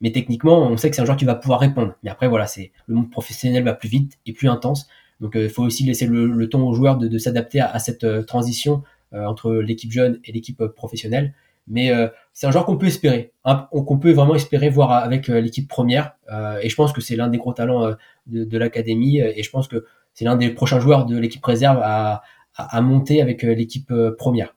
Mais 0.00 0.12
techniquement, 0.12 0.62
on 0.62 0.76
sait 0.76 0.90
que 0.90 0.96
c'est 0.96 1.02
un 1.02 1.04
joueur 1.04 1.16
qui 1.16 1.24
va 1.24 1.34
pouvoir 1.34 1.60
répondre. 1.60 1.94
Mais 2.02 2.10
après, 2.10 2.28
voilà, 2.28 2.46
c'est 2.46 2.72
le 2.86 2.94
monde 2.94 3.10
professionnel 3.10 3.64
va 3.64 3.74
plus 3.74 3.88
vite 3.88 4.18
et 4.26 4.32
plus 4.32 4.48
intense. 4.48 4.88
Donc, 5.20 5.36
euh, 5.36 5.44
il 5.44 5.50
faut 5.50 5.64
aussi 5.64 5.84
laisser 5.84 6.06
le, 6.06 6.48
temps 6.48 6.62
aux 6.62 6.74
joueurs 6.74 6.96
de, 6.98 7.18
s'adapter 7.18 7.60
à, 7.60 7.78
cette 7.78 8.04
euh, 8.04 8.22
transition 8.22 8.82
euh, 9.12 9.24
entre 9.24 9.52
l'équipe 9.54 9.90
jeune 9.90 10.20
et 10.24 10.32
l'équipe 10.32 10.64
professionnelle. 10.64 11.34
Mais 11.70 11.90
c'est 12.32 12.46
un 12.46 12.50
joueur 12.50 12.64
qu'on 12.64 12.78
peut 12.78 12.86
espérer, 12.86 13.34
hein, 13.44 13.68
qu'on 13.70 13.98
peut 13.98 14.12
vraiment 14.12 14.34
espérer 14.34 14.70
voir 14.70 14.90
avec 14.90 15.28
l'équipe 15.28 15.68
première. 15.68 16.16
et 16.62 16.70
je 16.70 16.74
pense 16.74 16.94
que 16.94 17.02
c'est 17.02 17.14
l'un 17.14 17.28
des 17.28 17.36
gros 17.36 17.52
talents 17.52 17.94
de, 18.26 18.44
de 18.44 18.58
l'académie. 18.58 19.18
Et 19.18 19.42
je 19.42 19.50
pense 19.50 19.68
que 19.68 19.84
c'est 20.14 20.24
l'un 20.24 20.36
des 20.36 20.48
prochains 20.48 20.80
joueurs 20.80 21.04
de 21.04 21.18
l'équipe 21.18 21.44
réserve 21.44 21.78
à, 21.82 22.22
à, 22.56 22.76
à 22.78 22.80
monter 22.80 23.20
avec 23.20 23.42
l'équipe 23.42 23.92
première. 24.16 24.56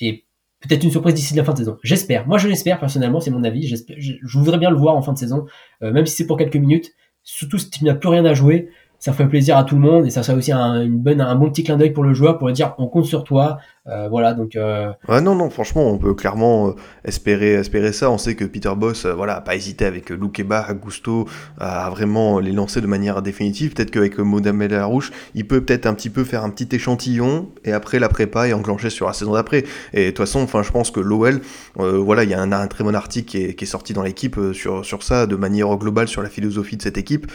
Et 0.00 0.24
peut-être 0.60 0.84
une 0.84 0.90
surprise 0.90 1.14
d'ici 1.14 1.34
la 1.34 1.44
fin 1.44 1.52
de 1.52 1.58
saison. 1.58 1.78
J'espère. 1.82 2.26
Moi, 2.26 2.38
je 2.38 2.48
l'espère 2.48 2.80
personnellement, 2.80 3.20
c'est 3.20 3.30
mon 3.30 3.44
avis. 3.44 3.66
Je, 3.66 4.38
voudrais 4.38 4.58
bien 4.58 4.70
le 4.70 4.76
voir 4.76 4.96
en 4.96 5.02
fin 5.02 5.12
de 5.12 5.18
saison, 5.18 5.46
euh, 5.82 5.92
même 5.92 6.06
si 6.06 6.16
c'est 6.16 6.26
pour 6.26 6.36
quelques 6.36 6.56
minutes. 6.56 6.92
Surtout 7.22 7.58
si 7.58 7.70
tu 7.70 7.84
n'as 7.84 7.94
plus 7.94 8.08
rien 8.08 8.24
à 8.24 8.34
jouer, 8.34 8.70
ça 8.98 9.12
ferait 9.12 9.28
plaisir 9.28 9.56
à 9.56 9.64
tout 9.64 9.74
le 9.74 9.80
monde 9.80 10.06
et 10.06 10.10
ça 10.10 10.22
serait 10.22 10.36
aussi 10.36 10.50
un, 10.50 10.82
une 10.82 10.98
bonne, 10.98 11.20
un 11.20 11.34
bon 11.34 11.50
petit 11.50 11.62
clin 11.62 11.76
d'œil 11.76 11.92
pour 11.92 12.02
le 12.02 12.14
joueur 12.14 12.38
pour 12.38 12.48
lui 12.48 12.54
dire 12.54 12.74
on 12.78 12.86
compte 12.88 13.04
sur 13.04 13.22
toi. 13.22 13.58
Euh, 13.88 14.08
voilà 14.08 14.34
donc. 14.34 14.56
Euh... 14.56 14.92
Non 15.08 15.34
non 15.34 15.50
franchement 15.50 15.90
on 15.90 15.98
peut 15.98 16.14
clairement 16.14 16.68
euh, 16.68 16.72
espérer 17.04 17.54
espérer 17.54 17.92
ça. 17.92 18.10
On 18.10 18.18
sait 18.18 18.34
que 18.34 18.44
Peter 18.44 18.72
Boss 18.76 19.04
euh, 19.04 19.14
voilà 19.14 19.36
a 19.36 19.40
pas 19.40 19.56
hésité 19.56 19.84
avec 19.84 20.10
Loukeba, 20.10 20.66
Gusto 20.74 21.26
à 21.58 21.88
vraiment 21.90 22.38
les 22.38 22.52
lancer 22.52 22.80
de 22.80 22.86
manière 22.86 23.22
définitive. 23.22 23.74
Peut-être 23.74 23.90
qu'avec 23.90 24.18
Mohamed 24.18 24.72
Larouche 24.72 25.10
il 25.34 25.46
peut 25.46 25.60
peut-être 25.62 25.86
un 25.86 25.94
petit 25.94 26.10
peu 26.10 26.24
faire 26.24 26.44
un 26.44 26.50
petit 26.50 26.68
échantillon 26.74 27.48
et 27.64 27.72
après 27.72 27.98
la 27.98 28.08
prépa 28.08 28.48
et 28.48 28.52
enclencher 28.52 28.90
sur 28.90 29.06
la 29.06 29.12
saison 29.12 29.32
d'après. 29.32 29.64
Et 29.92 30.06
de 30.06 30.10
toute 30.10 30.18
façon 30.18 30.40
enfin 30.40 30.62
je 30.62 30.70
pense 30.70 30.90
que 30.90 31.00
l'OL 31.00 31.40
voilà 31.76 32.24
il 32.24 32.30
y 32.30 32.34
a 32.34 32.40
un, 32.40 32.52
un, 32.52 32.66
très 32.66 32.84
bon 32.84 32.94
article 32.94 33.28
qui 33.28 33.64
est, 33.64 33.68
sorti 33.68 33.92
dans 33.92 34.02
l'équipe 34.02 34.38
sur 34.52 34.84
sur 34.84 35.02
ça 35.02 35.26
de 35.26 35.36
manière 35.36 35.76
globale 35.76 36.08
sur 36.08 36.22
la 36.22 36.28
philosophie 36.28 36.76
de 36.76 36.82
cette 36.82 36.98
équipe. 36.98 37.30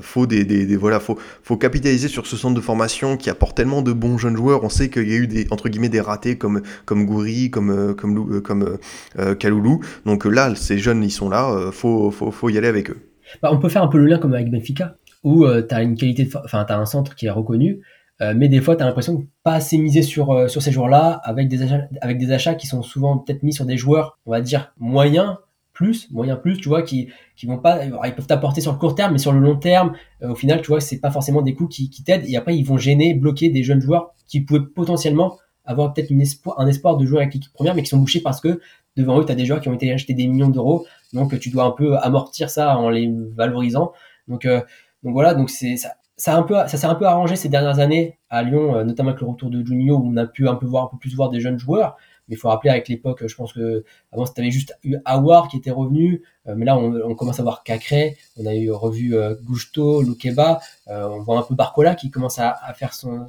faut 0.00 0.26
des, 0.26 0.44
des 0.44 0.76
voilà, 0.76 1.00
faut, 1.00 1.18
faut 1.42 1.56
capitaliser 1.56 2.08
sur 2.08 2.26
ce 2.26 2.36
centre 2.36 2.54
de 2.54 2.60
formation 2.60 3.16
qui 3.16 3.30
apporte 3.30 3.56
tellement 3.56 3.82
de 3.82 3.92
bons 3.92 4.18
jeunes 4.18 4.36
joueurs. 4.36 4.62
On 4.64 4.68
sait 4.68 4.88
qu'il 4.88 5.08
y 5.08 5.14
a 5.14 5.16
eu 5.16 5.26
des 5.26 5.44
guillemets 5.68 5.88
des 5.88 6.00
ratés 6.00 6.36
comme 6.38 6.62
comme 6.84 7.06
Goury, 7.06 7.50
comme 7.50 7.70
euh, 7.70 7.94
comme 7.94 8.36
euh, 8.36 8.40
comme 8.40 8.78
euh, 9.18 9.34
Kaloulou. 9.34 9.80
Donc 10.04 10.24
là, 10.24 10.54
ces 10.54 10.78
jeunes, 10.78 11.02
ils 11.02 11.10
sont 11.10 11.28
là. 11.28 11.70
faut, 11.72 12.10
faut, 12.10 12.30
faut 12.30 12.48
y 12.48 12.58
aller 12.58 12.68
avec 12.68 12.90
eux. 12.90 12.98
Bah, 13.42 13.50
on 13.52 13.58
peut 13.58 13.68
faire 13.68 13.82
un 13.82 13.88
peu 13.88 13.98
le 13.98 14.06
lien 14.06 14.18
comme 14.18 14.34
avec 14.34 14.50
Benfica, 14.50 14.96
où 15.24 15.44
tu 15.46 15.74
as 15.74 15.82
une 15.82 15.96
qualité, 15.96 16.28
enfin 16.44 16.64
tu 16.64 16.72
un 16.72 16.86
centre 16.86 17.14
qui 17.14 17.26
est 17.26 17.30
reconnu, 17.30 17.80
mais 18.20 18.48
des 18.48 18.60
fois 18.60 18.76
tu 18.76 18.82
as 18.82 18.86
l'impression 18.86 19.14
de 19.14 19.24
pas 19.42 19.54
assez 19.54 19.78
miser 19.78 20.02
sur 20.02 20.48
sur 20.48 20.62
ces 20.62 20.70
joueurs-là, 20.70 21.20
avec 21.24 21.48
des 21.48 21.62
achats, 21.62 21.88
avec 22.00 22.18
des 22.18 22.30
achats 22.30 22.54
qui 22.54 22.66
sont 22.66 22.82
souvent 22.82 23.18
peut-être 23.18 23.42
mis 23.42 23.52
sur 23.52 23.64
des 23.64 23.76
joueurs, 23.76 24.18
on 24.26 24.30
va 24.30 24.40
dire 24.40 24.72
moyens 24.78 25.36
plus, 25.76 26.10
moyen 26.10 26.36
plus, 26.36 26.56
tu 26.56 26.68
vois, 26.68 26.82
qui, 26.82 27.10
qui 27.36 27.46
vont 27.46 27.58
pas, 27.58 27.84
ils 27.84 28.14
peuvent 28.14 28.26
t'apporter 28.26 28.62
sur 28.62 28.72
le 28.72 28.78
court 28.78 28.94
terme, 28.94 29.12
mais 29.12 29.18
sur 29.18 29.32
le 29.32 29.40
long 29.40 29.56
terme, 29.56 29.92
euh, 30.22 30.30
au 30.30 30.34
final, 30.34 30.62
tu 30.62 30.68
vois, 30.68 30.80
c'est 30.80 30.98
pas 30.98 31.10
forcément 31.10 31.42
des 31.42 31.54
coups 31.54 31.76
qui, 31.76 31.90
qui 31.90 32.02
t'aident, 32.02 32.24
et 32.26 32.36
après, 32.36 32.56
ils 32.56 32.64
vont 32.64 32.78
gêner, 32.78 33.12
bloquer 33.12 33.50
des 33.50 33.62
jeunes 33.62 33.80
joueurs 33.80 34.14
qui 34.26 34.40
pouvaient 34.40 34.64
potentiellement 34.74 35.38
avoir 35.66 35.92
peut-être 35.92 36.10
espoir, 36.12 36.58
un 36.60 36.66
espoir 36.66 36.96
de 36.96 37.04
jouer 37.04 37.18
avec 37.18 37.34
l'équipe 37.34 37.52
première, 37.52 37.74
mais 37.74 37.82
qui 37.82 37.88
sont 37.88 37.98
bouchés 37.98 38.20
parce 38.20 38.40
que 38.40 38.60
devant 38.96 39.20
eux, 39.20 39.24
tu 39.24 39.32
as 39.32 39.34
des 39.34 39.44
joueurs 39.44 39.60
qui 39.60 39.68
ont 39.68 39.74
été 39.74 39.92
achetés 39.92 40.14
des 40.14 40.26
millions 40.26 40.48
d'euros, 40.48 40.86
donc 41.12 41.38
tu 41.38 41.50
dois 41.50 41.64
un 41.64 41.70
peu 41.70 41.96
amortir 41.98 42.50
ça 42.50 42.78
en 42.78 42.88
les 42.88 43.12
valorisant. 43.34 43.92
Donc, 44.28 44.44
euh, 44.44 44.60
donc 45.02 45.12
voilà, 45.12 45.34
donc 45.34 45.50
c'est 45.50 45.76
ça, 45.76 45.94
ça 46.16 46.34
a 46.34 46.38
un 46.38 46.42
peu, 46.42 46.54
ça 46.54 46.68
s'est 46.68 46.86
un 46.86 46.94
peu 46.94 47.04
arrangé 47.04 47.36
ces 47.36 47.48
dernières 47.48 47.78
années 47.78 48.18
à 48.30 48.42
Lyon, 48.42 48.76
euh, 48.76 48.84
notamment 48.84 49.10
avec 49.10 49.20
le 49.20 49.28
retour 49.28 49.50
de 49.50 49.64
Juninho, 49.64 49.96
où 49.96 50.10
on 50.10 50.16
a 50.16 50.26
pu 50.26 50.48
un 50.48 50.54
peu 50.54 50.66
voir 50.66 50.84
un 50.84 50.88
peu 50.88 50.96
plus 50.98 51.14
voir 51.14 51.28
des 51.30 51.40
jeunes 51.40 51.58
joueurs. 51.58 51.96
Mais 52.28 52.34
il 52.34 52.38
faut 52.38 52.48
rappeler 52.48 52.70
avec 52.70 52.88
l'époque, 52.88 53.24
je 53.24 53.34
pense 53.36 53.52
que 53.52 53.84
avant 54.10 54.26
c'était 54.26 54.50
juste 54.50 54.76
eu 54.82 54.96
Awar 55.04 55.48
qui 55.48 55.58
était 55.58 55.70
revenu, 55.70 56.22
euh, 56.48 56.54
mais 56.56 56.64
là 56.64 56.76
on, 56.76 57.14
commence 57.14 57.38
à 57.38 57.44
voir 57.44 57.62
Cacré, 57.62 58.16
on 58.36 58.46
a 58.46 58.54
eu 58.54 58.70
revu 58.72 59.14
euh, 59.14 59.36
Gusto, 59.44 60.02
Lukeba, 60.02 60.60
euh, 60.88 61.08
on 61.08 61.20
voit 61.20 61.38
un 61.38 61.42
peu 61.42 61.54
Barcola 61.54 61.94
qui 61.94 62.10
commence 62.10 62.40
à, 62.40 62.56
faire 62.74 62.94
son, 62.94 63.26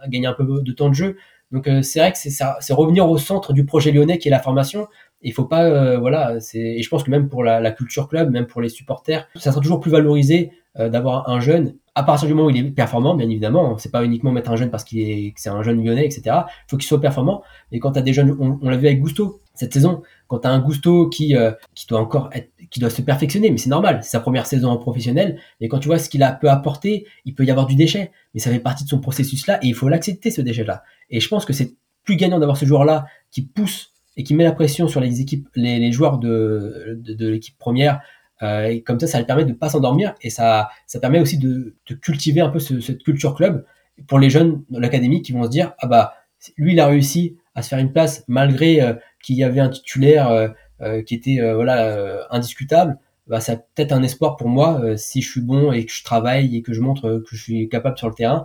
à 0.00 0.08
gagner 0.08 0.26
un 0.26 0.34
peu 0.34 0.44
de 0.44 0.72
temps 0.72 0.90
de 0.90 0.94
jeu. 0.94 1.16
Donc 1.52 1.68
c'est 1.82 2.00
vrai 2.00 2.12
que 2.12 2.18
c'est 2.18 2.72
revenir 2.74 3.08
au 3.08 3.18
centre 3.18 3.52
du 3.52 3.64
projet 3.64 3.92
lyonnais 3.92 4.18
qui 4.18 4.28
est 4.28 4.30
la 4.30 4.40
formation. 4.40 4.88
Il 5.22 5.32
faut 5.32 5.44
pas, 5.44 5.96
voilà, 5.96 6.40
c'est 6.40 6.58
et 6.58 6.82
je 6.82 6.88
pense 6.88 7.04
que 7.04 7.10
même 7.10 7.28
pour 7.28 7.44
la, 7.44 7.60
la, 7.60 7.70
culture 7.70 8.08
club, 8.08 8.30
même 8.30 8.46
pour 8.46 8.60
les 8.60 8.68
supporters, 8.68 9.28
ça 9.36 9.52
sera 9.52 9.60
toujours 9.60 9.80
plus 9.80 9.90
valorisé 9.90 10.50
d'avoir 10.76 11.28
un 11.28 11.40
jeune 11.40 11.76
à 11.96 12.02
partir 12.02 12.28
du 12.28 12.34
moment 12.34 12.48
où 12.48 12.50
il 12.50 12.58
est 12.58 12.70
performant, 12.70 13.14
bien 13.14 13.28
évidemment, 13.28 13.78
c'est 13.78 13.90
pas 13.90 14.04
uniquement 14.04 14.30
mettre 14.30 14.50
un 14.50 14.56
jeune 14.56 14.70
parce 14.70 14.84
qu'il 14.84 15.00
est, 15.00 15.32
c'est 15.36 15.48
un 15.48 15.62
jeune 15.62 15.82
lyonnais, 15.82 16.04
etc. 16.04 16.22
Il 16.26 16.70
faut 16.70 16.76
qu'il 16.76 16.86
soit 16.86 17.00
performant. 17.00 17.42
Et 17.72 17.80
quand 17.80 17.92
tu 17.92 17.98
as 17.98 18.02
des 18.02 18.12
jeunes, 18.12 18.36
on, 18.38 18.68
l'a 18.68 18.76
vu 18.76 18.86
avec 18.86 19.00
Gusto 19.00 19.40
cette 19.54 19.72
saison, 19.72 20.02
quand 20.28 20.40
tu 20.40 20.46
as 20.46 20.50
un 20.50 20.58
Gusto 20.60 21.08
qui, 21.08 21.34
euh, 21.34 21.52
qui 21.74 21.86
doit 21.86 21.98
encore 21.98 22.28
être, 22.34 22.50
qui 22.68 22.80
doit 22.80 22.90
se 22.90 23.00
perfectionner, 23.00 23.50
mais 23.50 23.56
c'est 23.56 23.70
normal, 23.70 24.00
c'est 24.02 24.10
sa 24.10 24.20
première 24.20 24.44
saison 24.44 24.68
en 24.68 24.76
professionnel. 24.76 25.40
Et 25.62 25.68
quand 25.68 25.78
tu 25.78 25.88
vois 25.88 25.98
ce 25.98 26.10
qu'il 26.10 26.22
a 26.22 26.32
peut 26.32 26.50
apporter, 26.50 27.06
il 27.24 27.34
peut 27.34 27.46
y 27.46 27.50
avoir 27.50 27.66
du 27.66 27.76
déchet, 27.76 28.12
mais 28.34 28.40
ça 28.40 28.50
fait 28.50 28.60
partie 28.60 28.84
de 28.84 28.90
son 28.90 29.00
processus 29.00 29.46
là 29.46 29.58
et 29.62 29.68
il 29.68 29.74
faut 29.74 29.88
l'accepter 29.88 30.30
ce 30.30 30.42
déchet 30.42 30.64
là. 30.64 30.82
Et 31.08 31.20
je 31.20 31.28
pense 31.28 31.46
que 31.46 31.54
c'est 31.54 31.76
plus 32.04 32.16
gagnant 32.16 32.38
d'avoir 32.38 32.58
ce 32.58 32.66
joueur 32.66 32.84
là 32.84 33.06
qui 33.30 33.40
pousse 33.40 33.94
et 34.18 34.22
qui 34.22 34.34
met 34.34 34.44
la 34.44 34.52
pression 34.52 34.86
sur 34.86 35.00
les 35.00 35.22
équipes, 35.22 35.48
les, 35.54 35.92
joueurs 35.92 36.18
de, 36.18 36.98
de, 36.98 37.28
l'équipe 37.28 37.56
première 37.58 38.00
et 38.42 38.82
comme 38.82 39.00
ça, 39.00 39.06
ça 39.06 39.18
lui 39.18 39.24
permet 39.24 39.44
de 39.44 39.52
pas 39.52 39.68
s'endormir 39.68 40.14
et 40.20 40.30
ça, 40.30 40.68
ça 40.86 41.00
permet 41.00 41.20
aussi 41.20 41.38
de, 41.38 41.74
de 41.88 41.94
cultiver 41.94 42.40
un 42.40 42.50
peu 42.50 42.58
ce, 42.58 42.80
cette 42.80 43.02
culture 43.02 43.34
club 43.34 43.64
pour 44.06 44.18
les 44.18 44.30
jeunes 44.30 44.62
de 44.70 44.78
l'académie 44.78 45.22
qui 45.22 45.32
vont 45.32 45.44
se 45.44 45.48
dire 45.48 45.72
ah 45.78 45.86
bah 45.86 46.14
lui 46.56 46.72
il 46.74 46.80
a 46.80 46.86
réussi 46.86 47.38
à 47.54 47.62
se 47.62 47.70
faire 47.70 47.78
une 47.78 47.92
place 47.92 48.24
malgré 48.28 48.82
euh, 48.82 48.94
qu'il 49.22 49.36
y 49.36 49.44
avait 49.44 49.60
un 49.60 49.70
titulaire 49.70 50.30
euh, 50.30 50.48
euh 50.82 51.02
qui 51.02 51.14
était 51.14 51.40
voilà 51.54 52.26
indiscutable. 52.30 52.98
Bah, 53.26 53.40
ça 53.40 53.56
peut-être 53.56 53.92
un 53.92 54.02
espoir 54.02 54.36
pour 54.36 54.48
moi 54.48 54.96
si 54.96 55.22
je 55.22 55.30
suis 55.30 55.40
bon 55.40 55.72
et 55.72 55.84
que 55.86 55.92
je 55.92 56.04
travaille 56.04 56.54
et 56.56 56.62
que 56.62 56.74
je 56.74 56.80
montre 56.80 57.24
que 57.26 57.34
je 57.34 57.42
suis 57.42 57.68
capable 57.68 57.96
sur 57.96 58.08
le 58.08 58.14
terrain 58.14 58.44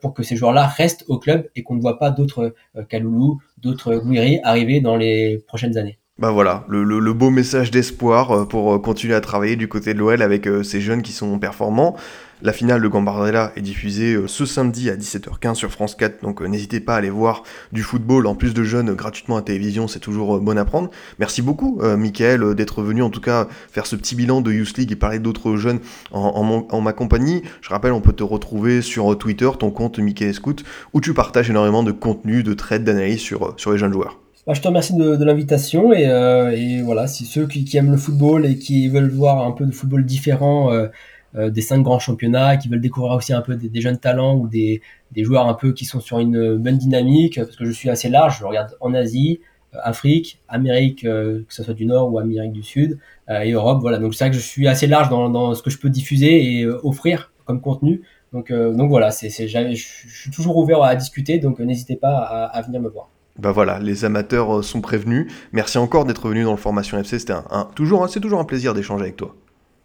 pour 0.00 0.14
que 0.14 0.22
ces 0.22 0.36
joueurs-là 0.36 0.66
restent 0.66 1.04
au 1.06 1.18
club 1.18 1.48
et 1.54 1.62
qu'on 1.62 1.74
ne 1.74 1.82
voit 1.82 1.98
pas 1.98 2.10
d'autres 2.10 2.54
Kaloulou, 2.88 3.40
d'autres 3.58 3.96
Gouiri 3.96 4.40
arriver 4.42 4.80
dans 4.80 4.96
les 4.96 5.44
prochaines 5.46 5.76
années. 5.76 5.98
Bah 6.18 6.30
voilà, 6.30 6.64
le, 6.66 6.82
le, 6.82 7.12
beau 7.12 7.28
message 7.28 7.70
d'espoir 7.70 8.30
euh, 8.30 8.44
pour 8.46 8.72
euh, 8.72 8.78
continuer 8.78 9.14
à 9.14 9.20
travailler 9.20 9.54
du 9.54 9.68
côté 9.68 9.92
de 9.92 9.98
l'OL 9.98 10.22
avec 10.22 10.46
euh, 10.46 10.62
ces 10.62 10.80
jeunes 10.80 11.02
qui 11.02 11.12
sont 11.12 11.38
performants. 11.38 11.94
La 12.40 12.54
finale 12.54 12.80
de 12.80 12.88
Gambardella 12.88 13.52
est 13.54 13.60
diffusée 13.60 14.16
ce 14.26 14.46
samedi 14.46 14.88
à 14.88 14.96
17h15 14.96 15.56
sur 15.56 15.70
France 15.70 15.94
4, 15.94 16.22
donc 16.22 16.40
n'hésitez 16.40 16.80
pas 16.80 16.94
à 16.94 16.98
aller 16.98 17.10
voir 17.10 17.42
du 17.70 17.82
football 17.82 18.26
en 18.26 18.34
plus 18.34 18.54
de 18.54 18.62
jeunes 18.62 18.94
gratuitement 18.94 19.36
à 19.36 19.42
télévision, 19.42 19.88
c'est 19.88 20.00
toujours 20.00 20.40
bon 20.40 20.56
à 20.56 20.64
prendre. 20.64 20.88
Merci 21.18 21.42
beaucoup, 21.42 21.80
euh, 21.82 21.98
Michael, 21.98 22.54
d'être 22.54 22.80
venu 22.82 23.02
en 23.02 23.10
tout 23.10 23.20
cas 23.20 23.46
faire 23.70 23.84
ce 23.84 23.94
petit 23.94 24.14
bilan 24.14 24.40
de 24.40 24.50
Youth 24.52 24.78
League 24.78 24.92
et 24.92 24.96
parler 24.96 25.18
d'autres 25.18 25.56
jeunes 25.56 25.80
en, 26.12 26.66
en, 26.70 26.80
ma 26.80 26.94
compagnie. 26.94 27.42
Je 27.60 27.68
rappelle, 27.68 27.92
on 27.92 28.00
peut 28.00 28.14
te 28.14 28.24
retrouver 28.24 28.80
sur 28.80 29.18
Twitter, 29.18 29.50
ton 29.58 29.70
compte 29.70 29.98
Michael 29.98 30.32
Scout, 30.32 30.64
où 30.94 31.02
tu 31.02 31.12
partages 31.12 31.50
énormément 31.50 31.82
de 31.82 31.92
contenu, 31.92 32.42
de 32.42 32.54
trades, 32.54 32.84
d'analyse 32.84 33.20
sur, 33.20 33.52
sur 33.58 33.72
les 33.72 33.76
jeunes 33.76 33.92
joueurs. 33.92 34.25
Bah, 34.46 34.54
je 34.54 34.60
te 34.60 34.68
remercie 34.68 34.94
de, 34.94 35.16
de 35.16 35.24
l'invitation 35.24 35.92
et, 35.92 36.06
euh, 36.06 36.52
et, 36.52 36.80
voilà, 36.80 37.08
si 37.08 37.24
ceux 37.26 37.48
qui, 37.48 37.64
qui, 37.64 37.76
aiment 37.78 37.90
le 37.90 37.96
football 37.96 38.46
et 38.46 38.56
qui 38.56 38.88
veulent 38.88 39.10
voir 39.10 39.44
un 39.44 39.50
peu 39.50 39.66
de 39.66 39.72
football 39.72 40.04
différent 40.04 40.72
euh, 40.72 40.86
euh, 41.34 41.50
des 41.50 41.62
cinq 41.62 41.82
grands 41.82 41.98
championnats, 41.98 42.56
qui 42.56 42.68
veulent 42.68 42.80
découvrir 42.80 43.14
aussi 43.14 43.32
un 43.32 43.40
peu 43.40 43.56
des, 43.56 43.80
jeunes 43.80 43.98
talents 43.98 44.36
ou 44.36 44.46
des, 44.46 44.82
des, 45.10 45.24
joueurs 45.24 45.48
un 45.48 45.54
peu 45.54 45.72
qui 45.72 45.84
sont 45.84 45.98
sur 45.98 46.20
une 46.20 46.58
bonne 46.58 46.78
dynamique, 46.78 47.40
parce 47.42 47.56
que 47.56 47.64
je 47.64 47.72
suis 47.72 47.90
assez 47.90 48.08
large, 48.08 48.38
je 48.38 48.44
regarde 48.44 48.76
en 48.80 48.94
Asie, 48.94 49.40
Afrique, 49.72 50.40
Amérique, 50.48 51.02
que 51.02 51.44
ce 51.48 51.64
soit 51.64 51.74
du 51.74 51.84
Nord 51.86 52.12
ou 52.12 52.20
Amérique 52.20 52.52
du 52.52 52.62
Sud, 52.62 52.98
et 53.28 53.50
Europe. 53.50 53.80
Voilà, 53.80 53.98
donc 53.98 54.14
c'est 54.14 54.24
vrai 54.24 54.30
que 54.30 54.36
je 54.36 54.46
suis 54.46 54.68
assez 54.68 54.86
large 54.86 55.08
dans, 55.08 55.28
dans 55.28 55.54
ce 55.54 55.62
que 55.62 55.70
je 55.70 55.78
peux 55.78 55.90
diffuser 55.90 56.60
et 56.60 56.66
offrir 56.66 57.32
comme 57.46 57.60
contenu. 57.60 58.02
Donc, 58.32 58.52
donc 58.52 58.90
voilà, 58.90 59.10
c'est, 59.10 59.28
je 59.28 59.74
suis 59.74 60.30
toujours 60.30 60.56
ouvert 60.56 60.82
à 60.82 60.94
discuter, 60.94 61.40
donc 61.40 61.58
n'hésitez 61.58 61.96
pas 61.96 62.16
à, 62.16 62.44
à 62.44 62.62
venir 62.62 62.80
me 62.80 62.88
voir. 62.88 63.10
Bah 63.38 63.52
voilà, 63.52 63.78
les 63.78 64.04
amateurs 64.04 64.58
euh, 64.58 64.62
sont 64.62 64.80
prévenus. 64.80 65.30
Merci 65.52 65.78
encore 65.78 66.04
d'être 66.04 66.28
venu 66.28 66.44
dans 66.44 66.52
le 66.52 66.56
Formation 66.56 66.98
FC. 66.98 67.18
C'était 67.18 67.34
un, 67.34 67.68
toujours, 67.74 68.08
c'est 68.08 68.20
toujours 68.20 68.40
un 68.40 68.44
plaisir 68.44 68.74
d'échanger 68.74 69.04
avec 69.04 69.16
toi. 69.16 69.34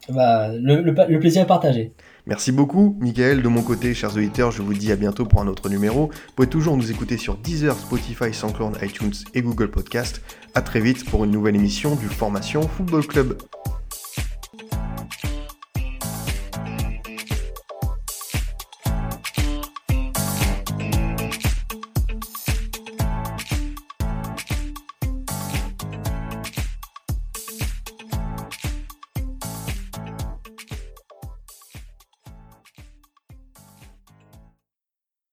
Bah, 0.09 0.49
le, 0.51 1.19
plaisir 1.19 1.43
est 1.43 1.47
partagé. 1.47 1.93
Merci 2.25 2.51
beaucoup, 2.51 2.97
Michael. 2.99 3.41
De 3.41 3.47
mon 3.47 3.61
côté, 3.61 3.93
chers 3.93 4.15
auditeurs, 4.15 4.51
je 4.51 4.61
vous 4.61 4.73
dis 4.73 4.91
à 4.91 4.95
bientôt 4.95 5.25
pour 5.25 5.41
un 5.41 5.47
autre 5.47 5.69
numéro. 5.69 6.07
Vous 6.07 6.33
pouvez 6.35 6.47
toujours 6.47 6.77
nous 6.77 6.91
écouter 6.91 7.17
sur 7.17 7.35
Deezer, 7.35 7.77
Spotify, 7.77 8.33
SoundCloud, 8.33 8.77
iTunes 8.81 9.13
et 9.33 9.41
Google 9.41 9.69
Podcast. 9.69 10.21
À 10.55 10.61
très 10.61 10.79
vite 10.79 11.09
pour 11.09 11.23
une 11.23 11.31
nouvelle 11.31 11.55
émission 11.55 11.95
du 11.95 12.07
Formation 12.07 12.61
Football 12.61 13.05
Club. 13.05 13.37